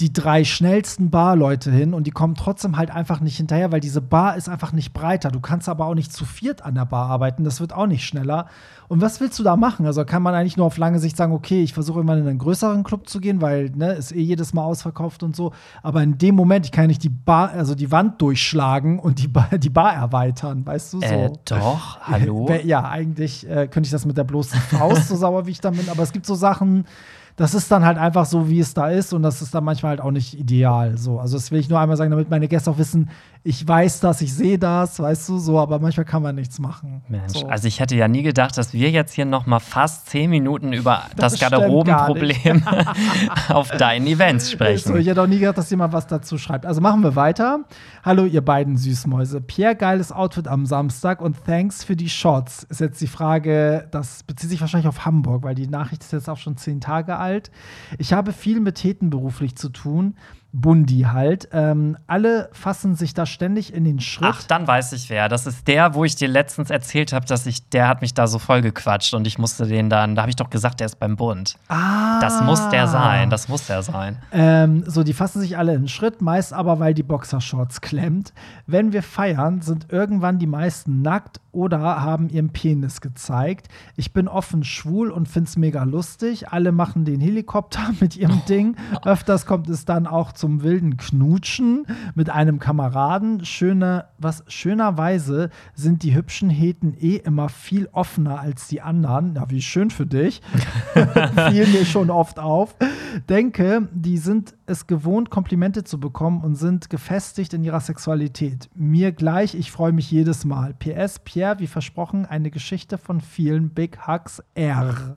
die 0.00 0.12
drei 0.12 0.44
schnellsten 0.44 1.10
Barleute 1.10 1.72
hin 1.72 1.92
und 1.92 2.06
die 2.06 2.12
kommen 2.12 2.36
trotzdem 2.36 2.76
halt 2.76 2.90
einfach 2.92 3.18
nicht 3.18 3.36
hinterher, 3.36 3.72
weil 3.72 3.80
diese 3.80 4.00
Bar 4.00 4.36
ist 4.36 4.48
einfach 4.48 4.72
nicht 4.72 4.92
breiter. 4.92 5.32
Du 5.32 5.40
kannst 5.40 5.68
aber 5.68 5.86
auch 5.86 5.94
nicht 5.94 6.12
zu 6.12 6.24
viert 6.24 6.64
an 6.64 6.76
der 6.76 6.84
Bar 6.84 7.10
arbeiten, 7.10 7.42
das 7.42 7.60
wird 7.60 7.72
auch 7.72 7.86
nicht 7.86 8.06
schneller. 8.06 8.46
Und 8.86 9.00
was 9.00 9.20
willst 9.20 9.38
du 9.40 9.42
da 9.42 9.56
machen? 9.56 9.86
Also 9.86 10.04
kann 10.04 10.22
man 10.22 10.34
eigentlich 10.34 10.56
nur 10.56 10.66
auf 10.66 10.78
lange 10.78 11.00
Sicht 11.00 11.16
sagen, 11.16 11.32
okay, 11.32 11.62
ich 11.62 11.74
versuche 11.74 11.98
irgendwann 11.98 12.20
in 12.20 12.28
einen 12.28 12.38
größeren 12.38 12.84
Club 12.84 13.08
zu 13.08 13.18
gehen, 13.18 13.42
weil 13.42 13.70
ne, 13.70 13.92
ist 13.92 14.12
eh 14.12 14.20
jedes 14.20 14.54
Mal 14.54 14.62
ausverkauft 14.62 15.24
und 15.24 15.34
so. 15.34 15.52
Aber 15.82 16.00
in 16.02 16.16
dem 16.16 16.36
Moment, 16.36 16.64
ich 16.64 16.72
kann 16.72 16.84
ja 16.84 16.88
nicht 16.88 17.02
die 17.02 17.08
Bar, 17.08 17.50
also 17.50 17.74
die 17.74 17.90
Wand 17.90 18.22
durchschlagen 18.22 19.00
und 19.00 19.18
die 19.18 19.28
Bar, 19.28 19.48
die 19.58 19.68
Bar 19.68 19.94
erweitern, 19.94 20.64
weißt 20.64 20.94
du 20.94 21.00
so. 21.00 21.06
äh, 21.06 21.30
doch, 21.44 22.00
hallo? 22.02 22.48
Ja, 22.64 22.88
eigentlich 22.88 23.48
äh, 23.48 23.66
könnte 23.66 23.86
ich 23.86 23.90
das 23.92 24.04
mit 24.04 24.16
der 24.16 24.24
bloßen 24.24 24.58
Faust, 24.60 25.08
so 25.08 25.16
sauer 25.16 25.46
wie 25.46 25.50
ich 25.50 25.60
da 25.60 25.70
bin. 25.70 25.88
Aber 25.88 26.02
es 26.02 26.12
gibt 26.12 26.26
so 26.26 26.34
Sachen, 26.34 26.84
das 27.38 27.54
ist 27.54 27.70
dann 27.70 27.84
halt 27.84 27.98
einfach 27.98 28.26
so, 28.26 28.50
wie 28.50 28.58
es 28.58 28.74
da 28.74 28.88
ist. 28.90 29.12
Und 29.14 29.22
das 29.22 29.40
ist 29.40 29.54
dann 29.54 29.62
manchmal 29.62 29.90
halt 29.90 30.00
auch 30.00 30.10
nicht 30.10 30.36
ideal. 30.38 30.98
So. 30.98 31.20
Also, 31.20 31.36
das 31.36 31.52
will 31.52 31.60
ich 31.60 31.68
nur 31.68 31.78
einmal 31.78 31.96
sagen, 31.96 32.10
damit 32.10 32.28
meine 32.28 32.48
Gäste 32.48 32.68
auch 32.68 32.78
wissen, 32.78 33.10
ich 33.44 33.66
weiß 33.66 34.00
das, 34.00 34.20
ich 34.20 34.34
sehe 34.34 34.58
das, 34.58 34.98
weißt 34.98 35.28
du, 35.28 35.38
so. 35.38 35.60
Aber 35.60 35.78
manchmal 35.78 36.04
kann 36.04 36.20
man 36.20 36.34
nichts 36.34 36.58
machen. 36.58 37.02
Mensch, 37.08 37.34
so. 37.34 37.46
also 37.46 37.68
ich 37.68 37.78
hätte 37.78 37.94
ja 37.94 38.08
nie 38.08 38.22
gedacht, 38.22 38.58
dass 38.58 38.72
wir 38.72 38.90
jetzt 38.90 39.14
hier 39.14 39.24
noch 39.24 39.46
mal 39.46 39.60
fast 39.60 40.10
zehn 40.10 40.28
Minuten 40.28 40.72
über 40.72 41.04
das, 41.16 41.36
stimmt 41.36 41.52
Garderobenproblem 41.52 42.64
auf 43.48 43.70
deinen 43.70 44.08
Events 44.08 44.50
sprechen. 44.50 44.88
So, 44.88 44.96
ich 44.96 45.06
hätte 45.06 45.22
auch 45.22 45.28
nie 45.28 45.38
gedacht, 45.38 45.58
dass 45.58 45.70
jemand 45.70 45.92
was 45.92 46.08
dazu 46.08 46.38
schreibt. 46.38 46.66
Also 46.66 46.80
machen 46.80 47.04
wir 47.04 47.14
weiter. 47.14 47.60
Hallo, 48.04 48.24
ihr 48.24 48.44
beiden 48.44 48.76
Süßmäuse. 48.76 49.40
Pierre, 49.40 49.76
geiles 49.76 50.10
Outfit 50.10 50.48
am 50.48 50.66
Samstag 50.66 51.22
und 51.22 51.36
thanks 51.44 51.84
für 51.84 51.94
die 51.94 52.08
Shots. 52.08 52.64
Ist 52.64 52.80
jetzt 52.80 53.00
die 53.00 53.06
Frage, 53.06 53.86
das 53.92 54.24
bezieht 54.24 54.50
sich 54.50 54.60
wahrscheinlich 54.60 54.88
auf 54.88 55.06
Hamburg, 55.06 55.44
weil 55.44 55.54
die 55.54 55.68
Nachricht 55.68 56.02
ist 56.02 56.12
jetzt 56.12 56.28
auch 56.28 56.38
schon 56.38 56.56
zehn 56.56 56.80
Tage 56.80 57.16
alt. 57.16 57.27
Ich 57.98 58.12
habe 58.12 58.32
viel 58.32 58.60
mit 58.60 58.82
Heten 58.82 59.10
beruflich 59.10 59.56
zu 59.56 59.68
tun. 59.68 60.14
Bundi 60.52 61.00
halt. 61.12 61.48
Ähm, 61.52 61.96
alle 62.06 62.48
fassen 62.52 62.94
sich 62.94 63.12
da 63.12 63.26
ständig 63.26 63.74
in 63.74 63.84
den 63.84 64.00
Schritt. 64.00 64.28
Ach, 64.32 64.42
dann 64.44 64.66
weiß 64.66 64.92
ich 64.94 65.10
wer. 65.10 65.28
Das 65.28 65.46
ist 65.46 65.68
der, 65.68 65.94
wo 65.94 66.04
ich 66.04 66.16
dir 66.16 66.28
letztens 66.28 66.70
erzählt 66.70 67.12
habe, 67.12 67.26
dass 67.26 67.44
ich, 67.46 67.68
der 67.68 67.86
hat 67.86 68.00
mich 68.00 68.14
da 68.14 68.26
so 68.26 68.38
voll 68.38 68.62
gequatscht 68.62 69.12
und 69.12 69.26
ich 69.26 69.38
musste 69.38 69.66
den 69.66 69.90
dann, 69.90 70.14
da 70.14 70.22
habe 70.22 70.30
ich 70.30 70.36
doch 70.36 70.48
gesagt, 70.48 70.80
der 70.80 70.86
ist 70.86 70.98
beim 70.98 71.16
Bund. 71.16 71.56
ah. 71.68 72.18
Das 72.20 72.42
muss 72.42 72.66
der 72.70 72.88
sein, 72.88 73.30
das 73.30 73.48
muss 73.48 73.66
der 73.66 73.82
sein. 73.82 74.16
Ähm, 74.32 74.84
so, 74.86 75.04
die 75.04 75.12
fassen 75.12 75.40
sich 75.40 75.58
alle 75.58 75.74
in 75.74 75.82
den 75.82 75.88
Schritt, 75.88 76.22
meist 76.22 76.52
aber, 76.52 76.80
weil 76.80 76.94
die 76.94 77.02
Boxershorts 77.02 77.80
klemmt. 77.80 78.32
Wenn 78.66 78.92
wir 78.92 79.02
feiern, 79.02 79.60
sind 79.60 79.92
irgendwann 79.92 80.38
die 80.38 80.46
meisten 80.46 81.02
nackt 81.02 81.40
oder 81.58 81.80
haben 81.80 82.28
ihren 82.28 82.50
Penis 82.50 83.00
gezeigt. 83.00 83.66
Ich 83.96 84.12
bin 84.12 84.28
offen 84.28 84.62
schwul 84.62 85.10
und 85.10 85.28
find's 85.28 85.56
mega 85.56 85.82
lustig. 85.82 86.52
Alle 86.52 86.70
machen 86.70 87.04
den 87.04 87.20
Helikopter 87.20 87.80
mit 88.00 88.16
ihrem 88.16 88.40
Ding. 88.48 88.76
Öfters 89.04 89.44
kommt 89.44 89.68
es 89.68 89.84
dann 89.84 90.06
auch 90.06 90.30
zum 90.30 90.62
wilden 90.62 90.96
Knutschen 90.96 91.84
mit 92.14 92.30
einem 92.30 92.60
Kameraden. 92.60 93.44
Schöne, 93.44 94.04
was 94.18 94.44
schönerweise 94.46 95.50
sind 95.74 96.04
die 96.04 96.14
hübschen 96.14 96.48
Heten 96.48 96.94
eh 96.94 97.16
immer 97.16 97.48
viel 97.48 97.88
offener 97.90 98.38
als 98.38 98.68
die 98.68 98.80
anderen. 98.80 99.34
Ja, 99.34 99.50
wie 99.50 99.62
schön 99.62 99.90
für 99.90 100.06
dich. 100.06 100.40
Fiel 100.94 101.66
mir 101.66 101.84
schon 101.84 102.10
oft 102.10 102.38
auf. 102.38 102.76
Denke, 103.28 103.88
die 103.92 104.18
sind 104.18 104.54
es 104.66 104.86
gewohnt, 104.86 105.30
Komplimente 105.30 105.82
zu 105.82 105.98
bekommen 105.98 106.42
und 106.42 106.54
sind 106.54 106.90
gefestigt 106.90 107.52
in 107.54 107.64
ihrer 107.64 107.80
Sexualität. 107.80 108.68
Mir 108.74 109.12
gleich, 109.12 109.54
ich 109.54 109.72
freue 109.72 109.92
mich 109.92 110.10
jedes 110.10 110.44
Mal. 110.44 110.74
PS, 110.74 111.18
Pierre, 111.20 111.47
wie 111.58 111.66
versprochen, 111.66 112.26
eine 112.26 112.50
Geschichte 112.50 112.98
von 112.98 113.20
vielen 113.20 113.70
Big 113.70 114.06
Hugs 114.06 114.42
R. 114.54 115.16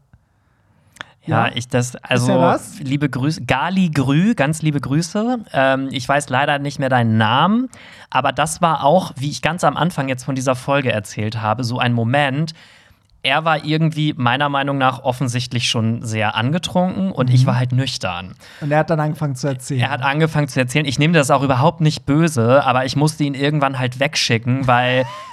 Ja, 1.26 1.48
Ja. 1.48 1.52
ich 1.54 1.68
das, 1.68 1.96
also 1.98 2.40
das? 2.40 2.80
liebe 2.80 3.08
Grüße, 3.10 3.44
Gali 3.46 3.90
Grü, 3.90 4.34
ganz 4.34 4.62
liebe 4.64 4.80
Grüße. 4.82 5.40
Ähm, 5.54 5.90
ich 5.92 6.08
weiß 6.10 6.30
leider 6.30 6.58
nicht 6.58 6.80
mehr 6.80 6.90
deinen 6.90 7.18
Namen, 7.18 7.70
aber 8.10 8.32
das 8.32 8.62
war 8.62 8.84
auch, 8.84 9.12
wie 9.18 9.30
ich 9.30 9.42
ganz 9.44 9.64
am 9.64 9.78
Anfang 9.78 10.08
jetzt 10.10 10.24
von 10.24 10.34
dieser 10.36 10.56
Folge 10.56 10.92
erzählt 10.92 11.40
habe, 11.42 11.64
so 11.64 11.78
ein 11.78 11.94
Moment. 11.94 12.54
Er 13.24 13.46
war 13.46 13.64
irgendwie 13.64 14.16
meiner 14.18 14.50
Meinung 14.50 14.80
nach 14.80 15.04
offensichtlich 15.04 15.70
schon 15.70 16.02
sehr 16.04 16.34
angetrunken 16.34 17.12
und 17.12 17.30
Mhm. 17.30 17.36
ich 17.36 17.46
war 17.46 17.56
halt 17.56 17.72
nüchtern. 17.72 18.34
Und 18.62 18.72
er 18.72 18.80
hat 18.80 18.90
dann 18.90 19.00
angefangen 19.00 19.36
zu 19.36 19.46
erzählen. 19.48 19.82
Er 19.82 19.92
hat 19.92 20.02
angefangen 20.02 20.48
zu 20.48 20.60
erzählen. 20.60 20.88
Ich 20.88 20.98
nehme 20.98 21.14
das 21.14 21.30
auch 21.30 21.44
überhaupt 21.44 21.82
nicht 21.82 22.08
böse, 22.08 22.64
aber 22.66 22.86
ich 22.86 22.96
musste 22.96 23.24
ihn 23.26 23.36
irgendwann 23.36 23.78
halt 23.78 24.00
wegschicken, 24.00 24.66
weil 24.66 25.06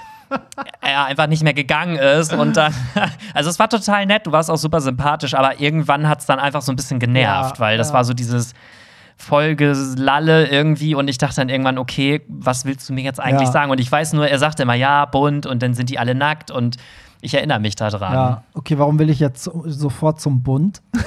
er 0.81 1.05
einfach 1.05 1.27
nicht 1.27 1.43
mehr 1.43 1.53
gegangen 1.53 1.95
ist. 1.97 2.33
Und 2.33 2.57
dann, 2.57 2.73
also 3.33 3.49
es 3.49 3.59
war 3.59 3.69
total 3.69 4.05
nett, 4.05 4.27
du 4.27 4.31
warst 4.31 4.49
auch 4.51 4.57
super 4.57 4.81
sympathisch, 4.81 5.33
aber 5.33 5.59
irgendwann 5.59 6.07
hat 6.07 6.19
es 6.19 6.25
dann 6.25 6.39
einfach 6.39 6.61
so 6.61 6.71
ein 6.71 6.75
bisschen 6.75 6.99
genervt, 6.99 7.55
Ja, 7.57 7.59
weil 7.59 7.77
das 7.77 7.89
ja. 7.89 7.93
war 7.95 8.03
so 8.03 8.13
dieses 8.13 8.53
Vollgelalle 9.17 10.47
irgendwie 10.47 10.95
und 10.95 11.07
ich 11.07 11.17
dachte 11.17 11.35
dann 11.37 11.49
irgendwann, 11.49 11.77
okay, 11.77 12.21
was 12.27 12.65
willst 12.65 12.87
du 12.89 12.93
mir 12.93 13.03
jetzt 13.03 13.19
eigentlich 13.19 13.47
Ja. 13.47 13.51
sagen? 13.53 13.71
Und 13.71 13.79
ich 13.79 13.91
weiß 13.91 14.13
nur, 14.13 14.27
er 14.27 14.39
sagte 14.39 14.63
immer, 14.63 14.73
ja, 14.75 15.05
bunt 15.05 15.45
und 15.45 15.61
dann 15.61 15.73
sind 15.73 15.89
die 15.89 15.99
alle 15.99 16.15
nackt 16.15 16.51
und 16.51 16.77
ich 17.21 17.33
erinnere 17.33 17.59
mich 17.59 17.75
daran. 17.75 18.13
ja, 18.13 18.43
okay, 18.53 18.77
warum 18.79 18.97
will 18.97 19.09
ich 19.09 19.19
jetzt 19.19 19.43
so- 19.43 19.63
sofort 19.65 20.21
zum 20.21 20.41
Bund? 20.43 20.81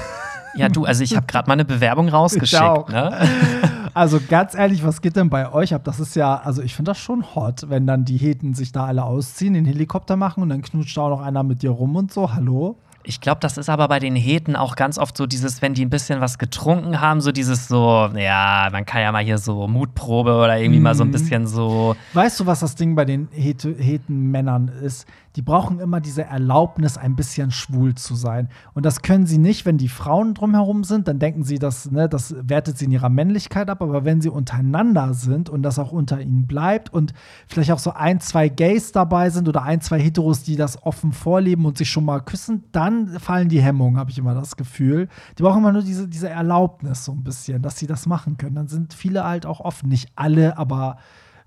Ja, 0.54 0.68
du, 0.68 0.84
also 0.84 1.02
ich 1.02 1.16
habe 1.16 1.26
gerade 1.26 1.48
mal 1.48 1.54
eine 1.54 1.64
Bewerbung 1.64 2.08
rausgeschickt. 2.08 2.88
Ne? 2.88 3.28
Also 3.94 4.20
ganz 4.26 4.54
ehrlich, 4.54 4.84
was 4.84 5.02
geht 5.02 5.16
denn 5.16 5.28
bei 5.28 5.52
euch 5.52 5.74
ab? 5.74 5.84
Das 5.84 6.00
ist 6.00 6.16
ja, 6.16 6.36
also 6.36 6.62
ich 6.62 6.74
finde 6.74 6.92
das 6.92 6.98
schon 6.98 7.34
hot, 7.34 7.68
wenn 7.68 7.86
dann 7.86 8.06
die 8.06 8.16
Heten 8.16 8.54
sich 8.54 8.72
da 8.72 8.86
alle 8.86 9.04
ausziehen, 9.04 9.52
den 9.52 9.66
Helikopter 9.66 10.16
machen 10.16 10.42
und 10.42 10.48
dann 10.48 10.62
knutscht 10.62 10.96
da 10.96 11.02
auch 11.02 11.10
noch 11.10 11.20
einer 11.20 11.42
mit 11.42 11.62
dir 11.62 11.70
rum 11.72 11.94
und 11.96 12.10
so. 12.10 12.32
Hallo? 12.32 12.78
Ich 13.04 13.20
glaube, 13.20 13.40
das 13.40 13.58
ist 13.58 13.68
aber 13.68 13.88
bei 13.88 13.98
den 13.98 14.14
Heten 14.16 14.54
auch 14.56 14.76
ganz 14.76 14.98
oft 14.98 15.16
so 15.16 15.26
dieses, 15.26 15.60
wenn 15.62 15.74
die 15.74 15.84
ein 15.84 15.90
bisschen 15.90 16.20
was 16.20 16.38
getrunken 16.38 17.00
haben, 17.00 17.20
so 17.20 17.32
dieses 17.32 17.68
so, 17.68 18.08
ja, 18.16 18.68
man 18.70 18.84
kann 18.86 19.02
ja 19.02 19.12
mal 19.12 19.22
hier 19.24 19.38
so 19.38 19.66
Mutprobe 19.66 20.34
oder 20.36 20.58
irgendwie 20.58 20.80
mal 20.80 20.94
so 20.94 21.02
ein 21.04 21.08
Mhm. 21.08 21.12
bisschen 21.12 21.46
so. 21.46 21.96
Weißt 22.14 22.38
du, 22.40 22.46
was 22.46 22.60
das 22.60 22.74
Ding 22.74 22.94
bei 22.94 23.04
den 23.04 23.28
Hete- 23.32 23.74
Heten-Männern 23.76 24.68
ist? 24.68 25.06
Die 25.36 25.42
brauchen 25.42 25.80
immer 25.80 26.00
diese 26.00 26.24
Erlaubnis, 26.24 26.98
ein 26.98 27.16
bisschen 27.16 27.50
schwul 27.50 27.94
zu 27.94 28.14
sein. 28.14 28.50
Und 28.74 28.84
das 28.84 29.00
können 29.00 29.24
sie 29.24 29.38
nicht, 29.38 29.64
wenn 29.64 29.78
die 29.78 29.88
Frauen 29.88 30.34
drumherum 30.34 30.84
sind. 30.84 31.08
Dann 31.08 31.18
denken 31.18 31.42
sie, 31.42 31.58
dass, 31.58 31.90
ne, 31.90 32.06
das 32.06 32.34
wertet 32.38 32.76
sie 32.76 32.84
in 32.84 32.90
ihrer 32.90 33.08
Männlichkeit 33.08 33.70
ab. 33.70 33.80
Aber 33.80 34.04
wenn 34.04 34.20
sie 34.20 34.28
untereinander 34.28 35.14
sind 35.14 35.48
und 35.48 35.62
das 35.62 35.78
auch 35.78 35.90
unter 35.90 36.20
ihnen 36.20 36.46
bleibt 36.46 36.92
und 36.92 37.14
vielleicht 37.48 37.72
auch 37.72 37.78
so 37.78 37.92
ein, 37.94 38.20
zwei 38.20 38.50
Gays 38.50 38.92
dabei 38.92 39.30
sind 39.30 39.48
oder 39.48 39.62
ein, 39.62 39.80
zwei 39.80 39.98
Heteros, 39.98 40.42
die 40.42 40.56
das 40.56 40.82
offen 40.84 41.12
vorleben 41.12 41.64
und 41.64 41.78
sich 41.78 41.88
schon 41.90 42.04
mal 42.04 42.20
küssen, 42.20 42.64
dann 42.72 42.91
fallen 43.18 43.48
die 43.48 43.60
Hemmungen, 43.60 43.98
habe 43.98 44.10
ich 44.10 44.18
immer 44.18 44.34
das 44.34 44.56
Gefühl. 44.56 45.08
Die 45.38 45.42
brauchen 45.42 45.58
immer 45.58 45.72
nur 45.72 45.82
diese, 45.82 46.08
diese 46.08 46.28
Erlaubnis 46.28 47.04
so 47.04 47.12
ein 47.12 47.22
bisschen, 47.22 47.62
dass 47.62 47.78
sie 47.78 47.86
das 47.86 48.06
machen 48.06 48.36
können. 48.36 48.54
Dann 48.54 48.68
sind 48.68 48.94
viele 48.94 49.24
halt 49.24 49.46
auch 49.46 49.60
offen. 49.60 49.88
Nicht 49.88 50.10
alle, 50.16 50.56
aber 50.58 50.96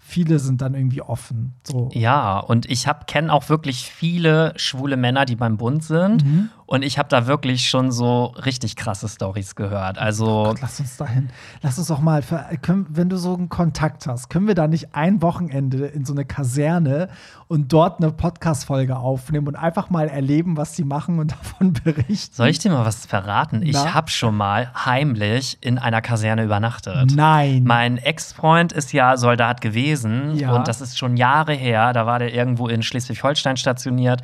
viele 0.06 0.38
sind 0.40 0.62
dann 0.62 0.76
irgendwie 0.76 1.02
offen. 1.02 1.56
So. 1.64 1.90
Ja, 1.94 2.38
und 2.40 2.70
ich 2.70 2.88
hab 2.88 3.08
kenne 3.08 3.34
auch 3.34 3.50
wirklich 3.50 3.90
viele 3.90 4.54
schwule 4.56 4.98
Männer, 4.98 5.26
die 5.26 5.36
beim 5.36 5.58
Bund 5.58 5.84
sind. 5.84 6.24
Mhm. 6.24 6.50
Und 6.68 6.84
ich 6.84 6.98
habe 6.98 7.08
da 7.10 7.28
wirklich 7.28 7.70
schon 7.70 7.92
so 7.92 8.26
richtig 8.44 8.76
krasse 8.76 9.08
Stories 9.08 9.54
gehört. 9.56 10.00
Also, 10.00 10.26
Gott, 10.46 10.62
lass 10.62 10.80
uns 10.80 10.98
dahin. 10.98 11.30
Lass 11.62 11.78
uns 11.78 11.88
doch 11.90 12.00
mal, 12.00 12.24
können, 12.64 12.88
wenn 12.90 13.08
du 13.08 13.18
so 13.18 13.36
einen 13.36 13.50
Kontakt 13.50 14.08
hast, 14.08 14.30
können 14.30 14.48
wir 14.48 14.56
da 14.56 14.68
nicht 14.68 14.96
ein 14.96 15.22
Wochenende 15.22 15.86
in 15.86 16.06
so 16.06 16.14
eine 16.14 16.26
Kaserne 16.26 17.10
und 17.48 17.72
dort 17.72 18.02
eine 18.02 18.12
Podcast-Folge 18.12 18.98
aufnehmen 18.98 19.48
und 19.48 19.56
einfach 19.56 19.92
mal 19.92 20.08
erleben, 20.08 20.58
was 20.58 20.74
die 20.74 20.84
machen 20.84 21.20
und 21.20 21.32
davon 21.40 21.74
berichten? 21.74 22.34
soll 22.36 22.48
ich 22.48 22.58
dir 22.58 22.72
mal 22.72 22.84
was 22.86 23.06
verraten? 23.06 23.62
Ich 23.62 23.74
Na? 23.74 23.94
habe 23.94 24.10
schon 24.10 24.36
mal 24.36 24.72
heimlich 24.86 25.60
in 25.62 25.78
einer 25.78 26.02
Kaserne 26.02 26.44
übernachtet. 26.46 27.12
Nein. 27.16 27.64
Mein 27.64 27.98
Ex-Freund 28.00 28.74
ist 28.74 28.92
ja 28.92 29.18
Soldat 29.18 29.62
gewesen 29.62 30.36
Ja. 30.36 30.56
und 30.56 30.68
das 30.68 30.82
ist 30.82 30.98
schon 30.98 31.16
Jahre 31.16 31.54
her. 31.54 31.94
Da 31.94 32.08
war 32.08 32.18
der 32.18 32.34
irgendwo 32.34 32.68
in 32.68 32.82
Schleswig-Holstein 32.82 33.58
stationiert. 33.58 34.22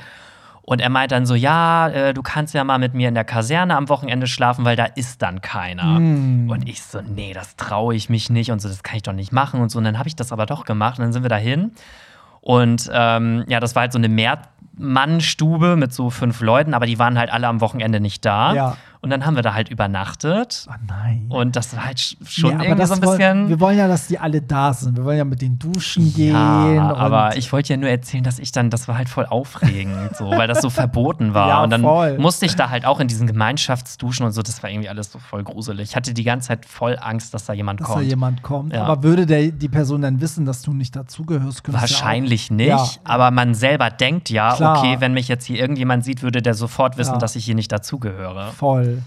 Und 0.72 0.80
er 0.80 0.88
meint 0.88 1.12
dann 1.12 1.26
so: 1.26 1.36
Ja, 1.36 1.90
äh, 1.90 2.14
du 2.14 2.22
kannst 2.22 2.54
ja 2.54 2.64
mal 2.64 2.80
mit 2.80 2.94
mir 2.94 3.10
in 3.10 3.14
der 3.14 3.26
Kaserne 3.26 3.76
am 3.76 3.90
Wochenende 3.90 4.26
schlafen, 4.26 4.64
weil 4.64 4.78
da 4.78 4.86
ist 4.86 5.22
dann 5.22 5.42
keiner. 5.42 5.98
Hm. 5.98 6.50
Und 6.50 6.66
ich 6.66 6.82
so: 6.82 7.02
Nee, 7.02 7.34
das 7.34 7.58
traue 7.58 7.94
ich 7.94 8.10
mich 8.10 8.30
nicht 8.30 8.52
und 8.52 8.62
so, 8.62 8.70
das 8.70 8.82
kann 8.82 8.96
ich 8.96 9.04
doch 9.04 9.12
nicht 9.12 9.34
machen 9.34 9.60
und 9.60 9.68
so. 9.68 9.80
Und 9.80 9.84
dann 9.84 10.00
habe 10.00 10.08
ich 10.08 10.16
das 10.16 10.32
aber 10.32 10.46
doch 10.46 10.64
gemacht 10.64 10.98
und 10.98 11.04
dann 11.04 11.12
sind 11.12 11.24
wir 11.24 11.30
dahin. 11.30 11.74
Und 12.40 12.90
ähm, 12.94 13.44
ja, 13.50 13.60
das 13.60 13.76
war 13.76 13.82
halt 13.82 13.92
so 13.92 13.98
eine 13.98 14.08
Mehrmannstube 14.78 15.76
mit 15.76 15.93
so 15.93 16.09
fünf 16.09 16.41
Leuten, 16.41 16.74
aber 16.74 16.86
die 16.86 16.99
waren 16.99 17.18
halt 17.18 17.32
alle 17.32 17.47
am 17.47 17.62
Wochenende 17.62 17.99
nicht 17.99 18.26
da. 18.26 18.53
Ja. 18.53 18.78
Und 19.03 19.09
dann 19.09 19.26
haben 19.26 19.36
wir 19.36 19.41
da 19.41 19.55
halt 19.55 19.70
übernachtet. 19.70 20.68
Oh 20.70 20.74
nein. 20.88 21.26
Und 21.30 21.55
das 21.55 21.76
war 21.76 21.86
halt 21.88 21.97
sch- 21.97 22.18
schon 22.30 22.51
Nee, 22.51 22.55
aber 22.57 22.66
irgendwie 22.66 22.86
so 22.86 22.93
ein 22.93 23.03
wollen- 23.03 23.18
bisschen. 23.18 23.49
wir 23.49 23.59
wollen 23.59 23.78
ja, 23.80 23.88
dass 23.88 24.05
die 24.05 24.20
alle 24.20 24.43
da 24.43 24.74
sind. 24.74 24.95
Wir 24.95 25.03
wollen 25.03 25.18
ja 25.18 25.24
mit 25.26 25.41
den 25.41 25.57
duschen 25.57 26.14
gehen. 26.14 26.34
ja, 26.36 26.93
aber 26.93 27.36
ich 27.36 27.51
wollte 27.51 27.74
ja 27.74 27.78
nur 27.78 27.89
erzählen, 27.89 28.24
dass 28.24 28.38
ich 28.38 28.51
dann, 28.51 28.70
das 28.70 28.88
war 28.88 28.99
halt 28.99 29.09
voll 29.09 29.26
aufregend, 29.26 30.16
so, 30.16 30.30
weil 30.30 30.47
das 30.47 30.62
so 30.62 30.70
verboten 30.70 31.34
war. 31.34 31.47
Ja, 31.51 31.64
und 31.64 31.72
dann 31.72 31.82
voll. 31.82 32.20
musste 32.20 32.45
ich 32.45 32.55
da 32.55 32.70
halt 32.70 32.86
auch 32.86 32.99
in 32.99 33.07
diesen 33.07 33.26
Gemeinschaftsduschen 33.26 34.24
und 34.24 34.34
so, 34.34 34.43
das 34.43 34.62
war 34.62 34.70
irgendwie 34.70 34.89
alles 34.89 35.12
so 35.12 35.18
voll 35.18 35.43
gruselig. 35.43 35.89
Ich 35.89 35.95
hatte 35.95 36.14
die 36.14 36.24
ganze 36.24 36.49
Zeit 36.49 36.68
voll 36.68 36.95
Angst, 37.01 37.34
dass 37.34 37.45
da 37.45 37.53
jemand 37.53 37.80
dass 37.82 37.88
da 37.88 37.93
kommt. 37.95 38.05
jemand 38.05 38.43
kommt. 38.43 38.72
Ja. 38.74 38.84
Aber 38.84 39.01
würde 39.01 39.26
der, 39.26 39.47
die 39.51 39.68
Person 39.70 40.03
dann 40.03 40.22
wissen, 40.22 40.45
dass 40.45 40.62
du 40.62 40.74
nicht 40.74 40.95
dazugehörst? 40.95 41.64
Wahrscheinlich 41.74 42.51
nicht, 42.51 42.99
aber 43.03 43.32
man 43.32 43.55
selber 43.55 43.89
denkt 43.89 44.30
ja, 44.30 44.51
Klar. 44.58 44.78
okay, 44.80 44.97
wenn 44.99 45.14
mich 45.14 45.28
jetzt 45.28 45.45
hier 45.45 45.60
irgendjemand 45.60 46.04
sieht, 46.06 46.24
würde 46.24 46.41
der 46.41 46.54
sofort 46.54 46.97
wissen, 46.97 47.14
Ja. 47.14 47.18
dass 47.20 47.36
ich 47.36 47.45
hier 47.45 47.56
nicht 47.56 47.72
dazugehöre. 47.72 48.52
Voll. 48.52 49.02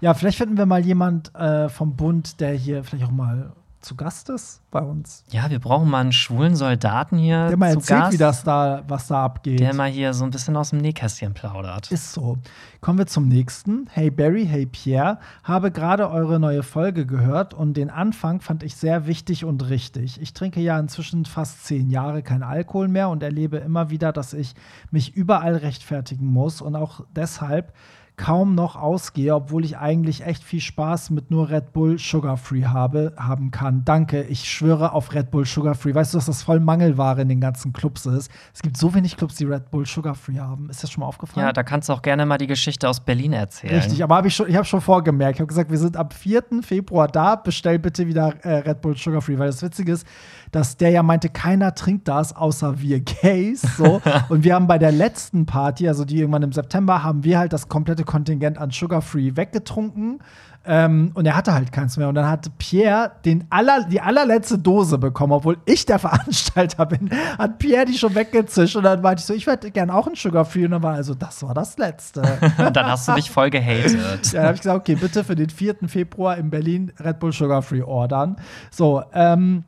Ja, 0.00 0.14
vielleicht 0.14 0.38
finden 0.38 0.56
wir 0.56 0.66
mal 0.66 0.80
jemand 0.84 1.34
äh, 1.34 1.68
vom 1.68 1.94
Bund, 1.96 2.40
der 2.40 2.52
hier 2.52 2.82
vielleicht 2.84 3.04
auch 3.06 3.10
mal 3.10 3.52
zu 3.80 3.96
Gast 3.96 4.28
ist 4.28 4.60
bei 4.70 4.80
uns. 4.80 5.24
Ja, 5.30 5.50
wir 5.50 5.58
brauchen 5.58 5.88
mal 5.88 6.00
einen 6.00 6.12
schwulen 6.12 6.54
Soldaten 6.54 7.18
hier 7.18 7.48
Der 7.48 7.56
mal 7.56 7.72
zu 7.72 7.78
erzählt, 7.78 8.00
Gast, 8.00 8.12
wie 8.12 8.18
das 8.18 8.44
da, 8.44 8.82
was 8.86 9.06
da 9.08 9.24
abgeht. 9.24 9.60
der 9.60 9.74
mal 9.74 9.88
hier 9.90 10.12
so 10.12 10.24
ein 10.24 10.30
bisschen 10.30 10.56
aus 10.56 10.70
dem 10.70 10.80
Nähkästchen 10.80 11.34
plaudert. 11.34 11.90
Ist 11.90 12.12
so. 12.12 12.36
Kommen 12.80 12.98
wir 12.98 13.06
zum 13.06 13.28
nächsten. 13.28 13.86
Hey 13.90 14.10
Barry, 14.10 14.46
hey 14.46 14.66
Pierre. 14.66 15.18
Habe 15.44 15.70
gerade 15.70 16.10
eure 16.10 16.38
neue 16.38 16.62
Folge 16.62 17.06
gehört 17.06 17.54
und 17.54 17.74
den 17.74 17.90
Anfang 17.90 18.40
fand 18.40 18.62
ich 18.62 18.76
sehr 18.76 19.06
wichtig 19.06 19.44
und 19.44 19.68
richtig. 19.68 20.20
Ich 20.20 20.34
trinke 20.34 20.60
ja 20.60 20.78
inzwischen 20.78 21.24
fast 21.24 21.64
zehn 21.64 21.90
Jahre 21.90 22.22
kein 22.22 22.42
Alkohol 22.42 22.88
mehr 22.88 23.08
und 23.08 23.22
erlebe 23.22 23.56
immer 23.58 23.90
wieder, 23.90 24.12
dass 24.12 24.32
ich 24.34 24.54
mich 24.90 25.14
überall 25.14 25.56
rechtfertigen 25.56 26.26
muss 26.26 26.60
und 26.60 26.76
auch 26.76 27.04
deshalb 27.14 27.72
kaum 28.20 28.54
noch 28.54 28.76
ausgehe, 28.76 29.34
obwohl 29.34 29.64
ich 29.64 29.78
eigentlich 29.78 30.26
echt 30.26 30.44
viel 30.44 30.60
Spaß 30.60 31.08
mit 31.08 31.30
nur 31.30 31.48
Red 31.48 31.72
Bull 31.72 31.98
Sugar 31.98 32.36
Free 32.36 32.64
habe, 32.64 33.14
haben 33.16 33.50
kann. 33.50 33.82
Danke, 33.86 34.24
ich 34.24 34.44
schwöre 34.44 34.92
auf 34.92 35.14
Red 35.14 35.30
Bull 35.30 35.46
Sugar 35.46 35.74
Free. 35.74 35.94
Weißt 35.94 36.12
du, 36.12 36.18
dass 36.18 36.26
das 36.26 36.42
voll 36.42 36.60
Mangelware 36.60 37.22
in 37.22 37.30
den 37.30 37.40
ganzen 37.40 37.72
Clubs 37.72 38.04
ist? 38.04 38.30
Es 38.52 38.60
gibt 38.60 38.76
so 38.76 38.92
wenig 38.94 39.16
Clubs, 39.16 39.36
die 39.36 39.46
Red 39.46 39.70
Bull 39.70 39.86
Sugar 39.86 40.14
Free 40.14 40.38
haben. 40.38 40.68
Ist 40.68 40.82
das 40.82 40.90
schon 40.90 41.00
mal 41.00 41.06
aufgefallen? 41.06 41.46
Ja, 41.46 41.52
da 41.54 41.62
kannst 41.62 41.88
du 41.88 41.94
auch 41.94 42.02
gerne 42.02 42.26
mal 42.26 42.36
die 42.36 42.46
Geschichte 42.46 42.90
aus 42.90 43.00
Berlin 43.00 43.32
erzählen. 43.32 43.76
Richtig, 43.76 44.04
aber 44.04 44.16
hab 44.16 44.26
ich, 44.26 44.34
schon, 44.34 44.50
ich 44.50 44.54
habe 44.54 44.66
schon 44.66 44.82
vorgemerkt. 44.82 45.36
Ich 45.36 45.40
habe 45.40 45.48
gesagt, 45.48 45.70
wir 45.70 45.78
sind 45.78 45.96
ab 45.96 46.12
4. 46.12 46.42
Februar 46.60 47.08
da. 47.08 47.36
Bestell 47.36 47.78
bitte 47.78 48.06
wieder 48.06 48.34
äh, 48.44 48.56
Red 48.56 48.82
Bull 48.82 48.98
Sugar 48.98 49.22
Free, 49.22 49.38
weil 49.38 49.46
das 49.46 49.62
Witzige 49.62 49.92
ist, 49.92 50.06
dass 50.50 50.76
der 50.76 50.90
ja 50.90 51.02
meinte, 51.02 51.28
keiner 51.28 51.74
trinkt 51.74 52.08
das, 52.08 52.34
außer 52.34 52.80
wir 52.80 53.00
Gays. 53.00 53.62
So. 53.76 54.00
Und 54.28 54.44
wir 54.44 54.54
haben 54.54 54.66
bei 54.66 54.78
der 54.78 54.92
letzten 54.92 55.46
Party, 55.46 55.88
also 55.88 56.04
die 56.04 56.18
irgendwann 56.18 56.42
im 56.42 56.52
September, 56.52 57.02
haben 57.02 57.24
wir 57.24 57.38
halt 57.38 57.52
das 57.52 57.68
komplette 57.68 58.04
Kontingent 58.04 58.58
an 58.58 58.70
Sugar 58.70 59.02
Free 59.02 59.36
weggetrunken. 59.36 60.20
Ähm, 60.66 61.12
und 61.14 61.24
er 61.24 61.36
hatte 61.36 61.54
halt 61.54 61.72
keins 61.72 61.96
mehr. 61.96 62.08
Und 62.08 62.16
dann 62.16 62.28
hat 62.28 62.50
Pierre 62.58 63.12
den 63.24 63.46
aller, 63.48 63.84
die 63.84 64.00
allerletzte 64.00 64.58
Dose 64.58 64.98
bekommen, 64.98 65.32
obwohl 65.32 65.56
ich 65.64 65.86
der 65.86 65.98
Veranstalter 66.00 66.84
bin, 66.84 67.10
hat 67.38 67.58
Pierre 67.58 67.86
die 67.86 67.96
schon 67.96 68.14
weggezischt. 68.14 68.76
Und 68.76 68.82
dann 68.82 69.00
meinte 69.00 69.20
ich 69.20 69.26
so, 69.26 69.32
ich 69.32 69.46
hätte 69.46 69.70
gern 69.70 69.88
auch 69.88 70.06
ein 70.06 70.16
Sugar 70.16 70.44
Free. 70.44 70.66
Und 70.66 70.72
dann 70.72 70.82
war 70.82 70.94
also, 70.94 71.14
das 71.14 71.42
war 71.42 71.54
das 71.54 71.78
letzte. 71.78 72.20
Und 72.58 72.76
dann 72.76 72.86
hast 72.86 73.08
du 73.08 73.12
mich 73.12 73.30
voll 73.30 73.48
gehatet. 73.48 73.94
Ja, 73.94 74.32
dann 74.32 74.44
habe 74.44 74.54
ich 74.54 74.60
gesagt, 74.60 74.80
okay, 74.80 74.96
bitte 74.96 75.24
für 75.24 75.34
den 75.34 75.48
4. 75.48 75.76
Februar 75.86 76.36
in 76.36 76.50
Berlin 76.50 76.92
Red 77.00 77.20
Bull 77.20 77.32
Sugar 77.32 77.62
Free 77.62 77.82
ordern. 77.82 78.36
So, 78.70 79.02
ähm, 79.14 79.64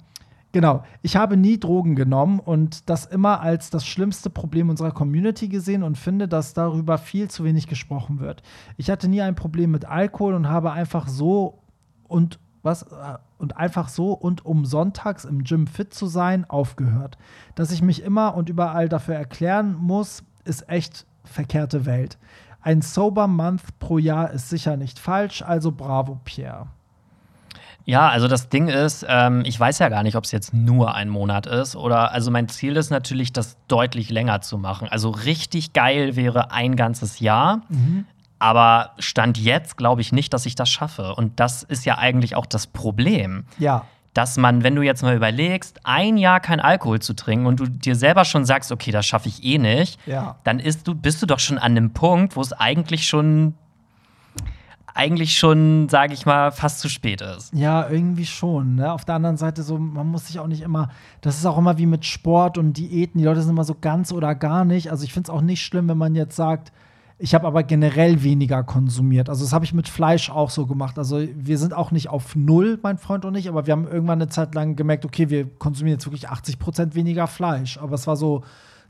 genau. 0.52 0.84
Ich 1.02 1.16
habe 1.16 1.36
nie 1.36 1.58
Drogen 1.58 1.96
genommen 1.96 2.38
und 2.38 2.88
das 2.88 3.06
immer 3.06 3.40
als 3.40 3.70
das 3.70 3.86
schlimmste 3.86 4.30
Problem 4.30 4.68
unserer 4.68 4.92
Community 4.92 5.48
gesehen 5.48 5.82
und 5.82 5.98
finde, 5.98 6.28
dass 6.28 6.54
darüber 6.54 6.98
viel 6.98 7.28
zu 7.28 7.44
wenig 7.44 7.66
gesprochen 7.66 8.20
wird. 8.20 8.42
Ich 8.76 8.90
hatte 8.90 9.08
nie 9.08 9.22
ein 9.22 9.34
Problem 9.34 9.70
mit 9.70 9.84
Alkohol 9.84 10.34
und 10.34 10.48
habe 10.48 10.72
einfach 10.72 11.08
so 11.08 11.62
und 12.06 12.38
was 12.62 12.82
äh, 12.84 13.18
und 13.38 13.56
einfach 13.56 13.88
so 13.88 14.12
und 14.12 14.46
um 14.46 14.64
sonntags 14.64 15.24
im 15.24 15.42
Gym 15.42 15.66
fit 15.66 15.92
zu 15.92 16.06
sein 16.06 16.48
aufgehört. 16.48 17.18
Dass 17.56 17.72
ich 17.72 17.82
mich 17.82 18.02
immer 18.02 18.36
und 18.36 18.48
überall 18.48 18.88
dafür 18.88 19.16
erklären 19.16 19.74
muss, 19.74 20.22
ist 20.44 20.68
echt 20.68 21.06
verkehrte 21.24 21.86
Welt. 21.86 22.18
Ein 22.60 22.80
Sober 22.80 23.26
Month 23.26 23.78
pro 23.80 23.98
Jahr 23.98 24.30
ist 24.30 24.48
sicher 24.48 24.76
nicht 24.76 25.00
falsch, 25.00 25.42
also 25.42 25.72
bravo, 25.72 26.20
Pierre. 26.24 26.68
Ja, 27.84 28.08
also 28.08 28.28
das 28.28 28.48
Ding 28.48 28.68
ist, 28.68 29.04
ähm, 29.08 29.42
ich 29.44 29.58
weiß 29.58 29.78
ja 29.80 29.88
gar 29.88 30.02
nicht, 30.02 30.16
ob 30.16 30.24
es 30.24 30.32
jetzt 30.32 30.54
nur 30.54 30.94
ein 30.94 31.08
Monat 31.08 31.46
ist 31.46 31.76
oder, 31.76 32.12
also 32.12 32.30
mein 32.30 32.48
Ziel 32.48 32.76
ist 32.76 32.90
natürlich, 32.90 33.32
das 33.32 33.56
deutlich 33.68 34.10
länger 34.10 34.40
zu 34.40 34.58
machen. 34.58 34.88
Also 34.88 35.10
richtig 35.10 35.72
geil 35.72 36.16
wäre 36.16 36.52
ein 36.52 36.76
ganzes 36.76 37.20
Jahr. 37.20 37.62
Aber 38.38 38.90
Stand 38.98 39.38
jetzt 39.38 39.76
glaube 39.76 40.00
ich 40.00 40.12
nicht, 40.12 40.32
dass 40.34 40.46
ich 40.46 40.54
das 40.54 40.70
schaffe. 40.70 41.14
Und 41.14 41.40
das 41.40 41.62
ist 41.62 41.84
ja 41.84 41.98
eigentlich 41.98 42.36
auch 42.36 42.46
das 42.46 42.66
Problem. 42.66 43.44
Ja, 43.58 43.84
dass 44.14 44.36
man, 44.36 44.62
wenn 44.62 44.74
du 44.74 44.82
jetzt 44.82 45.02
mal 45.02 45.16
überlegst, 45.16 45.80
ein 45.84 46.16
Jahr 46.16 46.40
kein 46.40 46.60
Alkohol 46.60 47.00
zu 47.00 47.14
trinken 47.14 47.46
und 47.46 47.60
du 47.60 47.66
dir 47.66 47.96
selber 47.96 48.24
schon 48.24 48.44
sagst, 48.44 48.70
okay, 48.70 48.90
das 48.90 49.06
schaffe 49.06 49.28
ich 49.28 49.42
eh 49.44 49.58
nicht, 49.58 49.98
ja. 50.06 50.36
dann 50.44 50.58
ist 50.58 50.86
du, 50.86 50.94
bist 50.94 51.22
du 51.22 51.26
doch 51.26 51.38
schon 51.38 51.58
an 51.58 51.72
einem 51.72 51.92
Punkt, 51.92 52.36
wo 52.36 52.40
es 52.40 52.52
eigentlich 52.52 53.06
schon, 53.06 53.54
eigentlich 54.94 55.36
schon, 55.36 55.88
sage 55.88 56.14
ich 56.14 56.26
mal, 56.26 56.50
fast 56.50 56.80
zu 56.80 56.88
spät 56.88 57.20
ist. 57.20 57.52
Ja, 57.54 57.88
irgendwie 57.88 58.26
schon. 58.26 58.76
Ne? 58.76 58.92
Auf 58.92 59.04
der 59.04 59.14
anderen 59.14 59.36
Seite 59.36 59.62
so, 59.62 59.78
man 59.78 60.06
muss 60.06 60.26
sich 60.26 60.38
auch 60.38 60.46
nicht 60.46 60.62
immer, 60.62 60.90
das 61.20 61.38
ist 61.38 61.46
auch 61.46 61.58
immer 61.58 61.78
wie 61.78 61.86
mit 61.86 62.04
Sport 62.04 62.58
und 62.58 62.76
Diäten. 62.76 63.18
Die 63.18 63.24
Leute 63.24 63.42
sind 63.42 63.50
immer 63.50 63.64
so 63.64 63.76
ganz 63.80 64.12
oder 64.12 64.34
gar 64.34 64.64
nicht. 64.64 64.90
Also 64.90 65.04
ich 65.04 65.12
finde 65.12 65.28
es 65.28 65.30
auch 65.30 65.40
nicht 65.40 65.62
schlimm, 65.62 65.88
wenn 65.88 65.98
man 65.98 66.14
jetzt 66.14 66.36
sagt, 66.36 66.72
ich 67.18 67.34
habe 67.34 67.46
aber 67.46 67.62
generell 67.62 68.22
weniger 68.24 68.64
konsumiert. 68.64 69.28
Also 69.28 69.44
das 69.44 69.52
habe 69.52 69.64
ich 69.64 69.72
mit 69.72 69.88
Fleisch 69.88 70.28
auch 70.28 70.50
so 70.50 70.66
gemacht. 70.66 70.98
Also 70.98 71.22
wir 71.36 71.56
sind 71.56 71.72
auch 71.72 71.92
nicht 71.92 72.08
auf 72.08 72.34
null, 72.34 72.80
mein 72.82 72.98
Freund 72.98 73.24
und 73.24 73.36
ich, 73.36 73.48
aber 73.48 73.66
wir 73.66 73.72
haben 73.72 73.86
irgendwann 73.86 74.20
eine 74.20 74.28
Zeit 74.28 74.54
lang 74.54 74.74
gemerkt, 74.74 75.04
okay, 75.04 75.30
wir 75.30 75.48
konsumieren 75.48 75.98
jetzt 75.98 76.06
wirklich 76.06 76.28
80 76.28 76.58
Prozent 76.58 76.94
weniger 76.96 77.28
Fleisch. 77.28 77.78
Aber 77.78 77.94
es 77.94 78.06
war 78.08 78.16
so, 78.16 78.42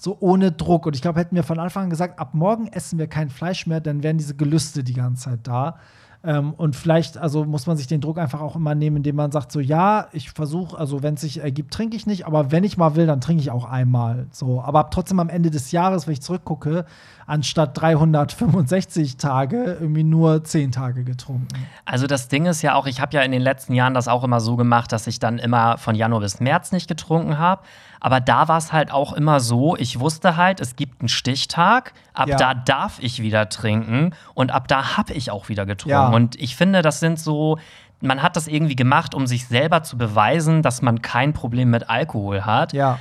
so 0.02 0.16
ohne 0.18 0.50
Druck. 0.50 0.86
Und 0.86 0.96
ich 0.96 1.02
glaube, 1.02 1.20
hätten 1.20 1.36
wir 1.36 1.44
von 1.44 1.60
Anfang 1.60 1.84
an 1.84 1.90
gesagt, 1.90 2.18
ab 2.18 2.34
morgen 2.34 2.66
essen 2.66 2.98
wir 2.98 3.06
kein 3.06 3.30
Fleisch 3.30 3.68
mehr, 3.68 3.80
dann 3.80 4.02
wären 4.02 4.18
diese 4.18 4.34
Gelüste 4.34 4.82
die 4.82 4.94
ganze 4.94 5.30
Zeit 5.30 5.40
da. 5.44 5.78
Ähm, 6.24 6.54
und 6.54 6.74
vielleicht, 6.74 7.18
also 7.18 7.44
muss 7.44 7.66
man 7.66 7.76
sich 7.76 7.86
den 7.86 8.00
Druck 8.00 8.18
einfach 8.18 8.40
auch 8.40 8.56
immer 8.56 8.74
nehmen, 8.74 8.98
indem 8.98 9.16
man 9.16 9.30
sagt, 9.30 9.52
so 9.52 9.60
ja, 9.60 10.08
ich 10.12 10.30
versuche, 10.30 10.76
also 10.76 11.02
wenn 11.04 11.14
es 11.14 11.20
sich 11.20 11.40
ergibt, 11.40 11.72
trinke 11.72 11.96
ich 11.96 12.06
nicht, 12.06 12.26
aber 12.26 12.50
wenn 12.50 12.64
ich 12.64 12.76
mal 12.76 12.96
will, 12.96 13.06
dann 13.06 13.20
trinke 13.20 13.42
ich 13.42 13.50
auch 13.52 13.64
einmal. 13.64 14.26
So, 14.32 14.60
aber 14.60 14.90
trotzdem 14.90 15.20
am 15.20 15.28
Ende 15.28 15.50
des 15.50 15.70
Jahres, 15.70 16.06
wenn 16.06 16.14
ich 16.14 16.22
zurückgucke, 16.22 16.84
anstatt 17.32 17.80
365 17.80 19.16
Tage 19.16 19.78
irgendwie 19.80 20.04
nur 20.04 20.44
10 20.44 20.70
Tage 20.70 21.02
getrunken. 21.02 21.48
Also 21.86 22.06
das 22.06 22.28
Ding 22.28 22.44
ist 22.44 22.60
ja 22.60 22.74
auch, 22.74 22.86
ich 22.86 23.00
habe 23.00 23.16
ja 23.16 23.22
in 23.22 23.32
den 23.32 23.40
letzten 23.40 23.72
Jahren 23.72 23.94
das 23.94 24.06
auch 24.06 24.22
immer 24.22 24.38
so 24.38 24.56
gemacht, 24.56 24.92
dass 24.92 25.06
ich 25.06 25.18
dann 25.18 25.38
immer 25.38 25.78
von 25.78 25.94
Januar 25.94 26.20
bis 26.20 26.40
März 26.40 26.72
nicht 26.72 26.88
getrunken 26.88 27.38
habe. 27.38 27.62
Aber 28.00 28.20
da 28.20 28.48
war 28.48 28.58
es 28.58 28.70
halt 28.74 28.92
auch 28.92 29.14
immer 29.14 29.40
so, 29.40 29.76
ich 29.76 29.98
wusste 29.98 30.36
halt, 30.36 30.60
es 30.60 30.76
gibt 30.76 31.00
einen 31.00 31.08
Stichtag, 31.08 31.94
ab 32.12 32.28
Ja. 32.28 32.36
da 32.36 32.52
darf 32.52 32.98
ich 33.00 33.22
wieder 33.22 33.48
trinken 33.48 34.10
und 34.34 34.50
ab 34.50 34.68
da 34.68 34.98
habe 34.98 35.14
ich 35.14 35.30
auch 35.30 35.48
wieder 35.48 35.64
getrunken. 35.64 35.90
Ja. 35.90 36.08
Und 36.08 36.38
ich 36.38 36.54
finde, 36.54 36.82
das 36.82 37.00
sind 37.00 37.18
so, 37.18 37.56
man 38.02 38.22
hat 38.22 38.36
das 38.36 38.46
irgendwie 38.46 38.76
gemacht, 38.76 39.14
um 39.14 39.26
sich 39.26 39.46
selber 39.46 39.82
zu 39.82 39.96
beweisen, 39.96 40.60
dass 40.60 40.82
man 40.82 41.00
kein 41.00 41.32
Problem 41.32 41.70
mit 41.70 41.88
Alkohol 41.88 42.42
hat. 42.42 42.74
Ja. 42.74 42.98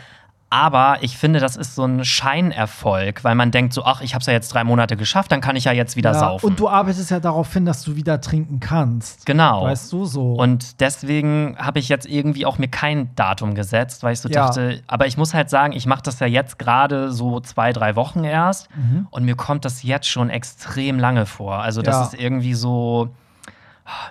Aber 0.53 0.97
ich 0.99 1.17
finde, 1.17 1.39
das 1.39 1.55
ist 1.55 1.75
so 1.75 1.85
ein 1.85 2.03
Scheinerfolg, 2.03 3.23
weil 3.23 3.35
man 3.35 3.51
denkt 3.51 3.71
so, 3.73 3.85
ach, 3.85 4.01
ich 4.01 4.13
habe 4.13 4.19
es 4.19 4.25
ja 4.27 4.33
jetzt 4.33 4.49
drei 4.53 4.65
Monate 4.65 4.97
geschafft, 4.97 5.31
dann 5.31 5.39
kann 5.39 5.55
ich 5.55 5.63
ja 5.63 5.71
jetzt 5.71 5.95
wieder 5.95 6.11
ja. 6.11 6.19
saufen. 6.19 6.45
Und 6.45 6.59
du 6.59 6.67
arbeitest 6.67 7.09
ja 7.09 7.21
darauf 7.21 7.51
hin, 7.53 7.65
dass 7.65 7.83
du 7.83 7.95
wieder 7.95 8.19
trinken 8.19 8.59
kannst. 8.59 9.25
genau. 9.25 9.63
Weißt 9.63 9.91
du 9.93 10.03
so? 10.05 10.33
Und 10.33 10.81
deswegen 10.81 11.55
habe 11.57 11.79
ich 11.79 11.87
jetzt 11.87 12.05
irgendwie 12.05 12.45
auch 12.45 12.57
mir 12.57 12.67
kein 12.67 13.15
Datum 13.15 13.55
gesetzt, 13.55 14.03
weil 14.03 14.11
ich 14.13 14.19
so 14.19 14.27
Ja. 14.27 14.47
dachte, 14.47 14.81
aber 14.87 15.07
ich 15.07 15.17
muss 15.17 15.33
halt 15.33 15.49
sagen, 15.49 15.71
ich 15.73 15.85
mache 15.85 16.01
das 16.03 16.19
ja 16.19 16.27
jetzt 16.27 16.59
gerade 16.59 17.11
so 17.13 17.39
zwei, 17.39 17.71
drei 17.71 17.95
Wochen 17.95 18.25
erst 18.25 18.67
Mhm. 18.75 19.07
und 19.09 19.23
mir 19.23 19.35
kommt 19.35 19.63
das 19.63 19.83
jetzt 19.83 20.07
schon 20.09 20.29
extrem 20.29 20.99
lange 20.99 21.25
vor. 21.25 21.55
Also 21.59 21.81
das 21.81 21.95
Ja. 21.95 22.03
ist 22.03 22.13
irgendwie 22.15 22.55
so, 22.55 23.07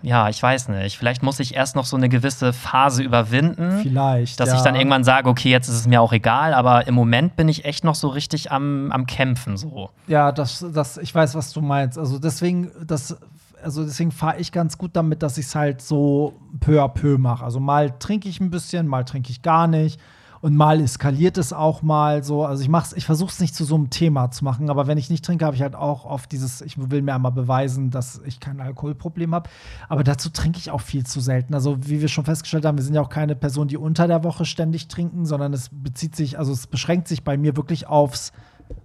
ja, 0.03 0.29
ich 0.29 0.43
weiß 0.43 0.69
nicht. 0.69 0.99
Vielleicht 0.99 1.23
muss 1.23 1.41
ich 1.41 1.55
erst 1.55 1.77
noch 1.77 1.85
so 1.85 1.97
eine 1.97 2.09
gewisse 2.09 2.53
Phase 2.53 3.03
überwinden. 3.03 3.81
Vielleicht. 3.83 4.41
Dass 4.41 4.51
ja. 4.51 4.57
ich 4.57 4.63
dann 4.63 4.75
irgendwann 4.75 5.05
sage, 5.05 5.29
okay, 5.29 5.51
jetzt 5.51 5.69
ist 5.69 5.77
es 5.77 5.87
mir 5.87 6.01
auch 6.01 6.13
egal, 6.13 6.55
aber 6.55 6.87
im 6.87 6.95
Moment 6.95 7.37
bin 7.37 7.49
ich 7.49 7.65
echt 7.65 7.85
noch 7.85 7.95
so 7.95 8.09
richtig 8.09 8.51
am, 8.51 8.91
am 8.93 9.07
Kämpfen 9.07 9.57
so. 9.57 9.91
Ja, 10.07 10.33
das, 10.33 10.65
das, 10.73 10.99
ich 10.99 11.15
weiß, 11.15 11.35
was 11.35 11.53
du 11.53 11.61
meinst. 11.61 11.99
Also 11.99 12.19
deswegen, 12.19 12.71
das, 12.85 13.17
also 13.63 13.85
deswegen 13.85 14.11
fahre 14.11 14.39
ich 14.39 14.53
ganz 14.53 14.79
gut 14.79 14.91
damit, 14.95 15.23
dass 15.23 15.39
ich 15.39 15.47
es 15.47 15.55
halt 15.55 15.83
so 15.83 16.35
peu 16.61 16.83
à 16.83 16.89
peu 16.89 17.19
mache. 17.19 17.45
Also 17.45 17.61
mal 17.61 17.91
trinke 17.99 18.29
ich 18.29 18.41
ein 18.41 18.51
bisschen, 18.51 18.87
mal 18.87 19.05
trinke 19.05 19.31
ich 19.31 19.43
gar 19.43 19.67
nicht. 19.67 20.01
Und 20.43 20.57
mal 20.57 20.81
eskaliert 20.81 21.37
es 21.37 21.53
auch 21.53 21.83
mal 21.83 22.25
so. 22.25 22.47
Also 22.47 22.63
ich 22.63 22.71
mach's, 22.71 22.95
ich 22.95 23.05
versuche 23.05 23.31
es 23.31 23.41
nicht 23.41 23.55
zu 23.55 23.65
so 23.65 23.75
einem 23.75 23.91
Thema 23.91 24.31
zu 24.31 24.43
machen, 24.43 24.71
aber 24.71 24.87
wenn 24.87 24.97
ich 24.97 25.11
nicht 25.11 25.23
trinke, 25.23 25.45
habe 25.45 25.55
ich 25.55 25.61
halt 25.61 25.75
auch 25.75 26.07
oft 26.07 26.33
dieses, 26.33 26.63
ich 26.63 26.77
will 26.91 27.03
mir 27.03 27.15
einmal 27.15 27.33
beweisen, 27.33 27.91
dass 27.91 28.23
ich 28.25 28.41
kein 28.41 28.59
Alkoholproblem 28.61 29.35
habe. 29.35 29.51
Aber 29.91 30.03
dazu 30.03 30.31
trinke 30.31 30.59
ich 30.59 30.71
auch 30.71 30.81
viel 30.81 31.05
zu 31.05 31.21
selten. 31.21 31.53
Also 31.53 31.77
wie 31.87 32.01
wir 32.01 32.09
schon 32.09 32.25
festgestellt 32.25 32.65
haben, 32.65 32.79
wir 32.79 32.85
sind 32.85 32.95
ja 32.95 33.03
auch 33.03 33.11
keine 33.11 33.37
Person, 33.37 33.69
die 33.69 33.77
unter 33.77 34.09
der 34.09 34.25
Woche 34.25 34.47
ständig 34.47 34.89
trinken, 34.89 35.27
sondern 35.27 35.53
es 35.53 35.69
bezieht 35.71 36.17
sich, 36.17 36.39
also 36.39 36.53
es 36.53 36.67
beschränkt 36.67 37.07
sich 37.07 37.23
bei 37.23 37.37
mir 37.37 37.57
wirklich 37.57 37.87
aufs 37.87 38.33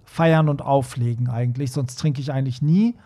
Feiern 0.04 0.50
und 0.50 0.60
Auflegen 0.60 1.30
eigentlich. 1.30 1.72
Sonst 1.72 1.96
trinke 1.96 2.20
ich 2.20 2.32
eigentlich 2.32 2.60
nie. 2.60 2.96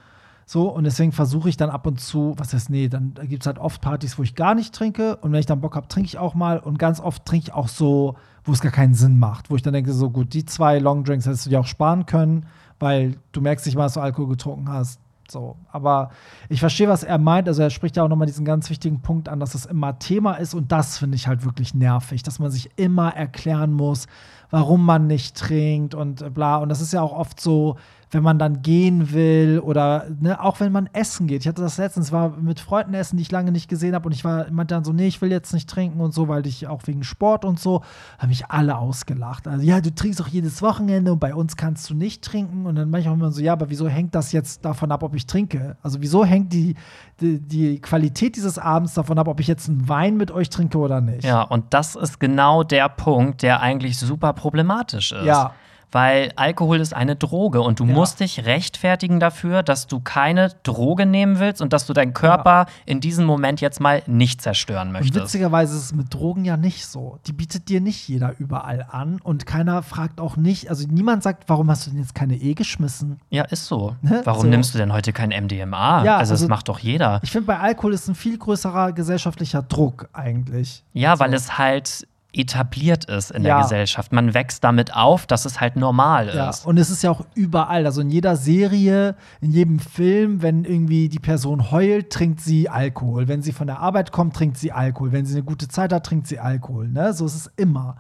So, 0.44 0.68
und 0.68 0.82
deswegen 0.82 1.12
versuche 1.12 1.48
ich 1.48 1.56
dann 1.56 1.70
ab 1.70 1.86
und 1.86 2.00
zu, 2.00 2.34
was 2.36 2.52
heißt, 2.52 2.70
nee, 2.70 2.88
dann 2.88 3.14
gibt 3.14 3.44
es 3.44 3.46
halt 3.46 3.60
oft 3.60 3.80
Partys, 3.80 4.18
wo 4.18 4.24
ich 4.24 4.34
gar 4.34 4.56
nicht 4.56 4.74
trinke. 4.74 5.14
Und 5.18 5.30
wenn 5.30 5.38
ich 5.38 5.46
dann 5.46 5.60
Bock 5.60 5.76
habe, 5.76 5.86
trinke 5.86 6.08
ich 6.08 6.18
auch 6.18 6.34
mal. 6.34 6.58
Und 6.58 6.80
ganz 6.80 6.98
oft 6.98 7.24
trinke 7.24 7.44
ich 7.44 7.52
auch 7.52 7.68
so, 7.68 8.16
wo 8.44 8.52
es 8.52 8.60
gar 8.60 8.72
keinen 8.72 8.94
Sinn 8.94 9.18
macht. 9.18 9.50
Wo 9.50 9.56
ich 9.56 9.62
dann 9.62 9.74
denke, 9.74 9.92
so 9.92 10.10
gut, 10.10 10.32
die 10.34 10.44
zwei 10.44 10.78
Longdrinks 10.78 11.26
hättest 11.26 11.46
du 11.46 11.50
dir 11.50 11.60
auch 11.60 11.66
sparen 11.66 12.06
können, 12.06 12.46
weil 12.78 13.16
du 13.32 13.40
merkst 13.40 13.66
nicht 13.66 13.76
mal, 13.76 13.84
dass 13.84 13.94
du 13.94 14.00
Alkohol 14.00 14.28
getrunken 14.28 14.68
hast. 14.68 15.00
So, 15.30 15.56
aber 15.70 16.10
ich 16.48 16.60
verstehe, 16.60 16.88
was 16.88 17.04
er 17.04 17.18
meint. 17.18 17.46
Also 17.46 17.62
er 17.62 17.70
spricht 17.70 17.96
ja 17.96 18.02
auch 18.02 18.08
nochmal 18.08 18.26
diesen 18.26 18.44
ganz 18.44 18.68
wichtigen 18.68 19.00
Punkt 19.00 19.28
an, 19.28 19.38
dass 19.40 19.54
es 19.54 19.66
immer 19.66 19.98
Thema 19.98 20.34
ist 20.34 20.54
und 20.54 20.72
das 20.72 20.98
finde 20.98 21.16
ich 21.16 21.28
halt 21.28 21.44
wirklich 21.44 21.74
nervig, 21.74 22.22
dass 22.22 22.38
man 22.38 22.50
sich 22.50 22.70
immer 22.76 23.14
erklären 23.14 23.72
muss, 23.72 24.06
warum 24.50 24.84
man 24.84 25.06
nicht 25.06 25.36
trinkt 25.36 25.94
und 25.94 26.34
bla. 26.34 26.56
Und 26.56 26.68
das 26.68 26.80
ist 26.80 26.92
ja 26.92 27.00
auch 27.00 27.12
oft 27.12 27.40
so, 27.40 27.76
wenn 28.10 28.22
man 28.22 28.38
dann 28.38 28.62
gehen 28.62 29.12
will 29.12 29.60
oder 29.60 30.06
ne, 30.18 30.42
auch 30.42 30.60
wenn 30.60 30.72
man 30.72 30.88
essen 30.92 31.26
geht. 31.26 31.42
Ich 31.42 31.48
hatte 31.48 31.62
das 31.62 31.78
letztens, 31.78 32.10
war 32.10 32.30
mit 32.36 32.58
Freunden 32.58 32.94
essen, 32.94 33.16
die 33.16 33.22
ich 33.22 33.30
lange 33.30 33.52
nicht 33.52 33.68
gesehen 33.68 33.94
habe 33.94 34.06
und 34.06 34.12
ich 34.12 34.24
war 34.24 34.50
meinte 34.50 34.74
dann 34.74 34.84
so, 34.84 34.92
nee, 34.92 35.06
ich 35.06 35.22
will 35.22 35.30
jetzt 35.30 35.54
nicht 35.54 35.68
trinken 35.68 36.00
und 36.00 36.12
so, 36.12 36.26
weil 36.26 36.46
ich 36.46 36.66
auch 36.66 36.82
wegen 36.86 37.04
Sport 37.04 37.44
und 37.44 37.60
so, 37.60 37.82
haben 38.18 38.30
mich 38.30 38.46
alle 38.46 38.78
ausgelacht. 38.78 39.46
Also 39.46 39.64
ja, 39.64 39.80
du 39.80 39.94
trinkst 39.94 40.18
doch 40.18 40.28
jedes 40.28 40.60
Wochenende 40.60 41.12
und 41.12 41.20
bei 41.20 41.34
uns 41.34 41.56
kannst 41.56 41.88
du 41.90 41.94
nicht 41.94 42.24
trinken 42.24 42.66
und 42.66 42.74
dann 42.74 42.90
manchmal 42.90 43.14
immer 43.14 43.30
so, 43.30 43.40
ja, 43.40 43.52
aber 43.52 43.70
wieso 43.70 43.88
hängt 43.88 44.14
das 44.14 44.32
jetzt 44.32 44.64
davon 44.64 44.90
ab, 44.90 45.02
ob 45.02 45.14
ich 45.14 45.26
trinke? 45.26 45.76
Also 45.82 46.00
wieso 46.00 46.24
hängt 46.24 46.52
die, 46.52 46.74
die, 47.20 47.38
die 47.38 47.80
Qualität 47.80 48.36
dieses 48.36 48.58
Abends 48.58 48.94
davon 48.94 49.18
ab, 49.18 49.28
ob 49.28 49.38
ich 49.38 49.46
jetzt 49.46 49.68
einen 49.68 49.88
Wein 49.88 50.16
mit 50.16 50.32
euch 50.32 50.50
trinke 50.50 50.78
oder 50.78 51.00
nicht? 51.00 51.24
Ja, 51.24 51.42
und 51.42 51.66
das 51.70 51.94
ist 51.94 52.18
genau 52.18 52.64
der 52.64 52.88
Punkt, 52.88 53.42
der 53.42 53.60
eigentlich 53.60 53.98
super 53.98 54.32
problematisch 54.32 55.12
ist. 55.12 55.24
Ja. 55.24 55.54
Weil 55.92 56.32
Alkohol 56.36 56.80
ist 56.80 56.94
eine 56.94 57.16
Droge 57.16 57.60
und 57.62 57.80
du 57.80 57.84
Ja. 57.84 57.92
musst 57.94 58.20
dich 58.20 58.44
rechtfertigen 58.46 59.18
dafür, 59.20 59.62
dass 59.62 59.86
du 59.86 60.00
keine 60.00 60.50
Droge 60.62 61.06
nehmen 61.06 61.38
willst 61.40 61.60
und 61.60 61.72
dass 61.72 61.86
du 61.86 61.92
deinen 61.92 62.14
Körper 62.14 62.66
in 62.86 63.00
diesem 63.00 63.24
Moment 63.26 63.60
jetzt 63.60 63.80
mal 63.80 64.02
nicht 64.06 64.40
zerstören 64.40 64.88
Und 64.88 64.92
möchtest. 64.92 65.14
witzigerweise 65.24 65.76
ist 65.76 65.84
es 65.84 65.94
mit 65.94 66.12
Drogen 66.14 66.44
ja 66.44 66.56
nicht 66.56 66.86
so. 66.86 67.18
Die 67.26 67.32
bietet 67.32 67.68
dir 67.68 67.80
nicht 67.80 68.08
jeder 68.08 68.34
überall 68.38 68.86
an 68.90 69.18
und 69.22 69.46
keiner 69.46 69.82
fragt 69.82 70.20
auch 70.20 70.36
nicht, 70.36 70.70
also 70.70 70.86
niemand 70.88 71.22
sagt, 71.22 71.44
warum 71.48 71.70
hast 71.70 71.86
du 71.86 71.90
denn 71.90 72.00
jetzt 72.00 72.14
keine 72.14 72.36
E 72.36 72.54
geschmissen? 72.54 73.18
Ja, 73.30 73.44
ist 73.44 73.66
so. 73.66 73.96
Ne? 74.02 74.20
Warum 74.24 74.42
So. 74.42 74.48
nimmst 74.48 74.74
du 74.74 74.78
denn 74.78 74.92
heute 74.92 75.12
kein 75.12 75.30
MDMA? 75.32 76.04
Ja, 76.04 76.18
also, 76.18 76.32
also- 76.34 76.44
das 76.44 76.48
macht 76.48 76.68
doch 76.68 76.78
jeder. 76.78 77.20
Ich 77.22 77.30
finde, 77.32 77.46
bei 77.46 77.58
Alkohol 77.58 77.94
ist 77.94 78.08
ein 78.08 78.14
viel 78.14 78.38
größerer 78.38 78.92
gesellschaftlicher 78.92 79.62
Druck 79.62 80.08
eigentlich. 80.12 80.84
Ja, 80.92 81.18
weil 81.18 81.34
es 81.34 81.58
halt 81.58 82.06
etabliert 82.32 83.04
ist 83.06 83.30
in 83.30 83.42
Ja. 83.42 83.54
der 83.56 83.62
Gesellschaft. 83.64 84.12
Man 84.12 84.34
wächst 84.34 84.62
damit 84.64 84.94
auf, 84.94 85.26
dass 85.26 85.44
es 85.44 85.60
halt 85.60 85.76
normal 85.76 86.30
Ja, 86.34 86.50
ist. 86.50 86.66
und 86.66 86.78
es 86.78 86.90
ist 86.90 87.02
ja 87.02 87.10
auch 87.10 87.24
überall, 87.34 87.86
also 87.86 88.00
in 88.00 88.10
jeder 88.10 88.36
Serie, 88.36 89.16
in 89.40 89.50
jedem 89.52 89.78
Film, 89.78 90.42
wenn 90.42 90.64
irgendwie 90.64 91.08
die 91.08 91.18
Person 91.18 91.70
heult, 91.70 92.10
trinkt 92.10 92.40
sie 92.40 92.68
Alkohol. 92.68 93.28
Wenn 93.28 93.42
sie 93.42 93.52
von 93.52 93.66
der 93.66 93.80
Arbeit 93.80 94.12
kommt, 94.12 94.34
trinkt 94.36 94.56
sie 94.58 94.72
Alkohol. 94.72 95.12
Wenn 95.12 95.26
sie 95.26 95.34
eine 95.34 95.44
gute 95.44 95.68
Zeit 95.68 95.92
hat, 95.92 96.06
trinkt 96.06 96.26
sie 96.26 96.38
Alkohol. 96.38 96.88
Ne? 96.88 97.12
So 97.12 97.26
ist 97.26 97.34
es 97.34 97.46
immer. 97.56 97.96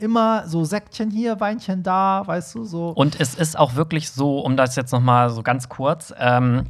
Immer 0.00 0.46
so 0.46 0.64
Säckchen 0.64 1.10
hier, 1.10 1.40
Weinchen 1.40 1.82
da, 1.82 2.22
weißt 2.24 2.54
du, 2.54 2.64
so. 2.64 2.90
Und 2.90 3.20
es 3.20 3.34
ist 3.34 3.58
auch 3.58 3.74
wirklich 3.74 4.10
so, 4.10 4.38
um 4.38 4.56
das 4.56 4.76
jetzt 4.76 4.92
noch 4.92 5.00
mal 5.00 5.28
so 5.30 5.42
ganz 5.42 5.68
kurz, 5.68 6.14
ähm, 6.18 6.66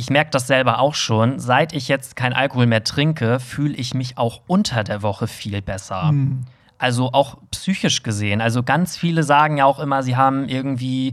ich 0.00 0.08
merke 0.08 0.30
das 0.30 0.46
selber 0.46 0.78
auch 0.78 0.94
schon, 0.94 1.38
seit 1.38 1.74
ich 1.74 1.86
jetzt 1.86 2.16
kein 2.16 2.32
Alkohol 2.32 2.64
mehr 2.66 2.82
trinke, 2.82 3.38
fühle 3.38 3.74
ich 3.74 3.92
mich 3.92 4.16
auch 4.16 4.40
unter 4.46 4.82
der 4.82 5.02
Woche 5.02 5.26
viel 5.26 5.60
besser. 5.60 6.08
Hm. 6.08 6.46
Also 6.78 7.12
auch 7.12 7.36
psychisch 7.50 8.02
gesehen. 8.02 8.40
Also 8.40 8.62
ganz 8.62 8.96
viele 8.96 9.22
sagen 9.22 9.58
ja 9.58 9.66
auch 9.66 9.78
immer, 9.78 10.02
sie 10.02 10.16
haben 10.16 10.48
irgendwie 10.48 11.12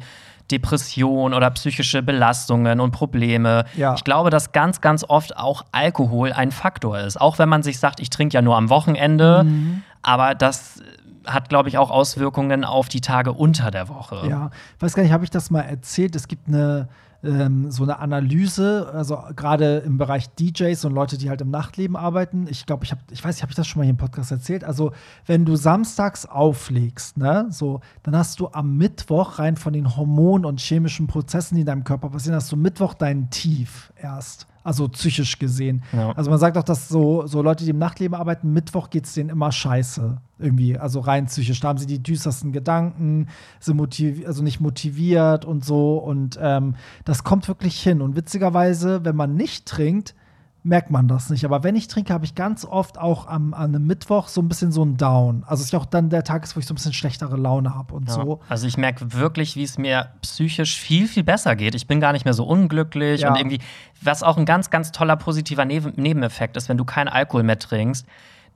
Depression 0.49 1.33
oder 1.33 1.51
psychische 1.51 2.01
Belastungen 2.01 2.79
und 2.79 2.91
Probleme. 2.91 3.65
Ja. 3.75 3.93
Ich 3.95 4.05
glaube, 4.05 4.29
dass 4.29 4.53
ganz, 4.53 4.79
ganz 4.79 5.03
oft 5.03 5.35
auch 5.35 5.65
Alkohol 5.73 6.31
ein 6.31 6.51
Faktor 6.51 6.97
ist. 6.99 7.19
Auch 7.19 7.37
wenn 7.39 7.49
man 7.49 7.63
sich 7.63 7.79
sagt, 7.79 7.99
ich 7.99 8.09
trinke 8.09 8.35
ja 8.35 8.41
nur 8.41 8.55
am 8.55 8.69
Wochenende, 8.69 9.43
Mhm. 9.43 9.83
aber 10.01 10.33
das 10.33 10.81
hat, 11.25 11.49
glaube 11.49 11.67
ich, 11.67 11.77
auch 11.77 11.91
Auswirkungen 11.91 12.63
auf 12.63 12.87
die 12.87 13.01
Tage 13.01 13.33
unter 13.33 13.69
der 13.69 13.89
Woche. 13.89 14.25
Ja, 14.29 14.49
ich 14.77 14.81
weiß 14.81 14.93
gar 14.93 15.03
nicht, 15.03 15.11
habe 15.11 15.25
ich 15.25 15.29
das 15.29 15.51
mal 15.51 15.63
erzählt? 15.63 16.15
Es 16.15 16.29
gibt 16.29 16.47
eine 16.47 16.87
ähm, 17.23 17.71
so 17.71 17.83
eine 17.83 17.99
Analyse, 17.99 18.89
also 18.93 19.19
gerade 19.35 19.77
im 19.77 19.97
Bereich 19.97 20.29
DJs 20.35 20.85
und 20.85 20.93
Leute, 20.93 21.17
die 21.17 21.29
halt 21.29 21.41
im 21.41 21.49
Nachtleben 21.49 21.95
arbeiten. 21.95 22.47
Ich 22.49 22.65
glaube, 22.65 22.85
ich 22.85 22.91
habe, 22.91 23.01
ich 23.11 23.23
weiß 23.23 23.35
nicht, 23.35 23.41
habe 23.41 23.51
ich 23.51 23.55
das 23.55 23.67
schon 23.67 23.79
mal 23.79 23.83
hier 23.83 23.91
im 23.91 23.97
Podcast 23.97 24.31
erzählt? 24.31 24.63
Also, 24.63 24.91
wenn 25.25 25.45
du 25.45 25.55
samstags 25.55 26.25
auflegst, 26.25 27.17
ne, 27.17 27.47
so, 27.49 27.81
dann 28.03 28.15
hast 28.15 28.39
du 28.39 28.49
am 28.51 28.77
Mittwoch 28.77 29.39
rein 29.39 29.57
von 29.57 29.73
den 29.73 29.97
Hormonen 29.97 30.45
und 30.45 30.59
chemischen 30.59 31.07
Prozessen, 31.07 31.55
die 31.55 31.61
in 31.61 31.67
deinem 31.67 31.83
Körper 31.83 32.09
passieren, 32.09 32.35
hast 32.35 32.51
du 32.51 32.55
Mittwoch 32.55 32.93
deinen 32.93 33.29
Tief 33.29 33.91
erst. 33.95 34.47
Also 34.67 34.89
psychisch 34.89 35.39
gesehen. 35.39 35.81
Ja. 35.93 36.11
Also 36.11 36.29
man 36.29 36.39
sagt 36.39 36.57
auch, 36.57 36.63
dass 36.63 36.89
so, 36.89 37.25
so 37.25 37.41
Leute, 37.41 37.63
die 37.63 37.69
im 37.69 37.77
Nachtleben 37.77 38.13
arbeiten, 38.13 38.51
Mittwoch 38.51 38.89
geht 38.89 39.05
es 39.05 39.13
denen 39.13 39.29
immer 39.29 39.49
scheiße. 39.49 40.17
Irgendwie, 40.39 40.77
also 40.77 40.99
rein 40.99 41.27
psychisch. 41.27 41.61
Da 41.61 41.69
haben 41.69 41.77
sie 41.77 41.85
die 41.85 42.03
düstersten 42.03 42.51
Gedanken, 42.51 43.27
sind 43.61 43.79
also 44.25 44.43
nicht 44.43 44.59
motiviert 44.59 45.45
und 45.45 45.63
so. 45.63 45.99
Und 45.99 46.37
ähm, 46.41 46.75
das 47.05 47.23
kommt 47.23 47.47
wirklich 47.47 47.79
hin. 47.81 48.01
Und 48.01 48.17
witzigerweise, 48.17 49.05
wenn 49.05 49.15
man 49.15 49.35
nicht 49.35 49.67
trinkt, 49.67 50.15
merkt 50.63 50.91
man 50.91 51.07
das 51.07 51.29
nicht. 51.29 51.45
Aber 51.45 51.63
wenn 51.63 51.75
ich 51.75 51.87
trinke, 51.87 52.13
habe 52.13 52.25
ich 52.25 52.35
ganz 52.35 52.65
oft 52.65 52.97
auch 52.97 53.27
am, 53.27 53.53
an 53.53 53.73
einem 53.75 53.85
Mittwoch 53.87 54.27
so 54.27 54.41
ein 54.41 54.49
bisschen 54.49 54.71
so 54.71 54.83
ein 54.83 54.97
Down. 54.97 55.43
Also 55.47 55.61
es 55.61 55.67
ist 55.69 55.75
auch 55.75 55.85
dann 55.85 56.09
der 56.09 56.23
Tag 56.23 56.43
ist, 56.43 56.55
wo 56.55 56.59
ich 56.59 56.65
so 56.65 56.73
ein 56.73 56.75
bisschen 56.75 56.93
schlechtere 56.93 57.37
Laune 57.37 57.73
habe 57.73 57.93
und 57.93 58.07
Ja. 58.09 58.15
so. 58.15 58.41
Also 58.49 58.67
ich 58.67 58.77
merke 58.77 59.13
wirklich, 59.13 59.55
wie 59.55 59.63
es 59.63 59.77
mir 59.77 60.09
psychisch 60.21 60.77
viel, 60.79 61.07
viel 61.07 61.23
besser 61.23 61.55
geht. 61.55 61.73
Ich 61.75 61.87
bin 61.87 61.99
gar 62.01 62.11
nicht 62.11 62.25
mehr 62.25 62.33
so 62.33 62.43
unglücklich 62.45 63.21
Ja. 63.21 63.29
und 63.29 63.37
irgendwie, 63.37 63.59
was 64.01 64.23
auch 64.23 64.37
ein 64.37 64.45
ganz, 64.45 64.69
ganz 64.69 64.91
toller 64.91 65.15
positiver 65.15 65.63
Neben 65.63 65.93
Nebeneffekt 65.95 66.57
ist, 66.57 66.67
wenn 66.69 66.77
du 66.77 66.85
keinen 66.85 67.07
Alkohol 67.07 67.43
mehr 67.43 67.59
trinkst, 67.59 68.05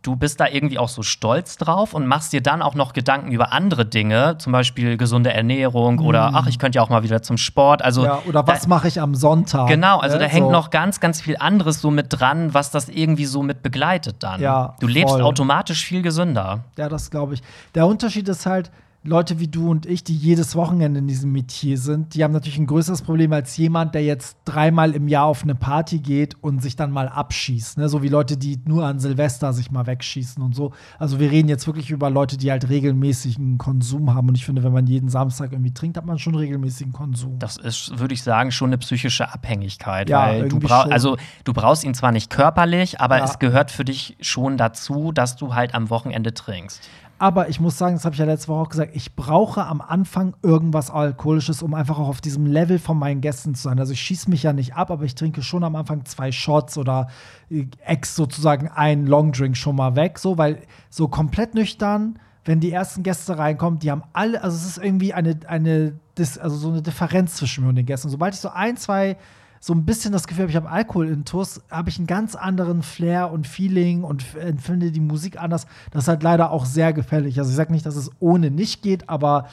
du 0.02 0.16
bist 0.16 0.39
da 0.39 0.47
irgendwie 0.47 0.80
auch 0.80 0.89
so 0.89 1.04
stolz 1.04 1.58
drauf 1.58 1.93
und 1.93 2.08
machst 2.08 2.34
dir 2.34 2.41
dann 2.41 2.62
auch 2.62 2.74
noch 2.74 2.93
Gedanken 2.93 3.32
über 3.32 3.52
andere 3.54 3.86
Dinge, 3.86 4.38
zum 4.39 4.52
Beispiel 4.52 4.97
gesunde 4.97 5.32
Ernährung 5.34 5.95
mhm. 5.95 6.06
oder 6.06 6.32
ach, 6.34 6.47
ich 6.47 6.60
könnte 6.60 6.78
ja 6.78 6.82
auch 6.82 6.89
mal 6.89 7.04
wieder 7.04 7.22
zum 7.22 7.38
Sport. 7.38 7.82
Also, 7.82 8.06
ja, 8.06 8.20
oder 8.28 8.45
was 8.47 8.68
mache 8.68 8.88
ich 8.88 8.99
am 8.99 9.16
Sonntag? 9.16 9.68
Genau, 9.68 9.99
also 9.99 10.18
ne? 10.18 10.24
da 10.24 10.30
hängt 10.30 10.47
so. 10.47 10.52
noch 10.52 10.70
ganz, 10.70 10.99
ganz 10.99 11.22
viel 11.22 11.38
anderes 11.38 11.82
so 11.82 11.91
mit 11.91 12.08
dran, 12.10 12.54
was 12.54 12.72
das 12.72 12.89
irgendwie 12.89 13.26
so 13.26 13.43
mit 13.43 13.62
begleitet 13.64 14.18
dann. 14.20 14.41
Ja, 14.41 14.76
du 14.80 14.88
lebst 14.88 15.14
voll. 15.14 15.22
automatisch 15.22 15.86
viel 15.86 16.02
gesünder. 16.02 16.62
Ja, 16.78 16.89
das 16.89 17.12
glaube 17.12 17.36
ich. 17.36 17.43
Der 17.76 17.86
Unterschied 17.86 18.28
ist 18.28 18.45
halt, 18.45 18.72
Leute 19.04 19.39
wie 19.39 19.47
du 19.47 19.72
und 19.72 19.88
ich, 19.88 20.04
die 20.04 20.16
jedes 20.16 20.56
Wochenende 20.56 20.99
in 20.99 21.08
diesem 21.08 21.32
Metier 21.32 21.80
sind, 21.80 22.14
die 22.14 22.24
haben 22.24 22.34
natürlich 22.34 22.60
ein 22.60 22.68
größeres 22.68 23.02
Problem 23.02 23.34
als 23.34 23.58
jemand, 23.58 23.95
der 23.95 24.04
jetzt 24.04 24.38
dreimal 24.45 24.91
im 24.91 25.08
Jahr 25.08 25.26
auf 25.26 25.41
eine 25.41 25.56
Party 25.56 25.97
geht 25.97 26.36
und 26.43 26.62
sich 26.62 26.76
dann 26.76 26.91
mal 26.91 27.10
abschießt. 27.10 27.80
Ne? 27.80 27.89
So 27.89 28.04
wie 28.04 28.10
Leute, 28.10 28.38
die 28.38 28.60
nur 28.64 28.86
an 28.86 28.99
Silvester 28.99 29.54
sich 29.54 29.72
mal 29.72 29.88
wegschießen 29.88 30.43
und 30.43 30.54
so. 30.54 30.74
Also 30.99 31.20
wir 31.20 31.32
reden 31.32 31.49
jetzt 31.49 31.66
wirklich 31.66 31.89
über 31.89 32.12
Leute, 32.12 32.38
die 32.38 32.52
halt 32.52 32.70
regelmäßigen 32.70 33.58
Konsum 33.58 34.14
haben. 34.14 34.30
Und 34.30 34.36
ich 34.36 34.45
finde, 34.45 34.62
wenn 34.62 34.72
man 34.72 34.86
jeden 34.86 35.10
Samstag 35.10 35.52
irgendwie 35.52 35.74
trinkt, 35.74 35.97
hat 35.97 36.06
man 36.06 36.20
schon 36.20 36.36
regelmäßigen 36.36 36.93
Konsum. 36.93 37.39
Das 37.39 37.58
ist, 37.58 37.97
würde 37.97 38.14
ich 38.14 38.22
sagen, 38.22 38.52
schon 38.52 38.70
eine 38.70 38.78
psychische 38.78 39.34
Abhängigkeit. 39.34 40.12
Ja, 40.12 40.28
weil 40.28 40.47
du 40.47 40.60
brauchst, 40.60 40.91
also 40.91 41.18
du 41.43 41.54
brauchst 41.54 41.84
ihn 41.84 41.95
zwar 41.95 42.12
nicht 42.12 42.30
körperlich, 42.30 43.02
aber 43.02 43.18
ja. 43.18 43.24
es 43.24 43.39
gehört 43.39 43.72
für 43.72 43.84
dich 43.84 44.16
schon 44.22 44.58
dazu, 44.58 45.12
dass 45.12 45.38
du 45.38 45.56
halt 45.56 45.74
am 45.74 45.89
Wochenende 45.89 46.36
trinkst. 46.36 46.88
Aber 47.22 47.49
ich 47.49 47.59
muss 47.59 47.78
sagen, 47.78 47.93
das 47.93 48.03
habe 48.03 48.15
ich 48.15 48.19
ja 48.19 48.26
letzte 48.26 48.47
Woche 48.47 48.61
auch 48.61 48.69
gesagt, 48.69 48.95
ich 48.95 49.15
brauche 49.15 49.63
am 49.67 49.80
Anfang 49.80 50.34
irgendwas 50.41 50.89
Alkoholisches, 50.89 51.61
um 51.61 51.76
einfach 51.76 51.99
auch 51.99 52.07
auf 52.07 52.19
diesem 52.19 52.47
Level 52.47 52.80
von 52.80 52.97
meinen 52.97 53.22
Gästen 53.22 53.53
zu 53.53 53.61
sein. 53.61 53.78
Also 53.78 53.93
ich 53.93 54.01
schieße 54.01 54.28
mich 54.28 54.41
ja 54.41 54.53
nicht 54.53 54.74
ab, 54.74 54.89
aber 54.89 55.03
ich 55.03 55.13
trinke 55.13 55.43
schon 55.43 55.63
am 55.63 55.76
Anfang 55.76 56.03
zwei 56.05 56.32
Shots 56.32 56.80
oder 56.80 57.09
äh, 57.51 57.67
ex 57.86 58.15
sozusagen 58.15 58.69
einen 58.69 59.05
Longdrink 59.05 59.55
schon 59.55 59.76
mal 59.76 59.95
weg, 59.95 60.17
so, 60.17 60.39
weil 60.39 60.63
so 60.89 61.07
komplett 61.09 61.53
nüchtern, 61.53 62.17
wenn 62.43 62.59
die 62.59 62.72
ersten 62.72 63.03
Gäste 63.03 63.38
reinkommen, 63.38 63.78
die 63.78 63.91
haben 63.91 64.01
alle, 64.13 64.43
also 64.43 64.57
es 64.57 64.65
ist 64.65 64.84
irgendwie 64.84 65.13
eine, 65.13 65.39
eine, 65.45 65.99
also 66.17 66.55
so 66.55 66.69
eine 66.69 66.82
Differenz 66.82 67.36
zwischen 67.36 67.63
mir 67.63 67.69
und 67.69 67.76
den 67.76 67.86
Gästen. 67.86 68.09
Sobald 68.09 68.34
ich 68.34 68.39
so 68.39 68.49
ein, 68.49 68.78
zwei 68.78 69.15
so 69.64 69.74
ein 69.74 69.86
bisschen 69.86 70.12
das 70.12 70.26
Gefühl 70.26 70.43
habe, 70.43 70.49
ich 70.49 70.55
habe 70.55 70.70
Alkohol 70.70 71.07
in 71.07 71.24
Tuss, 71.24 71.62
habe 71.70 71.89
ich 71.89 71.99
einen 71.99 72.07
ganz 72.07 72.36
anderen 72.36 72.82
Flair 72.82 73.32
und 73.32 73.45
Feeling 73.45 74.03
und 74.03 74.36
empfinde 74.36 74.91
die 74.91 74.99
Musik 74.99 75.39
anders. 75.39 75.68
Das 75.91 76.05
ist 76.05 76.07
halt 76.07 76.24
leider 76.24 76.49
auch 76.49 76.66
sehr 76.66 76.93
gefällig. 76.93 77.38
Also 77.38 77.51
ich 77.51 77.55
sage 77.55 77.72
nicht, 77.72 77.86
dass 77.86 77.95
es 77.95 78.09
ohne 78.20 78.49
nicht 78.49 78.82
geht, 78.82 79.07
aber 79.07 79.47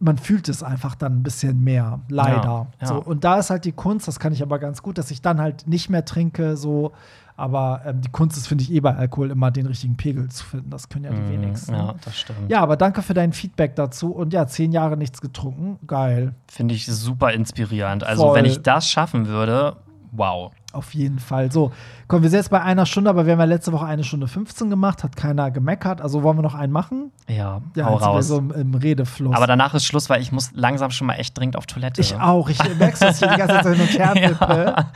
man 0.00 0.18
fühlt 0.18 0.50
es 0.50 0.62
einfach 0.62 0.94
dann 0.94 1.20
ein 1.20 1.22
bisschen 1.22 1.64
mehr, 1.64 2.00
leider. 2.10 2.42
Ja, 2.42 2.66
ja. 2.82 2.86
So, 2.86 3.02
und 3.02 3.24
da 3.24 3.38
ist 3.38 3.48
halt 3.48 3.64
die 3.64 3.72
Kunst, 3.72 4.06
das 4.06 4.20
kann 4.20 4.34
ich 4.34 4.42
aber 4.42 4.58
ganz 4.58 4.82
gut, 4.82 4.98
dass 4.98 5.10
ich 5.10 5.22
dann 5.22 5.40
halt 5.40 5.66
nicht 5.66 5.88
mehr 5.88 6.04
trinke, 6.04 6.58
so 6.58 6.92
aber 7.38 7.82
ähm, 7.86 8.00
die 8.00 8.08
Kunst 8.10 8.36
ist, 8.36 8.48
finde 8.48 8.64
ich, 8.64 8.72
eh 8.72 8.80
bei 8.80 8.96
Alkohol 8.96 9.30
immer 9.30 9.52
den 9.52 9.66
richtigen 9.66 9.96
Pegel 9.96 10.28
zu 10.28 10.44
finden. 10.44 10.70
Das 10.70 10.88
können 10.88 11.04
ja 11.04 11.12
die 11.12 11.20
mm, 11.20 11.30
wenigsten. 11.30 11.72
Ja, 11.72 11.94
das 12.04 12.18
stimmt. 12.18 12.50
Ja, 12.50 12.60
aber 12.60 12.76
danke 12.76 13.00
für 13.00 13.14
dein 13.14 13.32
Feedback 13.32 13.76
dazu. 13.76 14.10
Und 14.10 14.32
ja, 14.32 14.48
zehn 14.48 14.72
Jahre 14.72 14.96
nichts 14.96 15.20
getrunken. 15.20 15.78
Geil. 15.86 16.34
Finde 16.48 16.74
ich 16.74 16.86
super 16.86 17.32
inspirierend. 17.32 18.02
Also, 18.02 18.24
Voll. 18.24 18.36
wenn 18.38 18.44
ich 18.44 18.62
das 18.62 18.90
schaffen 18.90 19.28
würde, 19.28 19.76
wow. 20.10 20.50
Auf 20.72 20.94
jeden 20.94 21.18
Fall. 21.18 21.50
So, 21.50 21.72
Komm, 22.08 22.22
wir 22.22 22.30
sind 22.30 22.38
jetzt 22.38 22.48
bei 22.48 22.62
einer 22.62 22.86
Stunde, 22.86 23.10
aber 23.10 23.26
wir 23.26 23.34
haben 23.34 23.40
ja 23.40 23.44
letzte 23.44 23.70
Woche 23.70 23.84
eine 23.84 24.02
Stunde 24.02 24.28
15 24.28 24.70
gemacht, 24.70 25.04
hat 25.04 25.14
keiner 25.14 25.50
gemeckert. 25.50 26.00
Also 26.00 26.22
wollen 26.22 26.38
wir 26.38 26.42
noch 26.42 26.54
einen 26.54 26.72
machen? 26.72 27.12
Ja, 27.28 27.60
ja 27.76 27.84
hau 27.84 27.96
raus. 27.96 28.28
so 28.28 28.38
im, 28.38 28.50
im, 28.50 28.74
Redefluss. 28.74 29.36
Aber 29.36 29.46
danach 29.46 29.74
ist 29.74 29.84
Schluss, 29.84 30.08
weil 30.08 30.22
ich 30.22 30.32
muss 30.32 30.50
langsam 30.54 30.90
schon 30.90 31.06
mal 31.06 31.16
echt 31.16 31.36
dringend 31.36 31.54
auf 31.54 31.66
Toilette. 31.66 32.00
Ich 32.00 32.14
auch. 32.14 32.48
Ich 32.48 32.58
merke, 32.78 32.98
dass 32.98 33.20
ich 33.20 33.28
die 33.28 33.36
ganze 33.36 33.56
Zeit 33.56 33.76
hin 33.76 33.80
und 33.82 33.98
her 33.98 34.14
ja. 34.40 34.86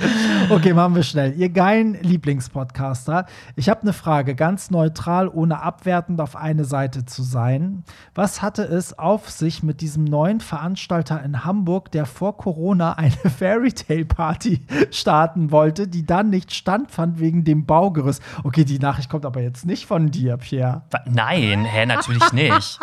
Okay, 0.48 0.72
machen 0.72 0.94
wir 0.94 1.02
schnell. 1.02 1.34
Ihr 1.34 1.50
geilen 1.50 1.98
Lieblingspodcaster. 2.00 3.26
Ich 3.56 3.68
habe 3.68 3.82
eine 3.82 3.92
Frage, 3.92 4.34
ganz 4.34 4.70
neutral, 4.70 5.28
ohne 5.28 5.60
abwertend 5.60 6.18
auf 6.18 6.34
eine 6.34 6.64
Seite 6.64 7.04
zu 7.04 7.22
sein. 7.22 7.84
Was 8.14 8.40
hatte 8.40 8.62
es 8.62 8.98
auf 8.98 9.28
sich 9.28 9.62
mit 9.62 9.82
diesem 9.82 10.04
neuen 10.04 10.40
Veranstalter 10.40 11.22
in 11.22 11.44
Hamburg, 11.44 11.92
der 11.92 12.06
vor 12.06 12.38
Corona 12.38 12.94
eine 12.94 13.10
Fairy 13.38 13.72
Tale 13.72 14.06
Party 14.06 14.64
starten 14.90 15.50
wollte, 15.50 15.61
die 15.70 16.06
dann 16.06 16.30
nicht 16.30 16.54
standfand? 16.54 17.02
fand 17.02 17.18
wegen 17.18 17.42
dem 17.42 17.66
Baugerüst. 17.66 18.22
Okay, 18.44 18.64
die 18.64 18.78
Nachricht 18.78 19.10
kommt 19.10 19.26
aber 19.26 19.40
jetzt 19.40 19.66
nicht 19.66 19.86
von 19.86 20.10
dir, 20.10 20.36
Pierre. 20.36 20.82
Nein, 21.06 21.64
hä, 21.64 21.86
natürlich 21.86 22.32
nicht. 22.32 22.78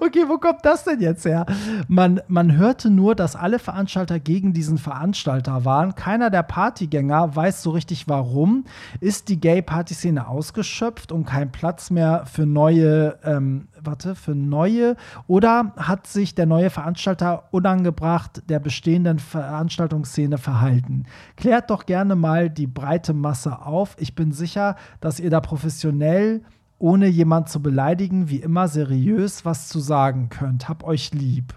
okay, 0.00 0.24
wo 0.26 0.38
kommt 0.38 0.64
das 0.64 0.84
denn 0.84 1.00
jetzt 1.00 1.24
her? 1.24 1.46
Man, 1.86 2.20
man 2.26 2.56
hörte 2.56 2.90
nur, 2.90 3.14
dass 3.14 3.36
alle 3.36 3.60
Veranstalter 3.60 4.18
gegen 4.18 4.52
diesen 4.52 4.78
Veranstalter 4.78 5.64
waren. 5.64 5.94
Keiner 5.94 6.30
der 6.30 6.42
Partygänger 6.42 7.36
weiß 7.36 7.62
so 7.62 7.70
richtig 7.70 8.08
warum. 8.08 8.64
Ist 9.00 9.28
die 9.28 9.38
Gay-Party-Szene 9.38 10.26
ausgeschöpft 10.26 11.12
und 11.12 11.24
kein 11.24 11.52
Platz 11.52 11.90
mehr 11.90 12.24
für 12.26 12.46
neue 12.46 13.18
ähm, 13.24 13.68
warte, 13.86 14.14
für 14.14 14.34
neue 14.34 14.96
oder 15.26 15.72
hat 15.76 16.06
sich 16.06 16.34
der 16.34 16.46
neue 16.46 16.70
Veranstalter 16.70 17.44
unangebracht 17.50 18.42
der 18.48 18.58
bestehenden 18.58 19.18
Veranstaltungsszene 19.18 20.38
verhalten? 20.38 21.04
Klärt 21.36 21.70
doch 21.70 21.86
gerne 21.86 22.16
mal 22.16 22.50
die 22.50 22.66
breite 22.66 23.12
Masse 23.12 23.60
auf. 23.60 23.96
Ich 23.98 24.14
bin 24.14 24.32
sicher, 24.32 24.76
dass 25.00 25.20
ihr 25.20 25.30
da 25.30 25.40
professionell 25.40 26.42
ohne 26.78 27.06
jemand 27.06 27.48
zu 27.48 27.62
beleidigen, 27.62 28.28
wie 28.28 28.38
immer 28.38 28.68
seriös 28.68 29.44
was 29.44 29.68
zu 29.68 29.80
sagen 29.80 30.28
könnt. 30.28 30.68
Hab 30.68 30.84
euch 30.84 31.12
lieb. 31.12 31.54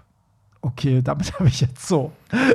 Okay, 0.60 1.02
damit 1.02 1.34
habe 1.38 1.48
ich 1.48 1.60
jetzt 1.60 1.86
so, 1.86 2.12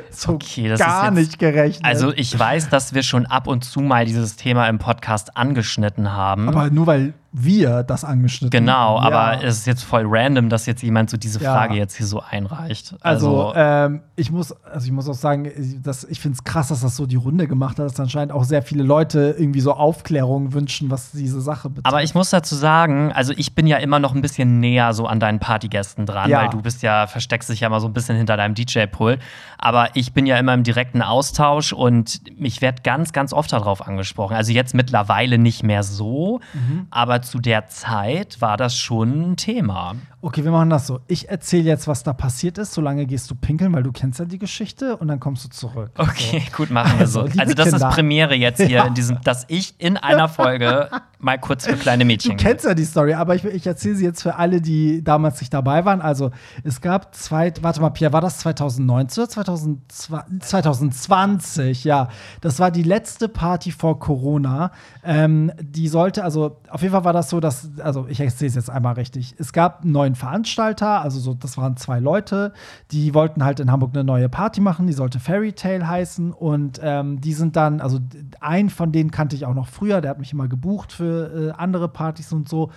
so 0.10 0.34
okay, 0.34 0.76
gar 0.76 1.06
jetzt, 1.06 1.14
nicht 1.16 1.40
gerechnet. 1.40 1.86
Also 1.86 2.12
ich 2.14 2.38
weiß, 2.38 2.70
dass 2.70 2.94
wir 2.94 3.04
schon 3.04 3.26
ab 3.26 3.48
und 3.48 3.64
zu 3.64 3.80
mal 3.80 4.06
dieses 4.06 4.36
Thema 4.36 4.68
im 4.68 4.78
Podcast 4.78 5.38
angeschnitten 5.38 6.12
haben. 6.12 6.50
Aber 6.50 6.70
nur 6.70 6.88
weil 6.88 7.14
wir 7.34 7.82
das 7.82 8.04
angeschnitten 8.04 8.52
Genau, 8.52 8.98
ja. 8.98 9.02
aber 9.02 9.44
es 9.44 9.58
ist 9.58 9.68
jetzt 9.68 9.84
voll 9.84 10.04
random, 10.06 10.50
dass 10.50 10.68
jetzt 10.68 10.84
jemand 10.84 11.10
so 11.10 11.18
diese 11.18 11.40
Frage 11.40 11.74
ja. 11.74 11.80
jetzt 11.80 11.98
hier 11.98 12.06
so 12.06 12.22
einreicht. 12.22 12.96
Also, 13.02 13.48
also 13.48 13.54
ähm, 13.56 14.02
ich 14.16 14.32
muss, 14.32 14.52
also 14.64 14.86
ich 14.86 14.92
muss 14.92 15.10
auch 15.10 15.16
sagen, 15.16 15.52
dass 15.82 16.04
ich 16.04 16.20
finde 16.20 16.36
es 16.36 16.44
krass, 16.44 16.68
dass 16.68 16.82
das 16.82 16.96
so 16.96 17.08
die 17.08 17.16
Runde 17.16 17.48
gemacht 17.48 17.80
hat, 17.80 17.86
dass 17.88 18.00
anscheinend 18.00 18.32
auch 18.32 18.44
sehr 18.44 18.62
viele 18.62 18.84
Leute 18.84 19.36
irgendwie 19.38 19.62
so 19.62 19.74
Aufklärungen 19.74 20.54
wünschen, 20.54 20.92
was 20.92 21.12
diese 21.12 21.42
Sache 21.42 21.70
betrifft. 21.70 21.88
Aber 21.88 22.04
ich 22.04 22.14
muss 22.14 22.30
dazu 22.30 22.54
sagen, 22.56 23.12
also 23.12 23.34
ich 23.36 23.56
bin 23.56 23.66
ja 23.66 23.78
immer 23.78 23.98
noch 23.98 24.14
ein 24.14 24.22
bisschen 24.22 24.60
näher 24.60 24.94
so 24.94 25.08
an 25.08 25.20
deinen 25.20 25.40
Partygästen 25.40 26.06
dran, 26.06 26.30
ja. 26.30 26.42
weil 26.42 26.50
du 26.50 26.62
bist 26.62 26.84
ja, 26.84 27.08
versteckst 27.08 27.50
dich 27.50 27.62
ja 27.62 27.70
mal 27.70 27.80
so 27.80 27.88
ein 27.88 27.94
bisschen 27.94 28.16
hinter 28.16 28.38
deinem 28.38 28.54
DJ-Pool. 28.54 29.18
Aber 29.58 29.90
ich 29.96 30.14
bin 30.14 30.28
ja 30.28 30.38
immer 30.38 30.54
im 30.54 30.64
direkten 30.64 31.02
Austausch 31.02 31.74
und 31.74 32.22
ich 32.38 32.62
werde 32.62 32.84
ganz, 32.84 33.12
ganz 33.12 33.34
oft 33.34 33.52
darauf 33.52 33.88
angesprochen. 33.88 34.36
Also 34.36 34.52
jetzt 34.52 34.76
mittlerweile 34.76 35.40
nicht 35.40 35.64
mehr 35.64 35.82
so, 35.82 36.42
mhm. 36.54 36.86
aber 36.92 37.23
zu 37.24 37.40
der 37.40 37.68
Zeit 37.68 38.42
war 38.42 38.58
das 38.58 38.78
schon 38.78 39.32
ein 39.32 39.38
Thema. 39.38 39.96
Okay, 40.26 40.42
wir 40.46 40.52
machen 40.52 40.70
das 40.70 40.88
so. 40.88 41.02
Ich 41.08 41.28
erzähle 41.28 41.64
jetzt, 41.66 41.86
was 41.86 42.04
da 42.04 42.14
passiert 42.14 42.58
ist. 42.58 42.74
Solange 42.74 43.06
gehst 43.06 43.30
du 43.30 43.36
pinkeln, 43.36 43.74
weil 43.74 43.84
du 43.84 43.92
kennst 43.92 44.20
ja 44.20 44.26
die 44.26 44.38
Geschichte 44.38 44.96
und 44.96 45.10
dann 45.10 45.20
kommst 45.20 45.44
du 45.44 45.50
zurück. 45.50 45.92
Okay, 45.98 46.42
so. 46.50 46.56
gut, 46.56 46.72
machen 46.72 46.98
wir 46.98 47.08
so. 47.08 47.24
Also, 47.24 47.40
also 47.42 47.54
das 47.54 47.72
Kinder. 47.72 47.90
ist 47.90 47.94
Premiere 47.94 48.34
jetzt 48.34 48.62
hier 48.62 48.70
ja. 48.70 48.86
in 48.86 48.94
diesem, 48.94 49.20
dass 49.26 49.44
ich 49.50 49.76
in 49.80 49.98
einer 49.98 50.30
Folge 50.30 50.90
mal 51.20 51.38
kurz 51.38 51.66
für 51.66 51.76
kleine 51.76 52.06
Mädchen. 52.06 52.38
Du 52.38 52.44
kennst 52.44 52.64
ja 52.64 52.74
die 52.74 52.86
Story, 52.86 53.14
aber 53.16 53.36
ich, 53.36 53.44
ich 53.44 53.68
erzähle 53.68 53.96
sie 53.96 54.06
jetzt 54.06 54.22
für 54.22 54.36
alle, 54.36 54.62
die 54.62 55.04
damals 55.04 55.42
nicht 55.42 55.54
dabei 55.54 55.84
waren. 55.84 56.00
Also 56.00 56.32
es 56.64 56.80
gab 56.80 57.14
zwei, 57.16 57.52
warte 57.62 57.82
mal, 57.82 57.90
Pierre, 57.90 58.14
war 58.14 58.22
das 58.22 58.40
2019 58.40 59.24
oder 59.24 59.30
2020? 59.30 60.40
2020, 60.40 61.84
ja. 61.84 62.08
Das 62.40 62.60
war 62.60 62.72
die 62.72 62.84
letzte 62.84 63.28
Party 63.28 63.72
vor 63.72 64.00
Corona. 64.00 64.72
Ähm, 65.04 65.52
die 65.60 65.90
sollte, 65.90 66.24
also 66.24 66.62
auf 66.70 66.82
jeden 66.82 66.94
Fall 66.94 67.04
war 67.04 67.14
das 67.14 67.30
so, 67.30 67.42
dass, 67.42 67.72
also 67.80 68.08
ich 68.08 68.22
erzähle 68.22 68.48
es 68.48 68.56
jetzt 68.56 68.70
einmal 68.70 68.94
richtig. 68.94 69.36
Es 69.38 69.52
gab 69.52 69.84
einen 69.84 69.92
neuen 70.14 70.16
Veranstalter, 70.16 71.02
also 71.02 71.20
so, 71.20 71.34
das 71.34 71.58
waren 71.58 71.78
zwei 71.78 72.00
Leute, 72.00 72.54
die 72.92 73.14
wollten 73.14 73.44
halt 73.44 73.60
in 73.60 73.72
Hamburg 73.72 73.92
eine 73.94 74.04
neue 74.04 74.30
Party 74.30 74.62
machen, 74.62 74.88
die 74.88 74.94
sollte 74.94 75.20
Fairy 75.20 75.54
Tale 75.54 75.88
heißen 75.88 76.32
und 76.32 76.80
ähm, 76.82 77.20
die 77.22 77.34
sind 77.34 77.56
dann, 77.56 77.82
also 77.82 78.00
einen 78.40 78.70
von 78.70 78.92
denen 78.92 79.12
kannte 79.12 79.36
ich 79.36 79.46
auch 79.46 79.54
noch 79.54 79.68
früher, 79.68 80.02
der 80.02 80.12
hat 80.12 80.20
mich 80.20 80.34
immer 80.34 80.48
gebucht 80.48 80.92
für 80.92 81.52
äh, 81.52 81.52
andere 81.52 81.90
Partys 81.90 82.32
und 82.34 82.48
so. 82.48 82.72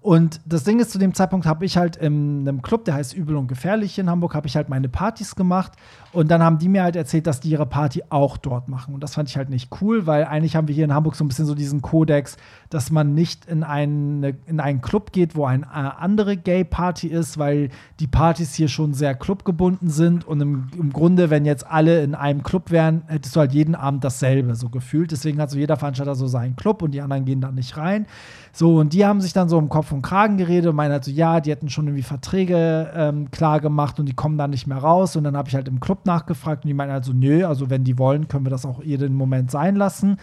Und 0.00 0.40
das 0.46 0.62
Ding 0.62 0.78
ist, 0.78 0.92
zu 0.92 0.98
dem 0.98 1.12
Zeitpunkt 1.12 1.44
habe 1.44 1.64
ich 1.64 1.76
halt 1.76 1.96
in 1.96 2.46
einem 2.46 2.62
Club, 2.62 2.84
der 2.84 2.94
heißt 2.94 3.14
Übel 3.14 3.34
und 3.34 3.48
Gefährlich 3.48 3.98
in 3.98 4.08
Hamburg, 4.08 4.34
habe 4.34 4.46
ich 4.46 4.54
halt 4.54 4.68
meine 4.68 4.88
Partys 4.88 5.34
gemacht. 5.34 5.72
Und 6.12 6.30
dann 6.30 6.40
haben 6.40 6.58
die 6.58 6.68
mir 6.68 6.84
halt 6.84 6.94
erzählt, 6.94 7.26
dass 7.26 7.40
die 7.40 7.50
ihre 7.50 7.66
Party 7.66 8.04
auch 8.08 8.36
dort 8.36 8.68
machen. 8.68 8.94
Und 8.94 9.02
das 9.02 9.14
fand 9.14 9.28
ich 9.28 9.36
halt 9.36 9.50
nicht 9.50 9.70
cool, 9.80 10.06
weil 10.06 10.24
eigentlich 10.24 10.54
haben 10.54 10.68
wir 10.68 10.74
hier 10.74 10.84
in 10.84 10.94
Hamburg 10.94 11.16
so 11.16 11.24
ein 11.24 11.28
bisschen 11.28 11.46
so 11.46 11.54
diesen 11.54 11.82
Kodex, 11.82 12.36
dass 12.70 12.92
man 12.92 13.14
nicht 13.14 13.46
in 13.46 13.64
einen, 13.64 14.22
in 14.46 14.60
einen 14.60 14.80
Club 14.80 15.12
geht, 15.12 15.34
wo 15.34 15.44
eine 15.46 15.64
äh, 15.64 15.90
andere 15.98 16.36
Gay-Party 16.36 17.08
ist, 17.08 17.36
weil 17.36 17.68
die 17.98 18.06
Partys 18.06 18.54
hier 18.54 18.68
schon 18.68 18.94
sehr 18.94 19.16
clubgebunden 19.16 19.90
sind. 19.90 20.24
Und 20.24 20.40
im, 20.40 20.68
im 20.78 20.92
Grunde, 20.92 21.28
wenn 21.28 21.44
jetzt 21.44 21.66
alle 21.66 22.02
in 22.04 22.14
einem 22.14 22.44
Club 22.44 22.70
wären, 22.70 23.02
hättest 23.08 23.34
du 23.34 23.40
halt 23.40 23.52
jeden 23.52 23.74
Abend 23.74 24.04
dasselbe 24.04 24.54
so 24.54 24.68
gefühlt. 24.68 25.10
Deswegen 25.10 25.40
hat 25.40 25.50
so 25.50 25.58
jeder 25.58 25.76
Veranstalter 25.76 26.14
so 26.14 26.28
seinen 26.28 26.54
Club 26.54 26.82
und 26.82 26.92
die 26.92 27.00
anderen 27.00 27.24
gehen 27.24 27.40
da 27.40 27.50
nicht 27.50 27.76
rein. 27.76 28.06
So, 28.52 28.76
und 28.76 28.92
die 28.92 29.04
haben 29.04 29.20
sich 29.20 29.32
dann 29.32 29.48
so 29.48 29.58
im 29.58 29.68
Kopf 29.68 29.92
und 29.92 30.02
Kragen 30.02 30.36
geredet 30.36 30.70
und 30.70 30.76
meinen 30.76 30.92
halt 30.92 31.04
so, 31.04 31.10
ja, 31.10 31.40
die 31.40 31.50
hätten 31.50 31.68
schon 31.68 31.86
irgendwie 31.86 32.02
Verträge 32.02 32.90
ähm, 32.94 33.30
klar 33.30 33.60
gemacht 33.60 33.98
und 34.00 34.06
die 34.06 34.14
kommen 34.14 34.38
da 34.38 34.48
nicht 34.48 34.66
mehr 34.66 34.78
raus. 34.78 35.16
Und 35.16 35.24
dann 35.24 35.36
habe 35.36 35.48
ich 35.48 35.54
halt 35.54 35.68
im 35.68 35.80
Club 35.80 36.06
nachgefragt 36.06 36.64
und 36.64 36.68
die 36.68 36.74
meinen 36.74 36.92
halt 36.92 37.04
so, 37.04 37.12
nö, 37.12 37.44
also 37.46 37.70
wenn 37.70 37.84
die 37.84 37.98
wollen, 37.98 38.28
können 38.28 38.46
wir 38.46 38.50
das 38.50 38.66
auch 38.66 38.82
jeden 38.82 39.14
Moment 39.14 39.50
sein 39.50 39.76
lassen. 39.76 40.18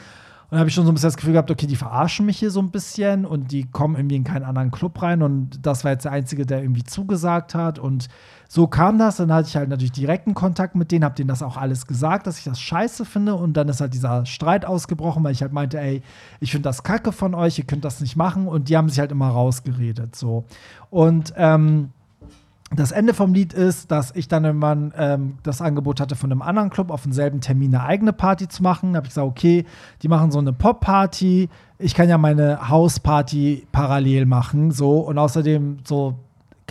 Und 0.49 0.59
habe 0.59 0.69
ich 0.69 0.75
schon 0.75 0.85
so 0.85 0.91
ein 0.91 0.95
bisschen 0.95 1.07
das 1.07 1.17
Gefühl 1.17 1.33
gehabt, 1.33 1.49
okay, 1.49 1.65
die 1.65 1.75
verarschen 1.75 2.25
mich 2.25 2.37
hier 2.37 2.51
so 2.51 2.59
ein 2.59 2.69
bisschen 2.69 3.25
und 3.25 3.51
die 3.51 3.65
kommen 3.65 3.95
irgendwie 3.95 4.15
in 4.15 4.23
keinen 4.23 4.43
anderen 4.43 4.71
Club 4.71 5.01
rein. 5.01 5.21
Und 5.21 5.65
das 5.65 5.83
war 5.83 5.91
jetzt 5.91 6.05
der 6.05 6.11
Einzige, 6.11 6.45
der 6.45 6.61
irgendwie 6.61 6.83
zugesagt 6.83 7.55
hat. 7.55 7.79
Und 7.79 8.07
so 8.47 8.67
kam 8.67 8.99
das. 8.99 9.17
Dann 9.17 9.33
hatte 9.33 9.47
ich 9.47 9.55
halt 9.55 9.69
natürlich 9.69 9.91
direkten 9.91 10.33
Kontakt 10.35 10.75
mit 10.75 10.91
denen, 10.91 11.03
habe 11.03 11.15
denen 11.15 11.27
das 11.27 11.41
auch 11.41 11.57
alles 11.57 11.87
gesagt, 11.87 12.27
dass 12.27 12.37
ich 12.37 12.43
das 12.43 12.59
scheiße 12.59 13.05
finde. 13.05 13.35
Und 13.35 13.53
dann 13.53 13.67
ist 13.69 13.81
halt 13.81 13.93
dieser 13.93 14.25
Streit 14.25 14.65
ausgebrochen, 14.65 15.23
weil 15.23 15.31
ich 15.31 15.41
halt 15.41 15.53
meinte, 15.53 15.79
ey, 15.79 16.03
ich 16.39 16.51
finde 16.51 16.69
das 16.69 16.83
kacke 16.83 17.11
von 17.11 17.33
euch, 17.33 17.57
ihr 17.57 17.65
könnt 17.65 17.83
das 17.83 17.99
nicht 17.99 18.15
machen. 18.15 18.47
Und 18.47 18.69
die 18.69 18.77
haben 18.77 18.89
sich 18.89 18.99
halt 18.99 19.11
immer 19.11 19.29
rausgeredet. 19.29 20.15
So. 20.15 20.45
Und 20.91 21.33
ähm, 21.37 21.89
das 22.71 22.91
Ende 22.91 23.13
vom 23.13 23.33
Lied 23.33 23.53
ist, 23.53 23.91
dass 23.91 24.15
ich 24.15 24.27
dann 24.27 24.43
irgendwann 24.43 24.91
ähm, 24.97 25.37
das 25.43 25.61
Angebot 25.61 25.99
hatte, 25.99 26.15
von 26.15 26.31
einem 26.31 26.41
anderen 26.41 26.71
Club 26.71 26.89
auf 26.89 27.03
denselben 27.03 27.39
Termin 27.39 27.75
eine 27.75 27.85
eigene 27.85 28.11
Party 28.11 28.47
zu 28.47 28.63
machen. 28.63 28.93
Da 28.93 28.97
habe 28.97 29.07
ich 29.07 29.11
gesagt, 29.11 29.27
okay, 29.27 29.65
die 30.01 30.07
machen 30.07 30.31
so 30.31 30.39
eine 30.39 30.51
Pop-Party. 30.51 31.49
Ich 31.77 31.93
kann 31.93 32.09
ja 32.09 32.17
meine 32.17 32.69
Hausparty 32.69 33.67
parallel 33.71 34.25
machen. 34.25 34.71
So 34.71 34.99
und 34.99 35.17
außerdem 35.19 35.77
so 35.83 36.15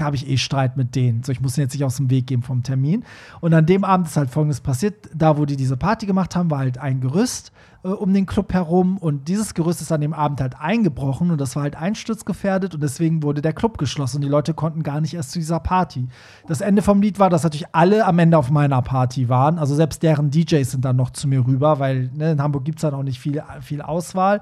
habe 0.01 0.17
ich 0.17 0.29
eh 0.29 0.37
Streit 0.37 0.77
mit 0.77 0.97
denen. 0.97 1.23
So, 1.23 1.31
ich 1.31 1.41
muss 1.41 1.57
jetzt 1.57 1.75
nicht 1.75 1.85
aus 1.85 1.97
dem 1.97 2.11
Weg 2.11 2.27
gehen 2.27 2.43
vom 2.43 2.65
Termin. 2.65 3.05
Und 3.41 3.55
an 3.55 3.65
dem 3.65 3.85
Abend 3.85 4.09
ist 4.09 4.17
halt 4.17 4.31
folgendes 4.31 4.61
passiert: 4.61 5.09
Da, 5.15 5.39
wo 5.39 5.45
die 5.45 5.57
diese 5.57 5.77
Party 5.77 6.07
gemacht 6.07 6.35
haben, 6.35 6.51
war 6.51 6.59
halt 6.59 6.79
ein 6.79 7.01
Gerüst 7.01 7.53
äh, 7.85 7.89
um 7.89 8.13
den 8.13 8.27
Club 8.27 8.53
herum 8.53 8.97
und 8.99 9.29
dieses 9.29 9.55
Gerüst 9.55 9.81
ist 9.81 9.93
an 9.93 10.01
dem 10.01 10.15
Abend 10.15 10.41
halt 10.41 10.59
eingebrochen 10.59 11.31
und 11.31 11.41
das 11.41 11.55
war 11.55 11.65
halt 11.65 11.77
einsturzgefährdet 11.77 12.75
und 12.75 12.83
deswegen 12.83 13.23
wurde 13.23 13.43
der 13.43 13.53
Club 13.53 13.79
geschlossen 13.79 14.17
und 14.17 14.23
die 14.23 14.29
Leute 14.29 14.55
konnten 14.55 14.83
gar 14.83 15.01
nicht 15.01 15.15
erst 15.15 15.33
zu 15.33 15.39
dieser 15.39 15.61
Party. 15.61 16.09
Das 16.47 16.61
Ende 16.61 16.83
vom 16.83 17.03
Lied 17.03 17.19
war, 17.19 17.31
dass 17.31 17.45
natürlich 17.45 17.67
alle 17.73 18.07
am 18.07 18.19
Ende 18.19 18.39
auf 18.39 18.51
meiner 18.51 18.83
Party 18.83 19.29
waren, 19.29 19.59
also 19.59 19.75
selbst 19.75 20.03
deren 20.03 20.31
DJs 20.31 20.71
sind 20.71 20.85
dann 20.85 20.97
noch 20.97 21.11
zu 21.11 21.29
mir 21.29 21.47
rüber, 21.47 21.79
weil 21.79 22.11
ne, 22.15 22.33
in 22.33 22.43
Hamburg 22.43 22.65
gibt 22.65 22.79
es 22.79 22.83
dann 22.83 22.95
auch 22.95 23.03
nicht 23.03 23.21
viel, 23.21 23.43
viel 23.61 23.83
Auswahl. 23.83 24.41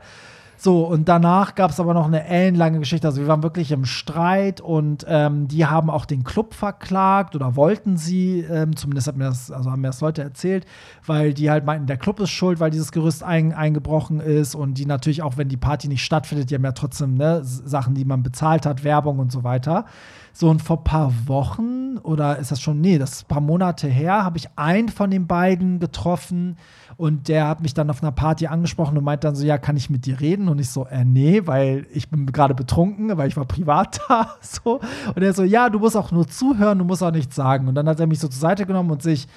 So, 0.64 0.84
und 0.86 1.08
danach 1.08 1.56
gab 1.56 1.72
es 1.72 1.80
aber 1.80 1.92
noch 1.92 2.06
eine 2.06 2.24
ellenlange 2.24 2.78
Geschichte. 2.78 3.08
Also 3.08 3.20
wir 3.20 3.26
waren 3.26 3.42
wirklich 3.42 3.72
im 3.72 3.84
Streit 3.84 4.60
und 4.60 5.04
ähm, 5.08 5.48
die 5.48 5.66
haben 5.66 5.90
auch 5.90 6.04
den 6.04 6.22
Club 6.22 6.54
verklagt 6.54 7.34
oder 7.34 7.56
wollten 7.56 7.96
sie, 7.96 8.42
ähm, 8.48 8.76
zumindest 8.76 9.08
hat 9.08 9.16
mir 9.16 9.24
das, 9.24 9.50
also 9.50 9.72
haben 9.72 9.80
mir 9.80 9.88
das 9.88 10.00
Leute 10.00 10.22
erzählt, 10.22 10.64
weil 11.04 11.34
die 11.34 11.50
halt 11.50 11.64
meinten, 11.64 11.88
der 11.88 11.96
Club 11.96 12.20
ist 12.20 12.30
schuld, 12.30 12.60
weil 12.60 12.70
dieses 12.70 12.92
Gerüst 12.92 13.24
ein, 13.24 13.52
eingebrochen 13.52 14.20
ist 14.20 14.54
und 14.54 14.74
die 14.74 14.86
natürlich 14.86 15.24
auch, 15.24 15.36
wenn 15.36 15.48
die 15.48 15.56
Party 15.56 15.88
nicht 15.88 16.04
stattfindet, 16.04 16.50
die 16.50 16.54
haben 16.54 16.62
ja 16.62 16.70
trotzdem 16.70 17.14
ne, 17.14 17.40
Sachen, 17.42 17.96
die 17.96 18.04
man 18.04 18.22
bezahlt 18.22 18.64
hat, 18.64 18.84
Werbung 18.84 19.18
und 19.18 19.32
so 19.32 19.42
weiter. 19.42 19.84
So, 20.32 20.48
und 20.48 20.62
vor 20.62 20.78
ein 20.78 20.84
paar 20.84 21.12
Wochen, 21.26 21.98
oder 22.04 22.38
ist 22.38 22.52
das 22.52 22.60
schon, 22.60 22.80
nee, 22.80 22.98
das 22.98 23.14
ist 23.14 23.24
ein 23.24 23.28
paar 23.28 23.40
Monate 23.40 23.88
her, 23.88 24.22
habe 24.22 24.38
ich 24.38 24.48
einen 24.54 24.90
von 24.90 25.10
den 25.10 25.26
beiden 25.26 25.80
getroffen 25.80 26.56
und 26.96 27.28
der 27.28 27.48
hat 27.48 27.62
mich 27.62 27.74
dann 27.74 27.90
auf 27.90 28.02
einer 28.02 28.12
Party 28.12 28.46
angesprochen 28.46 28.96
und 28.96 29.04
meint 29.04 29.24
dann 29.24 29.34
so, 29.34 29.44
ja, 29.44 29.58
kann 29.58 29.76
ich 29.76 29.90
mit 29.90 30.06
dir 30.06 30.20
reden? 30.20 30.48
Und 30.48 30.60
ich 30.60 30.70
so, 30.70 30.86
äh, 30.86 31.04
nee, 31.04 31.46
weil 31.46 31.86
ich 31.92 32.08
bin 32.10 32.26
gerade 32.26 32.54
betrunken, 32.54 33.16
weil 33.16 33.28
ich 33.28 33.36
war 33.36 33.44
privat 33.44 34.00
da, 34.08 34.36
so. 34.40 34.80
Und 35.14 35.22
er 35.22 35.32
so, 35.32 35.42
ja, 35.42 35.70
du 35.70 35.78
musst 35.78 35.96
auch 35.96 36.12
nur 36.12 36.28
zuhören, 36.28 36.78
du 36.78 36.84
musst 36.84 37.02
auch 37.02 37.12
nichts 37.12 37.36
sagen. 37.36 37.68
Und 37.68 37.74
dann 37.74 37.88
hat 37.88 38.00
er 38.00 38.06
mich 38.06 38.20
so 38.20 38.28
zur 38.28 38.40
Seite 38.40 38.66
genommen 38.66 38.90
und 38.90 39.02
sich 39.02 39.28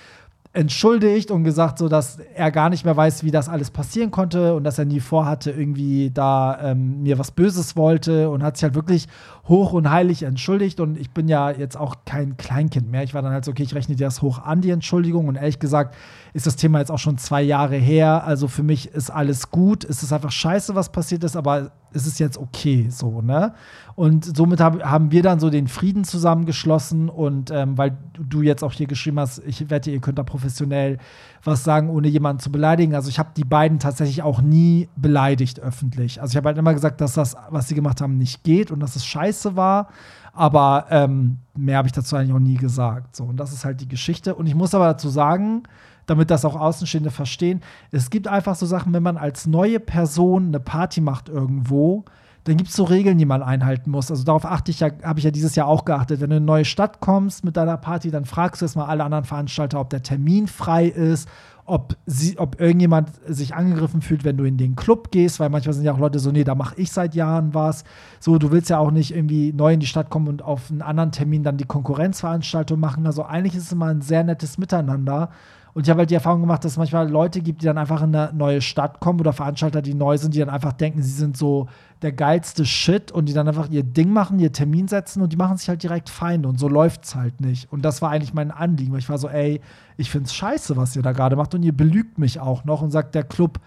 entschuldigt 0.55 1.31
und 1.31 1.43
gesagt, 1.43 1.77
so 1.77 1.89
dass 1.89 2.17
er 2.33 2.49
gar 2.49 2.69
nicht 2.69 2.85
mehr 2.85 2.95
weiß, 2.95 3.23
wie 3.23 3.31
das 3.31 3.49
alles 3.49 3.71
passieren 3.71 4.09
konnte 4.09 4.55
und 4.55 4.63
dass 4.63 4.79
er 4.79 4.85
nie 4.85 5.01
vorhatte, 5.01 5.51
irgendwie 5.51 6.11
da 6.11 6.57
ähm, 6.61 7.03
mir 7.03 7.19
was 7.19 7.31
Böses 7.31 7.75
wollte 7.75 8.29
und 8.29 8.41
hat 8.41 8.55
sich 8.55 8.63
halt 8.63 8.75
wirklich 8.75 9.07
hoch 9.47 9.73
und 9.73 9.89
heilig 9.89 10.23
entschuldigt. 10.23 10.79
Und 10.79 10.97
ich 10.97 11.11
bin 11.11 11.27
ja 11.27 11.51
jetzt 11.51 11.77
auch 11.77 11.95
kein 12.05 12.37
Kleinkind 12.37 12.89
mehr. 12.89 13.03
Ich 13.03 13.13
war 13.13 13.21
dann 13.21 13.33
halt 13.33 13.45
so, 13.45 13.51
okay, 13.51 13.63
ich 13.63 13.75
rechne 13.75 13.95
dir 13.95 14.07
das 14.07 14.21
hoch 14.21 14.39
an, 14.39 14.61
die 14.61 14.69
Entschuldigung. 14.69 15.27
Und 15.27 15.35
ehrlich 15.35 15.59
gesagt 15.59 15.95
ist 16.35 16.45
das 16.45 16.57
Thema 16.57 16.79
jetzt 16.79 16.91
auch 16.91 16.99
schon 16.99 17.17
zwei 17.17 17.41
Jahre 17.41 17.77
her. 17.77 18.25
Also 18.25 18.49
für 18.49 18.61
mich 18.61 18.89
ist 18.89 19.09
alles 19.09 19.51
gut. 19.51 19.85
Es 19.85 20.03
ist 20.03 20.11
einfach 20.11 20.33
scheiße, 20.33 20.75
was 20.75 20.91
passiert 20.91 21.23
ist, 21.23 21.37
aber 21.37 21.71
es 21.93 22.05
ist 22.05 22.19
jetzt 22.19 22.37
okay, 22.37 22.87
so, 22.89 23.21
ne? 23.21 23.53
Und 23.95 24.35
somit 24.35 24.59
hab, 24.59 24.83
haben 24.83 25.11
wir 25.11 25.23
dann 25.23 25.39
so 25.39 25.49
den 25.49 25.69
Frieden 25.69 26.03
zusammengeschlossen 26.03 27.07
und 27.07 27.51
ähm, 27.51 27.77
weil 27.77 27.95
du 28.19 28.41
jetzt 28.41 28.65
auch 28.65 28.73
hier 28.73 28.85
geschrieben 28.85 29.17
hast, 29.17 29.43
ich 29.45 29.69
wette, 29.69 29.91
ihr 29.91 30.01
könnt 30.01 30.19
da 30.19 30.23
professionell 30.23 30.97
was 31.41 31.63
sagen, 31.63 31.89
ohne 31.89 32.09
jemanden 32.09 32.41
zu 32.41 32.51
beleidigen. 32.51 32.95
Also 32.95 33.07
ich 33.07 33.17
habe 33.17 33.29
die 33.37 33.45
beiden 33.45 33.79
tatsächlich 33.79 34.21
auch 34.21 34.41
nie 34.41 34.89
beleidigt 34.97 35.61
öffentlich. 35.61 36.21
Also 36.21 36.33
ich 36.33 36.37
habe 36.37 36.49
halt 36.49 36.57
immer 36.57 36.73
gesagt, 36.73 36.99
dass 36.99 37.13
das, 37.13 37.37
was 37.49 37.69
sie 37.69 37.75
gemacht 37.75 38.01
haben, 38.01 38.17
nicht 38.17 38.43
geht 38.43 38.71
und 38.71 38.81
dass 38.81 38.97
es 38.97 39.05
scheiße 39.05 39.55
war. 39.55 39.87
Aber 40.33 40.87
ähm, 40.89 41.37
mehr 41.55 41.77
habe 41.77 41.87
ich 41.87 41.93
dazu 41.93 42.17
eigentlich 42.17 42.33
auch 42.33 42.39
nie 42.39 42.57
gesagt. 42.57 43.15
So, 43.15 43.23
und 43.23 43.37
das 43.37 43.53
ist 43.53 43.63
halt 43.63 43.79
die 43.79 43.87
Geschichte. 43.87 44.35
Und 44.35 44.47
ich 44.47 44.55
muss 44.55 44.75
aber 44.75 44.87
dazu 44.87 45.07
sagen, 45.07 45.63
damit 46.05 46.31
das 46.31 46.45
auch 46.45 46.55
Außenstehende 46.55 47.11
verstehen, 47.11 47.61
es 47.91 48.09
gibt 48.09 48.27
einfach 48.27 48.55
so 48.55 48.65
Sachen, 48.65 48.93
wenn 48.93 49.03
man 49.03 49.17
als 49.17 49.45
neue 49.45 49.79
Person 49.79 50.47
eine 50.47 50.59
Party 50.59 51.01
macht 51.01 51.29
irgendwo, 51.29 52.05
dann 52.45 52.57
gibt 52.57 52.69
es 52.69 52.75
so 52.75 52.83
Regeln, 52.83 53.17
die 53.17 53.25
man 53.25 53.41
einhalten 53.41 53.89
muss. 53.89 54.11
Also 54.11 54.23
darauf 54.23 54.45
achte 54.45 54.69
ich 54.69 54.79
ja, 54.79 54.89
habe 55.03 55.17
ich 55.17 55.25
ja 55.25 55.31
dieses 55.31 55.55
Jahr 55.55 55.67
auch 55.67 55.83
geachtet. 55.83 56.21
Wenn 56.21 56.29
du 56.29 56.35
in 56.35 56.43
eine 56.43 56.45
neue 56.45 56.65
Stadt 56.65 56.99
kommst 56.99 57.43
mit 57.43 57.57
deiner 57.57 57.77
Party, 57.77 58.11
dann 58.11 58.25
fragst 58.25 58.61
du 58.61 58.65
erstmal 58.65 58.87
alle 58.87 59.03
anderen 59.03 59.25
Veranstalter, 59.25 59.79
ob 59.79 59.89
der 59.89 60.03
Termin 60.03 60.47
frei 60.47 60.85
ist, 60.85 61.27
ob, 61.65 61.97
sie, 62.05 62.37
ob 62.37 62.61
irgendjemand 62.61 63.09
sich 63.27 63.55
angegriffen 63.55 64.03
fühlt, 64.03 64.23
wenn 64.23 64.37
du 64.37 64.43
in 64.43 64.57
den 64.57 64.75
Club 64.75 65.09
gehst, 65.09 65.39
weil 65.39 65.49
manchmal 65.49 65.73
sind 65.73 65.85
ja 65.85 65.93
auch 65.93 65.97
Leute 65.97 66.19
so, 66.19 66.31
nee, 66.31 66.43
da 66.43 66.53
mache 66.53 66.75
ich 66.79 66.91
seit 66.91 67.15
Jahren 67.15 67.55
was. 67.55 67.83
So, 68.19 68.37
du 68.37 68.51
willst 68.51 68.69
ja 68.69 68.77
auch 68.77 68.91
nicht 68.91 69.15
irgendwie 69.15 69.51
neu 69.51 69.73
in 69.73 69.79
die 69.79 69.87
Stadt 69.87 70.11
kommen 70.11 70.27
und 70.27 70.43
auf 70.43 70.69
einen 70.69 70.83
anderen 70.83 71.11
Termin 71.11 71.41
dann 71.41 71.57
die 71.57 71.65
Konkurrenzveranstaltung 71.65 72.79
machen. 72.79 73.07
Also 73.07 73.23
eigentlich 73.23 73.55
ist 73.55 73.63
es 73.63 73.71
immer 73.71 73.87
ein 73.87 74.01
sehr 74.01 74.23
nettes 74.23 74.59
Miteinander. 74.59 75.31
Und 75.75 75.85
ich 75.85 75.89
habe 75.89 75.99
halt 75.99 76.09
die 76.09 76.15
Erfahrung 76.15 76.39
gemacht, 76.39 76.63
dass 76.63 76.71
es 76.71 76.77
manchmal 76.77 77.09
Leute 77.09 77.41
gibt, 77.41 77.61
die 77.61 77.65
dann 77.65 77.77
einfach 77.77 78.01
in 78.01 78.15
eine 78.15 78.33
neue 78.33 78.61
Stadt 78.61 79.01
kommen 79.01 79.19
oder 79.19 79.33
Veranstalter, 79.33 79.81
die 79.81 79.93
neu 79.93 80.17
sind, 80.17 80.33
die 80.33 80.39
dann 80.39 80.49
einfach 80.49 80.71
denken, 80.71 81.03
sie 81.03 81.11
sind 81.11 81.35
so 81.35 81.67
der 82.01 82.13
geilste 82.13 82.65
Shit 82.65 83.11
und 83.11 83.25
die 83.25 83.33
dann 83.33 83.45
einfach 83.45 83.69
ihr 83.69 83.83
Ding 83.83 84.09
machen, 84.13 84.39
ihr 84.39 84.53
Termin 84.53 84.87
setzen 84.87 85.21
und 85.21 85.33
die 85.33 85.35
machen 85.35 85.57
sich 85.57 85.67
halt 85.67 85.83
direkt 85.83 86.09
Feinde 86.09 86.47
und 86.47 86.57
so 86.61 86.69
läuft 86.69 87.03
es 87.03 87.15
halt 87.15 87.41
nicht. 87.41 87.69
Und 87.73 87.83
das 87.83 88.01
war 88.01 88.11
eigentlich 88.11 88.33
mein 88.33 88.51
Anliegen, 88.51 88.93
weil 88.93 88.99
ich 88.99 89.09
war 89.09 89.17
so, 89.17 89.27
ey, 89.27 89.59
ich 89.97 90.09
finde 90.09 90.27
es 90.27 90.33
scheiße, 90.33 90.77
was 90.77 90.95
ihr 90.95 91.01
da 91.01 91.11
gerade 91.11 91.35
macht 91.35 91.53
und 91.53 91.61
ihr 91.61 91.75
belügt 91.75 92.19
mich 92.19 92.39
auch 92.39 92.63
noch 92.63 92.81
und 92.81 92.91
sagt, 92.91 93.13
der 93.13 93.25
Club, 93.25 93.59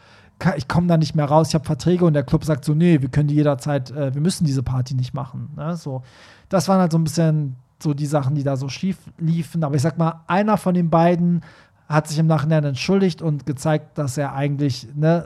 ich 0.57 0.67
komme 0.67 0.87
da 0.87 0.97
nicht 0.97 1.15
mehr 1.15 1.27
raus, 1.27 1.49
ich 1.49 1.55
habe 1.55 1.67
Verträge 1.67 2.07
und 2.07 2.15
der 2.15 2.23
Club 2.23 2.43
sagt 2.43 2.65
so, 2.65 2.73
nee, 2.73 3.03
wir 3.03 3.11
können 3.11 3.29
die 3.29 3.35
jederzeit, 3.35 3.91
äh, 3.91 4.15
wir 4.15 4.23
müssen 4.23 4.47
diese 4.47 4.63
Party 4.63 4.95
nicht 4.95 5.13
machen. 5.13 5.51
Ne? 5.57 5.77
So, 5.77 6.01
das 6.49 6.69
waren 6.69 6.81
halt 6.81 6.93
so 6.93 6.97
ein 6.97 7.05
bisschen 7.05 7.57
so 7.83 7.95
die 7.95 8.07
Sachen, 8.07 8.35
die 8.35 8.43
da 8.43 8.57
so 8.57 8.69
schief 8.69 8.99
liefen. 9.19 9.63
Aber 9.65 9.75
ich 9.75 9.83
sag 9.83 9.99
mal, 9.99 10.25
einer 10.27 10.57
von 10.57 10.75
den 10.75 10.91
beiden 10.91 11.43
hat 11.89 12.07
sich 12.07 12.19
im 12.19 12.27
Nachhinein 12.27 12.65
entschuldigt 12.65 13.23
und 13.23 13.47
gezeigt, 13.47 13.97
dass 13.97 14.19
er 14.19 14.35
eigentlich 14.35 14.89
ne, 14.95 15.25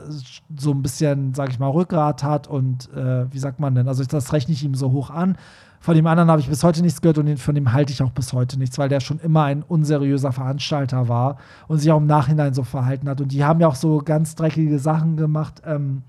so 0.57 0.71
ein 0.71 0.81
bisschen, 0.81 1.33
sag 1.33 1.49
ich 1.49 1.59
mal, 1.59 1.67
Rückgrat 1.67 2.23
hat 2.23 2.47
und 2.47 2.91
äh, 2.93 3.31
wie 3.31 3.39
sagt 3.39 3.59
man 3.59 3.75
denn? 3.75 3.89
Also 3.89 4.05
das 4.05 4.31
rechne 4.31 4.53
ich 4.53 4.63
ihm 4.63 4.73
so 4.73 4.91
hoch 4.91 5.09
an. 5.09 5.37
Von 5.81 5.95
dem 5.95 6.07
anderen 6.07 6.31
habe 6.31 6.39
ich 6.39 6.47
bis 6.47 6.63
heute 6.63 6.81
nichts 6.81 7.01
gehört 7.01 7.17
und 7.17 7.37
von 7.37 7.55
dem 7.55 7.73
halte 7.73 7.91
ich 7.91 8.01
auch 8.01 8.11
bis 8.11 8.31
heute 8.31 8.57
nichts, 8.57 8.77
weil 8.77 8.87
der 8.87 9.01
schon 9.01 9.19
immer 9.19 9.43
ein 9.43 9.63
unseriöser 9.63 10.31
Veranstalter 10.31 11.09
war 11.09 11.35
und 11.67 11.79
sich 11.79 11.91
auch 11.91 11.97
im 11.97 12.05
Nachhinein 12.05 12.53
so 12.53 12.63
verhalten 12.63 13.09
hat. 13.09 13.19
Und 13.19 13.33
die 13.33 13.43
haben 13.43 13.59
ja 13.59 13.67
auch 13.67 13.75
so 13.75 13.97
ganz 13.97 14.35
dreckige 14.35 14.79
Sachen 14.79 15.17
gemacht. 15.17 15.61
Ähm, 15.65 16.03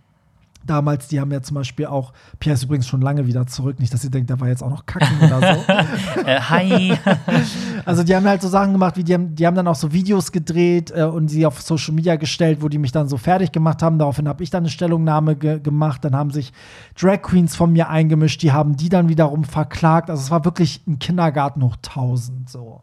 damals, 0.67 1.09
die 1.09 1.21
haben 1.21 1.31
ja 1.31 1.43
zum 1.43 1.55
Beispiel 1.55 1.87
auch, 1.87 2.13
Pierre 2.39 2.55
ist 2.55 2.65
übrigens 2.65 2.87
schon 2.87 3.01
lange 3.01 3.27
wieder 3.27 3.47
zurück, 3.47 3.79
nicht, 3.81 3.93
dass 3.93 4.05
ihr 4.05 4.11
denkt, 4.11 4.31
der 4.31 4.41
war 4.41 4.49
jetzt 4.49 4.63
auch 4.63 4.71
noch 4.71 4.87
kacken 4.87 5.19
oder 5.21 5.41
so. 5.41 5.73
äh, 6.27 6.41
hi. 6.41 6.99
also 7.85 8.03
die 8.03 8.15
haben 8.15 8.27
halt 8.27 8.43
so 8.43 8.49
Sachen 8.49 8.73
gemacht, 8.73 8.97
wie 8.97 9.05
die 9.05 9.15
haben, 9.15 9.35
die 9.35 9.47
haben 9.47 9.55
dann 9.55 9.69
auch 9.69 9.75
so 9.75 9.93
Videos 9.93 10.33
gedreht 10.33 10.93
äh, 10.95 11.05
und 11.05 11.29
sie 11.29 11.47
auf 11.47 11.61
Social 11.61 11.95
Media 11.95 12.17
gestellt, 12.17 12.59
wo 12.63 12.69
die 12.69 12.79
mich 12.79 12.93
dann 12.93 13.09
so 13.09 13.17
fertig 13.17 13.53
gemacht 13.53 13.83
haben. 13.83 13.99
Daraufhin 13.99 14.29
habe 14.29 14.43
ich 14.43 14.51
dann 14.51 14.63
eine 14.63 14.71
Stellungnahme 14.71 15.37
ge 15.37 15.61
gemacht. 15.61 16.05
Dann 16.05 16.15
haben 16.15 16.31
sich 16.31 16.53
Drag 17.01 17.23
Queens 17.23 17.57
von 17.57 17.73
mir 17.73 17.89
eingemischt, 17.89 18.43
die 18.43 18.53
haben 18.53 18.77
die 18.77 18.89
dann 18.89 19.09
wiederum 19.09 19.45
verklagt. 19.45 20.11
Also 20.11 20.23
es 20.23 20.31
war 20.31 20.45
wirklich 20.45 20.83
ein 20.87 20.99
Kindergarten 20.99 21.63
hoch 21.63 21.77
1000 21.77 22.49
so. 22.49 22.83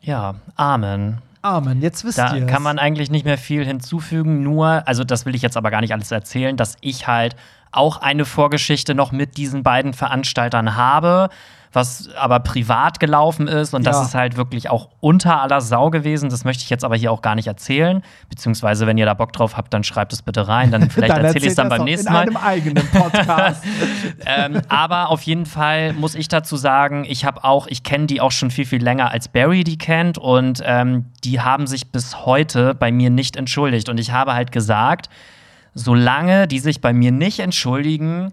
Ja, 0.00 0.36
Amen. 0.54 1.18
Amen, 1.42 1.82
jetzt 1.82 2.04
wisst 2.04 2.18
ihr. 2.18 2.24
Da 2.24 2.46
kann 2.46 2.62
man 2.62 2.78
eigentlich 2.78 3.10
nicht 3.10 3.24
mehr 3.24 3.38
viel 3.38 3.64
hinzufügen, 3.64 4.42
nur, 4.42 4.86
also 4.86 5.04
das 5.04 5.26
will 5.26 5.34
ich 5.34 5.42
jetzt 5.42 5.56
aber 5.56 5.70
gar 5.70 5.80
nicht 5.80 5.92
alles 5.92 6.10
erzählen, 6.10 6.56
dass 6.56 6.76
ich 6.80 7.06
halt 7.06 7.36
auch 7.76 7.98
eine 7.98 8.24
Vorgeschichte 8.24 8.94
noch 8.94 9.12
mit 9.12 9.36
diesen 9.36 9.62
beiden 9.62 9.92
Veranstaltern 9.92 10.76
habe 10.76 11.30
was 11.76 12.08
aber 12.16 12.40
privat 12.40 12.98
gelaufen 12.98 13.46
ist. 13.46 13.74
Und 13.74 13.86
das 13.86 14.00
ist 14.00 14.14
halt 14.14 14.36
wirklich 14.36 14.70
auch 14.70 14.88
unter 15.00 15.42
aller 15.42 15.60
Sau 15.60 15.90
gewesen. 15.90 16.30
Das 16.30 16.44
möchte 16.44 16.64
ich 16.64 16.70
jetzt 16.70 16.84
aber 16.84 16.96
hier 16.96 17.12
auch 17.12 17.20
gar 17.20 17.34
nicht 17.34 17.46
erzählen. 17.46 18.02
Beziehungsweise, 18.30 18.86
wenn 18.86 18.96
ihr 18.96 19.04
da 19.04 19.12
Bock 19.12 19.32
drauf 19.32 19.56
habt, 19.58 19.74
dann 19.74 19.84
schreibt 19.84 20.12
es 20.14 20.22
bitte 20.22 20.48
rein. 20.48 20.70
Dann 20.72 20.90
vielleicht 20.90 21.14
erzähle 21.14 21.44
ich 21.44 21.50
es 21.50 21.54
dann 21.54 21.68
beim 21.68 21.84
nächsten 21.84 22.12
Mal. 22.12 22.22
In 22.22 22.36
einem 22.36 22.44
eigenen 22.44 22.88
Podcast. 22.88 23.62
ähm, 24.26 24.62
aber 24.68 25.10
auf 25.10 25.22
jeden 25.22 25.44
Fall 25.44 25.92
muss 25.92 26.14
ich 26.14 26.28
dazu 26.28 26.56
sagen, 26.56 27.04
ich 27.06 27.26
habe 27.26 27.44
auch, 27.44 27.66
ich 27.66 27.82
kenne 27.82 28.06
die 28.06 28.22
auch 28.22 28.32
schon 28.32 28.50
viel, 28.50 28.64
viel 28.64 28.82
länger 28.82 29.10
als 29.10 29.28
Barry 29.28 29.62
die 29.62 29.76
kennt. 29.76 30.16
Und 30.16 30.62
ähm, 30.64 31.12
die 31.24 31.42
haben 31.42 31.66
sich 31.66 31.92
bis 31.92 32.24
heute 32.24 32.74
bei 32.74 32.90
mir 32.90 33.10
nicht 33.10 33.36
entschuldigt. 33.36 33.90
Und 33.90 34.00
ich 34.00 34.12
habe 34.12 34.32
halt 34.32 34.50
gesagt, 34.50 35.10
solange 35.76 36.48
die 36.48 36.58
sich 36.58 36.80
bei 36.80 36.92
mir 36.92 37.12
nicht 37.12 37.38
entschuldigen, 37.38 38.32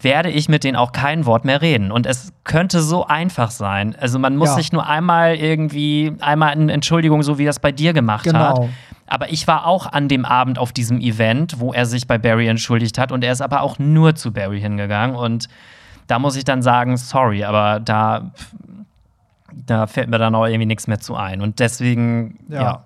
werde 0.00 0.30
ich 0.30 0.48
mit 0.48 0.64
denen 0.64 0.76
auch 0.76 0.92
kein 0.92 1.26
Wort 1.26 1.44
mehr 1.44 1.62
reden. 1.62 1.90
Und 1.90 2.06
es 2.06 2.32
könnte 2.44 2.82
so 2.82 3.06
einfach 3.06 3.50
sein. 3.50 3.96
Also 3.98 4.18
man 4.18 4.36
muss 4.36 4.50
ja. 4.50 4.54
sich 4.56 4.72
nur 4.72 4.86
einmal 4.86 5.36
irgendwie, 5.36 6.12
einmal 6.20 6.50
eine 6.50 6.72
Entschuldigung, 6.72 7.22
so 7.22 7.38
wie 7.38 7.44
das 7.44 7.60
bei 7.60 7.72
dir 7.72 7.92
gemacht 7.92 8.24
genau. 8.24 8.38
hat. 8.38 8.68
Aber 9.06 9.30
ich 9.30 9.46
war 9.46 9.66
auch 9.66 9.86
an 9.86 10.08
dem 10.08 10.24
Abend 10.24 10.58
auf 10.58 10.72
diesem 10.72 11.00
Event, 11.00 11.60
wo 11.60 11.72
er 11.72 11.86
sich 11.86 12.06
bei 12.06 12.18
Barry 12.18 12.48
entschuldigt 12.48 12.98
hat. 12.98 13.12
Und 13.12 13.24
er 13.24 13.32
ist 13.32 13.40
aber 13.40 13.62
auch 13.62 13.78
nur 13.78 14.14
zu 14.14 14.32
Barry 14.32 14.60
hingegangen. 14.60 15.16
Und 15.16 15.48
da 16.08 16.18
muss 16.18 16.36
ich 16.36 16.44
dann 16.44 16.62
sagen, 16.62 16.96
sorry, 16.96 17.44
aber 17.44 17.80
da, 17.80 18.32
da 19.66 19.86
fällt 19.86 20.10
mir 20.10 20.18
dann 20.18 20.34
auch 20.34 20.46
irgendwie 20.46 20.66
nichts 20.66 20.88
mehr 20.88 20.98
zu 21.00 21.14
ein. 21.14 21.40
Und 21.40 21.58
deswegen, 21.58 22.38
ja. 22.48 22.62
ja. 22.62 22.84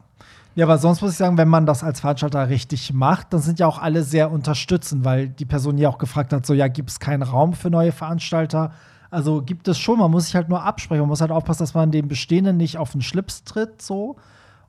Ja, 0.57 0.65
aber 0.65 0.78
sonst 0.78 1.03
muss 1.03 1.12
ich 1.12 1.19
sagen, 1.19 1.37
wenn 1.37 1.49
man 1.49 1.66
das 1.66 1.85
als 1.85 2.01
Veranstalter 2.01 2.49
richtig 2.49 2.95
macht, 2.95 3.35
dann 3.35 3.41
sind 3.41 3.59
ja 3.59 3.66
auch 3.66 3.78
alle 3.78 4.03
sehr 4.03 4.33
unterstützend, 4.33 5.05
weil 5.05 5.28
die 5.28 5.45
Person 5.45 5.77
ja 5.77 5.91
auch 5.91 5.99
gefragt 5.99 6.33
hat, 6.33 6.47
so 6.47 6.55
ja, 6.55 6.66
gibt 6.69 6.89
es 6.89 6.99
keinen 6.99 7.23
Raum 7.23 7.53
für 7.53 7.69
neue 7.69 7.93
Veranstalter? 7.93 8.73
Also 9.11 9.43
gibt 9.43 9.69
es 9.69 9.78
schon, 9.78 9.99
man 9.99 10.11
muss 10.11 10.24
sich 10.24 10.35
halt 10.35 10.49
nur 10.49 10.62
absprechen, 10.62 11.03
man 11.03 11.11
muss 11.11 11.20
halt 11.20 11.31
aufpassen, 11.31 11.62
dass 11.62 11.74
man 11.74 11.91
dem 11.91 12.09
Bestehenden 12.09 12.57
nicht 12.57 12.78
auf 12.78 12.93
den 12.93 13.03
Schlips 13.03 13.45
tritt, 13.45 13.83
so. 13.83 14.16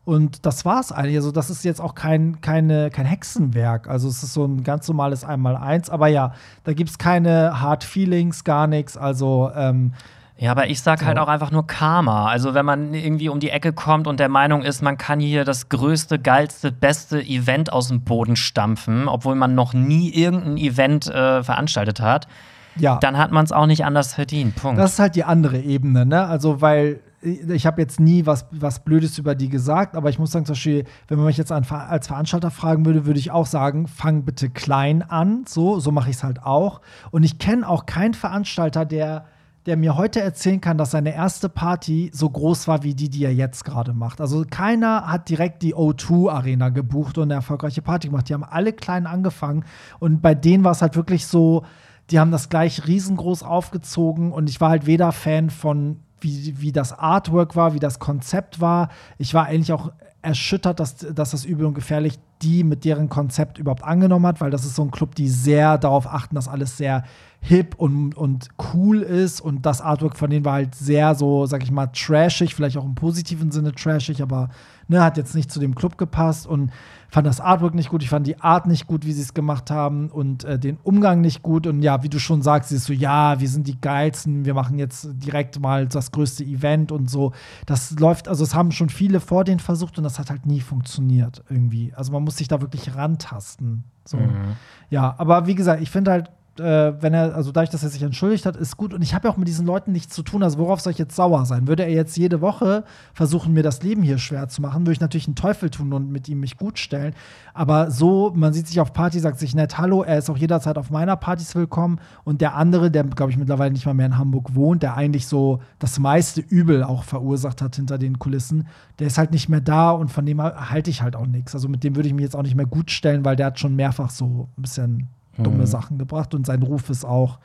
Und 0.04 0.46
das 0.46 0.64
war's 0.64 0.94
eigentlich. 0.94 1.18
Also, 1.18 1.32
das 1.34 1.50
ist 1.50 1.66
jetzt 1.66 1.82
auch 1.82 1.94
kein, 1.94 2.40
keine, 2.40 2.90
kein 2.92 3.06
Hexenwerk. 3.06 3.90
Also, 3.90 4.08
es 4.08 4.24
ist 4.24 4.34
so 4.34 4.46
ein 4.46 4.64
ganz 4.64 4.88
normales 4.88 5.26
Einmaleins. 5.26 5.90
Aber 5.90 6.08
ja, 6.08 6.34
da 6.64 6.72
gibt 6.72 6.90
es 6.90 6.98
keine 6.98 7.60
Hard 7.60 7.84
Feelings, 7.84 8.46
gar 8.46 8.68
nichts. 8.68 8.96
Also, 8.96 9.52
ähm, 9.54 9.92
ja, 10.40 10.52
aber 10.52 10.70
ich 10.70 10.82
sag 10.82 11.04
halt 11.04 11.18
auch 11.18 11.28
einfach 11.28 11.50
nur 11.50 11.66
Karma. 11.66 12.28
Also, 12.28 12.54
wenn 12.54 12.66
man 12.66 12.94
irgendwie 12.94 13.30
um 13.30 13.40
die 13.40 13.50
Ecke 13.50 13.74
kommt 13.74 14.06
und 14.06 14.20
der 14.20 14.30
Meinung 14.30 14.62
ist, 14.62 14.84
man 14.84 14.98
kann 14.98 15.20
hier 15.20 15.46
das 15.46 15.70
größte, 15.70 16.20
geilste, 16.20 16.72
beste 16.72 17.20
Event 17.20 17.74
aus 17.74 17.88
dem 17.88 18.02
Boden 18.02 18.36
stampfen, 18.36 19.08
obwohl 19.08 19.34
man 19.34 19.56
noch 19.56 19.74
nie 19.74 20.10
irgendein 20.14 20.58
Event 20.58 21.08
äh, 21.08 21.44
veranstaltet 21.44 22.02
hat, 22.02 22.28
ja. 22.76 22.98
dann 23.00 23.18
hat 23.18 23.32
man 23.32 23.46
es 23.46 23.52
auch 23.52 23.66
nicht 23.66 23.84
anders 23.84 24.14
verdient. 24.14 24.56
Punkt. 24.56 24.80
Das 24.80 24.94
ist 24.94 25.00
halt 25.00 25.16
die 25.16 25.24
andere 25.24 25.58
Ebene, 25.58 26.06
ne? 26.06 26.26
Also, 26.26 26.62
weil 26.62 27.00
ich 27.22 27.66
habe 27.66 27.82
jetzt 27.82 28.00
nie 28.00 28.28
was, 28.28 28.46
was 28.52 28.82
Blödes 28.82 29.18
über 29.18 29.34
die 29.34 29.50
gesagt, 29.50 29.96
aber 29.96 30.10
ich 30.10 30.20
muss 30.20 30.32
sagen, 30.32 30.46
zum 30.46 30.54
Beispiel, 30.54 30.86
wenn 31.08 31.18
man 31.18 31.26
mich 31.26 31.38
jetzt 31.38 31.52
als 31.52 32.08
Veranstalter 32.08 32.52
fragen 32.52 32.86
würde, 32.86 33.08
würde 33.08 33.20
ich 33.20 33.32
auch 33.32 33.48
sagen, 33.48 33.88
fang 33.88 34.24
bitte 34.24 34.50
klein 34.50 35.02
an. 35.02 35.46
So, 35.48 35.80
so 35.80 35.92
mache 35.92 36.12
ich 36.12 36.18
es 36.18 36.24
halt 36.24 36.44
auch. 36.44 36.82
Und 37.10 37.24
ich 37.24 37.40
kenne 37.40 37.68
auch 37.68 37.88
keinen 37.88 38.14
Veranstalter, 38.14 38.86
der, 38.86 39.26
der 39.68 39.76
mir 39.76 39.98
heute 39.98 40.22
erzählen 40.22 40.62
kann, 40.62 40.78
dass 40.78 40.92
seine 40.92 41.14
erste 41.14 41.50
Party 41.50 42.10
so 42.14 42.30
groß 42.30 42.70
war 42.70 42.84
wie 42.84 42.96
die, 42.96 43.10
die 43.10 43.26
er 43.26 43.34
jetzt 43.34 43.66
gerade 43.66 43.94
macht. 43.94 44.22
Also 44.22 44.46
keiner 44.50 45.08
hat 45.08 45.28
direkt 45.28 45.62
die 45.62 45.76
O2-Arena 45.76 46.70
gebucht 46.70 47.18
und 47.18 47.26
eine 47.26 47.34
erfolgreiche 47.34 47.82
Party 47.82 48.08
gemacht. 48.08 48.30
Die 48.30 48.34
haben 48.34 48.46
alle 48.46 48.72
klein 48.72 49.06
angefangen. 49.06 49.66
Und 50.00 50.22
bei 50.22 50.36
denen 50.36 50.64
war 50.64 50.72
es 50.72 50.82
halt 50.82 50.96
wirklich 50.96 51.28
so, 51.28 51.66
die 52.10 52.18
haben 52.18 52.32
das 52.32 52.48
gleich 52.48 52.88
riesengroß 52.88 53.44
aufgezogen 53.44 54.32
und 54.32 54.50
ich 54.50 54.62
war 54.62 54.70
halt 54.70 54.86
weder 54.86 55.12
Fan 55.12 55.50
von 55.50 56.00
wie, 56.22 56.62
wie 56.62 56.72
das 56.72 56.98
Artwork 56.98 57.58
war, 57.58 57.74
wie 57.74 57.80
das 57.80 58.00
Konzept 58.00 58.62
war. 58.62 58.88
Ich 59.18 59.34
war 59.34 59.48
eigentlich 59.48 59.74
auch 59.74 59.92
erschüttert, 60.22 60.80
dass, 60.80 60.96
dass 60.96 61.32
das 61.32 61.44
Übel 61.46 61.66
und 61.66 61.74
Gefährlich 61.74 62.20
die 62.42 62.64
mit 62.64 62.86
deren 62.86 63.10
Konzept 63.10 63.58
überhaupt 63.58 63.84
angenommen 63.84 64.26
hat, 64.28 64.42
weil 64.42 64.52
das 64.52 64.66
ist 64.66 64.76
so 64.76 64.84
ein 64.84 64.92
Club, 64.92 65.16
die 65.16 65.28
sehr 65.28 65.78
darauf 65.78 66.08
achten, 66.08 66.36
dass 66.36 66.48
alles 66.48 66.78
sehr 66.78 67.04
hip 67.48 67.76
und, 67.78 68.16
und 68.16 68.50
cool 68.74 69.02
ist 69.02 69.40
und 69.40 69.66
das 69.66 69.80
Artwork 69.80 70.18
von 70.18 70.30
denen 70.30 70.44
war 70.44 70.54
halt 70.54 70.76
sehr 70.76 71.16
so, 71.16 71.46
sag 71.46 71.64
ich 71.64 71.72
mal, 71.72 71.88
trashig, 71.88 72.54
vielleicht 72.54 72.78
auch 72.78 72.84
im 72.84 72.96
positiven 72.96 73.52
Sinne 73.52 73.72
trashig, 73.72 74.22
aber 74.22 74.50
ne, 74.90 75.02
hat 75.02 75.16
jetzt 75.16 75.34
nicht 75.34 75.50
zu 75.50 75.62
dem 75.62 75.74
Club 75.74 75.98
gepasst 75.98 76.46
und 76.46 76.72
fand 77.10 77.26
das 77.26 77.40
Artwork 77.40 77.74
nicht 77.74 77.90
gut, 77.90 78.04
ich 78.04 78.10
fand 78.10 78.28
die 78.28 78.42
Art 78.42 78.68
nicht 78.68 78.86
gut, 78.86 79.06
wie 79.06 79.14
sie 79.14 79.22
es 79.22 79.34
gemacht 79.34 79.72
haben 79.72 80.10
und 80.10 80.44
äh, 80.44 80.60
den 80.60 80.78
Umgang 80.84 81.22
nicht 81.22 81.42
gut. 81.42 81.68
Und 81.68 81.82
ja, 81.82 82.04
wie 82.04 82.10
du 82.10 82.20
schon 82.20 82.42
sagst, 82.42 82.70
sie 82.70 82.76
ist 82.76 82.84
so, 82.84 82.92
ja, 82.94 83.40
wir 83.40 83.48
sind 83.48 83.66
die 83.66 83.80
geilsten, 83.80 84.44
wir 84.44 84.54
machen 84.54 84.78
jetzt 84.78 85.08
direkt 85.14 85.60
mal 85.60 85.88
das 85.88 86.12
größte 86.12 86.44
Event 86.44 86.92
und 86.92 87.10
so. 87.10 87.32
Das 87.66 87.98
läuft, 87.98 88.28
also 88.28 88.44
es 88.44 88.54
haben 88.54 88.72
schon 88.72 88.90
viele 88.90 89.22
vor 89.22 89.46
denen 89.46 89.60
versucht 89.60 89.98
und 89.98 90.04
das 90.04 90.20
hat 90.20 90.30
halt 90.30 90.46
nie 90.46 90.60
funktioniert 90.60 91.44
irgendwie. 91.50 91.94
Also 91.96 92.12
man 92.12 92.24
muss 92.24 92.36
sich 92.38 92.50
da 92.50 92.60
wirklich 92.60 92.94
rantasten. 92.94 93.86
So. 94.04 94.18
Mhm. 94.18 94.58
Ja, 94.90 95.16
aber 95.18 95.48
wie 95.48 95.56
gesagt, 95.56 95.82
ich 95.82 95.90
finde 95.90 96.12
halt 96.12 96.30
äh, 96.60 97.02
wenn 97.02 97.14
er, 97.14 97.36
also 97.36 97.52
dadurch, 97.52 97.70
dass 97.70 97.84
er 97.84 97.90
sich 97.90 98.02
entschuldigt 98.02 98.46
hat, 98.46 98.56
ist 98.56 98.78
gut. 98.78 98.94
Und 98.94 99.02
ich 99.02 99.14
habe 99.14 99.28
ja 99.28 99.34
auch 99.34 99.38
mit 99.38 99.48
diesen 99.48 99.66
Leuten 99.66 99.92
nichts 99.92 100.14
zu 100.14 100.24
tun. 100.24 100.44
Also 100.44 100.58
worauf 100.58 100.82
soll 100.82 100.92
ich 100.92 100.98
jetzt 100.98 101.16
sauer 101.16 101.46
sein? 101.46 101.68
Würde 101.68 101.84
er 101.84 101.92
jetzt 101.92 102.18
jede 102.18 102.42
Woche 102.42 102.84
versuchen, 103.14 103.54
mir 103.54 103.64
das 103.64 103.84
Leben 103.84 104.04
hier 104.04 104.18
schwer 104.18 104.48
zu 104.50 104.62
machen, 104.62 104.82
würde 104.82 104.94
ich 104.94 105.00
natürlich 105.00 105.28
einen 105.28 105.36
Teufel 105.36 105.70
tun 105.70 105.94
und 105.94 106.12
mit 106.12 106.28
ihm 106.30 106.40
mich 106.40 106.58
gut 106.58 106.80
stellen. 106.80 107.14
Aber 107.54 107.92
so, 107.92 108.32
man 108.36 108.54
sieht 108.54 108.68
sich 108.68 108.80
auf 108.80 108.94
Party, 108.94 109.20
sagt 109.20 109.40
sich 109.40 109.56
nett 109.56 109.78
Hallo, 109.78 110.04
er 110.04 110.18
ist 110.18 110.30
auch 110.30 110.38
jederzeit 110.38 110.78
auf 110.78 110.90
meiner 110.90 111.16
Partys 111.16 111.56
willkommen. 111.56 112.00
Und 112.24 112.42
der 112.42 112.56
andere, 112.56 112.92
der, 112.92 113.04
glaube 113.04 113.32
ich, 113.32 113.38
mittlerweile 113.38 113.72
nicht 113.72 113.86
mal 113.86 113.94
mehr 113.94 114.06
in 114.06 114.18
Hamburg 114.18 114.56
wohnt, 114.56 114.84
der 114.84 114.96
eigentlich 114.96 115.28
so 115.28 115.60
das 115.80 116.00
meiste 116.00 116.42
Übel 116.42 116.84
auch 116.84 117.04
verursacht 117.04 117.62
hat 117.62 117.76
hinter 117.76 117.98
den 117.98 118.20
Kulissen, 118.20 118.68
der 119.00 119.08
ist 119.08 119.18
halt 119.18 119.32
nicht 119.32 119.50
mehr 119.50 119.62
da 119.62 119.92
und 119.92 120.10
von 120.12 120.26
dem 120.26 120.42
halte 120.42 120.90
ich 120.90 121.02
halt 121.02 121.16
auch 121.16 121.28
nichts. 121.28 121.56
Also 121.56 121.68
mit 121.68 121.84
dem 121.84 121.96
würde 121.96 122.08
ich 122.08 122.14
mich 122.14 122.24
jetzt 122.24 122.36
auch 122.36 122.44
nicht 122.44 122.56
mehr 122.56 122.66
gut 122.66 122.92
stellen, 122.92 123.26
weil 123.26 123.36
der 123.36 123.48
hat 123.48 123.60
schon 123.60 123.76
mehrfach 123.76 124.10
so 124.10 124.50
ein 124.58 124.62
bisschen 124.62 125.10
dumme 125.38 125.60
mhm. 125.60 125.66
Sachen 125.66 125.98
gebracht 125.98 126.34
und 126.34 126.46
sein 126.46 126.64
Ruf 126.64 126.90
ist 126.90 127.06
auch 127.06 127.40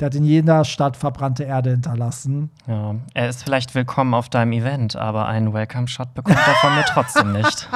der 0.00 0.06
hat 0.06 0.14
in 0.14 0.24
jeder 0.24 0.64
Stadt 0.64 0.96
verbrannte 0.96 1.42
Erde 1.44 1.70
hinterlassen. 1.70 2.50
Ja, 2.68 2.94
er 3.14 3.28
ist 3.28 3.42
vielleicht 3.42 3.74
willkommen 3.74 4.14
auf 4.14 4.28
deinem 4.28 4.52
Event, 4.52 4.94
aber 4.94 5.26
einen 5.26 5.52
Welcome-Shot 5.52 6.14
bekommt 6.14 6.38
er 6.38 6.54
von 6.54 6.74
mir 6.74 6.84
trotzdem 6.84 7.32
nicht. 7.32 7.68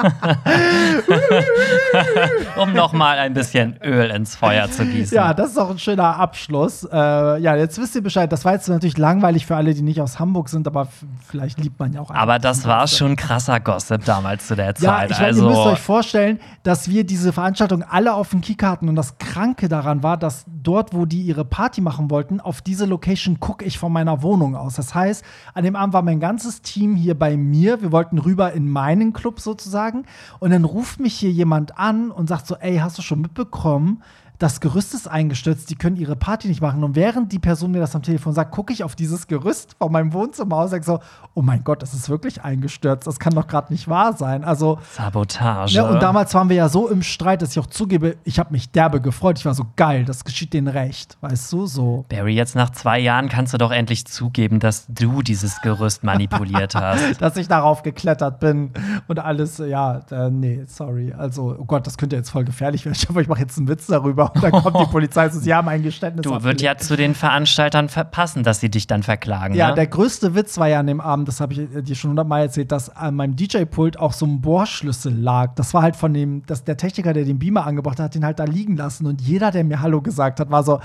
um 2.57 2.71
nochmal 2.73 3.17
ein 3.17 3.33
bisschen 3.33 3.77
Öl 3.83 4.09
ins 4.09 4.35
Feuer 4.35 4.71
zu 4.71 4.85
gießen. 4.85 5.15
Ja, 5.15 5.33
das 5.33 5.51
ist 5.51 5.57
auch 5.57 5.69
ein 5.69 5.79
schöner 5.79 6.17
Abschluss. 6.17 6.87
Äh, 6.89 6.95
ja, 7.41 7.55
jetzt 7.55 7.77
wisst 7.77 7.95
ihr 7.95 8.03
Bescheid. 8.03 8.31
Das 8.31 8.45
war 8.45 8.53
jetzt 8.53 8.69
natürlich 8.69 8.97
langweilig 8.97 9.45
für 9.45 9.57
alle, 9.57 9.73
die 9.73 9.81
nicht 9.81 9.99
aus 9.99 10.19
Hamburg 10.19 10.47
sind, 10.47 10.65
aber 10.67 10.87
vielleicht 11.27 11.59
liebt 11.59 11.77
man 11.79 11.91
ja 11.91 12.01
auch. 12.01 12.09
Aber 12.09 12.39
das 12.39 12.65
war 12.65 12.87
schon 12.87 13.17
krasser 13.17 13.59
Gossip 13.59 14.05
damals 14.05 14.47
zu 14.47 14.55
der 14.55 14.75
Zeit. 14.75 14.83
Ja, 14.83 15.05
ich 15.17 15.19
also, 15.19 15.43
ihr 15.43 15.49
müsst 15.49 15.65
euch 15.65 15.79
vorstellen, 15.79 16.39
dass 16.63 16.87
wir 16.89 17.03
diese 17.05 17.33
Veranstaltung 17.33 17.83
alle 17.83 18.13
auf 18.13 18.29
dem 18.29 18.39
Kick 18.39 18.63
hatten 18.63 18.87
und 18.87 18.95
das 18.95 19.17
Kranke 19.17 19.67
daran 19.67 20.03
war, 20.03 20.15
dass 20.15 20.45
dort, 20.47 20.93
wo 20.93 21.05
die 21.05 21.21
ihre 21.21 21.43
Party 21.43 21.81
machen 21.81 22.09
wollten, 22.09 22.12
auf 22.39 22.61
diese 22.61 22.85
Location 22.85 23.39
gucke 23.39 23.65
ich 23.65 23.77
von 23.77 23.91
meiner 23.91 24.21
Wohnung 24.21 24.55
aus. 24.55 24.75
Das 24.75 24.93
heißt, 24.93 25.23
an 25.53 25.63
dem 25.63 25.75
Abend 25.75 25.93
war 25.93 26.01
mein 26.01 26.19
ganzes 26.19 26.61
Team 26.61 26.95
hier 26.95 27.17
bei 27.17 27.37
mir. 27.37 27.81
Wir 27.81 27.91
wollten 27.91 28.17
rüber 28.17 28.53
in 28.53 28.69
meinen 28.69 29.13
Club 29.13 29.39
sozusagen. 29.39 30.05
Und 30.39 30.51
dann 30.51 30.65
ruft 30.65 30.99
mich 30.99 31.15
hier 31.15 31.31
jemand 31.31 31.77
an 31.77 32.11
und 32.11 32.29
sagt 32.29 32.47
so, 32.47 32.55
ey, 32.55 32.77
hast 32.77 32.97
du 32.97 33.01
schon 33.01 33.21
mitbekommen, 33.21 34.01
das 34.39 34.59
Gerüst 34.59 34.93
ist 34.93 35.07
eingestürzt, 35.07 35.69
die 35.69 35.75
können 35.75 35.95
ihre 35.95 36.15
Party 36.15 36.47
nicht 36.47 36.61
machen. 36.61 36.83
Und 36.83 36.95
während 36.95 37.31
die 37.31 37.39
Person 37.39 37.71
mir 37.71 37.79
das 37.79 37.95
am 37.95 38.01
Telefon 38.01 38.33
sagt, 38.33 38.51
gucke 38.51 38.73
ich 38.73 38.83
auf 38.83 38.95
dieses 38.95 39.27
Gerüst 39.27 39.75
von 39.79 39.91
meinem 39.91 40.11
Wohnzimmer 40.13 40.57
aus 40.57 40.65
und 40.65 40.71
sage 40.71 40.83
so, 40.83 40.99
oh 41.33 41.41
mein 41.41 41.63
Gott, 41.63 41.81
das 41.81 41.93
ist 41.93 42.09
wirklich 42.09 42.43
eingestürzt. 42.43 43.07
Das 43.07 43.19
kann 43.19 43.33
doch 43.33 43.47
gerade 43.47 43.71
nicht 43.71 43.87
wahr 43.87 44.13
sein. 44.13 44.43
Also 44.43 44.79
Sabotage. 44.91 45.75
Ja, 45.75 45.87
und 45.87 46.01
damals 46.01 46.33
waren 46.33 46.49
wir 46.49 46.55
ja 46.55 46.69
so 46.69 46.89
im 46.89 47.03
Streit, 47.03 47.41
dass 47.41 47.51
ich 47.51 47.59
auch 47.59 47.67
zugebe, 47.67 48.17
ich 48.23 48.39
habe 48.39 48.51
mich 48.51 48.71
derbe 48.71 49.01
gefreut. 49.01 49.39
Ich 49.39 49.45
war 49.45 49.53
so 49.53 49.65
geil, 49.75 50.05
das 50.05 50.25
geschieht 50.25 50.53
denen 50.53 50.67
recht. 50.67 51.17
Weißt 51.21 51.51
du, 51.53 51.65
so. 51.65 52.05
Barry, 52.09 52.33
jetzt 52.33 52.55
nach 52.55 52.71
zwei 52.71 52.99
Jahren 52.99 53.29
kannst 53.29 53.53
du 53.53 53.57
doch 53.57 53.71
endlich 53.71 54.05
zugeben, 54.05 54.59
dass 54.59 54.87
du 54.87 55.21
dieses 55.21 55.61
Gerüst 55.61 56.03
manipuliert 56.03 56.75
hast. 56.75 57.21
dass 57.21 57.37
ich 57.37 57.47
darauf 57.47 57.83
geklettert 57.83 58.39
bin 58.39 58.71
und 59.07 59.19
alles, 59.19 59.59
ja, 59.59 60.01
äh, 60.11 60.29
nee, 60.29 60.63
sorry. 60.67 61.13
Also, 61.13 61.55
oh 61.57 61.65
Gott, 61.65 61.87
das 61.87 61.97
könnte 61.97 62.15
jetzt 62.15 62.29
voll 62.29 62.43
gefährlich 62.43 62.85
werden. 62.85 62.97
Ich 62.99 63.07
hoffe, 63.07 63.21
ich 63.21 63.27
mache 63.27 63.41
jetzt 63.41 63.57
einen 63.57 63.67
Witz 63.67 63.87
darüber 63.87 64.22
und 64.31 64.43
dann 64.43 64.51
kommt 64.51 64.79
die 64.79 64.91
Polizei 64.91 65.25
und 65.25 65.33
so, 65.33 65.39
sie 65.39 65.53
haben 65.53 65.67
ein 65.67 65.83
Geständnis. 65.83 66.23
Du, 66.23 66.43
wird 66.43 66.61
ja 66.61 66.77
zu 66.77 66.95
den 66.95 67.15
Veranstaltern 67.15 67.89
verpassen, 67.89 68.43
dass 68.43 68.59
sie 68.59 68.69
dich 68.69 68.87
dann 68.87 69.03
verklagen. 69.03 69.55
Ja, 69.55 69.69
ne? 69.69 69.75
der 69.75 69.87
größte 69.87 70.35
Witz 70.35 70.57
war 70.57 70.67
ja 70.67 70.79
an 70.79 70.87
dem 70.87 71.01
Abend, 71.01 71.27
das 71.27 71.39
habe 71.39 71.53
ich 71.53 71.67
dir 71.83 71.95
schon 71.95 72.11
hundertmal 72.11 72.43
erzählt, 72.43 72.71
dass 72.71 72.89
an 72.89 73.15
meinem 73.15 73.35
DJ-Pult 73.35 73.99
auch 73.99 74.13
so 74.13 74.25
ein 74.25 74.41
Bohrschlüssel 74.41 75.13
lag. 75.13 75.55
Das 75.55 75.73
war 75.73 75.81
halt 75.81 75.95
von 75.95 76.13
dem, 76.13 76.45
dass 76.45 76.63
der 76.63 76.77
Techniker, 76.77 77.13
der 77.13 77.25
den 77.25 77.39
Beamer 77.39 77.65
angebracht 77.65 77.99
hat, 77.99 78.05
hat 78.05 78.15
den 78.15 78.25
halt 78.25 78.39
da 78.39 78.45
liegen 78.45 78.77
lassen. 78.77 79.05
Und 79.05 79.21
jeder, 79.21 79.51
der 79.51 79.63
mir 79.63 79.81
Hallo 79.81 80.01
gesagt 80.01 80.39
hat, 80.39 80.49
war 80.51 80.63
so, 80.63 80.79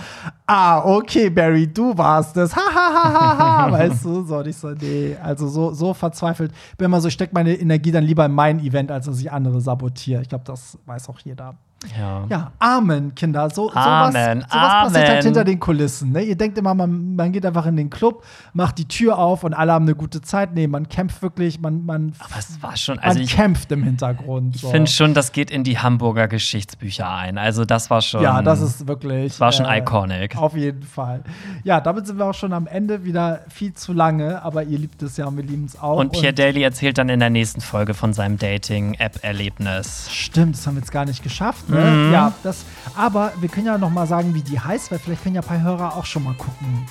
ah, 0.47 0.85
okay, 0.85 1.31
Barry, 1.31 1.67
du 1.67 1.97
warst 1.97 2.37
es. 2.37 2.55
Ha, 2.59 2.75
ha, 2.75 2.93
ha, 2.93 3.39
ha, 3.39 3.39
ha. 3.39 3.73
weißt 3.73 4.05
du? 4.05 4.25
So, 4.25 4.39
und 4.39 4.49
ich 4.49 4.57
so, 4.57 4.71
nee, 4.71 5.17
also 5.23 5.49
so, 5.49 5.73
so 5.73 5.95
verzweifelt. 5.95 6.53
Bin 6.77 6.87
immer 6.87 7.01
so, 7.01 7.09
ich 7.09 7.15
stecke 7.15 7.33
meine 7.33 7.55
Energie 7.55 7.93
dann 7.93 8.05
lieber 8.05 8.27
in 8.27 8.33
mein 8.33 8.61
Event, 8.61 8.91
als 8.91 9.07
dass 9.07 9.21
ich 9.21 9.31
andere 9.31 9.61
sabotiere. 9.61 10.23
Ich 10.23 10.29
glaube, 10.29 10.45
das 10.45 10.79
weiß 10.87 11.09
auch 11.09 11.19
jeder. 11.21 11.57
Ja. 11.97 12.27
ja, 12.29 12.53
Amen, 12.59 13.15
Kinder. 13.15 13.49
So, 13.51 13.73
Amen. 13.73 14.41
Sowas, 14.41 14.51
sowas 14.51 14.73
passiert 14.73 15.09
halt 15.09 15.25
hinter 15.25 15.45
den 15.45 15.61
Kulissen. 15.61 16.11
Ne? 16.11 16.23
Ihr 16.23 16.37
denkt 16.37 16.59
immer, 16.59 16.75
man, 16.75 17.15
man 17.15 17.31
geht 17.31 17.47
einfach 17.47 17.67
in 17.67 17.77
den 17.77 17.89
Club, 17.89 18.25
macht 18.53 18.79
die 18.79 18.87
Tür 18.87 19.17
auf 19.19 19.45
und 19.45 19.55
alle 19.55 19.73
haben 19.73 19.85
eine 19.85 19.95
gute 19.95 20.21
Zeit. 20.21 20.55
Nee, 20.55 20.67
man 20.67 20.89
kämpft 20.89 21.23
wirklich, 21.23 21.61
man, 21.61 21.87
man, 21.87 22.15
Aber 22.19 22.37
es 22.37 22.61
war 22.63 22.77
schon, 22.77 22.99
also 22.99 23.19
man 23.19 23.25
ich, 23.25 23.33
kämpft 23.33 23.71
im 23.71 23.85
Hintergrund. 23.85 24.57
Ich 24.57 24.63
so. 24.63 24.71
finde 24.71 24.91
schon, 24.91 25.15
das 25.15 25.31
geht 25.31 25.53
in 25.53 25.63
die 25.63 25.79
Hamburger 25.79 26.27
Geschichtsbücher 26.27 27.09
ein. 27.09 27.39
Also 27.39 27.65
das 27.65 27.91
war 27.91 28.03
schon. 28.03 28.23
Ja, 28.23 28.43
das 28.43 28.61
ist 28.61 28.89
wirklich. 28.89 29.33
Das 29.33 29.41
war 29.41 29.53
schon 29.53 29.67
äh, 29.67 29.79
iconic. 29.79 30.37
Auf 30.37 30.57
jeden 30.57 30.83
Fall. 30.83 31.23
Ja, 31.63 31.81
damit 31.81 32.09
sind 32.09 32.19
wir 32.19 32.27
auch 32.27 32.35
schon 32.35 32.53
am 32.53 32.67
Ende 32.67 33.05
wieder 33.05 33.43
viel 33.49 33.73
zu 33.75 33.93
lange, 33.93 34.43
aber 34.43 34.65
ihr 34.65 34.79
liebt 34.79 35.01
es 35.03 35.17
ja 35.17 35.27
und 35.27 35.37
wir 35.37 35.45
lieben 35.45 35.67
es 35.67 35.81
auch. 35.81 35.99
Und 35.99 36.11
Pierre 36.11 36.31
und 36.31 36.41
Daly 36.41 36.63
erzählt 36.63 36.99
dann 36.99 37.09
in 37.09 37.21
der 37.21 37.31
nächsten 37.31 37.61
Folge 37.61 37.95
von 37.95 38.13
seinem 38.13 38.37
Dating-App-Erlebnis. 38.37 40.09
Stimmt, 40.11 40.57
das 40.57 40.67
haben 40.67 40.75
wir 40.75 40.81
jetzt 40.81 40.91
gar 40.91 41.05
nicht 41.05 41.23
geschafft. 41.23 41.68
Ne? 41.69 41.79
Mhm. 41.85 42.13
Ja, 42.13 42.33
das, 42.43 42.65
aber 42.97 43.33
wir 43.41 43.49
können 43.49 43.67
ja 43.67 43.79
noch 43.79 43.91
mal 43.91 44.07
sagen, 44.07 44.35
wie 44.35 44.43
die 44.43 44.59
heißt, 44.59 44.91
weil 44.91 44.99
vielleicht 44.99 45.23
können 45.23 45.35
ja 45.35 45.43
ein 45.43 45.47
paar 45.47 45.61
Hörer 45.61 45.97
auch 45.97 46.07
schon 46.07 46.25
mal 46.25 46.35
gucken. 46.35 46.87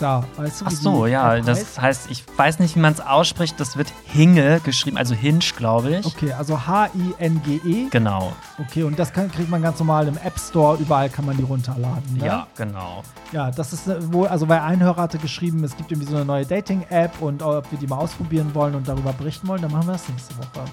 Da, 0.00 0.24
weißt 0.36 0.62
du, 0.62 0.64
Ach 0.66 0.70
so, 0.70 1.06
ja, 1.06 1.38
das 1.40 1.58
heißt? 1.58 1.80
heißt, 1.82 2.10
ich 2.10 2.24
weiß 2.34 2.58
nicht, 2.60 2.74
wie 2.74 2.80
man 2.80 2.94
es 2.94 3.00
ausspricht. 3.00 3.60
Das 3.60 3.76
wird 3.76 3.92
Hinge 4.04 4.60
geschrieben, 4.60 4.96
also 4.96 5.14
Hinge, 5.14 5.40
glaube 5.54 5.96
ich. 5.96 6.06
Okay, 6.06 6.32
also 6.32 6.66
H-I-N-G-E. 6.66 7.88
Genau. 7.90 8.32
Okay, 8.58 8.84
und 8.84 8.98
das 8.98 9.12
kann, 9.12 9.30
kriegt 9.30 9.50
man 9.50 9.60
ganz 9.60 9.78
normal 9.78 10.08
im 10.08 10.16
App 10.16 10.38
Store. 10.38 10.78
Überall 10.78 11.10
kann 11.10 11.26
man 11.26 11.36
die 11.36 11.42
runterladen. 11.42 12.16
Ne? 12.16 12.24
Ja, 12.24 12.46
genau. 12.56 13.02
Ja, 13.32 13.50
das 13.50 13.74
ist 13.74 13.88
äh, 13.88 14.10
wohl, 14.10 14.26
also 14.28 14.48
weil 14.48 14.60
ein 14.60 14.80
Hörer 14.82 15.02
hatte 15.02 15.18
geschrieben, 15.18 15.62
es 15.64 15.76
gibt 15.76 15.92
irgendwie 15.92 16.08
so 16.08 16.16
eine 16.16 16.24
neue 16.24 16.46
Dating-App 16.46 17.20
und 17.20 17.42
ob 17.42 17.70
wir 17.70 17.78
die 17.78 17.86
mal 17.86 17.98
ausprobieren 17.98 18.54
wollen 18.54 18.74
und 18.74 18.88
darüber 18.88 19.12
berichten 19.12 19.48
wollen, 19.48 19.60
dann 19.60 19.70
machen 19.70 19.86
wir 19.86 19.92
das 19.92 20.08
nächste 20.08 20.34
Woche. 20.38 20.64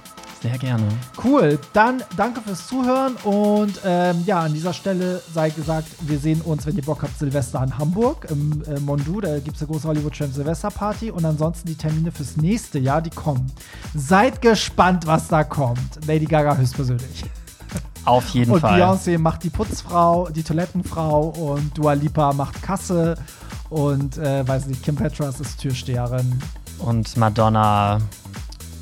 Sehr 0.42 0.58
gerne. 0.60 0.84
Cool, 1.24 1.58
dann 1.74 2.04
danke 2.16 2.42
fürs 2.42 2.68
Zuhören 2.68 3.16
und 3.24 3.80
ähm, 3.84 4.24
ja, 4.26 4.42
an 4.42 4.54
dieser 4.54 4.72
Stelle 4.74 5.22
sei 5.34 5.50
gesagt, 5.50 5.88
wir 6.02 6.20
sehen 6.20 6.42
uns, 6.42 6.66
wenn 6.68 6.76
ihr 6.76 6.84
Bock 6.84 7.02
habt, 7.02 7.18
Silvester 7.18 7.64
in 7.64 7.78
Hamburg 7.78 8.28
im 8.30 8.64
äh, 8.66 8.80
Mondu, 8.80 9.20
da 9.20 9.40
gibt 9.40 9.56
es 9.56 9.64
eine 9.64 9.72
große 9.72 9.88
Hollywood 9.88 10.16
Tramp 10.16 10.34
Silvester 10.34 10.70
Party 10.70 11.10
und 11.10 11.26
ansonsten 11.26 11.68
die 11.68 11.76
Termine 11.76 12.12
fürs 12.12 12.38
nächste 12.38 12.78
Jahr, 12.78 13.02
die 13.02 13.10
kommen. 13.10 13.52
Seid 13.96 14.42
gespannt, 14.42 15.08
was 15.08 15.28
da 15.28 15.44
kommt. 15.44 16.06
Lady 16.06 16.26
Gaga 16.26 16.56
höchstpersönlich. 16.56 17.26
Auf 18.06 18.30
jeden 18.30 18.52
und 18.52 18.62
Fall. 18.62 18.82
Und 18.82 19.00
Beyoncé 19.00 19.18
macht 19.18 19.44
die 19.44 19.50
Putzfrau, 19.50 20.30
die 20.30 20.44
Toilettenfrau 20.44 21.30
und 21.30 21.78
Dua 21.78 21.94
Lipa 21.94 22.32
macht 22.32 22.62
Kasse 22.62 23.16
und 23.70 24.18
äh, 24.18 24.48
weiß 24.48 24.68
nicht, 24.68 24.84
Kim 24.84 24.96
Petras 24.96 25.40
ist 25.40 25.60
Türsteherin. 25.60 26.40
Und 26.80 27.18
Madonna 27.18 28.00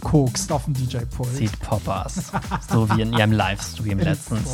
kokst 0.06 0.52
auf 0.52 0.65
dem 0.65 0.76
DJ-Pult. 0.76 1.36
Sieht 1.36 1.60
Poppers. 1.60 2.32
so 2.72 2.88
wie 2.91 3.02
in 3.02 3.11
ihrem 3.11 3.32
Livestream 3.32 3.99
letztens. 3.99 4.52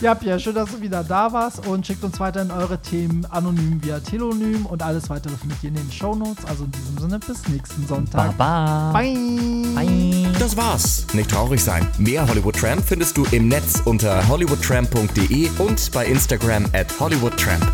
Ja, 0.00 0.16
Pierre, 0.16 0.40
schön, 0.40 0.56
dass 0.56 0.70
du 0.72 0.80
wieder 0.80 1.04
da 1.04 1.32
warst 1.32 1.64
und 1.64 1.86
schickt 1.86 2.02
uns 2.02 2.18
weiterhin 2.18 2.50
eure 2.50 2.78
Themen 2.78 3.24
anonym 3.26 3.82
via 3.84 4.00
Telonym 4.00 4.66
und 4.66 4.82
alles 4.82 5.08
weitere 5.08 5.36
findet 5.36 5.62
ihr 5.62 5.68
in 5.68 5.76
den 5.76 5.92
Shownotes. 5.92 6.44
Also 6.44 6.64
in 6.64 6.72
diesem 6.72 6.98
Sinne, 6.98 7.20
bis 7.20 7.46
nächsten 7.46 7.86
Sonntag. 7.86 8.36
Baba. 8.36 8.90
Bye. 8.92 9.14
Bye. 9.76 10.26
Das 10.40 10.56
war's. 10.56 11.06
Nicht 11.12 11.30
traurig 11.30 11.62
sein. 11.62 11.86
Mehr 11.98 12.26
Hollywood 12.26 12.56
Tramp 12.56 12.82
findest 12.84 13.16
du 13.16 13.24
im 13.30 13.46
Netz 13.46 13.80
unter 13.84 14.26
hollywoodtramp.de 14.26 15.50
und 15.58 15.92
bei 15.92 16.06
Instagram 16.06 16.64
at 16.72 16.98
hollywoodtramp. 16.98 17.64